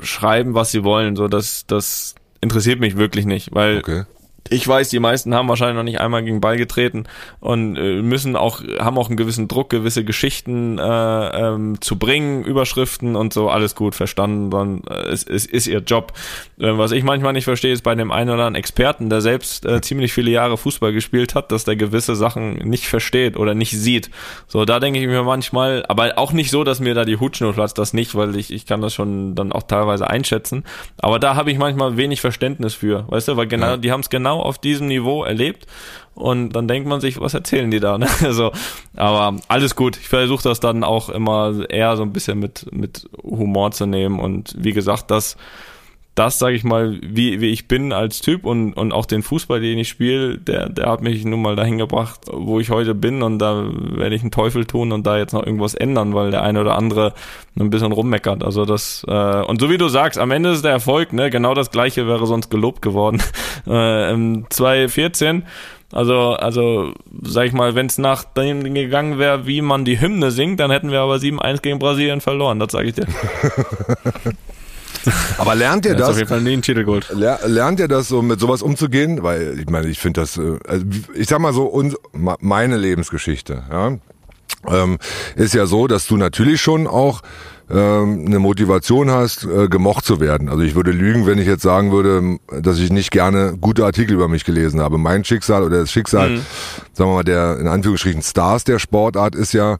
schreiben, 0.00 0.54
was 0.54 0.70
sie 0.70 0.82
wollen, 0.82 1.14
so 1.14 1.28
dass 1.28 1.66
das 1.66 2.14
interessiert 2.40 2.80
mich 2.80 2.96
wirklich 2.96 3.26
nicht, 3.26 3.54
weil 3.54 3.80
okay 3.80 4.04
ich 4.50 4.68
weiß, 4.68 4.90
die 4.90 4.98
meisten 4.98 5.34
haben 5.34 5.48
wahrscheinlich 5.48 5.76
noch 5.76 5.84
nicht 5.84 6.00
einmal 6.00 6.22
gegen 6.22 6.40
Ball 6.40 6.56
getreten 6.56 7.04
und 7.40 7.76
äh, 7.76 8.02
müssen 8.02 8.36
auch, 8.36 8.62
haben 8.78 8.98
auch 8.98 9.08
einen 9.08 9.16
gewissen 9.16 9.48
Druck, 9.48 9.70
gewisse 9.70 10.04
Geschichten 10.04 10.78
äh, 10.78 10.82
ähm, 10.82 11.80
zu 11.80 11.98
bringen, 11.98 12.44
Überschriften 12.44 13.16
und 13.16 13.32
so, 13.32 13.48
alles 13.48 13.74
gut 13.74 13.94
verstanden, 13.94 14.50
dann 14.50 14.82
äh, 14.88 15.12
ist, 15.12 15.28
ist, 15.28 15.46
ist 15.46 15.66
ihr 15.66 15.78
Job. 15.78 16.12
Äh, 16.58 16.76
was 16.76 16.92
ich 16.92 17.04
manchmal 17.04 17.32
nicht 17.32 17.44
verstehe, 17.44 17.72
ist 17.72 17.82
bei 17.82 17.94
dem 17.94 18.10
einen 18.10 18.28
oder 18.28 18.44
anderen 18.44 18.54
Experten, 18.56 19.08
der 19.08 19.22
selbst 19.22 19.64
äh, 19.64 19.80
ziemlich 19.80 20.12
viele 20.12 20.30
Jahre 20.30 20.58
Fußball 20.58 20.92
gespielt 20.92 21.34
hat, 21.34 21.50
dass 21.50 21.64
der 21.64 21.76
gewisse 21.76 22.14
Sachen 22.14 22.54
nicht 22.56 22.86
versteht 22.86 23.38
oder 23.38 23.54
nicht 23.54 23.72
sieht. 23.72 24.10
So, 24.46 24.66
da 24.66 24.78
denke 24.78 25.00
ich 25.00 25.06
mir 25.06 25.22
manchmal, 25.22 25.86
aber 25.88 26.18
auch 26.18 26.32
nicht 26.32 26.50
so, 26.50 26.64
dass 26.64 26.80
mir 26.80 26.94
da 26.94 27.06
die 27.06 27.18
Hutschnur 27.18 27.54
platzt, 27.54 27.78
das 27.78 27.94
nicht, 27.94 28.14
weil 28.14 28.36
ich, 28.36 28.52
ich 28.52 28.66
kann 28.66 28.82
das 28.82 28.92
schon 28.92 29.34
dann 29.34 29.52
auch 29.52 29.62
teilweise 29.62 30.08
einschätzen. 30.08 30.64
Aber 30.98 31.18
da 31.18 31.34
habe 31.34 31.50
ich 31.50 31.56
manchmal 31.56 31.96
wenig 31.96 32.20
Verständnis 32.20 32.74
für, 32.74 33.10
weißt 33.10 33.28
du, 33.28 33.36
weil 33.38 33.46
genau, 33.46 33.66
ja. 33.66 33.76
die 33.78 33.90
haben 33.90 34.00
es 34.00 34.10
genau 34.10 34.33
genau 34.34 34.42
auf 34.42 34.58
diesem 34.58 34.88
Niveau 34.88 35.24
erlebt. 35.24 35.66
Und 36.14 36.50
dann 36.50 36.68
denkt 36.68 36.88
man 36.88 37.00
sich, 37.00 37.20
was 37.20 37.34
erzählen 37.34 37.70
die 37.70 37.80
da? 37.80 37.98
Ne? 37.98 38.06
Also, 38.22 38.52
aber 38.96 39.36
alles 39.48 39.74
gut. 39.74 39.96
Ich 39.96 40.08
versuche 40.08 40.42
das 40.44 40.60
dann 40.60 40.84
auch 40.84 41.08
immer 41.08 41.68
eher 41.68 41.96
so 41.96 42.02
ein 42.02 42.12
bisschen 42.12 42.38
mit, 42.38 42.66
mit 42.72 43.08
Humor 43.22 43.72
zu 43.72 43.86
nehmen. 43.86 44.20
Und 44.20 44.54
wie 44.58 44.72
gesagt, 44.72 45.10
das 45.10 45.36
das, 46.14 46.38
sage 46.38 46.54
ich 46.54 46.62
mal, 46.62 46.98
wie, 47.02 47.40
wie 47.40 47.50
ich 47.50 47.66
bin 47.66 47.92
als 47.92 48.20
Typ 48.20 48.44
und, 48.44 48.74
und 48.74 48.92
auch 48.92 49.06
den 49.06 49.22
Fußball, 49.22 49.60
den 49.60 49.78
ich 49.78 49.88
spiele, 49.88 50.38
der, 50.38 50.68
der 50.68 50.86
hat 50.86 51.02
mich 51.02 51.24
nun 51.24 51.42
mal 51.42 51.56
dahin 51.56 51.76
gebracht, 51.78 52.20
wo 52.30 52.60
ich 52.60 52.70
heute 52.70 52.94
bin 52.94 53.22
und 53.22 53.40
da 53.40 53.64
werde 53.66 54.14
ich 54.14 54.22
einen 54.22 54.30
Teufel 54.30 54.64
tun 54.64 54.92
und 54.92 55.06
da 55.06 55.18
jetzt 55.18 55.32
noch 55.32 55.44
irgendwas 55.44 55.74
ändern, 55.74 56.14
weil 56.14 56.30
der 56.30 56.42
eine 56.42 56.60
oder 56.60 56.76
andere 56.76 57.14
ein 57.58 57.70
bisschen 57.70 57.90
rummeckert. 57.90 58.44
Also 58.44 58.64
das, 58.64 59.04
äh, 59.08 59.42
und 59.42 59.60
so 59.60 59.70
wie 59.70 59.78
du 59.78 59.88
sagst, 59.88 60.18
am 60.18 60.30
Ende 60.30 60.50
ist 60.50 60.64
der 60.64 60.72
Erfolg, 60.72 61.12
ne, 61.12 61.30
genau 61.30 61.54
das 61.54 61.72
gleiche 61.72 62.06
wäre 62.06 62.26
sonst 62.26 62.50
gelobt 62.50 62.82
geworden. 62.82 63.22
Äh, 63.66 64.12
Im 64.12 64.44
2014 64.50 65.44
also, 65.92 66.32
also, 66.32 66.92
sag 67.22 67.46
ich 67.46 67.52
mal, 67.52 67.76
wenn 67.76 67.86
es 67.86 67.98
nach 67.98 68.24
dem 68.24 68.74
gegangen 68.74 69.18
wäre, 69.18 69.46
wie 69.46 69.62
man 69.62 69.84
die 69.84 70.00
Hymne 70.00 70.32
singt, 70.32 70.58
dann 70.58 70.72
hätten 70.72 70.90
wir 70.90 71.00
aber 71.00 71.16
7-1 71.16 71.62
gegen 71.62 71.78
Brasilien 71.78 72.20
verloren, 72.20 72.58
das 72.58 72.72
sage 72.72 72.88
ich 72.88 72.94
dir. 72.94 73.06
Aber 75.38 75.54
lernt 75.54 75.84
ihr 75.86 75.92
ja, 75.92 75.98
das? 75.98 76.10
Auf 76.10 76.16
jeden 76.16 76.28
Fall 76.28 76.40
nie 76.40 76.60
Titel 76.60 76.84
geholt. 76.84 77.08
Lernt 77.12 77.80
ihr 77.80 77.88
das 77.88 78.08
so 78.08 78.22
mit 78.22 78.40
sowas 78.40 78.62
umzugehen? 78.62 79.22
Weil 79.22 79.58
ich 79.58 79.68
meine, 79.68 79.88
ich 79.88 79.98
finde 79.98 80.20
das, 80.20 80.36
äh, 80.36 80.58
also 80.66 80.84
ich 81.14 81.28
sag 81.28 81.40
mal 81.40 81.52
so, 81.52 81.64
uns, 81.64 81.96
meine 82.12 82.76
Lebensgeschichte, 82.76 83.64
ja, 83.70 83.98
ähm, 84.68 84.98
ist 85.36 85.54
ja 85.54 85.66
so, 85.66 85.86
dass 85.86 86.06
du 86.06 86.16
natürlich 86.16 86.60
schon 86.60 86.86
auch 86.86 87.22
ähm, 87.70 88.24
eine 88.26 88.38
Motivation 88.38 89.10
hast, 89.10 89.44
äh, 89.44 89.68
gemocht 89.68 90.04
zu 90.04 90.20
werden. 90.20 90.48
Also 90.48 90.62
ich 90.62 90.74
würde 90.74 90.90
lügen, 90.90 91.26
wenn 91.26 91.38
ich 91.38 91.46
jetzt 91.46 91.62
sagen 91.62 91.92
würde, 91.92 92.38
dass 92.60 92.78
ich 92.78 92.90
nicht 92.90 93.10
gerne 93.10 93.56
gute 93.58 93.84
Artikel 93.84 94.14
über 94.14 94.28
mich 94.28 94.44
gelesen 94.44 94.80
habe. 94.80 94.98
Mein 94.98 95.24
Schicksal 95.24 95.62
oder 95.62 95.80
das 95.80 95.90
Schicksal, 95.90 96.30
mhm. 96.30 96.46
sagen 96.92 97.10
wir 97.10 97.14
mal, 97.14 97.24
der 97.24 97.58
in 97.58 97.66
Anführungsstrichen 97.66 98.22
Stars 98.22 98.64
der 98.64 98.78
Sportart 98.78 99.34
ist 99.34 99.54
ja, 99.54 99.78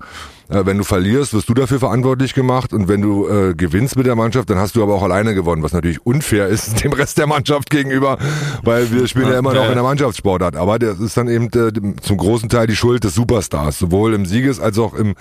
äh, 0.49 0.65
wenn 0.65 0.79
du 0.79 0.85
verlierst, 0.85 1.35
wirst 1.35 1.49
du 1.49 1.55
dafür 1.55 1.79
verantwortlich 1.79 2.35
gemacht 2.35 2.73
und 2.73 2.89
wenn 2.89 3.01
du 3.01 3.29
äh, 3.29 3.55
gewinnst 3.55 3.97
mit 3.97 4.07
der 4.07 4.17
Mannschaft, 4.17 4.51
dann 4.51 4.59
hast 4.59 4.77
du 4.77 4.83
aber 4.83 4.95
auch 4.95 5.03
alleine 5.03 5.35
gewonnen, 5.35 5.63
was 5.63 5.73
natürlich 5.73 6.05
unfair 6.05 6.49
ist 6.49 6.83
dem 6.85 6.93
Rest 6.93 7.19
der 7.19 7.27
Mannschaft 7.27 7.71
gegenüber, 7.71 8.19
weil 8.63 8.91
wir 8.93 9.07
spielen 9.07 9.29
ja 9.29 9.39
immer 9.39 9.55
noch 9.55 9.69
in 9.69 9.75
der 9.75 9.83
Mannschaftssportart. 9.83 10.57
Aber 10.57 10.79
das 10.79 11.01
ist 11.01 11.17
dann 11.17 11.29
eben 11.29 11.47
äh, 11.47 11.73
zum 12.01 12.17
großen 12.17 12.49
Teil 12.49 12.67
die 12.67 12.77
Schuld 12.77 13.05
des 13.05 13.15
Superstars, 13.15 13.79
sowohl 13.79 14.15
im 14.15 14.27
Sieges- 14.27 14.61
als 14.61 14.79
auch 14.79 14.95
im 14.95 15.15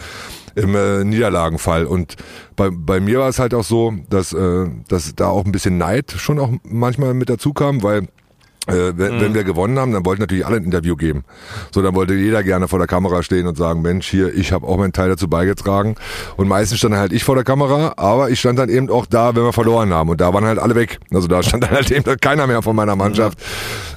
im 0.56 0.76
äh, 0.76 1.04
Niederlagenfall. 1.04 1.86
Und 1.86 2.16
bei, 2.56 2.70
bei 2.72 3.00
mir 3.00 3.20
war 3.20 3.30
es 3.30 3.40
halt 3.40 3.54
auch 3.54 3.64
so, 3.64 3.94
dass, 4.10 4.34
äh, 4.34 4.68
dass 4.88 5.16
da 5.16 5.28
auch 5.28 5.46
ein 5.46 5.52
bisschen 5.52 5.78
Neid 5.78 6.12
schon 6.12 6.40
auch 6.40 6.52
manchmal 6.64 7.14
mit 7.14 7.30
dazu 7.30 7.54
kam, 7.54 7.82
weil 7.84 8.08
äh, 8.68 8.94
wenn, 8.96 9.18
mhm. 9.18 9.22
wenn 9.22 9.34
wir 9.34 9.44
gewonnen 9.44 9.78
haben, 9.78 9.92
dann 9.92 10.06
wollten 10.06 10.22
natürlich 10.22 10.46
alle 10.46 10.58
ein 10.58 10.64
Interview 10.64 10.96
geben. 10.96 11.26
So, 11.74 11.82
dann 11.82 11.96
wollte 11.96 12.14
jeder 12.14 12.44
gerne 12.44 12.68
vor 12.68 12.80
der 12.80 12.88
Kamera 12.88 13.22
stehen 13.22 13.46
und 13.46 13.58
sagen, 13.58 13.82
Mensch, 13.82 14.08
hier, 14.08 14.34
ich 14.34 14.54
habe 14.54 14.66
auch 14.66 14.78
meinen 14.78 14.94
Teil 14.94 15.10
dazu 15.10 15.28
beigetragen. 15.28 15.96
Und 16.38 16.48
meistens 16.48 16.80
stand 16.80 16.96
halt 16.96 17.12
ich 17.12 17.24
vor 17.26 17.36
der 17.36 17.44
Kamera, 17.44 17.94
aber 17.98 18.30
ich 18.30 18.40
stand 18.40 18.60
dann 18.60 18.70
eben 18.70 18.90
auch 18.90 19.06
da, 19.06 19.36
wenn 19.36 19.44
wir 19.44 19.54
verloren 19.54 19.94
haben. 19.94 20.10
Und 20.10 20.22
da 20.22 20.34
waren 20.34 20.46
halt 20.46 20.60
alle 20.60 20.76
weg. 20.76 21.00
Also 21.14 21.28
da 21.28 21.44
stand 21.44 21.64
dann 21.64 21.72
halt 21.72 21.92
eben 21.92 22.04
keiner 22.22 22.48
mehr 22.48 22.62
von 22.62 22.76
meiner 22.76 22.96
Mannschaft 22.96 23.38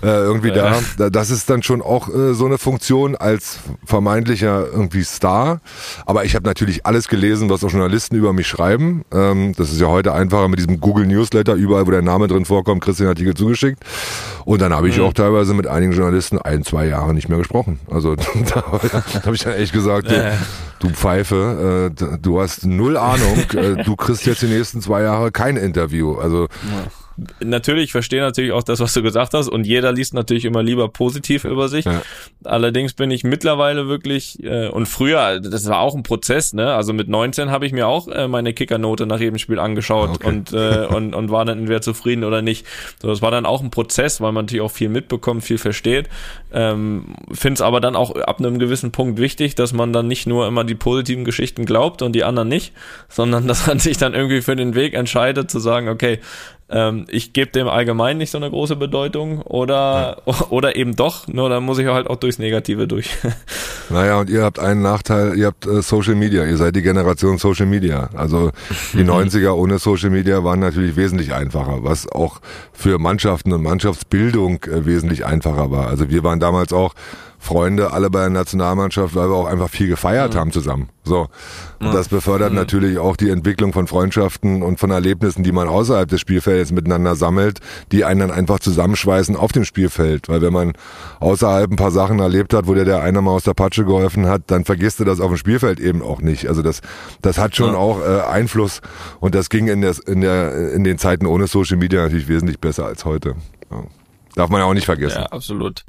äh, 0.03 0.07
irgendwie 0.07 0.49
ja. 0.49 0.81
da. 0.97 1.11
Das 1.11 1.31
ist 1.31 1.49
dann 1.49 1.63
schon 1.63 1.81
auch 1.81 2.09
äh, 2.09 2.35
so 2.35 2.47
eine 2.47 2.59
Funktion 2.59 3.15
als 3.15 3.59
vermeintlicher 3.85 4.67
irgendwie 4.73 5.05
Star. 5.05 5.61
Aber 6.07 6.25
ich 6.25 6.35
habe 6.35 6.45
natürlich 6.45 6.87
alles 6.87 7.07
gelesen, 7.09 7.51
was 7.51 7.63
auch 7.63 7.71
Journalisten 7.71 8.17
über 8.17 8.33
mich 8.33 8.49
schreiben. 8.49 9.05
Ähm, 9.13 9.53
das 9.57 9.71
ist 9.71 9.81
ja 9.81 9.87
heute 9.87 10.13
einfacher 10.13 10.49
mit 10.49 10.59
diesem 10.59 10.81
Google 10.81 11.07
Newsletter, 11.07 11.55
überall, 11.55 11.87
wo 11.87 11.93
der 11.93 12.03
Name 12.03 12.27
drin 12.27 12.45
vorkommt, 12.45 12.85
den 12.99 13.09
Artikel 13.09 13.35
zugeschickt. 13.35 13.85
Und 14.45 14.56
dann 14.61 14.73
habe 14.73 14.89
ich 14.89 14.99
mhm. 14.99 15.05
auch 15.05 15.13
teilweise 15.13 15.55
mit 15.55 15.67
einigen 15.67 15.93
Journalisten 15.93 16.39
ein, 16.39 16.63
zwei 16.65 16.87
Jahre 16.87 17.15
nicht 17.15 17.29
mehr 17.29 17.39
gesprochen. 17.39 17.81
Also 17.91 18.17
da 18.55 18.65
habe 18.65 19.35
ich 19.35 19.43
dann 19.43 19.55
echt 19.55 19.73
gesagt, 19.73 20.11
du, 20.11 20.39
du 20.81 20.89
Pfeife, 20.91 21.91
äh, 21.91 22.19
du 22.19 22.41
hast 22.41 22.67
null 22.67 22.97
Ahnung, 22.97 23.39
äh, 23.55 23.83
du 23.83 23.97
kriegst 23.97 24.27
jetzt 24.27 24.43
die 24.43 24.47
nächsten 24.47 24.81
zwei 24.81 25.03
Jahre 25.03 25.33
kein 25.33 25.57
Interview. 25.57 26.15
Also 26.17 26.49
natürlich, 27.41 27.85
ich 27.85 27.93
verstehe 27.93 28.21
natürlich 28.21 28.53
auch 28.53 28.63
das, 28.63 28.81
was 28.81 28.93
du 28.93 29.03
gesagt 29.03 29.35
hast 29.35 29.49
und 29.49 29.67
jeder 29.67 29.93
liest 29.93 30.15
natürlich 30.15 30.45
immer 30.45 30.63
lieber 30.63 30.89
positiv 30.89 31.45
über 31.45 31.69
sich. 31.69 31.85
Ja. 31.85 32.03
Allerdings 32.45 32.95
bin 32.95 33.11
ich 33.11 33.25
mittlerweile 33.25 33.89
wirklich 33.89 34.43
äh, 34.43 34.69
und 34.69 34.87
früher, 34.87 35.41
das 35.41 35.69
war 35.69 35.81
auch 35.81 35.95
ein 35.95 36.03
Prozess, 36.03 36.53
ne? 36.53 36.75
Also 36.75 36.93
mit 36.93 37.09
19 37.09 37.51
habe 37.51 37.67
ich 37.67 37.73
mir 37.73 37.89
auch 37.89 38.09
äh, 38.09 38.29
meine 38.29 38.53
Kickernote 38.53 39.07
nach 39.07 39.21
jedem 39.21 39.39
Spiel 39.39 39.59
angeschaut 39.59 40.11
okay. 40.11 40.29
und, 40.29 40.53
äh, 40.53 40.87
und 40.91 41.15
und 41.15 41.31
war 41.31 41.45
dann 41.45 41.59
entweder 41.59 41.81
zufrieden 41.81 42.25
oder 42.25 42.43
nicht. 42.43 42.67
So, 43.01 43.09
das 43.09 43.23
war 43.23 43.31
dann 43.31 43.47
auch 43.47 43.63
ein 43.63 43.71
Prozess, 43.71 44.21
weil 44.21 44.33
man 44.33 44.45
natürlich 44.45 44.63
auch 44.63 44.71
viel 44.71 44.89
mitbekommt, 44.89 45.45
viel 45.45 45.59
versteht. 45.59 46.09
Ähm, 46.53 47.17
Finde 47.33 47.55
es 47.55 47.61
aber 47.63 47.81
dann 47.81 47.97
auch 47.97 48.15
ab 48.15 48.39
einem 48.39 48.59
gewissen 48.59 48.93
Punkt 48.93 49.19
wichtig, 49.19 49.55
dass 49.55 49.73
man 49.73 49.93
dann 49.93 50.07
nicht 50.07 50.27
nur 50.27 50.47
immer 50.47 50.65
die 50.65 50.75
positiven 50.75 51.25
Geschichten 51.25 51.65
glaubt 51.65 52.03
und 52.03 52.13
die 52.13 52.25
anderen 52.25 52.49
nicht, 52.49 52.73
sondern 53.09 53.49
dass 53.49 53.67
man 53.67 53.79
sich 53.79 53.97
dann 53.99 54.15
irgendwie 54.15 54.43
für 54.43 54.57
den 54.57 54.75
Weg 54.75 54.95
entscheidet 54.95 55.51
zu 55.51 55.59
sagen, 55.59 55.89
okay, 55.89 56.21
ähm, 56.69 57.07
ich 57.09 57.33
gebe 57.33 57.51
dem 57.53 57.69
allgemein 57.69 58.19
nicht 58.19 58.31
so 58.31 58.39
eine 58.39 58.51
große 58.51 58.75
Bedeutung 58.75 59.41
oder, 59.43 60.23
ja. 60.27 60.35
oder 60.51 60.77
eben 60.77 60.97
doch, 60.97 61.29
nur 61.29 61.49
dann 61.49 61.65
muss 61.65 61.79
ich 61.79 61.87
halt 61.87 62.09
auch 62.09 62.17
durchs 62.17 62.39
Negative 62.39 62.89
durch. 62.89 63.11
Naja, 63.89 64.19
und 64.19 64.29
ihr 64.29 64.43
habt 64.43 64.59
einen 64.59 64.83
Nachteil, 64.83 65.39
ihr 65.39 65.47
habt 65.47 65.65
äh, 65.65 65.81
Social 65.81 66.17
Media, 66.17 66.45
ihr 66.45 66.57
seid 66.57 66.75
die 66.75 66.83
Generation 66.83 67.39
Social 67.39 67.67
Media. 67.67 68.11
Also 68.17 68.51
die 68.95 69.05
90er 69.05 69.53
mhm. 69.53 69.61
ohne 69.61 69.79
Social 69.79 70.11
Media 70.11 70.43
waren 70.43 70.59
natürlich 70.59 70.97
wesentlich 70.97 71.33
einfacher, 71.33 71.85
was 71.85 72.11
auch 72.11 72.41
für 72.73 72.99
Mannschaften 72.99 73.53
und 73.53 73.63
Mannschaftsbildung 73.63 74.65
äh, 74.65 74.87
wesentlich 74.87 75.25
einfacher 75.25 75.71
war. 75.71 75.87
Also 75.87 76.11
wir 76.11 76.25
waren 76.25 76.41
damals 76.41 76.73
auch 76.73 76.95
Freunde, 77.47 77.93
alle 77.93 78.11
bei 78.11 78.21
der 78.21 78.31
Nationalmannschaft, 78.31 79.15
weil 79.15 79.31
wir 79.31 79.37
auch 79.37 79.47
einfach 79.47 79.71
viel 79.71 79.89
gefeiert 79.89 80.35
mhm. 80.35 80.39
haben 80.39 80.53
zusammen. 80.53 80.89
So. 81.05 81.29
Und 81.79 81.95
das 81.95 82.09
befördert 82.09 82.51
mhm. 82.51 82.57
natürlich 82.57 82.99
auch 82.99 83.17
die 83.17 83.31
Entwicklung 83.31 83.73
von 83.73 83.87
Freundschaften 83.87 84.63
und 84.63 84.81
von 84.81 84.91
Erlebnissen, 84.91 85.45
die 85.45 85.53
man 85.53 85.69
außerhalb 85.69 86.09
des 86.09 86.21
Spielfelds 86.21 86.73
miteinander 86.73 87.15
sammelt, 87.15 87.61
die 87.93 88.05
einen 88.05 88.21
dann 88.21 88.31
einfach 88.31 88.59
zusammenschweißen 88.59 89.37
auf 89.37 89.53
dem 89.53 89.65
Spielfeld. 89.65 90.29
Weil 90.29 90.43
wenn 90.43 90.53
man 90.53 90.73
außerhalb 91.21 91.71
ein 91.71 91.77
paar 91.77 91.93
Sachen 91.93 92.19
erlebt 92.19 92.53
hat, 92.55 92.67
wo 92.67 92.75
dir 92.75 92.85
der 92.85 93.03
einer 93.03 93.23
mal 93.23 93.31
aus 93.31 93.45
der 93.45 93.55
Patsche 93.55 93.85
geholfen 93.85 94.27
hat, 94.27 94.43
dann 94.49 94.65
vergisst 94.65 95.01
du 95.01 95.05
das 95.05 95.21
auf 95.21 95.29
dem 95.29 95.37
Spielfeld 95.37 95.79
eben 95.79 96.03
auch 96.03 96.21
nicht. 96.21 96.49
Also 96.49 96.63
das, 96.63 96.81
das 97.23 97.39
hat 97.39 97.55
schon 97.55 97.73
ja. 97.73 97.79
auch 97.79 98.01
äh, 98.01 98.23
Einfluss 98.23 98.81
und 99.21 99.35
das 99.35 99.49
ging 99.49 99.69
in, 99.69 99.83
der, 99.83 99.95
in, 100.07 100.21
der, 100.23 100.73
in 100.73 100.83
den 100.83 100.99
Zeiten 100.99 101.27
ohne 101.27 101.47
Social 101.47 101.77
Media 101.77 102.03
natürlich 102.03 102.29
wesentlich 102.29 102.59
besser 102.59 102.87
als 102.87 103.05
heute. 103.05 103.37
Ja. 103.71 103.85
Darf 104.35 104.51
man 104.51 104.61
ja 104.61 104.67
auch 104.67 104.75
nicht 104.75 104.85
vergessen. 104.85 105.21
Ja, 105.21 105.27
absolut. 105.27 105.85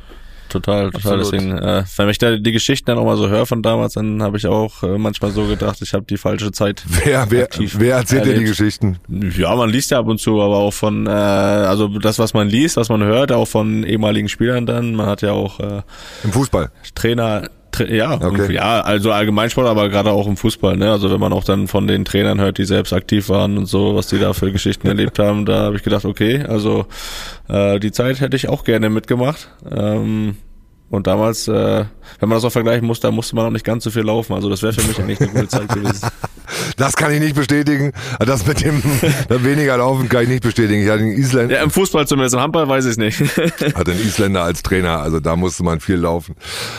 Total, 0.50 0.92
total. 0.92 1.20
Absolut. 1.20 1.34
Deswegen, 1.34 1.58
äh, 1.58 1.84
wenn 1.98 2.10
ich 2.10 2.18
da 2.18 2.36
die 2.36 2.52
Geschichten 2.52 2.86
dann 2.86 2.98
auch 2.98 3.06
mal 3.06 3.18
so 3.18 3.28
höre 3.28 3.46
von 3.46 3.62
damals, 3.62 3.94
dann 3.94 4.22
habe 4.24 4.38
ich 4.38 4.48
auch 4.48 4.84
äh, 4.84 4.98
manchmal 4.98 5.32
so 5.32 5.46
gedacht, 5.46 5.82
ich 5.82 5.94
habe 5.94 6.06
die 6.06 6.18
falsche 6.18 6.52
Zeit. 6.52 6.84
Wer, 6.88 7.30
wer, 7.30 7.48
wer 7.58 7.96
erzählt 7.98 8.26
dir 8.26 8.34
die 8.36 8.46
Geschichten? 8.46 9.00
Ja, 9.38 9.56
man 9.56 9.70
liest 9.70 9.92
ja 9.92 10.00
ab 10.00 10.08
und 10.08 10.20
zu, 10.20 10.42
aber 10.42 10.58
auch 10.58 10.74
von, 10.74 11.08
äh, 11.08 11.10
also 11.10 11.88
das, 12.00 12.20
was 12.20 12.34
man 12.34 12.50
liest, 12.50 12.78
was 12.78 12.90
man 12.90 13.04
hört, 13.04 13.32
auch 13.32 13.48
von 13.48 13.84
ehemaligen 13.84 14.30
Spielern 14.30 14.66
dann. 14.66 14.96
Man 14.96 15.06
hat 15.06 15.22
ja 15.22 15.32
auch 15.32 15.60
äh, 15.60 15.82
im 16.24 16.32
Fußball 16.32 16.72
Trainer, 16.96 17.50
ja, 17.80 18.14
okay. 18.14 18.54
ja, 18.54 18.82
also 18.82 19.12
Allgemeinsport, 19.12 19.68
aber 19.68 19.90
gerade 19.90 20.12
auch 20.12 20.28
im 20.28 20.38
Fußball, 20.38 20.78
ne? 20.78 20.92
Also 20.92 21.12
wenn 21.12 21.20
man 21.20 21.34
auch 21.34 21.44
dann 21.44 21.68
von 21.68 21.88
den 21.88 22.06
Trainern 22.06 22.40
hört, 22.40 22.58
die 22.58 22.66
selbst 22.66 22.94
aktiv 22.94 23.30
waren 23.30 23.58
und 23.58 23.66
so, 23.66 23.96
was 23.96 24.08
die 24.08 24.20
da 24.20 24.34
für 24.34 24.52
Geschichten 24.52 24.88
erlebt 24.88 25.20
haben, 25.20 25.46
da 25.46 25.64
habe 25.64 25.76
ich 25.76 25.84
gedacht, 25.84 26.06
okay, 26.06 26.44
also 26.44 26.86
äh, 27.48 27.80
die 27.80 27.92
Zeit 27.92 28.22
hätte 28.22 28.36
ich 28.36 28.50
auch 28.50 28.64
gerne 28.64 28.90
mitgemacht. 28.90 29.50
Ähm, 29.70 30.38
und 30.90 31.06
damals, 31.06 31.48
äh, 31.48 31.86
wenn 32.20 32.30
man 32.30 32.38
das 32.38 32.46
auch 32.46 32.52
vergleichen 32.52 32.88
muss, 32.88 33.00
da 33.00 33.12
musste 33.12 33.36
man 33.36 33.48
auch 33.48 33.52
nicht 33.52 33.66
ganz 33.66 33.84
so 33.84 33.92
viel 33.92 34.04
laufen. 34.04 34.34
Also 34.34 34.50
das 34.50 34.62
wäre 34.62 34.74
für 34.74 34.88
mich 34.88 34.98
eigentlich 35.00 35.20
eine 35.20 35.30
gute 35.30 35.48
Zeit 35.48 35.70
gewesen. 35.70 36.08
Das 36.78 36.96
kann 36.96 37.12
ich 37.12 37.20
nicht 37.20 37.36
bestätigen. 37.36 37.92
Das 38.20 38.48
mit 38.48 38.64
dem 38.64 38.82
weniger 39.30 39.78
Laufen 39.78 40.08
kann 40.08 40.24
ich 40.24 40.30
nicht 40.30 40.44
bestätigen. 40.44 40.82
Ich 40.82 40.90
hatte 40.90 41.02
einen 41.04 41.12
Isländer. 41.12 41.56
Ja, 41.56 41.64
im 41.64 41.70
Fußball 41.70 42.08
zumindest, 42.08 42.36
im 42.36 42.42
Handball 42.42 42.70
weiß 42.70 42.86
ich 42.86 42.92
es 42.92 42.98
nicht. 42.98 43.20
hatte 43.76 43.92
einen 43.92 44.00
Isländer 44.00 44.44
als 44.44 44.64
Trainer, 44.64 45.00
also 45.00 45.20
da 45.20 45.36
musste 45.36 45.64
man 45.64 45.82
viel 45.82 45.98
laufen. 45.98 46.36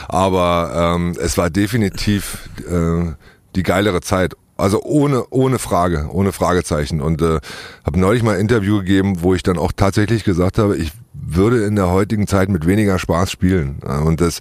Aber 0.09 0.94
ähm, 0.96 1.14
es 1.20 1.36
war 1.36 1.50
definitiv 1.50 2.48
äh, 2.66 3.12
die 3.56 3.62
geilere 3.62 4.00
Zeit. 4.00 4.34
Also 4.56 4.82
ohne 4.82 5.24
ohne 5.30 5.59
Frage, 5.59 6.09
ohne 6.11 6.32
Fragezeichen. 6.32 7.00
Und 7.00 7.20
äh, 7.20 7.38
habe 7.84 8.00
neulich 8.00 8.22
mal 8.22 8.36
ein 8.36 8.40
Interview 8.40 8.78
gegeben, 8.78 9.22
wo 9.22 9.34
ich 9.34 9.42
dann 9.42 9.59
auch 9.59 9.72
tatsächlich 9.72 10.24
gesagt 10.24 10.59
habe, 10.59 10.76
ich 10.76 10.92
würde 11.26 11.64
in 11.64 11.76
der 11.76 11.90
heutigen 11.90 12.26
Zeit 12.26 12.48
mit 12.48 12.66
weniger 12.66 12.98
Spaß 12.98 13.30
spielen. 13.30 13.80
Und 14.04 14.20
das 14.20 14.40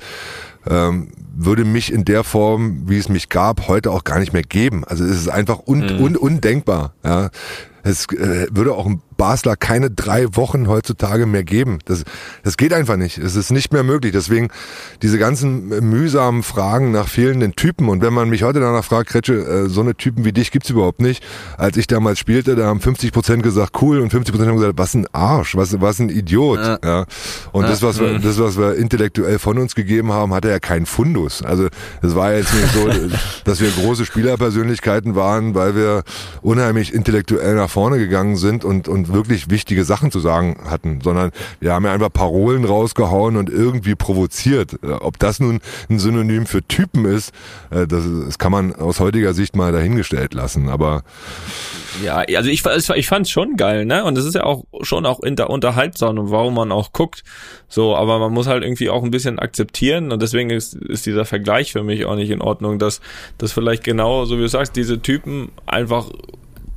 ähm, 0.69 1.09
würde 1.35 1.65
mich 1.65 1.93
in 1.93 2.03
der 2.05 2.23
Form, 2.23 2.83
wie 2.87 2.97
es 2.97 3.09
mich 3.09 3.29
gab, 3.29 3.67
heute 3.67 3.91
auch 3.91 4.03
gar 4.03 4.19
nicht 4.19 4.33
mehr 4.33 4.43
geben. 4.43 4.83
Also 4.85 5.03
es 5.03 5.17
ist 5.17 5.29
einfach 5.29 5.59
un, 5.67 5.79
mhm. 5.79 6.01
un, 6.01 6.15
undenkbar. 6.15 6.93
Ja. 7.03 7.29
Es 7.83 8.05
äh, 8.11 8.47
würde 8.51 8.73
auch 8.73 8.85
ein 8.85 9.01
Basler 9.17 9.55
keine 9.55 9.91
drei 9.91 10.35
Wochen 10.35 10.67
heutzutage 10.67 11.25
mehr 11.25 11.43
geben. 11.43 11.79
Das, 11.85 12.03
das 12.43 12.57
geht 12.57 12.73
einfach 12.73 12.95
nicht. 12.95 13.17
Es 13.17 13.35
ist 13.35 13.51
nicht 13.51 13.73
mehr 13.73 13.83
möglich. 13.83 14.13
Deswegen 14.13 14.49
diese 15.01 15.17
ganzen 15.17 15.67
mühsamen 15.89 16.43
Fragen 16.43 16.91
nach 16.91 17.07
fehlenden 17.07 17.55
Typen. 17.55 17.89
Und 17.89 18.01
wenn 18.01 18.13
man 18.13 18.29
mich 18.29 18.43
heute 18.43 18.59
danach 18.59 18.83
fragt, 18.83 19.09
Kretsche, 19.09 19.33
äh, 19.33 19.69
so 19.69 19.81
eine 19.81 19.95
Typen 19.95 20.23
wie 20.23 20.31
dich 20.31 20.51
gibt's 20.51 20.69
überhaupt 20.69 21.01
nicht. 21.01 21.23
Als 21.57 21.77
ich 21.77 21.87
damals 21.87 22.19
spielte, 22.19 22.55
da 22.55 22.67
haben 22.67 22.79
50 22.79 23.11
Prozent 23.11 23.43
gesagt 23.43 23.81
cool 23.81 23.99
und 23.99 24.11
50 24.11 24.33
Prozent 24.33 24.49
haben 24.49 24.57
gesagt, 24.57 24.77
was 24.77 24.93
ein 24.93 25.07
Arsch, 25.11 25.55
was, 25.55 25.79
was 25.81 25.99
ein 25.99 26.09
Idiot. 26.09 26.59
Ja. 26.59 26.79
ja. 26.83 27.05
Und 27.51 27.63
ja. 27.63 27.69
das, 27.69 27.81
was 27.81 27.99
wir, 27.99 28.19
das, 28.19 28.39
was 28.39 28.57
wir 28.57 28.75
intellektuell 28.75 29.39
von 29.39 29.57
uns 29.57 29.75
gegeben 29.75 30.11
haben, 30.13 30.33
hatte 30.33 30.49
ja 30.49 30.59
keinen 30.59 30.85
Fundus. 30.85 31.41
Also 31.41 31.67
es 32.01 32.15
war 32.15 32.33
jetzt 32.33 32.53
nicht 32.53 32.73
so, 32.73 32.87
dass 33.45 33.59
wir 33.59 33.69
große 33.71 34.05
Spielerpersönlichkeiten 34.05 35.15
waren, 35.15 35.55
weil 35.55 35.75
wir 35.75 36.03
unheimlich 36.41 36.93
intellektuell 36.93 37.55
nach 37.55 37.69
vorne 37.69 37.97
gegangen 37.97 38.35
sind 38.35 38.63
und, 38.63 38.87
und 38.87 39.06
wirklich 39.13 39.49
wichtige 39.49 39.83
Sachen 39.83 40.11
zu 40.11 40.19
sagen 40.19 40.57
hatten, 40.69 41.01
sondern 41.01 41.31
wir 41.59 41.73
haben 41.73 41.85
ja 41.85 41.93
einfach 41.93 42.11
Parolen 42.11 42.65
rausgehauen 42.65 43.37
und 43.37 43.49
irgendwie 43.49 43.95
provoziert. 43.95 44.73
Äh, 44.83 44.91
ob 44.91 45.19
das 45.19 45.39
nun 45.39 45.59
ein 45.89 45.99
Synonym 45.99 46.45
für 46.45 46.63
Typen 46.63 47.05
ist, 47.05 47.33
äh, 47.69 47.87
das, 47.87 48.03
das 48.25 48.37
kann 48.37 48.51
man 48.51 48.75
aus 48.75 48.99
heutiger 48.99 49.33
Sicht 49.33 49.55
mal 49.55 49.71
dahingestellt 49.71 50.33
lassen. 50.33 50.69
Aber 50.69 51.03
ja, 52.03 52.17
also 52.17 52.49
ich, 52.49 52.63
ich 52.95 53.07
fand 53.07 53.25
es 53.25 53.31
schon 53.31 53.57
geil, 53.57 53.85
ne? 53.85 54.03
Und 54.03 54.17
es 54.17 54.25
ist 54.25 54.35
ja 54.35 54.43
auch 54.43 54.65
schon 54.81 55.05
auch 55.05 55.21
inter, 55.21 55.49
unterhaltsam 55.49 56.17
und 56.17 56.31
warum 56.31 56.53
man 56.53 56.71
auch 56.71 56.91
guckt. 56.91 57.23
So, 57.67 57.95
aber 57.95 58.19
man 58.19 58.31
muss 58.31 58.47
halt 58.47 58.63
irgendwie 58.63 58.89
auch 58.89 59.03
ein 59.03 59.11
bisschen 59.11 59.39
akzeptieren 59.39 60.11
und 60.11 60.21
deswegen 60.21 60.49
ist, 60.49 60.75
ist 60.75 61.05
dieser 61.05 61.25
Vergleich 61.25 61.71
für 61.71 61.83
mich 61.83 62.05
auch 62.05 62.15
nicht 62.15 62.29
in 62.29 62.41
Ordnung, 62.41 62.79
dass, 62.79 63.01
dass 63.37 63.51
vielleicht 63.51 63.83
genau, 63.83 64.25
so 64.25 64.37
wie 64.37 64.41
du 64.41 64.49
sagst, 64.49 64.75
diese 64.75 65.01
Typen 65.01 65.49
einfach 65.65 66.09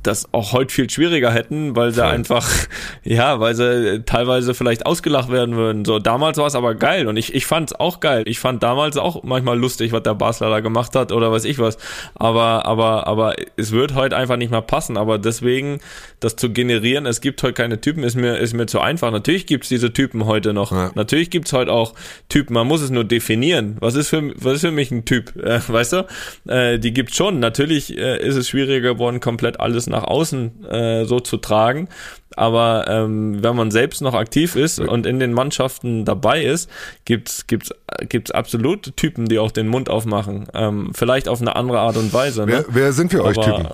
das 0.03 0.27
auch 0.33 0.53
heute 0.53 0.73
viel 0.73 0.89
schwieriger 0.89 1.31
hätten, 1.31 1.75
weil 1.75 1.91
sie 1.91 2.05
einfach, 2.05 2.49
ja, 3.03 3.39
weil 3.39 3.55
sie 3.55 4.03
teilweise 4.05 4.53
vielleicht 4.53 4.85
ausgelacht 4.85 5.31
werden 5.31 5.55
würden. 5.55 5.85
So, 5.85 5.99
damals 5.99 6.37
war 6.37 6.47
es 6.47 6.55
aber 6.55 6.75
geil 6.75 7.07
und 7.07 7.17
ich, 7.17 7.33
ich 7.35 7.45
fand 7.45 7.71
es 7.71 7.79
auch 7.79 7.99
geil. 7.99 8.23
Ich 8.25 8.39
fand 8.39 8.63
damals 8.63 8.97
auch 8.97 9.23
manchmal 9.23 9.57
lustig, 9.57 9.91
was 9.91 10.03
der 10.03 10.15
Basler 10.15 10.49
da 10.49 10.59
gemacht 10.59 10.95
hat 10.95 11.11
oder 11.11 11.31
weiß 11.31 11.45
ich 11.45 11.59
was. 11.59 11.77
Aber, 12.15 12.65
aber, 12.65 13.07
aber 13.07 13.35
es 13.57 13.71
wird 13.71 13.93
heute 13.95 14.17
einfach 14.17 14.37
nicht 14.37 14.51
mehr 14.51 14.61
passen. 14.61 14.97
Aber 14.97 15.17
deswegen, 15.19 15.79
das 16.19 16.35
zu 16.35 16.51
generieren, 16.51 17.05
es 17.05 17.21
gibt 17.21 17.41
heute 17.43 17.53
keine 17.53 17.79
Typen, 17.79 18.03
ist 18.03 18.15
mir, 18.15 18.37
ist 18.37 18.53
mir 18.53 18.65
zu 18.65 18.79
einfach. 18.79 19.11
Natürlich 19.11 19.45
gibt's 19.45 19.69
diese 19.69 19.93
Typen 19.93 20.25
heute 20.25 20.53
noch. 20.53 20.71
Ja. 20.71 20.91
Natürlich 20.95 21.29
gibt's 21.29 21.53
heute 21.53 21.71
auch 21.71 21.93
Typen, 22.29 22.53
man 22.53 22.67
muss 22.67 22.81
es 22.81 22.89
nur 22.89 23.03
definieren. 23.03 23.77
Was 23.79 23.95
ist 23.95 24.09
für, 24.09 24.33
was 24.35 24.55
ist 24.55 24.61
für 24.61 24.71
mich 24.71 24.91
ein 24.91 25.05
Typ? 25.05 25.33
Äh, 25.41 25.59
weißt 25.67 25.93
du? 25.93 26.05
Äh, 26.47 26.77
die 26.77 26.93
gibt's 26.93 27.15
schon. 27.17 27.39
Natürlich 27.39 27.97
äh, 27.97 28.25
ist 28.25 28.35
es 28.35 28.47
schwieriger 28.47 28.93
geworden, 28.93 29.19
komplett 29.19 29.59
alles 29.59 29.87
nach 29.91 30.03
außen 30.03 30.65
äh, 30.65 31.05
so 31.05 31.19
zu 31.19 31.37
tragen. 31.37 31.87
Aber 32.35 32.85
ähm, 32.87 33.43
wenn 33.43 33.55
man 33.55 33.71
selbst 33.71 34.01
noch 34.01 34.13
aktiv 34.13 34.55
ist 34.55 34.79
und 34.79 35.05
in 35.05 35.19
den 35.19 35.33
Mannschaften 35.33 36.05
dabei 36.05 36.43
ist, 36.43 36.69
gibt's 37.05 37.45
gibt's 37.45 37.71
gibt's 38.07 38.31
absolut 38.31 38.95
Typen, 38.95 39.27
die 39.27 39.37
auch 39.37 39.51
den 39.51 39.67
Mund 39.67 39.89
aufmachen. 39.89 40.47
Ähm, 40.53 40.91
vielleicht 40.93 41.27
auf 41.27 41.41
eine 41.41 41.55
andere 41.55 41.79
Art 41.79 41.97
und 41.97 42.13
Weise. 42.13 42.45
Ne? 42.45 42.51
Wer, 42.51 42.65
wer 42.69 42.93
sind 42.93 43.11
für 43.11 43.23
euch 43.23 43.37
Typen? 43.37 43.67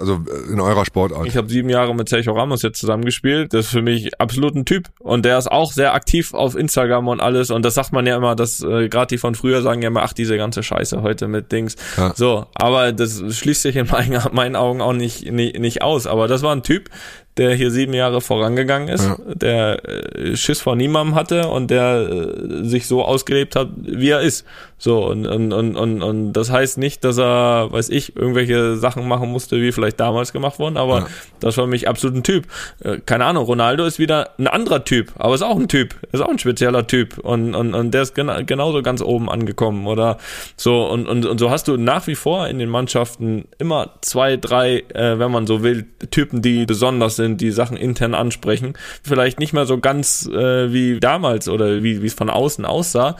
Also 0.00 0.24
äh, 0.26 0.52
in 0.52 0.60
eurer 0.60 0.84
Sportart. 0.84 1.26
Ich 1.26 1.36
habe 1.36 1.48
sieben 1.48 1.68
Jahre 1.68 1.94
mit 1.94 2.08
Sergio 2.08 2.32
Ramos 2.32 2.62
jetzt 2.62 2.80
zusammengespielt. 2.80 3.52
Das 3.52 3.66
ist 3.66 3.70
für 3.70 3.82
mich 3.82 4.18
absolut 4.20 4.54
ein 4.56 4.64
Typ. 4.64 4.88
Und 4.98 5.24
der 5.24 5.38
ist 5.38 5.50
auch 5.50 5.72
sehr 5.72 5.94
aktiv 5.94 6.34
auf 6.34 6.56
Instagram 6.56 7.08
und 7.08 7.20
alles. 7.20 7.50
Und 7.50 7.64
das 7.64 7.74
sagt 7.74 7.92
man 7.92 8.06
ja 8.06 8.16
immer, 8.16 8.34
dass 8.34 8.62
äh, 8.62 8.88
gerade 8.88 9.08
die 9.08 9.18
von 9.18 9.34
früher 9.34 9.62
sagen 9.62 9.82
ja 9.82 9.88
immer, 9.88 10.02
ach, 10.02 10.12
diese 10.12 10.36
ganze 10.36 10.62
Scheiße 10.62 11.02
heute 11.02 11.28
mit 11.28 11.52
Dings. 11.52 11.76
Ja. 11.96 12.12
So, 12.16 12.46
aber 12.54 12.92
das 12.92 13.22
schließt 13.28 13.62
sich 13.62 13.76
in 13.76 13.86
meinen, 13.86 14.20
meinen 14.32 14.56
Augen 14.56 14.80
auch 14.80 14.92
nicht, 14.92 15.30
nicht, 15.30 15.58
nicht 15.58 15.82
aus. 15.82 16.06
Aber 16.06 16.26
das 16.26 16.42
war 16.42 16.54
ein 16.54 16.62
Typ, 16.62 16.88
der 17.36 17.54
hier 17.54 17.70
sieben 17.70 17.94
Jahre 17.94 18.20
vorangegangen 18.20 18.88
ist, 18.88 19.04
ja. 19.04 19.16
der 19.34 19.88
äh, 19.88 20.36
Schiss 20.36 20.60
vor 20.60 20.76
niemandem 20.76 21.14
hatte 21.14 21.48
und 21.48 21.70
der 21.70 22.08
äh, 22.10 22.64
sich 22.64 22.86
so 22.86 23.04
ausgelebt 23.04 23.56
hat, 23.56 23.68
wie 23.76 24.10
er 24.10 24.20
ist. 24.20 24.44
So, 24.82 25.06
und, 25.06 25.26
und, 25.26 25.52
und, 25.52 25.76
und, 25.76 26.02
und 26.02 26.32
das 26.32 26.50
heißt 26.50 26.78
nicht, 26.78 27.04
dass 27.04 27.18
er, 27.18 27.70
weiß 27.70 27.90
ich, 27.90 28.16
irgendwelche 28.16 28.76
Sachen 28.76 29.06
machen 29.06 29.30
musste, 29.30 29.60
wie 29.60 29.72
vielleicht 29.72 30.00
damals 30.00 30.32
gemacht 30.32 30.58
wurden, 30.58 30.78
aber 30.78 31.00
ja. 31.00 31.06
das 31.38 31.58
war 31.58 31.64
für 31.64 31.70
mich 31.70 31.86
absolut 31.86 32.16
ein 32.16 32.22
Typ. 32.22 32.46
Äh, 32.82 32.96
keine 33.04 33.26
Ahnung, 33.26 33.44
Ronaldo 33.44 33.84
ist 33.84 33.98
wieder 33.98 34.30
ein 34.38 34.46
anderer 34.46 34.82
Typ, 34.82 35.12
aber 35.18 35.34
ist 35.34 35.42
auch 35.42 35.58
ein 35.58 35.68
Typ, 35.68 35.94
ist 36.12 36.22
auch 36.22 36.30
ein 36.30 36.38
spezieller 36.38 36.86
Typ 36.86 37.18
und, 37.18 37.54
und, 37.54 37.74
und 37.74 37.92
der 37.92 38.00
ist 38.00 38.14
gena 38.14 38.40
genauso 38.40 38.80
ganz 38.80 39.02
oben 39.02 39.28
angekommen 39.28 39.86
oder 39.86 40.16
so 40.56 40.86
und, 40.86 41.06
und, 41.06 41.26
und 41.26 41.38
so 41.38 41.50
hast 41.50 41.68
du 41.68 41.76
nach 41.76 42.06
wie 42.06 42.14
vor 42.14 42.48
in 42.48 42.58
den 42.58 42.70
Mannschaften 42.70 43.48
immer 43.58 43.90
zwei, 44.00 44.38
drei, 44.38 44.78
äh, 44.94 45.18
wenn 45.18 45.30
man 45.30 45.46
so 45.46 45.62
will, 45.62 45.84
Typen, 46.10 46.40
die 46.40 46.64
besonders 46.64 47.16
sind, 47.16 47.42
die 47.42 47.50
Sachen 47.50 47.76
intern 47.76 48.14
ansprechen. 48.14 48.72
Vielleicht 49.02 49.40
nicht 49.40 49.52
mehr 49.52 49.66
so 49.66 49.76
ganz 49.76 50.26
äh, 50.26 50.72
wie 50.72 51.00
damals 51.00 51.50
oder 51.50 51.82
wie 51.82 51.96
es 51.96 52.14
von 52.14 52.30
außen 52.30 52.64
aussah, 52.64 53.16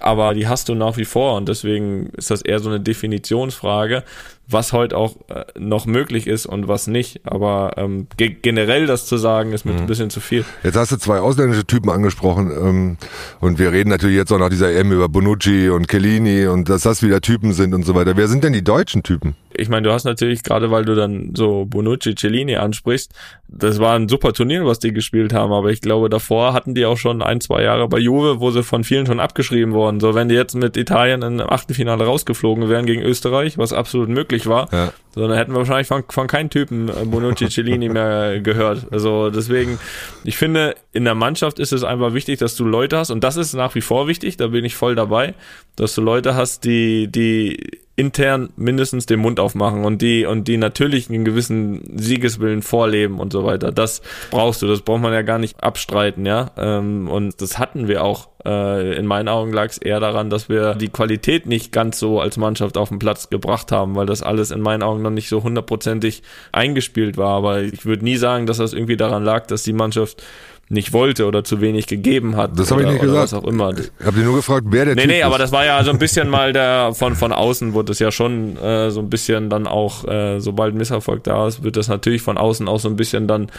aber 0.00 0.34
die 0.34 0.48
hast 0.48 0.68
du 0.68 0.74
nach 0.74 0.96
wie 0.96 1.04
vor 1.04 1.36
und 1.36 1.48
deswegen 1.48 2.10
ist 2.10 2.30
das 2.30 2.42
eher 2.42 2.60
so 2.60 2.68
eine 2.68 2.80
Definitionsfrage 2.80 4.04
was 4.50 4.72
heute 4.72 4.96
auch 4.96 5.16
äh, 5.28 5.44
noch 5.58 5.86
möglich 5.86 6.26
ist 6.26 6.46
und 6.46 6.68
was 6.68 6.86
nicht. 6.86 7.20
Aber 7.24 7.72
ähm, 7.76 8.06
ge 8.16 8.34
generell 8.40 8.86
das 8.86 9.06
zu 9.06 9.16
sagen, 9.18 9.52
ist 9.52 9.64
mir 9.64 9.72
mhm. 9.72 9.80
ein 9.80 9.86
bisschen 9.86 10.10
zu 10.10 10.20
viel. 10.20 10.44
Jetzt 10.64 10.76
hast 10.76 10.92
du 10.92 10.96
zwei 10.96 11.20
ausländische 11.20 11.66
Typen 11.66 11.90
angesprochen 11.90 12.50
ähm, 12.50 12.96
und 13.40 13.58
wir 13.58 13.72
reden 13.72 13.90
natürlich 13.90 14.16
jetzt 14.16 14.32
auch 14.32 14.38
nach 14.38 14.48
dieser 14.48 14.72
M 14.72 14.90
über 14.90 15.08
Bonucci 15.08 15.68
und 15.68 15.86
Kellini 15.88 16.46
und 16.46 16.68
dass 16.68 16.82
das 16.82 17.02
wieder 17.02 17.20
Typen 17.20 17.52
sind 17.52 17.74
und 17.74 17.84
so 17.84 17.94
weiter. 17.94 18.16
Wer 18.16 18.28
sind 18.28 18.42
denn 18.42 18.52
die 18.54 18.64
deutschen 18.64 19.02
Typen? 19.02 19.34
Ich 19.54 19.68
meine, 19.68 19.82
du 19.88 19.92
hast 19.92 20.04
natürlich, 20.04 20.42
gerade 20.44 20.70
weil 20.70 20.84
du 20.84 20.94
dann 20.94 21.32
so 21.34 21.64
Bonucci, 21.64 22.14
Cellini 22.14 22.56
ansprichst, 22.56 23.12
das 23.48 23.80
war 23.80 23.96
ein 23.96 24.08
super 24.08 24.32
Turnier, 24.32 24.64
was 24.64 24.78
die 24.78 24.92
gespielt 24.92 25.32
haben, 25.32 25.52
aber 25.52 25.70
ich 25.70 25.80
glaube, 25.80 26.08
davor 26.08 26.52
hatten 26.52 26.74
die 26.74 26.86
auch 26.86 26.96
schon 26.96 27.22
ein, 27.22 27.40
zwei 27.40 27.62
Jahre 27.62 27.88
bei 27.88 27.98
Juve, 27.98 28.40
wo 28.40 28.50
sie 28.50 28.62
von 28.62 28.84
vielen 28.84 29.06
schon 29.06 29.20
abgeschrieben 29.20 29.72
wurden. 29.72 30.00
So, 30.00 30.14
wenn 30.14 30.28
die 30.28 30.34
jetzt 30.34 30.54
mit 30.54 30.76
Italien 30.76 31.22
im 31.22 31.40
Achtelfinale 31.40 32.04
rausgeflogen 32.04 32.68
wären 32.68 32.86
gegen 32.86 33.02
Österreich, 33.02 33.58
was 33.58 33.72
absolut 33.72 34.08
möglich 34.08 34.37
war, 34.46 34.68
ja. 34.72 34.92
so, 35.14 35.26
dann 35.26 35.36
hätten 35.36 35.52
wir 35.52 35.58
wahrscheinlich 35.58 35.86
von, 35.86 36.04
von 36.08 36.26
keinem 36.26 36.50
Typen 36.50 36.88
äh, 36.88 37.04
Bonucci, 37.04 37.48
Cellini 37.48 37.88
mehr 37.90 38.40
gehört. 38.40 38.86
Also 38.90 39.30
deswegen, 39.30 39.78
ich 40.24 40.36
finde, 40.36 40.76
in 40.92 41.04
der 41.04 41.14
Mannschaft 41.14 41.58
ist 41.58 41.72
es 41.72 41.84
einfach 41.84 42.14
wichtig, 42.14 42.38
dass 42.38 42.54
du 42.56 42.64
Leute 42.64 42.98
hast, 42.98 43.10
und 43.10 43.24
das 43.24 43.36
ist 43.36 43.54
nach 43.54 43.74
wie 43.74 43.80
vor 43.80 44.08
wichtig, 44.08 44.36
da 44.36 44.48
bin 44.48 44.64
ich 44.64 44.76
voll 44.76 44.94
dabei, 44.94 45.34
dass 45.76 45.94
du 45.94 46.00
Leute 46.00 46.34
hast, 46.34 46.64
die, 46.64 47.08
die 47.10 47.80
intern 47.98 48.50
mindestens 48.56 49.06
den 49.06 49.18
Mund 49.18 49.40
aufmachen 49.40 49.84
und 49.84 50.00
die 50.00 50.24
und 50.24 50.46
die 50.46 50.56
natürlich 50.56 51.10
einen 51.10 51.24
gewissen 51.24 51.98
Siegeswillen 51.98 52.62
vorleben 52.62 53.18
und 53.18 53.32
so 53.32 53.44
weiter. 53.44 53.72
Das 53.72 54.02
brauchst 54.30 54.62
du, 54.62 54.68
das 54.68 54.82
braucht 54.82 55.02
man 55.02 55.12
ja 55.12 55.22
gar 55.22 55.38
nicht 55.38 55.64
abstreiten, 55.64 56.24
ja. 56.24 56.52
Ähm, 56.56 57.08
und 57.08 57.42
das 57.42 57.58
hatten 57.58 57.88
wir 57.88 58.04
auch. 58.04 58.28
Äh, 58.48 58.94
in 58.96 59.04
meinen 59.04 59.28
Augen 59.28 59.52
lag 59.52 59.66
es 59.66 59.76
eher 59.76 60.00
daran, 60.00 60.30
dass 60.30 60.48
wir 60.48 60.74
die 60.74 60.88
Qualität 60.88 61.44
nicht 61.44 61.70
ganz 61.70 61.98
so 61.98 62.18
als 62.18 62.38
Mannschaft 62.38 62.78
auf 62.78 62.88
den 62.88 62.98
Platz 62.98 63.28
gebracht 63.28 63.72
haben, 63.72 63.94
weil 63.94 64.06
das 64.06 64.22
alles 64.22 64.50
in 64.50 64.62
meinen 64.62 64.82
Augen 64.82 65.02
noch 65.02 65.10
nicht 65.10 65.28
so 65.28 65.42
hundertprozentig 65.42 66.22
eingespielt 66.50 67.18
war. 67.18 67.36
Aber 67.36 67.60
ich 67.60 67.84
würde 67.84 68.04
nie 68.04 68.16
sagen, 68.16 68.46
dass 68.46 68.56
das 68.56 68.72
irgendwie 68.72 68.96
daran 68.96 69.22
lag, 69.22 69.46
dass 69.46 69.64
die 69.64 69.74
Mannschaft 69.74 70.22
nicht 70.70 70.92
wollte 70.94 71.26
oder 71.26 71.44
zu 71.44 71.60
wenig 71.60 71.86
gegeben 71.86 72.36
hat. 72.36 72.58
Das 72.58 72.70
habe 72.70 72.82
ich 72.82 72.88
nicht 72.88 73.00
gesagt. 73.00 73.32
Was 73.32 73.34
auch 73.34 73.44
immer. 73.44 73.70
Ich 73.76 73.90
habe 74.04 74.18
dir 74.18 74.24
nur 74.24 74.36
gefragt, 74.36 74.66
wer 74.70 74.86
der 74.86 74.94
nee, 74.94 75.02
Typ 75.02 75.10
Nee, 75.10 75.16
nee, 75.18 75.22
aber 75.22 75.38
das 75.38 75.52
war 75.52 75.64
ja 75.64 75.82
so 75.84 75.90
ein 75.90 75.98
bisschen 75.98 76.28
mal 76.28 76.52
der 76.52 76.92
von 76.94 77.16
von 77.16 77.32
außen 77.32 77.74
wurde 77.74 77.92
es 77.92 77.98
ja 77.98 78.10
schon 78.10 78.56
äh, 78.56 78.90
so 78.90 79.00
ein 79.00 79.10
bisschen 79.10 79.50
dann 79.50 79.66
auch 79.66 80.06
äh, 80.06 80.40
sobald 80.40 80.74
Misserfolg 80.74 81.24
da 81.24 81.46
ist, 81.46 81.62
wird 81.62 81.76
das 81.76 81.88
natürlich 81.88 82.22
von 82.22 82.38
außen 82.38 82.68
auch 82.68 82.80
so 82.80 82.88
ein 82.88 82.96
bisschen 82.96 83.26
dann 83.26 83.50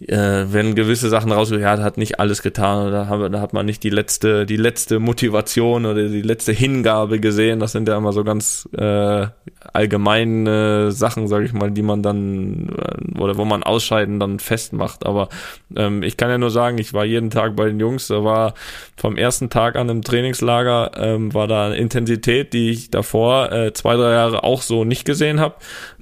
äh, 0.00 0.46
wenn 0.52 0.74
gewisse 0.74 1.08
Sachen 1.08 1.30
raus, 1.30 1.50
ja, 1.50 1.78
hat 1.78 1.98
nicht 1.98 2.18
alles 2.18 2.42
getan, 2.42 2.90
da, 2.90 3.06
haben, 3.06 3.30
da 3.32 3.40
hat 3.40 3.52
man 3.52 3.64
nicht 3.64 3.82
die 3.84 3.90
letzte, 3.90 4.44
die 4.44 4.56
letzte 4.56 4.98
Motivation 4.98 5.86
oder 5.86 6.08
die 6.08 6.22
letzte 6.22 6.52
Hingabe 6.52 7.20
gesehen. 7.20 7.60
Das 7.60 7.72
sind 7.72 7.88
ja 7.88 7.96
immer 7.96 8.12
so 8.12 8.24
ganz 8.24 8.68
äh, 8.76 9.26
allgemeine 9.72 10.90
Sachen, 10.90 11.28
sage 11.28 11.44
ich 11.44 11.52
mal, 11.52 11.70
die 11.70 11.82
man 11.82 12.02
dann 12.02 12.70
äh, 12.76 13.20
oder 13.20 13.36
wo 13.38 13.44
man 13.44 13.62
Ausscheiden 13.62 14.18
dann 14.18 14.40
festmacht. 14.40 15.06
Aber 15.06 15.28
ähm, 15.76 16.02
ich 16.02 16.16
kann 16.16 16.28
ja 16.28 16.38
nur 16.38 16.50
sagen, 16.50 16.78
ich 16.78 16.92
war 16.92 17.04
jeden 17.04 17.30
Tag 17.30 17.54
bei 17.54 17.66
den 17.66 17.78
Jungs. 17.78 18.08
Da 18.08 18.24
war 18.24 18.54
vom 18.96 19.16
ersten 19.16 19.48
Tag 19.48 19.76
an 19.76 19.88
im 19.88 20.02
Trainingslager 20.02 20.90
ähm, 20.96 21.32
war 21.34 21.46
da 21.46 21.66
eine 21.66 21.76
Intensität, 21.76 22.52
die 22.52 22.70
ich 22.70 22.90
davor 22.90 23.52
äh, 23.52 23.72
zwei 23.72 23.94
drei 23.96 24.12
Jahre 24.12 24.42
auch 24.42 24.62
so 24.62 24.84
nicht 24.84 25.04
gesehen 25.04 25.38
habe. 25.38 25.54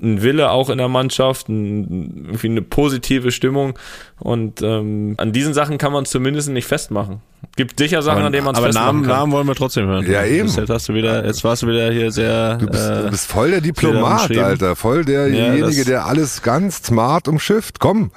Ein 0.03 0.23
Wille 0.23 0.51
auch 0.51 0.71
in 0.71 0.79
der 0.79 0.89
Mannschaft, 0.89 1.51
ein, 1.51 2.25
irgendwie 2.27 2.49
eine 2.49 2.63
positive 2.63 3.31
Stimmung 3.31 3.79
und 4.19 4.63
ähm, 4.63 5.15
an 5.19 5.33
diesen 5.33 5.55
Sachen 5.55 5.79
kann 5.79 5.93
man 5.93 6.05
zumindest 6.05 6.49
nicht 6.49 6.67
festmachen. 6.67 7.21
Gibt 7.57 7.79
sicher 7.79 8.03
Sachen, 8.03 8.19
aber, 8.19 8.27
an 8.27 8.33
denen 8.33 8.45
man 8.45 8.55
es 8.55 8.61
festmachen 8.61 8.87
Namen, 8.87 9.03
kann. 9.03 9.17
Namen 9.17 9.33
wollen 9.33 9.47
wir 9.47 9.55
trotzdem 9.55 9.87
hören. 9.87 10.11
Ja, 10.11 10.25
eben. 10.25 10.49
Jetzt, 10.49 10.71
hast 10.71 10.89
du 10.89 10.95
wieder, 10.95 11.27
jetzt 11.27 11.45
warst 11.45 11.63
du 11.63 11.67
wieder 11.67 11.91
hier 11.91 12.11
sehr. 12.13 12.57
Du 12.57 12.67
bist, 12.67 12.89
äh, 12.89 13.03
du 13.03 13.11
bist 13.11 13.27
voll 13.27 13.51
der 13.51 13.61
Diplomat, 13.61 14.37
Alter. 14.37 14.77
Voll 14.77 15.05
derjenige, 15.05 15.71
ja, 15.71 15.85
der 15.85 16.07
alles 16.07 16.43
ganz 16.43 16.83
smart 16.85 17.29
umschifft. 17.29 17.81
Komm. 17.81 18.11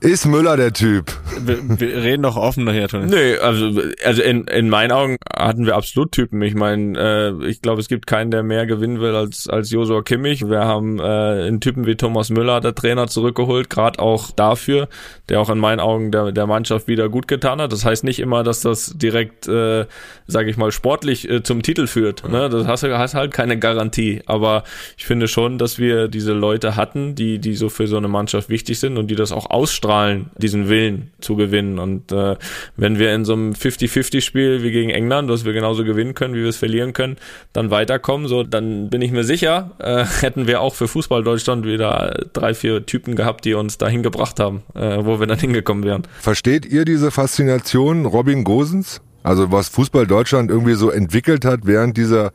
Ist 0.00 0.26
Müller 0.26 0.58
der 0.58 0.74
Typ? 0.74 1.10
Wir, 1.40 1.58
wir 1.80 2.02
reden 2.02 2.22
doch 2.22 2.36
offen 2.36 2.70
hier, 2.70 2.86
Toni. 2.86 3.06
Nee, 3.06 3.36
also, 3.38 3.80
also 4.04 4.22
in, 4.22 4.44
in 4.44 4.68
meinen 4.68 4.92
Augen 4.92 5.16
hatten 5.34 5.64
wir 5.64 5.74
absolut 5.74 6.12
Typen. 6.12 6.42
Ich 6.42 6.54
meine, 6.54 6.98
äh, 6.98 7.46
ich 7.48 7.62
glaube, 7.62 7.80
es 7.80 7.88
gibt 7.88 8.06
keinen, 8.06 8.30
der 8.30 8.42
mehr 8.42 8.66
gewinnen 8.66 9.00
will 9.00 9.14
als, 9.14 9.48
als 9.48 9.70
Josua 9.70 10.02
Kimmich. 10.02 10.46
Wir 10.46 10.66
haben 10.66 10.98
äh, 10.98 11.02
einen 11.02 11.62
Typen 11.62 11.86
wie 11.86 11.96
Thomas 11.96 12.28
Müller, 12.28 12.60
der 12.60 12.74
Trainer, 12.74 13.06
zurückgeholt, 13.06 13.70
gerade 13.70 13.98
auch 13.98 14.30
dafür, 14.32 14.88
der 15.30 15.40
auch 15.40 15.48
in 15.48 15.58
meinen 15.58 15.80
Augen 15.80 16.12
der, 16.12 16.30
der 16.30 16.46
Mannschaft 16.46 16.88
wieder 16.88 17.08
gut 17.08 17.26
getan 17.26 17.62
hat. 17.62 17.72
Das 17.72 17.86
heißt 17.86 18.04
nicht 18.04 18.20
immer, 18.20 18.42
dass 18.42 18.60
das 18.60 18.92
direkt, 18.96 19.48
äh, 19.48 19.86
sage 20.26 20.50
ich 20.50 20.58
mal, 20.58 20.72
sportlich 20.72 21.28
äh, 21.28 21.42
zum 21.42 21.62
Titel 21.62 21.86
führt. 21.86 22.28
Ne? 22.28 22.50
Das 22.50 22.66
hast, 22.66 22.82
hast 22.82 23.14
halt 23.14 23.32
keine 23.32 23.58
Garantie. 23.58 24.20
Aber 24.26 24.62
ich 24.98 25.06
finde 25.06 25.26
schon, 25.26 25.56
dass 25.56 25.78
wir 25.78 26.08
diese 26.08 26.34
Leute 26.34 26.76
hatten, 26.76 27.14
die, 27.14 27.38
die 27.38 27.54
so 27.54 27.70
für 27.70 27.86
so 27.86 27.96
eine 27.96 28.08
Mannschaft 28.08 28.50
wichtig 28.50 28.78
sind 28.78 28.98
und 28.98 29.10
die 29.10 29.16
das 29.16 29.32
auch 29.32 29.48
ausstrahlen 29.48 29.85
ausstrahlen, 29.86 30.30
diesen 30.36 30.68
Willen 30.68 31.10
zu 31.20 31.36
gewinnen. 31.36 31.78
Und 31.78 32.12
äh, 32.12 32.36
wenn 32.76 32.98
wir 32.98 33.14
in 33.14 33.24
so 33.24 33.32
einem 33.32 33.52
50-50-Spiel 33.52 34.62
wie 34.62 34.70
gegen 34.70 34.90
England, 34.90 35.28
was 35.28 35.44
wir 35.44 35.52
genauso 35.52 35.84
gewinnen 35.84 36.14
können, 36.14 36.34
wie 36.34 36.42
wir 36.42 36.48
es 36.48 36.56
verlieren 36.56 36.92
können, 36.92 37.16
dann 37.52 37.70
weiterkommen, 37.70 38.28
so 38.28 38.42
dann 38.42 38.90
bin 38.90 39.02
ich 39.02 39.12
mir 39.12 39.24
sicher, 39.24 39.72
äh, 39.78 40.04
hätten 40.20 40.46
wir 40.46 40.60
auch 40.60 40.74
für 40.74 40.88
Fußball 40.88 41.22
Deutschland 41.22 41.64
wieder 41.64 42.26
drei, 42.32 42.54
vier 42.54 42.84
Typen 42.86 43.16
gehabt, 43.16 43.44
die 43.44 43.54
uns 43.54 43.78
dahin 43.78 44.02
gebracht 44.02 44.40
haben, 44.40 44.62
äh, 44.74 45.04
wo 45.04 45.20
wir 45.20 45.26
dann 45.26 45.38
hingekommen 45.46 45.84
wären. 45.84 46.02
Versteht 46.20 46.66
ihr 46.66 46.84
diese 46.84 47.10
Faszination 47.10 48.06
Robin 48.06 48.44
Gosens? 48.44 49.00
Also 49.26 49.50
was 49.50 49.68
Fußball 49.68 50.06
Deutschland 50.06 50.52
irgendwie 50.52 50.74
so 50.74 50.88
entwickelt 50.88 51.44
hat 51.44 51.60
während 51.64 51.96
dieser 51.96 52.30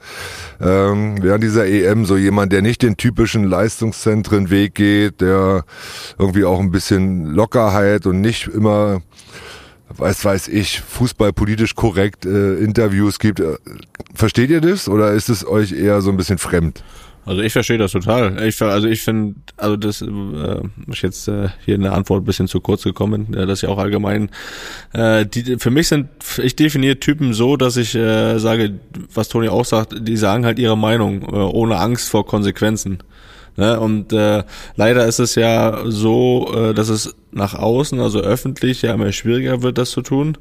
ähm, 0.59 1.15
während 1.23 1.41
dieser 1.41 1.65
EM, 1.65 2.05
so 2.05 2.17
jemand, 2.17 2.51
der 2.51 2.61
nicht 2.61 2.81
den 2.81 2.97
typischen 2.97 3.45
Leistungszentren-Weg 3.45 4.75
geht, 4.75 5.21
der 5.21 5.63
irgendwie 6.19 6.43
auch 6.43 6.59
ein 6.59 6.69
bisschen 6.69 7.27
Lockerheit 7.27 8.05
und 8.07 8.19
nicht 8.19 8.47
immer 8.47 9.01
weiß 9.87 10.25
weiß 10.25 10.49
ich, 10.49 10.81
fußballpolitisch 10.81 11.75
korrekt 11.75 12.25
äh, 12.25 12.55
Interviews 12.55 13.19
gibt. 13.19 13.39
Äh, 13.39 13.55
versteht 14.13 14.49
ihr 14.49 14.59
das 14.59 14.89
oder 14.89 15.13
ist 15.13 15.29
es 15.29 15.47
euch 15.47 15.71
eher 15.71 16.01
so 16.01 16.09
ein 16.09 16.17
bisschen 16.17 16.39
fremd? 16.39 16.83
Also 17.25 17.41
ich 17.41 17.53
verstehe 17.53 17.77
das 17.77 17.91
total. 17.91 18.43
Ich, 18.43 18.61
also 18.61 18.87
ich 18.87 19.03
finde, 19.03 19.35
also 19.57 19.77
das 19.77 20.01
äh, 20.01 20.61
ist 20.87 21.01
jetzt 21.03 21.27
äh, 21.27 21.49
hier 21.63 21.75
eine 21.75 21.91
Antwort 21.91 22.23
ein 22.23 22.25
bisschen 22.25 22.47
zu 22.47 22.61
kurz 22.61 22.83
gekommen, 22.83 23.33
äh, 23.33 23.45
dass 23.45 23.61
ich 23.61 23.69
auch 23.69 23.77
allgemein, 23.77 24.29
äh, 24.93 25.25
die, 25.25 25.57
für 25.57 25.69
mich 25.69 25.87
sind, 25.87 26.09
ich 26.41 26.55
definiere 26.55 26.99
Typen 26.99 27.33
so, 27.33 27.57
dass 27.57 27.77
ich 27.77 27.93
äh, 27.93 28.39
sage, 28.39 28.79
was 29.13 29.29
Toni 29.29 29.49
auch 29.49 29.65
sagt, 29.65 30.07
die 30.07 30.17
sagen 30.17 30.45
halt 30.45 30.57
ihre 30.57 30.77
Meinung, 30.77 31.21
äh, 31.21 31.35
ohne 31.35 31.77
Angst 31.77 32.09
vor 32.09 32.25
Konsequenzen. 32.25 32.99
Ne? 33.55 33.79
Und 33.79 34.13
äh, 34.13 34.43
leider 34.75 35.05
ist 35.05 35.19
es 35.19 35.35
ja 35.35 35.83
so, 35.85 36.51
äh, 36.55 36.73
dass 36.73 36.89
es 36.89 37.15
nach 37.31 37.53
außen, 37.53 37.99
also 37.99 38.19
öffentlich, 38.19 38.81
ja 38.81 38.93
immer 38.93 39.11
schwieriger 39.11 39.61
wird, 39.61 39.77
das 39.77 39.91
zu 39.91 40.01
tun 40.01 40.37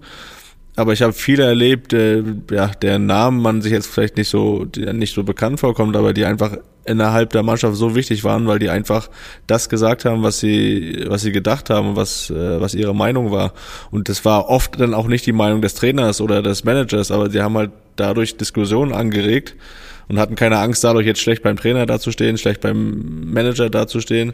aber 0.77 0.93
ich 0.93 1.03
habe 1.03 1.13
viele 1.13 1.45
erlebt, 1.45 1.93
äh, 1.93 2.23
ja, 2.51 2.69
deren 2.69 3.07
Namen 3.07 3.43
man 3.43 3.63
sich 3.63 3.73
jetzt 3.73 3.89
vielleicht 3.89 4.17
nicht 4.17 4.29
so 4.29 4.67
nicht 4.77 5.15
so 5.15 5.25
bekannt 5.25 5.61
vorkommt, 5.61 5.97
aber 5.97 6.13
die 6.13 6.25
einfach 6.25 6.57
innerhalb 6.85 7.31
der 7.31 7.43
Mannschaft 7.43 7.77
so 7.77 7.95
wichtig 7.95 8.25
waren, 8.25 8.47
weil 8.47 8.59
die 8.59 8.71
einfach 8.71 9.09
das 9.47 9.69
gesagt 9.69 10.05
haben, 10.05 10.23
was 10.23 10.41
sie 10.41 11.05
was 11.07 11.23
sie 11.23 11.33
gedacht 11.33 11.71
haben, 11.71 11.97
was 11.97 12.31
äh, 12.31 12.61
was 12.61 12.75
ihre 12.75 12.95
Meinung 12.95 13.31
war. 13.31 13.53
Und 13.91 14.09
das 14.09 14.25
war 14.25 14.49
oft 14.49 14.81
dann 14.81 14.95
auch 14.95 15.07
nicht 15.07 15.27
die 15.27 15.33
Meinung 15.33 15.61
des 15.61 15.75
Trainers 15.75 16.21
oder 16.21 16.43
des 16.43 16.65
Managers, 16.65 17.11
aber 17.11 17.29
die 17.29 17.41
haben 17.41 17.57
halt 17.57 17.71
dadurch 17.97 18.37
Diskussionen 18.37 18.93
angeregt 18.93 19.57
und 20.09 20.19
hatten 20.19 20.35
keine 20.35 20.59
Angst, 20.59 20.83
dadurch 20.83 21.07
jetzt 21.07 21.21
schlecht 21.21 21.43
beim 21.43 21.57
Trainer 21.57 21.87
dazustehen, 21.87 22.37
schlecht 22.37 22.61
beim 22.61 23.33
Manager 23.33 23.71
dazustehen. 23.71 24.33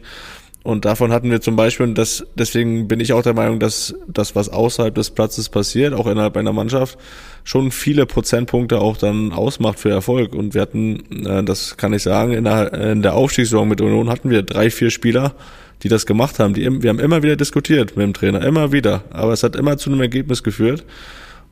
Und 0.66 0.84
davon 0.84 1.12
hatten 1.12 1.30
wir 1.30 1.40
zum 1.40 1.54
Beispiel, 1.54 1.94
das, 1.94 2.26
deswegen 2.34 2.88
bin 2.88 2.98
ich 2.98 3.12
auch 3.12 3.22
der 3.22 3.34
Meinung, 3.34 3.60
dass 3.60 3.94
das, 4.08 4.34
was 4.34 4.48
außerhalb 4.48 4.92
des 4.92 5.10
Platzes 5.10 5.48
passiert, 5.48 5.94
auch 5.94 6.08
innerhalb 6.08 6.36
einer 6.36 6.52
Mannschaft, 6.52 6.98
schon 7.44 7.70
viele 7.70 8.04
Prozentpunkte 8.04 8.80
auch 8.80 8.96
dann 8.96 9.30
ausmacht 9.30 9.78
für 9.78 9.90
Erfolg. 9.90 10.34
Und 10.34 10.54
wir 10.54 10.62
hatten, 10.62 11.24
äh, 11.24 11.44
das 11.44 11.76
kann 11.76 11.92
ich 11.92 12.02
sagen, 12.02 12.32
in 12.32 12.42
der, 12.42 12.72
in 12.72 13.02
der 13.02 13.14
Aufstiegssaison 13.14 13.68
mit 13.68 13.80
Union 13.80 14.10
hatten 14.10 14.28
wir 14.28 14.42
drei, 14.42 14.68
vier 14.70 14.90
Spieler, 14.90 15.36
die 15.84 15.88
das 15.88 16.04
gemacht 16.04 16.40
haben. 16.40 16.52
Die, 16.52 16.82
wir 16.82 16.90
haben 16.90 16.98
immer 16.98 17.22
wieder 17.22 17.36
diskutiert 17.36 17.96
mit 17.96 18.04
dem 18.04 18.12
Trainer, 18.12 18.44
immer 18.44 18.72
wieder. 18.72 19.04
Aber 19.10 19.34
es 19.34 19.44
hat 19.44 19.54
immer 19.54 19.78
zu 19.78 19.88
einem 19.88 20.00
Ergebnis 20.00 20.42
geführt. 20.42 20.84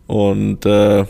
Und 0.08 0.66
äh, 0.66 1.04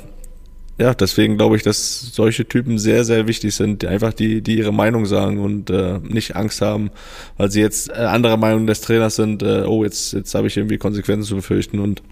ja, 0.78 0.92
deswegen 0.92 1.36
glaube 1.36 1.56
ich, 1.56 1.62
dass 1.62 2.12
solche 2.12 2.46
Typen 2.46 2.78
sehr, 2.78 3.05
sehr 3.05 3.28
wichtig 3.28 3.55
sind, 3.55 3.82
die 3.82 3.86
einfach 3.86 4.12
die, 4.12 4.42
die 4.42 4.59
ihre 4.59 4.72
Meinung 4.72 5.06
sagen 5.06 5.38
und 5.38 5.70
äh, 5.70 6.01
nicht 6.01 6.34
Angst 6.34 6.60
haben, 6.60 6.90
weil 7.36 7.51
sie 7.51 7.60
jetzt 7.60 7.90
äh, 7.90 7.92
anderer 7.92 8.36
Meinung 8.36 8.66
des 8.66 8.80
Trainers 8.80 9.16
sind, 9.16 9.42
äh, 9.42 9.62
oh, 9.66 9.84
jetzt, 9.84 10.12
jetzt 10.14 10.34
habe 10.34 10.48
ich 10.48 10.56
irgendwie 10.56 10.78
Konsequenzen 10.78 11.28
zu 11.28 11.36
befürchten 11.36 11.78
und 11.78 12.02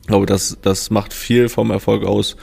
ich 0.00 0.06
glaube, 0.08 0.26
das, 0.26 0.58
das 0.62 0.90
macht 0.90 1.12
viel 1.12 1.48
vom 1.48 1.70
Erfolg 1.70 2.04
aus. 2.04 2.36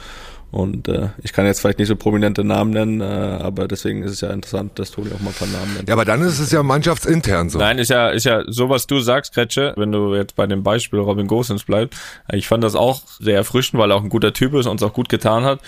Und 0.51 0.87
äh, 0.87 1.09
ich 1.21 1.31
kann 1.31 1.45
jetzt 1.45 1.59
vielleicht 1.61 1.77
nicht 1.77 1.87
so 1.87 1.95
prominente 1.95 2.43
Namen 2.43 2.71
nennen, 2.71 3.01
äh, 3.01 3.03
aber 3.03 3.67
deswegen 3.67 4.01
ist 4.01 4.11
es 4.11 4.21
ja 4.21 4.31
interessant, 4.31 4.79
dass 4.79 4.91
Toni 4.91 5.11
auch 5.11 5.19
mal 5.19 5.29
ein 5.29 5.35
paar 5.35 5.47
Namen 5.47 5.75
nennt. 5.75 5.87
Ja, 5.89 5.93
aber 5.93 6.05
dann 6.05 6.21
ist 6.21 6.39
es 6.39 6.51
ja 6.51 6.63
mannschaftsintern 6.63 7.49
so. 7.49 7.59
Nein, 7.59 7.77
ist 7.77 7.89
ja, 7.89 8.09
ist 8.09 8.25
ja 8.25 8.43
so, 8.47 8.69
was 8.69 8.87
du 8.87 8.99
sagst, 8.99 9.33
Kretsche, 9.33 9.73
wenn 9.77 9.91
du 9.91 10.15
jetzt 10.15 10.35
bei 10.35 10.47
dem 10.47 10.63
Beispiel 10.63 10.99
Robin 10.99 11.27
Gosens 11.27 11.63
bleibst. 11.63 11.99
Ich 12.31 12.47
fand 12.47 12.63
das 12.63 12.75
auch 12.75 13.01
sehr 13.19 13.35
erfrischend, 13.35 13.79
weil 13.79 13.91
er 13.91 13.97
auch 13.97 14.03
ein 14.03 14.09
guter 14.09 14.33
Typ 14.33 14.55
ist 14.55 14.65
und 14.65 14.81
es 14.81 14.83
auch 14.83 14.93
gut 14.93 15.09
getan 15.09 15.43
hat. 15.43 15.59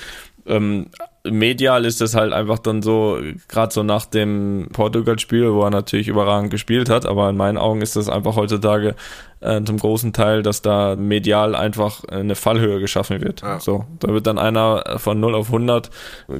Ähm, 0.48 0.88
medial 1.24 1.86
ist 1.86 2.02
es 2.02 2.16
halt 2.16 2.34
einfach 2.34 2.60
dann 2.60 2.82
so, 2.82 3.20
gerade 3.48 3.74
so 3.74 3.84
nach 3.84 4.06
dem 4.06 4.70
Portugal-Spiel, 4.74 5.54
wo 5.54 5.64
er 5.64 5.70
natürlich 5.70 6.08
überragend 6.08 6.50
gespielt 6.50 6.90
hat, 6.90 7.06
aber 7.06 7.30
in 7.30 7.38
meinen 7.38 7.58
Augen 7.58 7.82
ist 7.82 7.96
das 7.96 8.10
einfach 8.10 8.36
heutzutage 8.36 8.96
äh, 9.40 9.62
zum 9.64 9.78
großen 9.78 10.14
Teil, 10.14 10.42
dass 10.42 10.62
da 10.62 10.96
medial 10.96 11.56
einfach 11.56 12.04
eine 12.06 12.36
Fallhöhe 12.36 12.80
geschaffen 12.80 13.22
wird. 13.22 13.42
Ja. 13.42 13.60
So, 13.60 13.86
da 14.00 14.14
wird 14.14 14.26
dann 14.26 14.40
einer 14.40 14.98
von 14.98 15.20
0 15.20 15.36
auf 15.36 15.48
100 15.48 15.92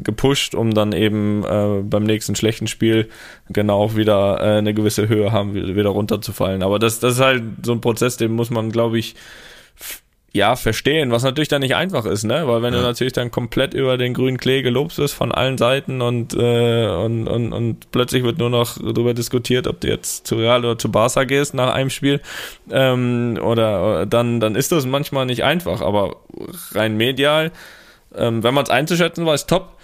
gepusht, 0.04 0.56
um 0.56 0.74
dann 0.74 0.94
eben 0.94 1.44
äh, 1.44 1.84
beim 1.84 2.04
nächsten 2.04 2.36
schlechten 2.36 2.68
Spiel 2.68 3.10
genau 3.50 3.96
wieder 3.96 4.40
äh, 4.40 4.58
eine 4.58 4.74
gewisse 4.74 5.08
Höhe 5.08 5.32
haben, 5.32 5.54
wieder 5.54 5.90
runterzufallen. 5.90 6.64
Aber 6.64 6.80
das, 6.80 7.00
das 7.00 7.16
ist 7.16 7.22
halt 7.22 7.44
so 7.64 7.72
ein 7.72 7.82
Prozess, 7.82 8.18
den 8.18 8.32
muss 8.32 8.50
man, 8.50 8.72
glaube 8.72 8.98
ich, 8.98 9.16
ja, 10.34 10.56
verstehen, 10.56 11.12
was 11.12 11.24
natürlich 11.24 11.50
dann 11.50 11.62
nicht 11.62 11.76
einfach 11.76 12.06
ist, 12.06 12.24
ne? 12.24 12.48
Weil 12.48 12.62
wenn 12.62 12.74
ja. 12.74 12.80
du 12.80 12.86
natürlich 12.86 13.12
dann 13.12 13.32
komplett 13.32 13.74
über 13.74 13.98
den 13.98 14.14
grünen 14.14 14.38
Klee 14.38 14.62
gelobt 14.62 14.98
wirst 14.98 15.14
von 15.14 15.34
allen 15.34 15.58
Seiten 15.58 16.02
und, 16.02 16.34
äh, 16.34 16.88
und, 16.88 17.28
und, 17.28 17.52
und 17.52 17.92
plötzlich 17.92 18.24
wird 18.24 18.38
nur 18.38 18.50
noch 18.50 18.78
darüber 18.78 19.14
diskutiert, 19.14 19.68
ob 19.68 19.82
du 19.82 19.90
jetzt 19.90 20.26
zu 20.26 20.36
Real 20.36 20.64
oder 20.64 20.78
zu 20.78 20.90
Barca 20.90 21.26
gehst 21.26 21.54
nach 21.54 21.74
einem 21.74 21.90
Spiel, 21.90 22.22
ähm, 22.72 23.40
oder 23.42 24.06
dann, 24.06 24.40
dann 24.40 24.56
ist 24.56 24.72
das 24.72 24.86
manchmal 24.86 25.26
nicht 25.26 25.44
einfach, 25.44 25.82
aber 25.82 26.16
rein 26.72 26.96
medial, 26.96 27.52
ähm, 28.16 28.42
wenn 28.42 28.54
man 28.54 28.64
es 28.64 28.70
einzuschätzen 28.70 29.26
weiß, 29.26 29.48
top. 29.48 29.78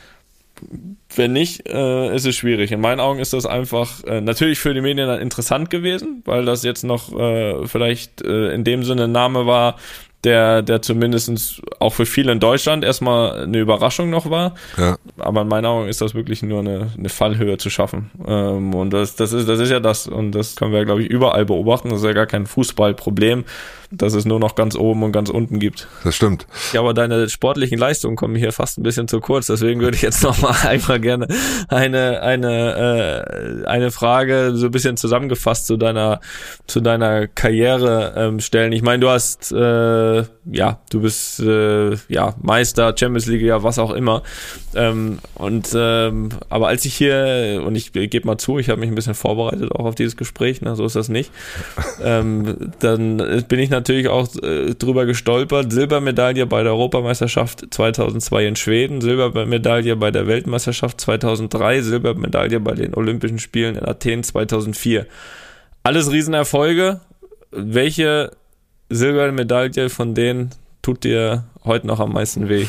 Wenn 1.16 1.34
nicht, 1.34 1.70
äh, 1.70 2.16
ist 2.16 2.26
es 2.26 2.36
schwierig. 2.36 2.72
In 2.72 2.82
meinen 2.82 3.00
Augen 3.00 3.20
ist 3.20 3.32
das 3.32 3.46
einfach 3.46 4.04
äh, 4.06 4.22
natürlich 4.22 4.58
für 4.58 4.74
die 4.74 4.82
Medien 4.82 5.08
dann 5.08 5.22
interessant 5.22 5.70
gewesen, 5.70 6.24
weil 6.26 6.46
das 6.46 6.64
jetzt 6.64 6.84
noch 6.84 7.16
äh, 7.16 7.68
vielleicht 7.68 8.24
äh, 8.24 8.54
in 8.54 8.64
dem 8.64 8.84
Sinne 8.84 9.04
ein 9.04 9.12
Name 9.12 9.46
war, 9.46 9.76
der, 10.24 10.62
der 10.62 10.82
zumindest 10.82 11.62
auch 11.80 11.94
für 11.94 12.06
viele 12.06 12.32
in 12.32 12.40
Deutschland 12.40 12.84
erstmal 12.84 13.44
eine 13.44 13.60
Überraschung 13.60 14.10
noch 14.10 14.30
war. 14.30 14.56
Ja. 14.78 14.98
Aber 15.18 15.42
in 15.42 15.48
meinen 15.48 15.66
Augen 15.66 15.88
ist 15.88 16.02
das 16.02 16.16
wirklich 16.16 16.42
nur 16.42 16.60
eine, 16.60 16.92
eine 16.98 17.10
Fallhöhe 17.10 17.58
zu 17.58 17.70
schaffen. 17.70 18.10
Ähm, 18.26 18.74
und 18.74 18.92
das, 18.92 19.16
das, 19.16 19.34
ist, 19.34 19.48
das 19.48 19.60
ist 19.60 19.70
ja 19.70 19.80
das. 19.80 20.08
Und 20.08 20.32
das 20.32 20.56
können 20.56 20.74
wir, 20.74 20.86
glaube 20.86 21.04
ich, 21.04 21.10
überall 21.10 21.46
beobachten. 21.46 21.90
Das 21.90 22.00
ist 22.00 22.06
ja 22.06 22.14
gar 22.14 22.26
kein 22.26 22.48
Fußballproblem 22.48 23.46
dass 23.92 24.14
es 24.14 24.26
nur 24.26 24.40
noch 24.40 24.56
ganz 24.56 24.76
oben 24.76 25.04
und 25.04 25.12
ganz 25.12 25.30
unten 25.30 25.60
gibt. 25.60 25.88
Das 26.04 26.16
stimmt. 26.16 26.46
Ja, 26.74 26.82
aber 26.82 26.94
deine 26.94 27.30
sportlichen 27.30 27.78
Leistungen 27.78 28.16
kommen 28.16 28.36
hier 28.36 28.52
fast 28.52 28.78
ein 28.78 28.84
bisschen 28.84 29.08
zu 29.08 29.20
kurz. 29.20 29.48
Deswegen 29.48 29.82
würde 29.82 29.96
ich 29.96 30.02
jetzt 30.02 30.24
noch 30.28 30.42
mal 30.42 30.56
einfach 30.68 31.00
gerne 31.00 31.28
eine 31.70 32.22
eine 32.22 33.64
äh, 33.64 33.68
eine 33.68 33.92
Frage 33.92 34.52
so 34.56 34.66
ein 34.68 34.72
bisschen 34.72 34.98
zusammengefasst 34.98 35.68
zu 35.68 35.78
deiner 35.78 36.20
zu 36.68 36.82
deiner 36.82 37.28
Karriere 37.28 38.14
ähm, 38.18 38.40
stellen. 38.40 38.72
Ich 38.74 38.82
meine, 38.82 39.00
du 39.00 39.10
hast 39.10 39.52
äh, 39.52 40.24
ja, 40.52 40.80
du 40.90 41.02
bist 41.02 41.40
äh, 41.40 41.96
ja 42.08 42.36
Meister, 42.42 42.94
Champions 42.98 43.26
League, 43.28 43.42
ja 43.42 43.64
was 43.64 43.80
auch 43.80 43.92
immer. 43.92 44.24
Ähm, 44.76 45.20
und 45.36 45.70
ähm, 45.76 46.30
aber 46.50 46.68
als 46.68 46.86
ich 46.86 46.96
hier 46.96 47.64
und 47.66 47.76
ich 47.76 47.92
gebe 47.94 48.26
mal 48.28 48.38
zu, 48.38 48.60
ich 48.60 48.70
habe 48.70 48.80
mich 48.80 48.90
ein 48.90 48.96
bisschen 48.96 49.16
vorbereitet 49.16 49.72
auch 49.72 49.86
auf 49.86 49.96
dieses 49.96 50.18
Gespräch. 50.18 50.62
Ne, 50.62 50.76
so 50.76 50.86
ist 50.86 50.96
das 50.96 51.10
nicht. 51.10 51.32
ähm, 52.04 52.72
dann 52.80 53.46
bin 53.48 53.60
ich 53.60 53.70
natürlich 53.78 54.08
auch 54.08 54.28
äh, 54.42 54.74
drüber 54.76 55.06
gestolpert. 55.06 55.72
Silbermedaille 55.72 56.46
bei 56.46 56.64
der 56.64 56.74
Europameisterschaft 56.74 57.66
2002 57.72 58.46
in 58.46 58.56
Schweden, 58.56 59.02
Silbermedaille 59.02 59.96
bei 59.96 60.12
der 60.12 60.28
Weltmeisterschaft 60.28 61.00
2003, 61.02 61.82
Silbermedaille 61.82 62.60
bei 62.60 62.74
den 62.74 62.94
Olympischen 62.94 63.40
Spielen 63.40 63.76
in 63.76 63.86
Athen 63.86 64.24
2004. 64.24 65.06
Alles 65.84 66.12
Riesenerfolge. 66.12 67.00
Welche 67.52 68.32
Silbermedaille 68.90 69.90
von 69.90 70.16
denen 70.16 70.52
tut 70.82 71.04
dir 71.04 71.46
heute 71.64 71.88
noch 71.88 72.00
am 72.00 72.14
meisten 72.14 72.50
weh? 72.50 72.66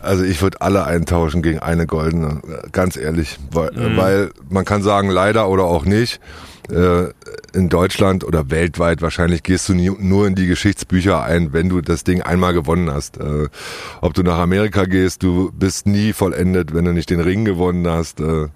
Also 0.00 0.24
ich 0.24 0.40
würde 0.42 0.60
alle 0.60 0.84
eintauschen 0.84 1.42
gegen 1.42 1.58
eine 1.58 1.86
goldene, 1.86 2.40
ganz 2.72 2.96
ehrlich, 2.96 3.38
weil, 3.50 3.72
mhm. 3.72 3.96
weil 3.96 4.30
man 4.48 4.64
kann 4.64 4.82
sagen 4.82 5.10
leider 5.10 5.48
oder 5.48 5.64
auch 5.64 5.84
nicht. 5.84 6.20
Äh, 6.70 7.12
in 7.52 7.68
Deutschland 7.68 8.24
oder 8.24 8.50
weltweit 8.50 9.02
wahrscheinlich 9.02 9.42
gehst 9.42 9.68
du 9.68 9.74
nie, 9.74 9.90
nur 9.90 10.26
in 10.26 10.34
die 10.34 10.46
Geschichtsbücher 10.46 11.22
ein, 11.22 11.52
wenn 11.52 11.68
du 11.68 11.80
das 11.80 12.04
Ding 12.04 12.22
einmal 12.22 12.52
gewonnen 12.52 12.90
hast. 12.90 13.18
Äh, 13.18 13.48
ob 14.00 14.14
du 14.14 14.22
nach 14.22 14.38
Amerika 14.38 14.84
gehst, 14.84 15.22
du 15.22 15.50
bist 15.52 15.86
nie 15.86 16.12
vollendet, 16.12 16.74
wenn 16.74 16.84
du 16.84 16.92
nicht 16.92 17.10
den 17.10 17.20
Ring 17.20 17.44
gewonnen 17.44 17.86
hast. 17.88 18.20
Äh, 18.20 18.48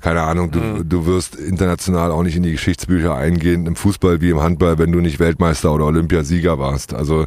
keine 0.00 0.22
Ahnung, 0.22 0.50
du, 0.50 0.60
mhm. 0.60 0.88
du 0.88 1.06
wirst 1.06 1.34
international 1.34 2.10
auch 2.10 2.22
nicht 2.22 2.36
in 2.36 2.42
die 2.42 2.52
Geschichtsbücher 2.52 3.14
eingehen, 3.14 3.66
im 3.66 3.76
Fußball 3.76 4.20
wie 4.20 4.30
im 4.30 4.40
Handball, 4.40 4.78
wenn 4.78 4.92
du 4.92 5.00
nicht 5.00 5.18
Weltmeister 5.18 5.72
oder 5.72 5.86
Olympiasieger 5.86 6.58
warst. 6.58 6.94
Also 6.94 7.26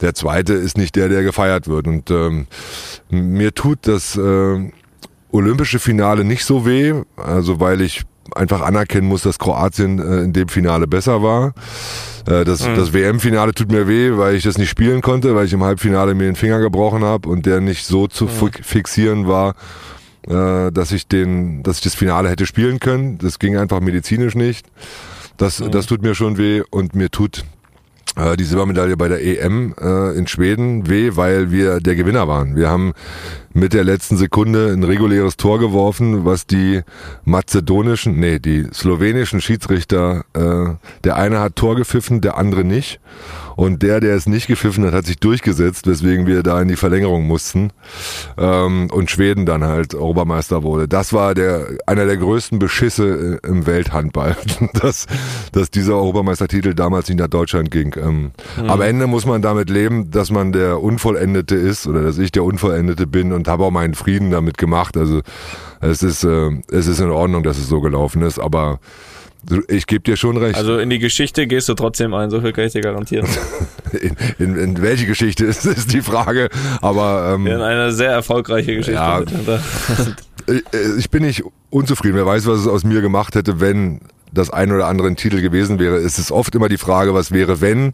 der 0.00 0.14
zweite 0.14 0.52
ist 0.52 0.76
nicht 0.76 0.96
der, 0.96 1.08
der 1.08 1.22
gefeiert 1.22 1.66
wird. 1.66 1.86
Und 1.86 2.10
ähm, 2.10 2.46
mir 3.08 3.54
tut 3.54 3.78
das 3.82 4.16
äh, 4.16 4.70
olympische 5.32 5.78
Finale 5.78 6.24
nicht 6.24 6.44
so 6.44 6.66
weh, 6.66 6.94
also 7.16 7.60
weil 7.60 7.80
ich 7.80 8.02
einfach 8.34 8.60
anerkennen 8.62 9.08
muss, 9.08 9.22
dass 9.22 9.38
Kroatien 9.38 9.98
äh, 9.98 10.22
in 10.22 10.32
dem 10.32 10.48
Finale 10.48 10.86
besser 10.86 11.22
war. 11.22 11.54
Äh, 12.26 12.44
das, 12.44 12.66
mhm. 12.66 12.76
das 12.76 12.92
WM-Finale 12.92 13.54
tut 13.54 13.70
mir 13.70 13.88
weh, 13.88 14.16
weil 14.16 14.34
ich 14.34 14.44
das 14.44 14.58
nicht 14.58 14.70
spielen 14.70 15.00
konnte, 15.00 15.34
weil 15.34 15.46
ich 15.46 15.52
im 15.52 15.64
Halbfinale 15.64 16.14
mir 16.14 16.24
den 16.24 16.36
Finger 16.36 16.60
gebrochen 16.60 17.04
habe 17.04 17.28
und 17.28 17.46
der 17.46 17.60
nicht 17.60 17.86
so 17.86 18.06
zu 18.06 18.24
mhm. 18.26 18.50
fixieren 18.62 19.28
war, 19.28 19.54
äh, 20.26 20.70
dass 20.72 20.92
ich 20.92 21.06
den, 21.06 21.62
dass 21.62 21.78
ich 21.78 21.84
das 21.84 21.94
Finale 21.94 22.28
hätte 22.28 22.46
spielen 22.46 22.80
können. 22.80 23.18
Das 23.18 23.38
ging 23.38 23.56
einfach 23.56 23.80
medizinisch 23.80 24.34
nicht. 24.34 24.66
Das, 25.36 25.60
mhm. 25.60 25.70
das 25.70 25.86
tut 25.86 26.02
mir 26.02 26.14
schon 26.14 26.38
weh 26.38 26.62
und 26.70 26.94
mir 26.94 27.10
tut 27.10 27.44
äh, 28.16 28.36
die 28.36 28.44
Silbermedaille 28.44 28.96
bei 28.96 29.08
der 29.08 29.22
EM 29.22 29.74
äh, 29.80 30.16
in 30.16 30.26
Schweden 30.26 30.88
weh, 30.88 31.12
weil 31.14 31.50
wir 31.50 31.80
der 31.80 31.94
Gewinner 31.94 32.28
waren. 32.28 32.56
Wir 32.56 32.68
haben 32.68 32.92
mit 33.52 33.72
der 33.72 33.84
letzten 33.84 34.16
Sekunde 34.16 34.72
ein 34.72 34.84
reguläres 34.84 35.36
Tor 35.36 35.58
geworfen, 35.58 36.24
was 36.24 36.46
die 36.46 36.82
mazedonischen, 37.24 38.18
nee, 38.18 38.38
die 38.38 38.66
slowenischen 38.72 39.40
Schiedsrichter, 39.40 40.24
äh, 40.34 40.74
der 41.04 41.16
eine 41.16 41.40
hat 41.40 41.56
Tor 41.56 41.76
gepfiffen, 41.76 42.20
der 42.20 42.36
andere 42.38 42.64
nicht. 42.64 43.00
Und 43.56 43.82
der, 43.82 44.00
der 44.00 44.16
es 44.16 44.26
nicht 44.26 44.46
gepfiffen 44.46 44.86
hat, 44.86 44.94
hat 44.94 45.04
sich 45.04 45.18
durchgesetzt, 45.18 45.86
weswegen 45.86 46.26
wir 46.26 46.42
da 46.42 46.62
in 46.62 46.68
die 46.68 46.76
Verlängerung 46.76 47.26
mussten. 47.26 47.72
Ähm, 48.38 48.88
und 48.90 49.10
Schweden 49.10 49.44
dann 49.44 49.64
halt 49.64 49.94
Obermeister 49.94 50.62
wurde. 50.62 50.88
Das 50.88 51.12
war 51.12 51.34
der 51.34 51.66
einer 51.84 52.06
der 52.06 52.16
größten 52.16 52.58
Beschisse 52.58 53.40
äh, 53.42 53.46
im 53.46 53.66
Welthandball, 53.66 54.34
dass, 54.80 55.06
dass 55.52 55.70
dieser 55.70 55.96
Europameistertitel 55.96 56.72
damals 56.72 57.08
nicht 57.08 57.18
nach 57.18 57.28
Deutschland 57.28 57.70
ging. 57.70 57.94
Ähm, 57.98 58.30
mhm. 58.56 58.70
Am 58.70 58.80
Ende 58.80 59.06
muss 59.06 59.26
man 59.26 59.42
damit 59.42 59.68
leben, 59.68 60.10
dass 60.10 60.30
man 60.30 60.52
der 60.52 60.80
Unvollendete 60.80 61.56
ist 61.56 61.86
oder 61.86 62.02
dass 62.02 62.16
ich 62.16 62.32
der 62.32 62.44
Unvollendete 62.44 63.06
bin 63.06 63.32
und 63.40 63.48
habe 63.48 63.64
auch 63.64 63.70
meinen 63.70 63.94
Frieden 63.94 64.30
damit 64.30 64.58
gemacht. 64.58 64.96
Also 64.96 65.22
es 65.80 66.02
ist, 66.02 66.24
äh, 66.24 66.50
es 66.70 66.86
ist 66.86 67.00
in 67.00 67.10
Ordnung, 67.10 67.42
dass 67.42 67.56
es 67.58 67.68
so 67.68 67.80
gelaufen 67.80 68.22
ist, 68.22 68.38
aber 68.38 68.80
ich 69.68 69.86
gebe 69.86 70.02
dir 70.02 70.16
schon 70.16 70.36
recht. 70.36 70.56
Also 70.56 70.78
in 70.78 70.90
die 70.90 70.98
Geschichte 70.98 71.46
gehst 71.46 71.68
du 71.70 71.74
trotzdem 71.74 72.12
ein, 72.12 72.28
so 72.28 72.42
viel 72.42 72.52
kann 72.52 72.64
ich 72.64 72.72
dir 72.72 72.82
garantieren. 72.82 73.26
in, 73.92 74.16
in, 74.38 74.56
in 74.56 74.82
welche 74.82 75.06
Geschichte 75.06 75.44
ist, 75.46 75.64
ist 75.64 75.94
die 75.94 76.02
Frage, 76.02 76.50
aber 76.82 77.32
ähm, 77.34 77.46
in 77.46 77.60
eine 77.60 77.92
sehr 77.92 78.10
erfolgreiche 78.10 78.76
Geschichte. 78.76 79.00
Ja, 79.00 79.22
ich 80.98 81.10
bin 81.10 81.22
nicht 81.22 81.42
unzufrieden. 81.70 82.16
Wer 82.16 82.26
weiß, 82.26 82.46
was 82.46 82.60
es 82.60 82.66
aus 82.66 82.84
mir 82.84 83.00
gemacht 83.00 83.34
hätte, 83.34 83.60
wenn 83.60 84.00
das 84.32 84.50
ein 84.50 84.72
oder 84.72 84.86
andere 84.86 85.14
Titel 85.14 85.40
gewesen 85.40 85.78
wäre. 85.78 85.96
Es 85.96 86.18
ist 86.18 86.30
oft 86.30 86.54
immer 86.54 86.68
die 86.68 86.78
Frage, 86.78 87.14
was 87.14 87.32
wäre, 87.32 87.60
wenn. 87.60 87.92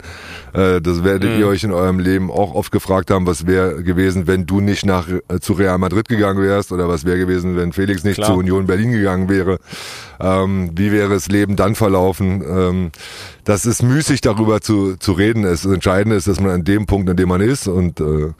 Äh, 0.52 0.80
das 0.80 1.04
werdet 1.04 1.34
mhm. 1.34 1.40
ihr 1.40 1.46
euch 1.48 1.64
in 1.64 1.72
eurem 1.72 1.98
Leben 1.98 2.30
auch 2.30 2.54
oft 2.54 2.72
gefragt 2.72 3.10
haben, 3.10 3.26
was 3.26 3.46
wäre 3.46 3.82
gewesen, 3.82 4.26
wenn 4.26 4.46
du 4.46 4.60
nicht 4.60 4.86
nach 4.86 5.08
äh, 5.08 5.40
zu 5.40 5.54
Real 5.54 5.78
Madrid 5.78 6.08
gegangen 6.08 6.42
wärst 6.42 6.72
oder 6.72 6.88
was 6.88 7.04
wäre 7.04 7.18
gewesen, 7.18 7.56
wenn 7.56 7.72
Felix 7.72 8.04
nicht 8.04 8.16
Klar. 8.16 8.28
zu 8.28 8.34
Union 8.34 8.66
Berlin 8.66 8.92
gegangen 8.92 9.28
wäre. 9.28 9.58
Ähm, 10.20 10.70
wie 10.74 10.92
wäre 10.92 11.10
das 11.10 11.28
Leben 11.28 11.56
dann 11.56 11.74
verlaufen? 11.74 12.42
Ähm, 12.48 12.90
das 13.44 13.66
ist 13.66 13.82
müßig 13.82 14.20
darüber 14.20 14.60
zu, 14.60 14.96
zu 14.96 15.12
reden. 15.12 15.42
Das 15.42 15.64
Entscheidende 15.64 16.16
ist, 16.16 16.26
dass 16.28 16.40
man 16.40 16.50
an 16.50 16.64
dem 16.64 16.86
Punkt, 16.86 17.08
an 17.08 17.16
dem 17.16 17.28
man 17.28 17.40
ist 17.40 17.68
und 17.68 18.00
äh, 18.00 18.32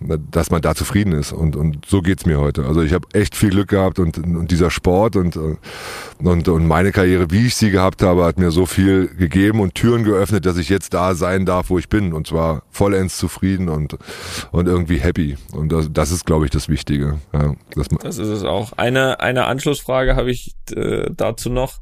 dass 0.00 0.50
man 0.50 0.62
da 0.62 0.74
zufrieden 0.74 1.12
ist. 1.12 1.32
Und, 1.32 1.56
und 1.56 1.84
so 1.86 2.02
geht's 2.02 2.26
mir 2.26 2.38
heute. 2.38 2.64
Also 2.64 2.82
ich 2.82 2.92
habe 2.92 3.08
echt 3.12 3.34
viel 3.34 3.50
Glück 3.50 3.68
gehabt 3.68 3.98
und, 3.98 4.18
und 4.18 4.50
dieser 4.50 4.70
Sport 4.70 5.16
und, 5.16 5.36
und, 6.18 6.48
und 6.48 6.66
meine 6.66 6.92
Karriere, 6.92 7.30
wie 7.30 7.46
ich 7.46 7.56
sie 7.56 7.70
gehabt 7.70 8.02
habe, 8.02 8.24
hat 8.24 8.38
mir 8.38 8.50
so 8.50 8.66
viel 8.66 9.08
gegeben 9.08 9.60
und 9.60 9.74
Türen 9.74 10.04
geöffnet, 10.04 10.46
dass 10.46 10.56
ich 10.56 10.68
jetzt 10.68 10.94
da 10.94 11.14
sein 11.14 11.46
darf, 11.46 11.70
wo 11.70 11.78
ich 11.78 11.88
bin. 11.88 12.12
Und 12.12 12.26
zwar 12.26 12.62
vollends 12.70 13.18
zufrieden 13.18 13.68
und, 13.68 13.96
und 14.52 14.66
irgendwie 14.66 14.98
happy. 14.98 15.36
Und 15.52 15.72
das, 15.72 15.88
das 15.92 16.10
ist, 16.10 16.26
glaube 16.26 16.44
ich, 16.44 16.50
das 16.50 16.68
Wichtige. 16.68 17.18
Ja, 17.32 17.54
das 17.74 18.18
ist 18.18 18.28
es 18.28 18.44
auch. 18.44 18.72
Eine, 18.76 19.20
eine 19.20 19.46
Anschlussfrage 19.46 20.16
habe 20.16 20.30
ich 20.30 20.54
äh, 20.74 21.10
dazu 21.14 21.50
noch 21.50 21.80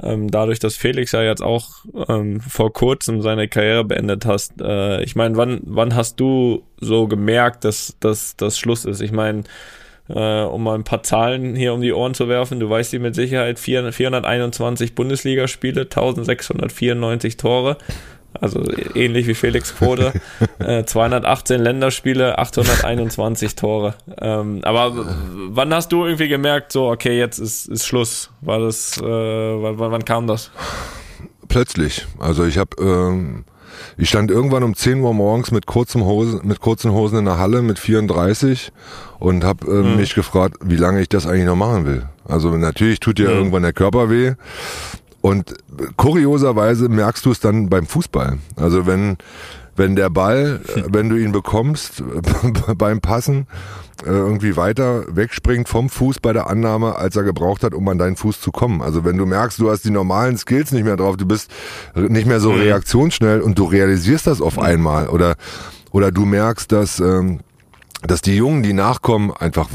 ähm, 0.00 0.30
dadurch, 0.30 0.58
dass 0.58 0.76
Felix 0.76 1.12
ja 1.12 1.22
jetzt 1.22 1.42
auch 1.42 1.84
ähm, 2.08 2.40
vor 2.40 2.72
kurzem 2.72 3.22
seine 3.22 3.48
Karriere 3.48 3.84
beendet 3.84 4.24
hast. 4.26 4.60
Äh, 4.60 5.02
ich 5.02 5.16
meine, 5.16 5.36
wann, 5.36 5.60
wann 5.64 5.94
hast 5.94 6.20
du 6.20 6.64
so 6.80 7.06
gemerkt, 7.08 7.64
dass 7.64 7.96
das 8.36 8.58
Schluss 8.58 8.84
ist? 8.84 9.00
Ich 9.00 9.12
meine, 9.12 9.44
äh, 10.08 10.42
um 10.42 10.62
mal 10.64 10.74
ein 10.74 10.84
paar 10.84 11.02
Zahlen 11.02 11.54
hier 11.54 11.74
um 11.74 11.80
die 11.80 11.92
Ohren 11.92 12.14
zu 12.14 12.28
werfen, 12.28 12.60
du 12.60 12.68
weißt 12.68 12.92
die 12.92 12.98
mit 12.98 13.14
Sicherheit, 13.14 13.58
421 13.58 14.94
Bundesligaspiele, 14.94 15.82
1694 15.82 17.36
Tore, 17.36 17.78
also 18.40 18.64
ähnlich 18.94 19.26
wie 19.26 19.34
Felix 19.34 19.74
Quote. 19.74 20.12
Äh, 20.58 20.84
218 20.84 21.60
Länderspiele, 21.60 22.38
821 22.38 23.56
Tore. 23.56 23.94
Ähm, 24.20 24.60
aber 24.62 24.92
wann 25.50 25.74
hast 25.74 25.90
du 25.90 26.04
irgendwie 26.04 26.28
gemerkt, 26.28 26.70
so, 26.70 26.88
okay, 26.88 27.18
jetzt 27.18 27.38
ist, 27.38 27.68
ist 27.68 27.86
Schluss? 27.86 28.30
War 28.40 28.60
das, 28.60 28.96
äh, 28.98 29.02
wann, 29.02 29.78
wann 29.78 30.04
kam 30.04 30.26
das? 30.26 30.50
Plötzlich. 31.48 32.06
Also 32.18 32.44
ich 32.44 32.58
habe, 32.58 32.70
ähm, 32.80 33.44
ich 33.96 34.08
stand 34.08 34.30
irgendwann 34.30 34.62
um 34.62 34.74
10 34.74 35.00
Uhr 35.00 35.14
morgens 35.14 35.50
mit 35.50 35.66
kurzen 35.66 36.04
Hosen, 36.04 36.40
mit 36.44 36.60
kurzen 36.60 36.92
Hosen 36.92 37.18
in 37.18 37.24
der 37.24 37.38
Halle 37.38 37.62
mit 37.62 37.78
34 37.78 38.72
und 39.18 39.44
habe 39.44 39.66
äh, 39.66 39.82
mhm. 39.82 39.96
mich 39.96 40.14
gefragt, 40.14 40.58
wie 40.62 40.76
lange 40.76 41.00
ich 41.00 41.08
das 41.08 41.26
eigentlich 41.26 41.46
noch 41.46 41.56
machen 41.56 41.86
will. 41.86 42.06
Also 42.24 42.50
natürlich 42.56 43.00
tut 43.00 43.18
dir 43.18 43.28
mhm. 43.28 43.36
irgendwann 43.36 43.62
der 43.62 43.72
Körper 43.72 44.10
weh. 44.10 44.34
Und 45.22 45.54
kurioserweise 45.96 46.88
merkst 46.88 47.24
du 47.24 47.30
es 47.30 47.40
dann 47.40 47.70
beim 47.70 47.86
Fußball. 47.86 48.38
Also 48.56 48.86
wenn, 48.86 49.16
wenn 49.76 49.96
der 49.96 50.10
Ball, 50.10 50.60
wenn 50.90 51.08
du 51.08 51.16
ihn 51.16 51.32
bekommst 51.32 52.02
beim 52.76 53.00
Passen, 53.00 53.46
äh, 54.04 54.08
irgendwie 54.08 54.56
weiter 54.56 55.04
wegspringt 55.08 55.68
vom 55.68 55.88
Fuß 55.88 56.18
bei 56.18 56.32
der 56.32 56.50
Annahme, 56.50 56.96
als 56.96 57.14
er 57.14 57.22
gebraucht 57.22 57.62
hat, 57.62 57.72
um 57.72 57.88
an 57.88 57.98
deinen 57.98 58.16
Fuß 58.16 58.40
zu 58.40 58.50
kommen. 58.50 58.82
Also 58.82 59.04
wenn 59.04 59.16
du 59.16 59.24
merkst, 59.24 59.60
du 59.60 59.70
hast 59.70 59.84
die 59.84 59.90
normalen 59.90 60.36
Skills 60.36 60.72
nicht 60.72 60.84
mehr 60.84 60.96
drauf, 60.96 61.16
du 61.16 61.24
bist 61.24 61.50
nicht 61.94 62.26
mehr 62.26 62.40
so 62.40 62.50
mhm. 62.50 62.60
reaktionsschnell 62.60 63.40
und 63.40 63.58
du 63.58 63.64
realisierst 63.64 64.26
das 64.26 64.40
auf 64.40 64.58
einmal 64.58 65.08
oder 65.08 65.36
oder 65.92 66.10
du 66.10 66.24
merkst, 66.24 66.72
dass 66.72 67.00
ähm, 67.00 67.40
dass 68.06 68.20
die 68.20 68.36
Jungen, 68.36 68.62
die 68.62 68.72
nachkommen, 68.72 69.32
einfach 69.32 69.68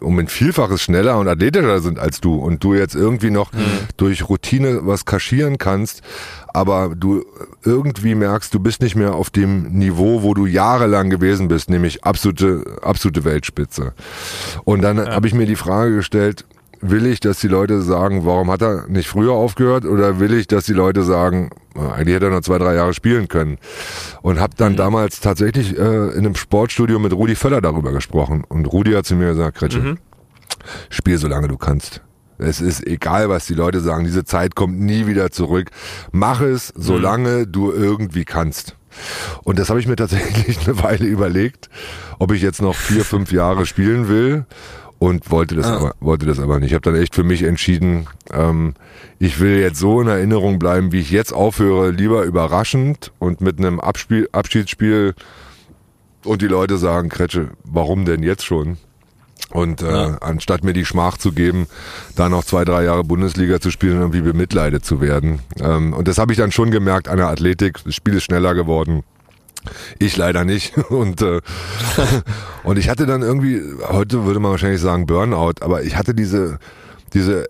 um 0.00 0.18
ein 0.18 0.28
Vielfaches 0.28 0.82
schneller 0.82 1.18
und 1.18 1.28
athletischer 1.28 1.80
sind 1.80 1.98
als 1.98 2.20
du 2.20 2.36
und 2.36 2.62
du 2.62 2.74
jetzt 2.74 2.94
irgendwie 2.94 3.30
noch 3.30 3.52
mhm. 3.52 3.58
durch 3.96 4.28
Routine 4.28 4.80
was 4.82 5.04
kaschieren 5.04 5.58
kannst, 5.58 6.02
aber 6.48 6.94
du 6.94 7.24
irgendwie 7.64 8.14
merkst, 8.14 8.54
du 8.54 8.60
bist 8.60 8.80
nicht 8.82 8.94
mehr 8.94 9.14
auf 9.14 9.30
dem 9.30 9.72
Niveau, 9.72 10.22
wo 10.22 10.32
du 10.32 10.46
jahrelang 10.46 11.10
gewesen 11.10 11.48
bist, 11.48 11.68
nämlich 11.68 12.04
absolute, 12.04 12.78
absolute 12.82 13.24
Weltspitze. 13.24 13.92
Und 14.64 14.82
dann 14.82 14.98
ja. 14.98 15.10
habe 15.10 15.26
ich 15.26 15.34
mir 15.34 15.46
die 15.46 15.56
Frage 15.56 15.96
gestellt, 15.96 16.44
will 16.80 17.06
ich, 17.06 17.20
dass 17.20 17.40
die 17.40 17.48
Leute 17.48 17.82
sagen, 17.82 18.24
warum 18.24 18.50
hat 18.50 18.62
er 18.62 18.86
nicht 18.88 19.08
früher 19.08 19.32
aufgehört? 19.32 19.84
Oder 19.84 20.20
will 20.20 20.34
ich, 20.34 20.46
dass 20.46 20.64
die 20.64 20.72
Leute 20.72 21.02
sagen, 21.02 21.50
eigentlich 21.74 22.16
hätte 22.16 22.26
er 22.26 22.32
noch 22.32 22.40
zwei, 22.40 22.58
drei 22.58 22.74
Jahre 22.74 22.94
spielen 22.94 23.28
können? 23.28 23.58
Und 24.22 24.40
habe 24.40 24.54
dann 24.56 24.72
mhm. 24.72 24.76
damals 24.76 25.20
tatsächlich 25.20 25.76
äh, 25.76 26.08
in 26.10 26.18
einem 26.18 26.34
Sportstudio 26.34 26.98
mit 26.98 27.12
Rudi 27.12 27.34
Völler 27.34 27.60
darüber 27.60 27.92
gesprochen. 27.92 28.44
Und 28.48 28.66
Rudi 28.66 28.92
hat 28.92 29.06
zu 29.06 29.14
mir 29.14 29.28
gesagt, 29.28 29.58
Kretsche, 29.58 29.80
mhm. 29.80 29.98
spiel 30.90 31.18
so 31.18 31.28
lange 31.28 31.48
du 31.48 31.56
kannst. 31.56 32.02
Es 32.38 32.60
ist 32.60 32.86
egal, 32.86 33.28
was 33.28 33.46
die 33.46 33.54
Leute 33.54 33.80
sagen. 33.80 34.04
Diese 34.04 34.24
Zeit 34.24 34.54
kommt 34.54 34.78
nie 34.78 35.06
wieder 35.06 35.30
zurück. 35.30 35.70
Mach 36.12 36.40
es, 36.40 36.72
solange 36.76 37.46
mhm. 37.46 37.52
du 37.52 37.72
irgendwie 37.72 38.24
kannst. 38.24 38.76
Und 39.42 39.58
das 39.58 39.68
habe 39.68 39.80
ich 39.80 39.86
mir 39.86 39.96
tatsächlich 39.96 40.58
eine 40.66 40.82
Weile 40.82 41.06
überlegt, 41.06 41.68
ob 42.18 42.32
ich 42.32 42.42
jetzt 42.42 42.62
noch 42.62 42.74
vier, 42.74 43.04
fünf 43.04 43.32
Jahre 43.32 43.66
spielen 43.66 44.08
will 44.08 44.46
und 44.98 45.30
wollte 45.30 45.54
das 45.54 45.66
ah. 45.66 45.76
aber 45.76 45.94
wollte 46.00 46.26
das 46.26 46.38
aber 46.38 46.58
nicht. 46.58 46.70
Ich 46.70 46.74
habe 46.74 46.90
dann 46.90 47.00
echt 47.00 47.14
für 47.14 47.24
mich 47.24 47.42
entschieden, 47.42 48.06
ähm, 48.32 48.74
ich 49.18 49.40
will 49.40 49.58
jetzt 49.58 49.78
so 49.78 50.00
in 50.00 50.08
Erinnerung 50.08 50.58
bleiben, 50.58 50.92
wie 50.92 51.00
ich 51.00 51.10
jetzt 51.10 51.32
aufhöre, 51.32 51.90
lieber 51.90 52.24
überraschend 52.24 53.12
und 53.18 53.40
mit 53.40 53.58
einem 53.58 53.80
Abspiel, 53.80 54.28
Abschiedsspiel 54.32 55.14
und 56.24 56.42
die 56.42 56.48
Leute 56.48 56.78
sagen, 56.78 57.08
Kretsche, 57.08 57.50
warum 57.64 58.04
denn 58.04 58.22
jetzt 58.22 58.44
schon? 58.44 58.78
Und 59.50 59.80
äh, 59.80 59.90
ja. 59.90 60.16
anstatt 60.20 60.64
mir 60.64 60.72
die 60.72 60.84
Schmach 60.84 61.18
zu 61.18 61.32
geben, 61.32 61.66
da 62.16 62.28
noch 62.28 62.44
zwei, 62.44 62.64
drei 62.64 62.84
Jahre 62.84 63.04
Bundesliga 63.04 63.60
zu 63.60 63.70
spielen 63.70 63.96
und 63.96 64.00
irgendwie 64.00 64.22
bemitleidet 64.22 64.84
zu 64.84 65.00
werden. 65.00 65.40
Ähm, 65.60 65.92
und 65.92 66.08
das 66.08 66.18
habe 66.18 66.32
ich 66.32 66.38
dann 66.38 66.52
schon 66.52 66.70
gemerkt 66.70 67.08
an 67.08 67.18
der 67.18 67.28
Athletik. 67.28 67.78
Das 67.84 67.94
Spiel 67.94 68.14
ist 68.14 68.24
schneller 68.24 68.54
geworden. 68.54 69.04
Ich 69.98 70.16
leider 70.16 70.44
nicht. 70.44 70.76
Und, 70.90 71.22
äh, 71.22 71.40
und 72.64 72.78
ich 72.78 72.88
hatte 72.88 73.06
dann 73.06 73.22
irgendwie, 73.22 73.62
heute 73.88 74.24
würde 74.24 74.40
man 74.40 74.52
wahrscheinlich 74.52 74.80
sagen 74.80 75.06
Burnout, 75.06 75.54
aber 75.60 75.82
ich 75.82 75.96
hatte 75.96 76.14
diese, 76.14 76.58
diese 77.14 77.46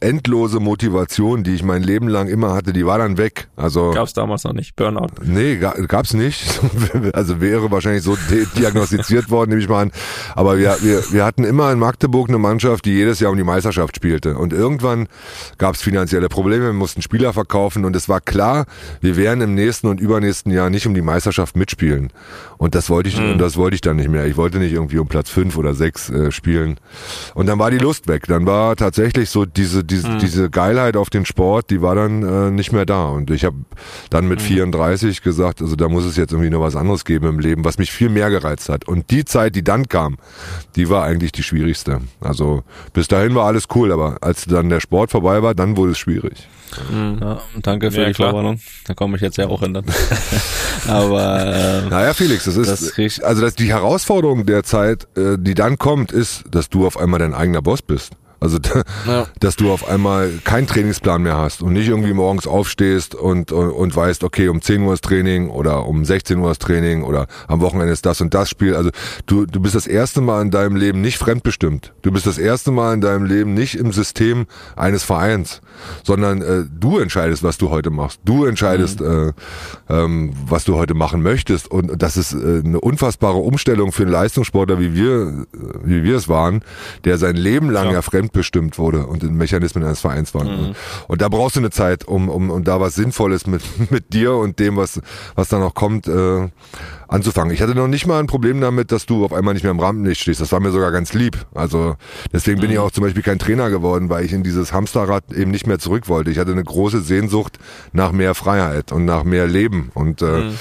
endlose 0.00 0.60
Motivation, 0.60 1.42
die 1.42 1.54
ich 1.54 1.62
mein 1.62 1.82
Leben 1.82 2.08
lang 2.08 2.28
immer 2.28 2.54
hatte, 2.54 2.72
die 2.72 2.86
war 2.86 2.98
dann 2.98 3.18
weg. 3.18 3.48
Also 3.56 3.92
Gab 3.92 4.06
es 4.06 4.12
damals 4.12 4.44
noch 4.44 4.52
nicht. 4.52 4.76
Burnout. 4.76 5.08
Nee, 5.22 5.56
ga, 5.56 5.74
gab's 5.86 6.14
nicht. 6.14 6.60
Also 7.12 7.40
wäre 7.40 7.70
wahrscheinlich 7.70 8.02
so 8.02 8.16
diagnostiziert 8.56 9.30
worden, 9.30 9.50
nehme 9.50 9.62
ich 9.62 9.68
mal 9.68 9.82
an. 9.82 9.92
Aber 10.34 10.58
wir, 10.58 10.76
wir, 10.80 11.02
wir 11.12 11.24
hatten 11.24 11.44
immer 11.44 11.70
in 11.72 11.78
Magdeburg 11.78 12.28
eine 12.28 12.38
Mannschaft, 12.38 12.84
die 12.84 12.92
jedes 12.92 13.20
Jahr 13.20 13.30
um 13.30 13.36
die 13.36 13.44
Meisterschaft 13.44 13.96
spielte. 13.96 14.36
Und 14.36 14.52
irgendwann 14.52 15.08
gab's 15.58 15.82
finanzielle 15.82 16.28
Probleme, 16.28 16.66
wir 16.66 16.72
mussten 16.72 17.02
Spieler 17.02 17.32
verkaufen 17.32 17.84
und 17.84 17.94
es 17.96 18.08
war 18.08 18.20
klar, 18.20 18.66
wir 19.00 19.16
werden 19.16 19.40
im 19.40 19.54
nächsten 19.54 19.88
und 19.88 20.00
übernächsten 20.00 20.52
Jahr 20.52 20.70
nicht 20.70 20.86
um 20.86 20.94
die 20.94 21.02
Meisterschaft 21.02 21.56
mitspielen. 21.56 22.10
Und 22.58 22.74
das 22.74 22.88
wollte 22.88 23.08
ich, 23.08 23.20
mhm. 23.20 23.38
das 23.38 23.56
wollte 23.56 23.74
ich 23.74 23.80
dann 23.80 23.96
nicht 23.96 24.08
mehr. 24.08 24.26
Ich 24.26 24.36
wollte 24.36 24.58
nicht 24.58 24.72
irgendwie 24.72 24.98
um 24.98 25.08
Platz 25.08 25.30
fünf 25.30 25.56
oder 25.56 25.74
sechs 25.74 26.08
äh, 26.10 26.30
spielen. 26.32 26.78
Und 27.34 27.46
dann 27.46 27.58
war 27.58 27.70
die 27.70 27.78
Lust 27.78 28.08
weg. 28.08 28.24
Dann 28.26 28.46
war 28.46 28.76
tatsächlich 28.76 29.30
so 29.30 29.44
diese, 29.44 29.84
diese, 29.86 30.08
mhm. 30.08 30.18
diese 30.18 30.50
Geilheit 30.50 30.96
auf 30.96 31.10
den 31.10 31.24
Sport, 31.24 31.70
die 31.70 31.82
war 31.82 31.94
dann 31.94 32.22
äh, 32.22 32.50
nicht 32.50 32.72
mehr 32.72 32.86
da. 32.86 33.08
Und 33.08 33.30
ich 33.30 33.44
habe 33.44 33.56
dann 34.10 34.28
mit 34.28 34.40
mhm. 34.40 34.44
34 34.44 35.22
gesagt, 35.22 35.62
also 35.62 35.76
da 35.76 35.88
muss 35.88 36.04
es 36.04 36.16
jetzt 36.16 36.32
irgendwie 36.32 36.50
noch 36.50 36.60
was 36.60 36.76
anderes 36.76 37.04
geben 37.04 37.26
im 37.26 37.38
Leben, 37.38 37.64
was 37.64 37.78
mich 37.78 37.92
viel 37.92 38.08
mehr 38.08 38.30
gereizt 38.30 38.68
hat. 38.68 38.86
Und 38.86 39.10
die 39.10 39.24
Zeit, 39.24 39.54
die 39.54 39.64
dann 39.64 39.88
kam, 39.88 40.16
die 40.76 40.88
war 40.88 41.04
eigentlich 41.04 41.32
die 41.32 41.42
schwierigste. 41.42 42.00
Also 42.20 42.62
bis 42.92 43.08
dahin 43.08 43.34
war 43.34 43.46
alles 43.46 43.64
cool, 43.74 43.92
aber 43.92 44.18
als 44.20 44.44
dann 44.44 44.68
der 44.68 44.80
Sport 44.80 45.10
vorbei 45.10 45.42
war, 45.42 45.54
dann 45.54 45.76
wurde 45.76 45.92
es 45.92 45.98
schwierig. 45.98 46.48
Mhm. 46.90 47.18
Ja, 47.20 47.40
danke 47.62 47.90
für 47.90 48.02
ja, 48.02 48.08
die 48.08 48.14
Vorwarnung. 48.14 48.60
Da 48.86 48.94
komme 48.94 49.16
ich 49.16 49.22
jetzt 49.22 49.38
ja 49.38 49.46
auch 49.46 49.60
hin. 49.60 49.74
Dann. 49.74 49.84
aber 50.88 51.54
äh, 51.54 51.88
naja, 51.88 52.14
Felix, 52.14 52.44
das 52.44 52.56
ist 52.56 52.70
das 52.98 53.20
also 53.22 53.42
das, 53.42 53.54
die 53.54 53.68
Herausforderung 53.68 54.46
der 54.46 54.62
Zeit, 54.62 55.06
äh, 55.16 55.36
die 55.38 55.54
dann 55.54 55.78
kommt, 55.78 56.12
ist, 56.12 56.44
dass 56.50 56.68
du 56.68 56.86
auf 56.86 56.98
einmal 56.98 57.20
dein 57.20 57.34
eigener 57.34 57.62
Boss 57.62 57.82
bist. 57.82 58.12
Also, 58.38 58.58
ja. 59.06 59.26
dass 59.40 59.56
du 59.56 59.72
auf 59.72 59.88
einmal 59.88 60.30
keinen 60.44 60.66
Trainingsplan 60.66 61.22
mehr 61.22 61.36
hast 61.36 61.62
und 61.62 61.72
nicht 61.72 61.88
irgendwie 61.88 62.12
morgens 62.12 62.46
aufstehst 62.46 63.14
und, 63.14 63.50
und, 63.50 63.70
und 63.70 63.96
weißt, 63.96 64.24
okay, 64.24 64.48
um 64.48 64.60
10 64.60 64.82
Uhr 64.82 64.92
ist 64.92 65.04
Training 65.04 65.48
oder 65.48 65.86
um 65.86 66.04
16 66.04 66.38
Uhr 66.38 66.50
ist 66.50 66.60
Training 66.60 67.02
oder 67.02 67.26
am 67.48 67.60
Wochenende 67.60 67.92
ist 67.92 68.04
das 68.04 68.20
und 68.20 68.34
das 68.34 68.50
Spiel. 68.50 68.74
Also, 68.74 68.90
du, 69.24 69.46
du 69.46 69.60
bist 69.60 69.74
das 69.74 69.86
erste 69.86 70.20
Mal 70.20 70.42
in 70.42 70.50
deinem 70.50 70.76
Leben 70.76 71.00
nicht 71.00 71.18
fremdbestimmt. 71.18 71.94
Du 72.02 72.12
bist 72.12 72.26
das 72.26 72.38
erste 72.38 72.70
Mal 72.70 72.94
in 72.94 73.00
deinem 73.00 73.24
Leben 73.24 73.54
nicht 73.54 73.76
im 73.76 73.92
System 73.92 74.46
eines 74.76 75.02
Vereins, 75.02 75.62
sondern 76.04 76.42
äh, 76.42 76.64
du 76.78 76.98
entscheidest, 76.98 77.42
was 77.42 77.56
du 77.56 77.70
heute 77.70 77.90
machst. 77.90 78.20
Du 78.24 78.44
entscheidest, 78.44 79.00
mhm. 79.00 79.32
äh, 79.88 79.94
ähm, 79.94 80.32
was 80.46 80.64
du 80.64 80.76
heute 80.76 80.94
machen 80.94 81.22
möchtest. 81.22 81.70
Und 81.70 82.02
das 82.02 82.18
ist 82.18 82.34
äh, 82.34 82.62
eine 82.64 82.80
unfassbare 82.80 83.38
Umstellung 83.38 83.92
für 83.92 84.02
einen 84.02 84.12
Leistungssportler, 84.12 84.78
wie 84.78 84.94
wir, 84.94 85.46
wie 85.82 86.02
wir 86.02 86.16
es 86.16 86.28
waren, 86.28 86.62
der 87.04 87.16
sein 87.16 87.36
Leben 87.36 87.70
lang 87.70 87.86
ja, 87.86 87.92
ja 87.94 88.02
fremd 88.02 88.25
fremdbestimmt 88.26 88.78
wurde 88.78 89.06
und 89.06 89.22
in 89.22 89.36
Mechanismen 89.36 89.84
eines 89.84 90.00
Vereins 90.00 90.34
waren. 90.34 90.68
Mhm. 90.68 90.74
Und 91.08 91.22
da 91.22 91.28
brauchst 91.28 91.56
du 91.56 91.60
eine 91.60 91.70
Zeit, 91.70 92.04
um, 92.06 92.28
um, 92.28 92.50
um 92.50 92.64
da 92.64 92.80
was 92.80 92.94
Sinnvolles 92.94 93.46
mit, 93.46 93.62
mit 93.90 94.12
dir 94.12 94.34
und 94.34 94.58
dem, 94.58 94.76
was, 94.76 95.00
was 95.34 95.48
da 95.48 95.58
noch 95.58 95.74
kommt, 95.74 96.08
äh, 96.08 96.48
anzufangen. 97.08 97.52
Ich 97.52 97.62
hatte 97.62 97.74
noch 97.74 97.86
nicht 97.86 98.06
mal 98.06 98.18
ein 98.18 98.26
Problem 98.26 98.60
damit, 98.60 98.90
dass 98.90 99.06
du 99.06 99.24
auf 99.24 99.32
einmal 99.32 99.54
nicht 99.54 99.62
mehr 99.62 99.70
im 99.70 99.80
Rampenlicht 99.80 100.20
stehst. 100.20 100.40
Das 100.40 100.52
war 100.52 100.60
mir 100.60 100.72
sogar 100.72 100.90
ganz 100.90 101.12
lieb. 101.12 101.46
Also 101.54 101.96
deswegen 102.32 102.60
bin 102.60 102.70
ich 102.70 102.76
mhm. 102.76 102.82
auch 102.82 102.90
zum 102.90 103.04
Beispiel 103.04 103.22
kein 103.22 103.38
Trainer 103.38 103.70
geworden, 103.70 104.08
weil 104.08 104.24
ich 104.24 104.32
in 104.32 104.42
dieses 104.42 104.72
Hamsterrad 104.72 105.32
eben 105.32 105.50
nicht 105.50 105.66
mehr 105.66 105.78
zurück 105.78 106.08
wollte. 106.08 106.30
Ich 106.30 106.38
hatte 106.38 106.52
eine 106.52 106.64
große 106.64 107.00
Sehnsucht 107.00 107.58
nach 107.92 108.12
mehr 108.12 108.34
Freiheit 108.34 108.92
und 108.92 109.04
nach 109.04 109.24
mehr 109.24 109.46
Leben 109.46 109.90
und 109.94 110.22
äh, 110.22 110.24
mhm. 110.24 110.58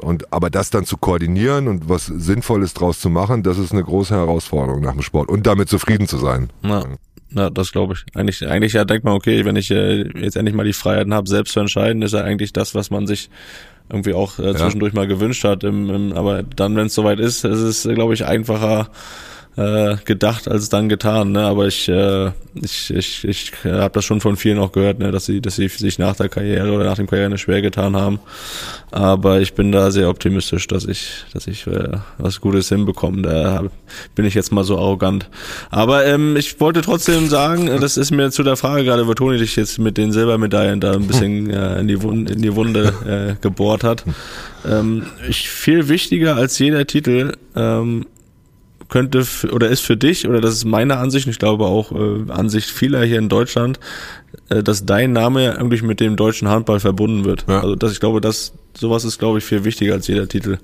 Und 0.00 0.32
aber 0.32 0.50
das 0.50 0.70
dann 0.70 0.84
zu 0.84 0.96
koordinieren 0.96 1.68
und 1.68 1.88
was 1.88 2.06
Sinnvolles 2.06 2.74
draus 2.74 3.00
zu 3.00 3.10
machen, 3.10 3.42
das 3.42 3.58
ist 3.58 3.72
eine 3.72 3.82
große 3.82 4.14
Herausforderung 4.14 4.80
nach 4.80 4.92
dem 4.92 5.02
Sport 5.02 5.28
und 5.28 5.46
damit 5.46 5.68
zufrieden 5.68 6.06
zu 6.06 6.18
sein. 6.18 6.50
Ja. 6.62 6.84
Ja, 7.32 7.48
das 7.48 7.70
glaube 7.70 7.94
ich. 7.94 8.16
Eigentlich, 8.16 8.44
eigentlich 8.48 8.72
ja 8.72 8.84
denkt 8.84 9.04
man, 9.04 9.14
okay, 9.14 9.44
wenn 9.44 9.54
ich 9.54 9.70
äh, 9.70 10.02
jetzt 10.18 10.36
endlich 10.36 10.54
mal 10.54 10.64
die 10.64 10.72
Freiheiten 10.72 11.14
habe, 11.14 11.28
selbst 11.28 11.52
zu 11.52 11.60
entscheiden, 11.60 12.02
ist 12.02 12.12
ja 12.12 12.24
eigentlich 12.24 12.52
das, 12.52 12.74
was 12.74 12.90
man 12.90 13.06
sich 13.06 13.30
irgendwie 13.88 14.14
auch 14.14 14.38
äh, 14.38 14.54
zwischendurch 14.54 14.94
ja. 14.94 15.00
mal 15.00 15.06
gewünscht 15.06 15.44
hat. 15.44 15.64
Im, 15.64 15.90
im, 15.90 16.12
aber 16.12 16.42
dann, 16.42 16.76
wenn 16.76 16.86
es 16.86 16.94
soweit 16.94 17.20
ist, 17.20 17.44
ist 17.44 17.60
es, 17.60 17.94
glaube 17.94 18.14
ich, 18.14 18.24
einfacher, 18.24 18.88
äh, 19.56 19.96
gedacht 20.04 20.48
als 20.48 20.68
dann 20.68 20.88
getan. 20.88 21.32
Ne? 21.32 21.42
Aber 21.42 21.66
ich, 21.66 21.88
äh, 21.88 22.30
ich, 22.54 22.90
ich, 22.94 23.24
ich 23.24 23.52
habe 23.64 23.92
das 23.92 24.04
schon 24.04 24.20
von 24.20 24.36
vielen 24.36 24.58
auch 24.58 24.72
gehört, 24.72 24.98
ne? 24.98 25.10
dass 25.10 25.26
sie, 25.26 25.40
dass 25.40 25.56
sie 25.56 25.68
sich 25.68 25.98
nach 25.98 26.16
der 26.16 26.28
Karriere 26.28 26.72
oder 26.72 26.84
nach 26.84 26.96
dem 26.96 27.06
Karriere 27.06 27.36
schwer 27.38 27.62
getan 27.62 27.96
haben. 27.96 28.20
Aber 28.90 29.40
ich 29.40 29.54
bin 29.54 29.72
da 29.72 29.90
sehr 29.90 30.08
optimistisch, 30.08 30.66
dass 30.66 30.84
ich, 30.84 31.24
dass 31.32 31.46
ich 31.46 31.66
äh, 31.66 31.98
was 32.18 32.40
Gutes 32.40 32.68
hinbekomme. 32.68 33.22
Da 33.22 33.64
bin 34.14 34.24
ich 34.24 34.34
jetzt 34.34 34.52
mal 34.52 34.64
so 34.64 34.78
arrogant. 34.78 35.28
Aber 35.70 36.06
ähm, 36.06 36.36
ich 36.36 36.60
wollte 36.60 36.80
trotzdem 36.80 37.28
sagen, 37.28 37.68
äh, 37.68 37.78
das 37.78 37.96
ist 37.96 38.10
mir 38.10 38.30
zu 38.30 38.42
der 38.42 38.56
Frage 38.56 38.84
gerade, 38.84 39.06
wo 39.06 39.14
Toni 39.14 39.38
dich 39.38 39.56
jetzt 39.56 39.78
mit 39.78 39.96
den 39.96 40.12
Silbermedaillen 40.12 40.80
da 40.80 40.92
ein 40.92 41.06
bisschen 41.06 41.50
äh, 41.50 41.80
in, 41.80 41.88
die 41.88 42.02
Wunde, 42.02 42.32
in 42.32 42.42
die 42.42 42.54
Wunde 42.54 43.36
äh, 43.38 43.40
gebohrt 43.40 43.84
hat. 43.84 44.04
Ähm, 44.68 45.06
ich, 45.28 45.48
viel 45.48 45.88
wichtiger 45.88 46.36
als 46.36 46.58
jeder 46.58 46.86
Titel 46.86 47.32
ähm, 47.56 48.06
könnte 48.90 49.24
oder 49.52 49.68
ist 49.68 49.80
für 49.80 49.96
dich, 49.96 50.28
oder 50.28 50.40
das 50.40 50.54
ist 50.54 50.64
meine 50.64 50.98
Ansicht, 50.98 51.26
und 51.26 51.32
ich 51.32 51.38
glaube 51.38 51.64
auch 51.64 51.92
äh, 51.92 52.30
Ansicht 52.30 52.68
vieler 52.68 53.02
hier 53.04 53.18
in 53.18 53.28
Deutschland, 53.28 53.80
äh, 54.48 54.62
dass 54.62 54.84
dein 54.84 55.12
Name 55.12 55.54
irgendwie 55.56 55.80
mit 55.82 56.00
dem 56.00 56.16
deutschen 56.16 56.48
Handball 56.48 56.80
verbunden 56.80 57.24
wird. 57.24 57.46
Ja. 57.48 57.60
Also 57.60 57.76
dass 57.76 57.92
ich 57.92 58.00
glaube, 58.00 58.20
dass 58.20 58.52
sowas 58.76 59.04
ist, 59.04 59.18
glaube 59.18 59.38
ich, 59.38 59.44
viel 59.44 59.64
wichtiger 59.64 59.94
als 59.94 60.06
jeder 60.06 60.28
Titel. 60.28 60.58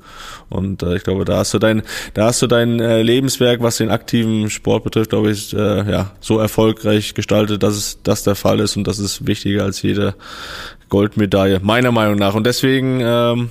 Und 0.49 0.83
äh, 0.83 0.97
ich 0.97 1.05
glaube, 1.05 1.25
da 1.25 1.39
hast 1.39 1.55
du 1.55 1.59
dein, 1.59 1.83
da 2.15 2.27
hast 2.27 2.43
du 2.43 2.47
dein 2.47 2.81
äh, 2.81 3.03
Lebenswerk, 3.03 3.63
was 3.63 3.77
den 3.77 3.91
aktiven 3.91 4.51
Sport 4.51 4.85
betrifft, 4.85 5.11
glaube 5.11 5.31
ich, 5.31 5.53
äh, 5.55 5.91
ja, 5.91 6.13
so 6.21 6.39
erfolgreich 6.39 7.15
gestaltet, 7.15 7.63
dass 7.63 7.77
es 7.77 7.99
das 8.03 8.23
der 8.23 8.35
Fall 8.35 8.61
ist 8.61 8.77
und 8.77 8.87
das 8.87 8.99
ist 8.99 9.27
wichtiger 9.27 9.65
als 9.65 9.83
jede 9.83 10.15
Goldmedaille, 10.89 11.61
meiner 11.61 11.93
Meinung 11.93 12.17
nach. 12.17 12.35
Und 12.35 12.45
deswegen, 12.45 13.01
ähm, 13.01 13.51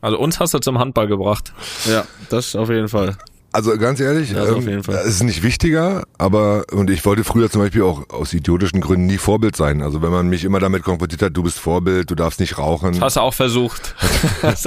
also 0.00 0.18
uns 0.18 0.38
hast 0.38 0.54
du 0.54 0.58
zum 0.58 0.78
Handball 0.78 1.08
gebracht. 1.08 1.52
Ja, 1.90 2.04
das 2.30 2.54
auf 2.54 2.70
jeden 2.70 2.88
Fall. 2.88 3.16
Also 3.58 3.76
ganz 3.76 3.98
ehrlich, 3.98 4.30
ja, 4.30 4.46
ähm, 4.46 4.82
es 4.86 5.06
ist 5.06 5.24
nicht 5.24 5.42
wichtiger, 5.42 6.04
aber 6.16 6.62
und 6.70 6.90
ich 6.90 7.04
wollte 7.04 7.24
früher 7.24 7.50
zum 7.50 7.60
Beispiel 7.60 7.82
auch 7.82 8.08
aus 8.08 8.32
idiotischen 8.32 8.80
Gründen 8.80 9.06
nie 9.06 9.18
Vorbild 9.18 9.56
sein. 9.56 9.82
Also 9.82 10.00
wenn 10.00 10.12
man 10.12 10.28
mich 10.28 10.44
immer 10.44 10.60
damit 10.60 10.84
konfrontiert 10.84 11.22
hat, 11.22 11.36
du 11.36 11.42
bist 11.42 11.58
Vorbild, 11.58 12.08
du 12.08 12.14
darfst 12.14 12.38
nicht 12.38 12.56
rauchen. 12.56 12.92
Das 12.92 13.00
hast 13.00 13.16
du 13.16 13.20
auch 13.20 13.34
versucht. 13.34 13.96
ich 14.42 14.66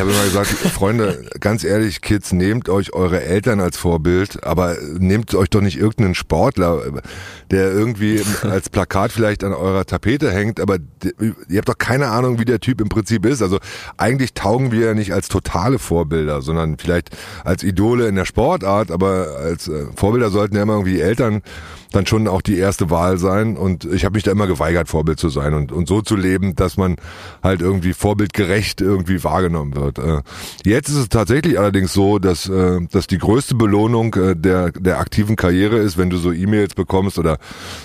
habe 0.00 0.10
immer 0.10 0.24
gesagt, 0.24 0.46
Freunde, 0.48 1.26
ganz 1.40 1.62
ehrlich, 1.62 2.00
Kids, 2.00 2.32
nehmt 2.32 2.70
euch 2.70 2.94
eure 2.94 3.22
Eltern 3.22 3.60
als 3.60 3.76
Vorbild, 3.76 4.44
aber 4.44 4.78
nehmt 4.98 5.34
euch 5.34 5.50
doch 5.50 5.60
nicht 5.60 5.76
irgendeinen 5.76 6.14
Sportler, 6.14 6.80
der 7.50 7.70
irgendwie 7.70 8.22
als 8.44 8.70
Plakat 8.70 9.12
vielleicht 9.12 9.44
an 9.44 9.52
eurer 9.52 9.84
Tapete 9.84 10.32
hängt, 10.32 10.58
aber 10.58 10.78
ihr 11.50 11.58
habt 11.58 11.68
doch 11.68 11.76
keine 11.76 12.08
Ahnung, 12.08 12.38
wie 12.38 12.46
der 12.46 12.60
Typ 12.60 12.80
im 12.80 12.88
Prinzip 12.88 13.26
ist. 13.26 13.42
Also 13.42 13.58
eigentlich 13.98 14.32
taugen 14.32 14.72
wir 14.72 14.86
ja 14.86 14.94
nicht 14.94 15.12
als 15.12 15.28
totale 15.28 15.78
Vorbilder, 15.78 16.40
sondern 16.40 16.78
vielleicht 16.78 17.10
als 17.44 17.62
Idol 17.62 17.89
Idole 17.90 18.08
in 18.08 18.14
der 18.14 18.24
Sportart, 18.24 18.90
aber 18.90 19.38
als 19.42 19.68
äh, 19.68 19.86
Vorbilder 19.96 20.30
sollten 20.30 20.56
ja 20.56 20.62
immer 20.62 20.74
irgendwie 20.74 21.00
Eltern 21.00 21.42
dann 21.92 22.06
schon 22.06 22.28
auch 22.28 22.42
die 22.42 22.56
erste 22.56 22.90
Wahl 22.90 23.18
sein. 23.18 23.56
Und 23.56 23.84
ich 23.84 24.04
habe 24.04 24.14
mich 24.14 24.22
da 24.22 24.30
immer 24.30 24.46
geweigert, 24.46 24.88
Vorbild 24.88 25.18
zu 25.18 25.28
sein 25.28 25.54
und, 25.54 25.72
und 25.72 25.88
so 25.88 26.02
zu 26.02 26.16
leben, 26.16 26.54
dass 26.54 26.76
man 26.76 26.96
halt 27.42 27.60
irgendwie 27.60 27.92
vorbildgerecht 27.92 28.80
irgendwie 28.80 29.22
wahrgenommen 29.24 29.74
wird. 29.74 29.98
Äh, 29.98 30.22
jetzt 30.64 30.88
ist 30.88 30.96
es 30.96 31.08
tatsächlich 31.08 31.58
allerdings 31.58 31.92
so, 31.92 32.18
dass, 32.18 32.48
äh, 32.48 32.80
dass 32.90 33.06
die 33.06 33.18
größte 33.18 33.54
Belohnung 33.54 34.14
äh, 34.14 34.36
der, 34.36 34.72
der 34.72 35.00
aktiven 35.00 35.36
Karriere 35.36 35.78
ist, 35.78 35.98
wenn 35.98 36.10
du 36.10 36.16
so 36.16 36.32
E-Mails 36.32 36.74
bekommst 36.74 37.18
oder, 37.18 37.38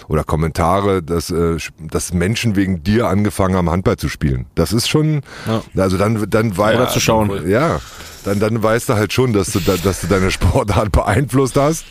oder 0.08 0.24
Kommentare, 0.24 1.02
dass, 1.02 1.34
dass 1.80 2.14
Menschen 2.14 2.56
wegen 2.56 2.84
dir 2.84 3.08
angefangen 3.08 3.56
haben, 3.56 3.70
Handball 3.70 3.98
zu 3.98 4.10
spielen. 4.10 4.46
Das 4.56 4.74
ist 4.74 4.88
schon, 4.88 5.22
ja. 5.48 5.64
also 5.82 5.98
dann, 5.98 6.30
dann 6.30 6.58
war 6.58 6.74
Oder 6.74 6.90
zu 6.90 7.00
schauen. 7.00 7.48
Ja 7.50 7.80
dann, 8.26 8.40
dann 8.40 8.62
weißt 8.62 8.90
du 8.90 8.96
halt 8.96 9.14
schon, 9.14 9.34
dass 9.34 9.52
du, 9.52 9.60
da, 9.60 9.76
dass 9.78 10.02
du 10.02 10.08
deine 10.08 10.32
Sportart 10.32 10.92
beeinflusst 10.92 11.56
hast 11.56 11.86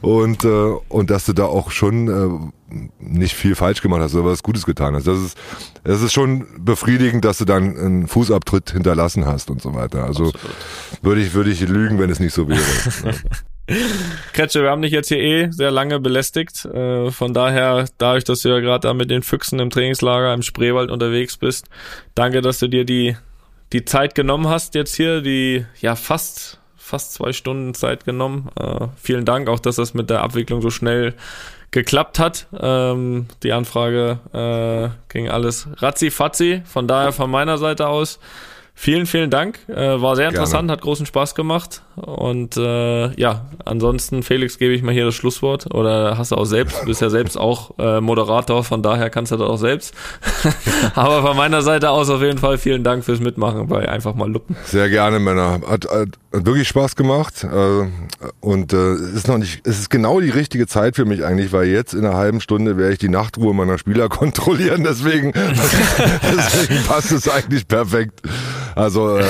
und, 0.00 0.44
äh, 0.44 0.48
und 0.88 1.10
dass 1.10 1.26
du 1.26 1.32
da 1.32 1.44
auch 1.54 1.70
schon 1.70 2.08
äh, 2.08 2.78
nicht 2.98 3.34
viel 3.34 3.54
falsch 3.54 3.80
gemacht 3.80 4.02
hast 4.02 4.14
oder 4.14 4.26
was 4.26 4.42
Gutes 4.42 4.66
getan 4.66 4.94
hast. 4.94 5.06
Das 5.06 5.18
ist, 5.18 5.38
das 5.84 6.02
ist 6.02 6.12
schon 6.12 6.46
befriedigend, 6.58 7.24
dass 7.24 7.38
du 7.38 7.44
dann 7.44 7.76
einen 7.76 8.08
Fußabtritt 8.08 8.72
hinterlassen 8.72 9.26
hast 9.26 9.50
und 9.50 9.62
so 9.62 9.74
weiter. 9.74 10.04
Also 10.04 10.32
würde 11.02 11.20
ich, 11.20 11.34
würde 11.34 11.50
ich 11.50 11.60
lügen, 11.60 11.98
wenn 11.98 12.10
es 12.10 12.20
nicht 12.20 12.34
so 12.34 12.48
wäre. 12.48 12.60
Kretsche, 14.34 14.62
wir 14.62 14.70
haben 14.70 14.82
dich 14.82 14.92
jetzt 14.92 15.08
hier 15.08 15.18
eh 15.18 15.50
sehr 15.50 15.70
lange 15.70 15.98
belästigt. 15.98 16.66
Äh, 16.66 17.10
von 17.10 17.32
daher, 17.32 17.86
dadurch, 17.96 18.24
dass 18.24 18.42
du 18.42 18.50
ja 18.50 18.60
gerade 18.60 18.88
da 18.88 18.94
mit 18.94 19.10
den 19.10 19.22
Füchsen 19.22 19.58
im 19.58 19.70
Trainingslager 19.70 20.34
im 20.34 20.42
Spreewald 20.42 20.90
unterwegs 20.90 21.38
bist, 21.38 21.66
danke, 22.14 22.42
dass 22.42 22.58
du 22.58 22.68
dir 22.68 22.84
die, 22.84 23.16
die 23.72 23.84
Zeit 23.84 24.14
genommen 24.14 24.48
hast 24.48 24.74
jetzt 24.74 24.94
hier, 24.94 25.22
die 25.22 25.64
ja 25.80 25.96
fast 25.96 26.60
fast 26.84 27.14
zwei 27.14 27.32
Stunden 27.32 27.72
Zeit 27.72 28.04
genommen. 28.04 28.50
Äh, 28.60 28.88
vielen 28.96 29.24
Dank 29.24 29.48
auch, 29.48 29.58
dass 29.58 29.76
das 29.76 29.94
mit 29.94 30.10
der 30.10 30.22
Abwicklung 30.22 30.60
so 30.60 30.70
schnell 30.70 31.14
geklappt 31.70 32.18
hat. 32.18 32.46
Ähm, 32.60 33.26
die 33.42 33.52
Anfrage 33.52 34.18
äh, 34.32 35.12
ging 35.12 35.30
alles 35.30 35.66
ratzi 35.76 36.10
fatzi. 36.10 36.62
Von 36.66 36.86
daher 36.86 37.12
von 37.12 37.30
meiner 37.30 37.56
Seite 37.56 37.88
aus 37.88 38.20
Vielen, 38.76 39.06
vielen 39.06 39.30
Dank. 39.30 39.60
Äh, 39.68 40.02
war 40.02 40.16
sehr 40.16 40.28
interessant, 40.28 40.62
Gerne. 40.62 40.72
hat 40.72 40.80
großen 40.80 41.06
Spaß 41.06 41.36
gemacht. 41.36 41.82
Und 41.94 42.56
äh, 42.56 43.14
ja, 43.14 43.46
ansonsten, 43.64 44.24
Felix, 44.24 44.58
gebe 44.58 44.74
ich 44.74 44.82
mal 44.82 44.92
hier 44.92 45.04
das 45.04 45.14
Schlusswort. 45.14 45.72
Oder 45.72 46.18
hast 46.18 46.32
du 46.32 46.36
auch 46.36 46.44
selbst, 46.44 46.82
du 46.82 46.86
bist 46.86 47.00
ja 47.00 47.08
selbst 47.08 47.38
auch 47.38 47.78
äh, 47.78 48.00
Moderator, 48.00 48.64
von 48.64 48.82
daher 48.82 49.10
kannst 49.10 49.30
du 49.30 49.36
das 49.36 49.48
auch 49.48 49.58
selbst. 49.58 49.94
Aber 50.96 51.22
von 51.22 51.36
meiner 51.36 51.62
Seite 51.62 51.90
aus 51.90 52.10
auf 52.10 52.20
jeden 52.20 52.38
Fall 52.38 52.58
vielen 52.58 52.82
Dank 52.82 53.04
fürs 53.04 53.20
Mitmachen 53.20 53.68
bei 53.68 53.88
Einfach 53.88 54.16
mal 54.16 54.30
Luppen. 54.30 54.56
Sehr 54.64 54.90
gerne, 54.90 55.20
Männer. 55.20 55.60
Hat, 55.68 55.88
hat, 55.88 56.08
hat 56.34 56.46
wirklich 56.46 56.68
Spaß 56.68 56.96
gemacht. 56.96 57.44
Äh, 57.44 57.88
und 58.40 58.72
äh, 58.72 58.76
es 58.76 59.14
ist 59.14 59.28
noch 59.28 59.38
nicht, 59.38 59.66
es 59.66 59.78
ist 59.78 59.90
genau 59.90 60.20
die 60.20 60.30
richtige 60.30 60.66
Zeit 60.66 60.96
für 60.96 61.04
mich 61.04 61.24
eigentlich, 61.24 61.52
weil 61.52 61.66
jetzt 61.68 61.94
in 61.94 62.04
einer 62.04 62.16
halben 62.16 62.40
Stunde 62.40 62.76
werde 62.76 62.92
ich 62.92 62.98
die 62.98 63.08
Nachtruhe 63.08 63.54
meiner 63.54 63.78
Spieler 63.78 64.08
kontrollieren. 64.10 64.84
Deswegen, 64.84 65.32
deswegen 66.22 66.84
passt 66.86 67.12
es 67.12 67.28
eigentlich 67.28 67.66
perfekt. 67.68 68.22
Also 68.74 69.18
ähm, 69.18 69.24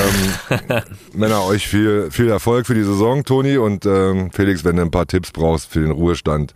Männer, 1.14 1.44
euch 1.44 1.68
viel, 1.68 2.10
viel 2.10 2.28
Erfolg 2.28 2.66
für 2.66 2.74
die 2.74 2.82
Saison, 2.82 3.24
Toni. 3.24 3.58
Und 3.58 3.84
ähm, 3.86 4.30
Felix, 4.32 4.64
wenn 4.64 4.76
du 4.76 4.82
ein 4.82 4.90
paar 4.90 5.06
Tipps 5.06 5.30
brauchst 5.32 5.70
für 5.70 5.80
den 5.80 5.90
Ruhestand, 5.90 6.54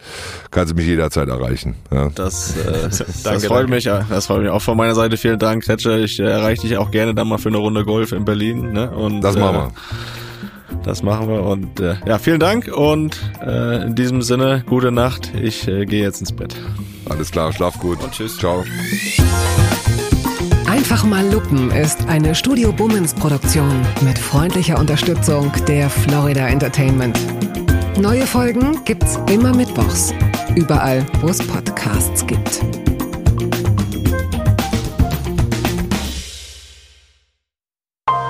kannst 0.50 0.72
du 0.72 0.76
mich 0.76 0.86
jederzeit 0.86 1.28
erreichen. 1.28 1.74
Ja. 1.92 2.08
Das, 2.14 2.56
äh, 2.56 2.82
das 2.88 3.22
Danke, 3.22 3.46
freut 3.46 3.58
danke. 3.60 3.70
mich. 3.72 3.84
ja. 3.84 4.06
Das 4.08 4.26
freut 4.26 4.42
mich 4.42 4.50
auch 4.50 4.62
von 4.62 4.76
meiner 4.76 4.94
Seite. 4.94 5.16
Vielen 5.16 5.38
Dank, 5.38 5.64
Kretscher. 5.64 5.98
Ich 5.98 6.18
äh, 6.18 6.24
erreiche 6.24 6.62
dich 6.62 6.78
auch 6.78 6.90
gerne 6.90 7.14
dann 7.14 7.28
mal 7.28 7.38
für 7.38 7.50
eine 7.50 7.58
Runde 7.58 7.84
Golf 7.84 8.12
in 8.12 8.24
Berlin. 8.24 8.72
Ne? 8.72 8.90
Und, 8.90 9.20
Das 9.20 9.36
machen 9.36 9.54
wir. 9.56 9.66
Äh, 9.66 9.72
das 10.84 11.02
machen 11.02 11.28
wir. 11.28 11.42
Und 11.42 11.80
äh, 11.80 11.96
ja, 12.06 12.18
vielen 12.18 12.40
Dank. 12.40 12.68
Und 12.68 13.18
äh, 13.44 13.86
in 13.86 13.94
diesem 13.94 14.22
Sinne, 14.22 14.64
gute 14.66 14.92
Nacht. 14.92 15.32
Ich 15.34 15.66
äh, 15.68 15.84
gehe 15.84 16.02
jetzt 16.02 16.20
ins 16.20 16.32
Bett. 16.32 16.56
Alles 17.08 17.30
klar, 17.30 17.52
schlaf 17.52 17.78
gut. 17.78 18.02
Und 18.02 18.12
tschüss. 18.12 18.36
Ciao. 18.38 18.64
Einfach 20.66 21.04
mal 21.04 21.26
Lupen 21.32 21.70
ist 21.70 22.06
eine 22.08 22.34
Studio 22.34 22.72
Bummens 22.72 23.14
Produktion 23.14 23.84
mit 24.02 24.18
freundlicher 24.18 24.78
Unterstützung 24.78 25.50
der 25.66 25.90
Florida 25.90 26.46
Entertainment. 26.48 27.18
Neue 27.98 28.26
Folgen 28.26 28.84
gibt's 28.84 29.18
immer 29.30 29.54
mittwochs. 29.54 30.14
Überall, 30.54 31.04
wo 31.20 31.28
es 31.28 31.38
Podcasts 31.38 32.26
gibt. 32.26 32.62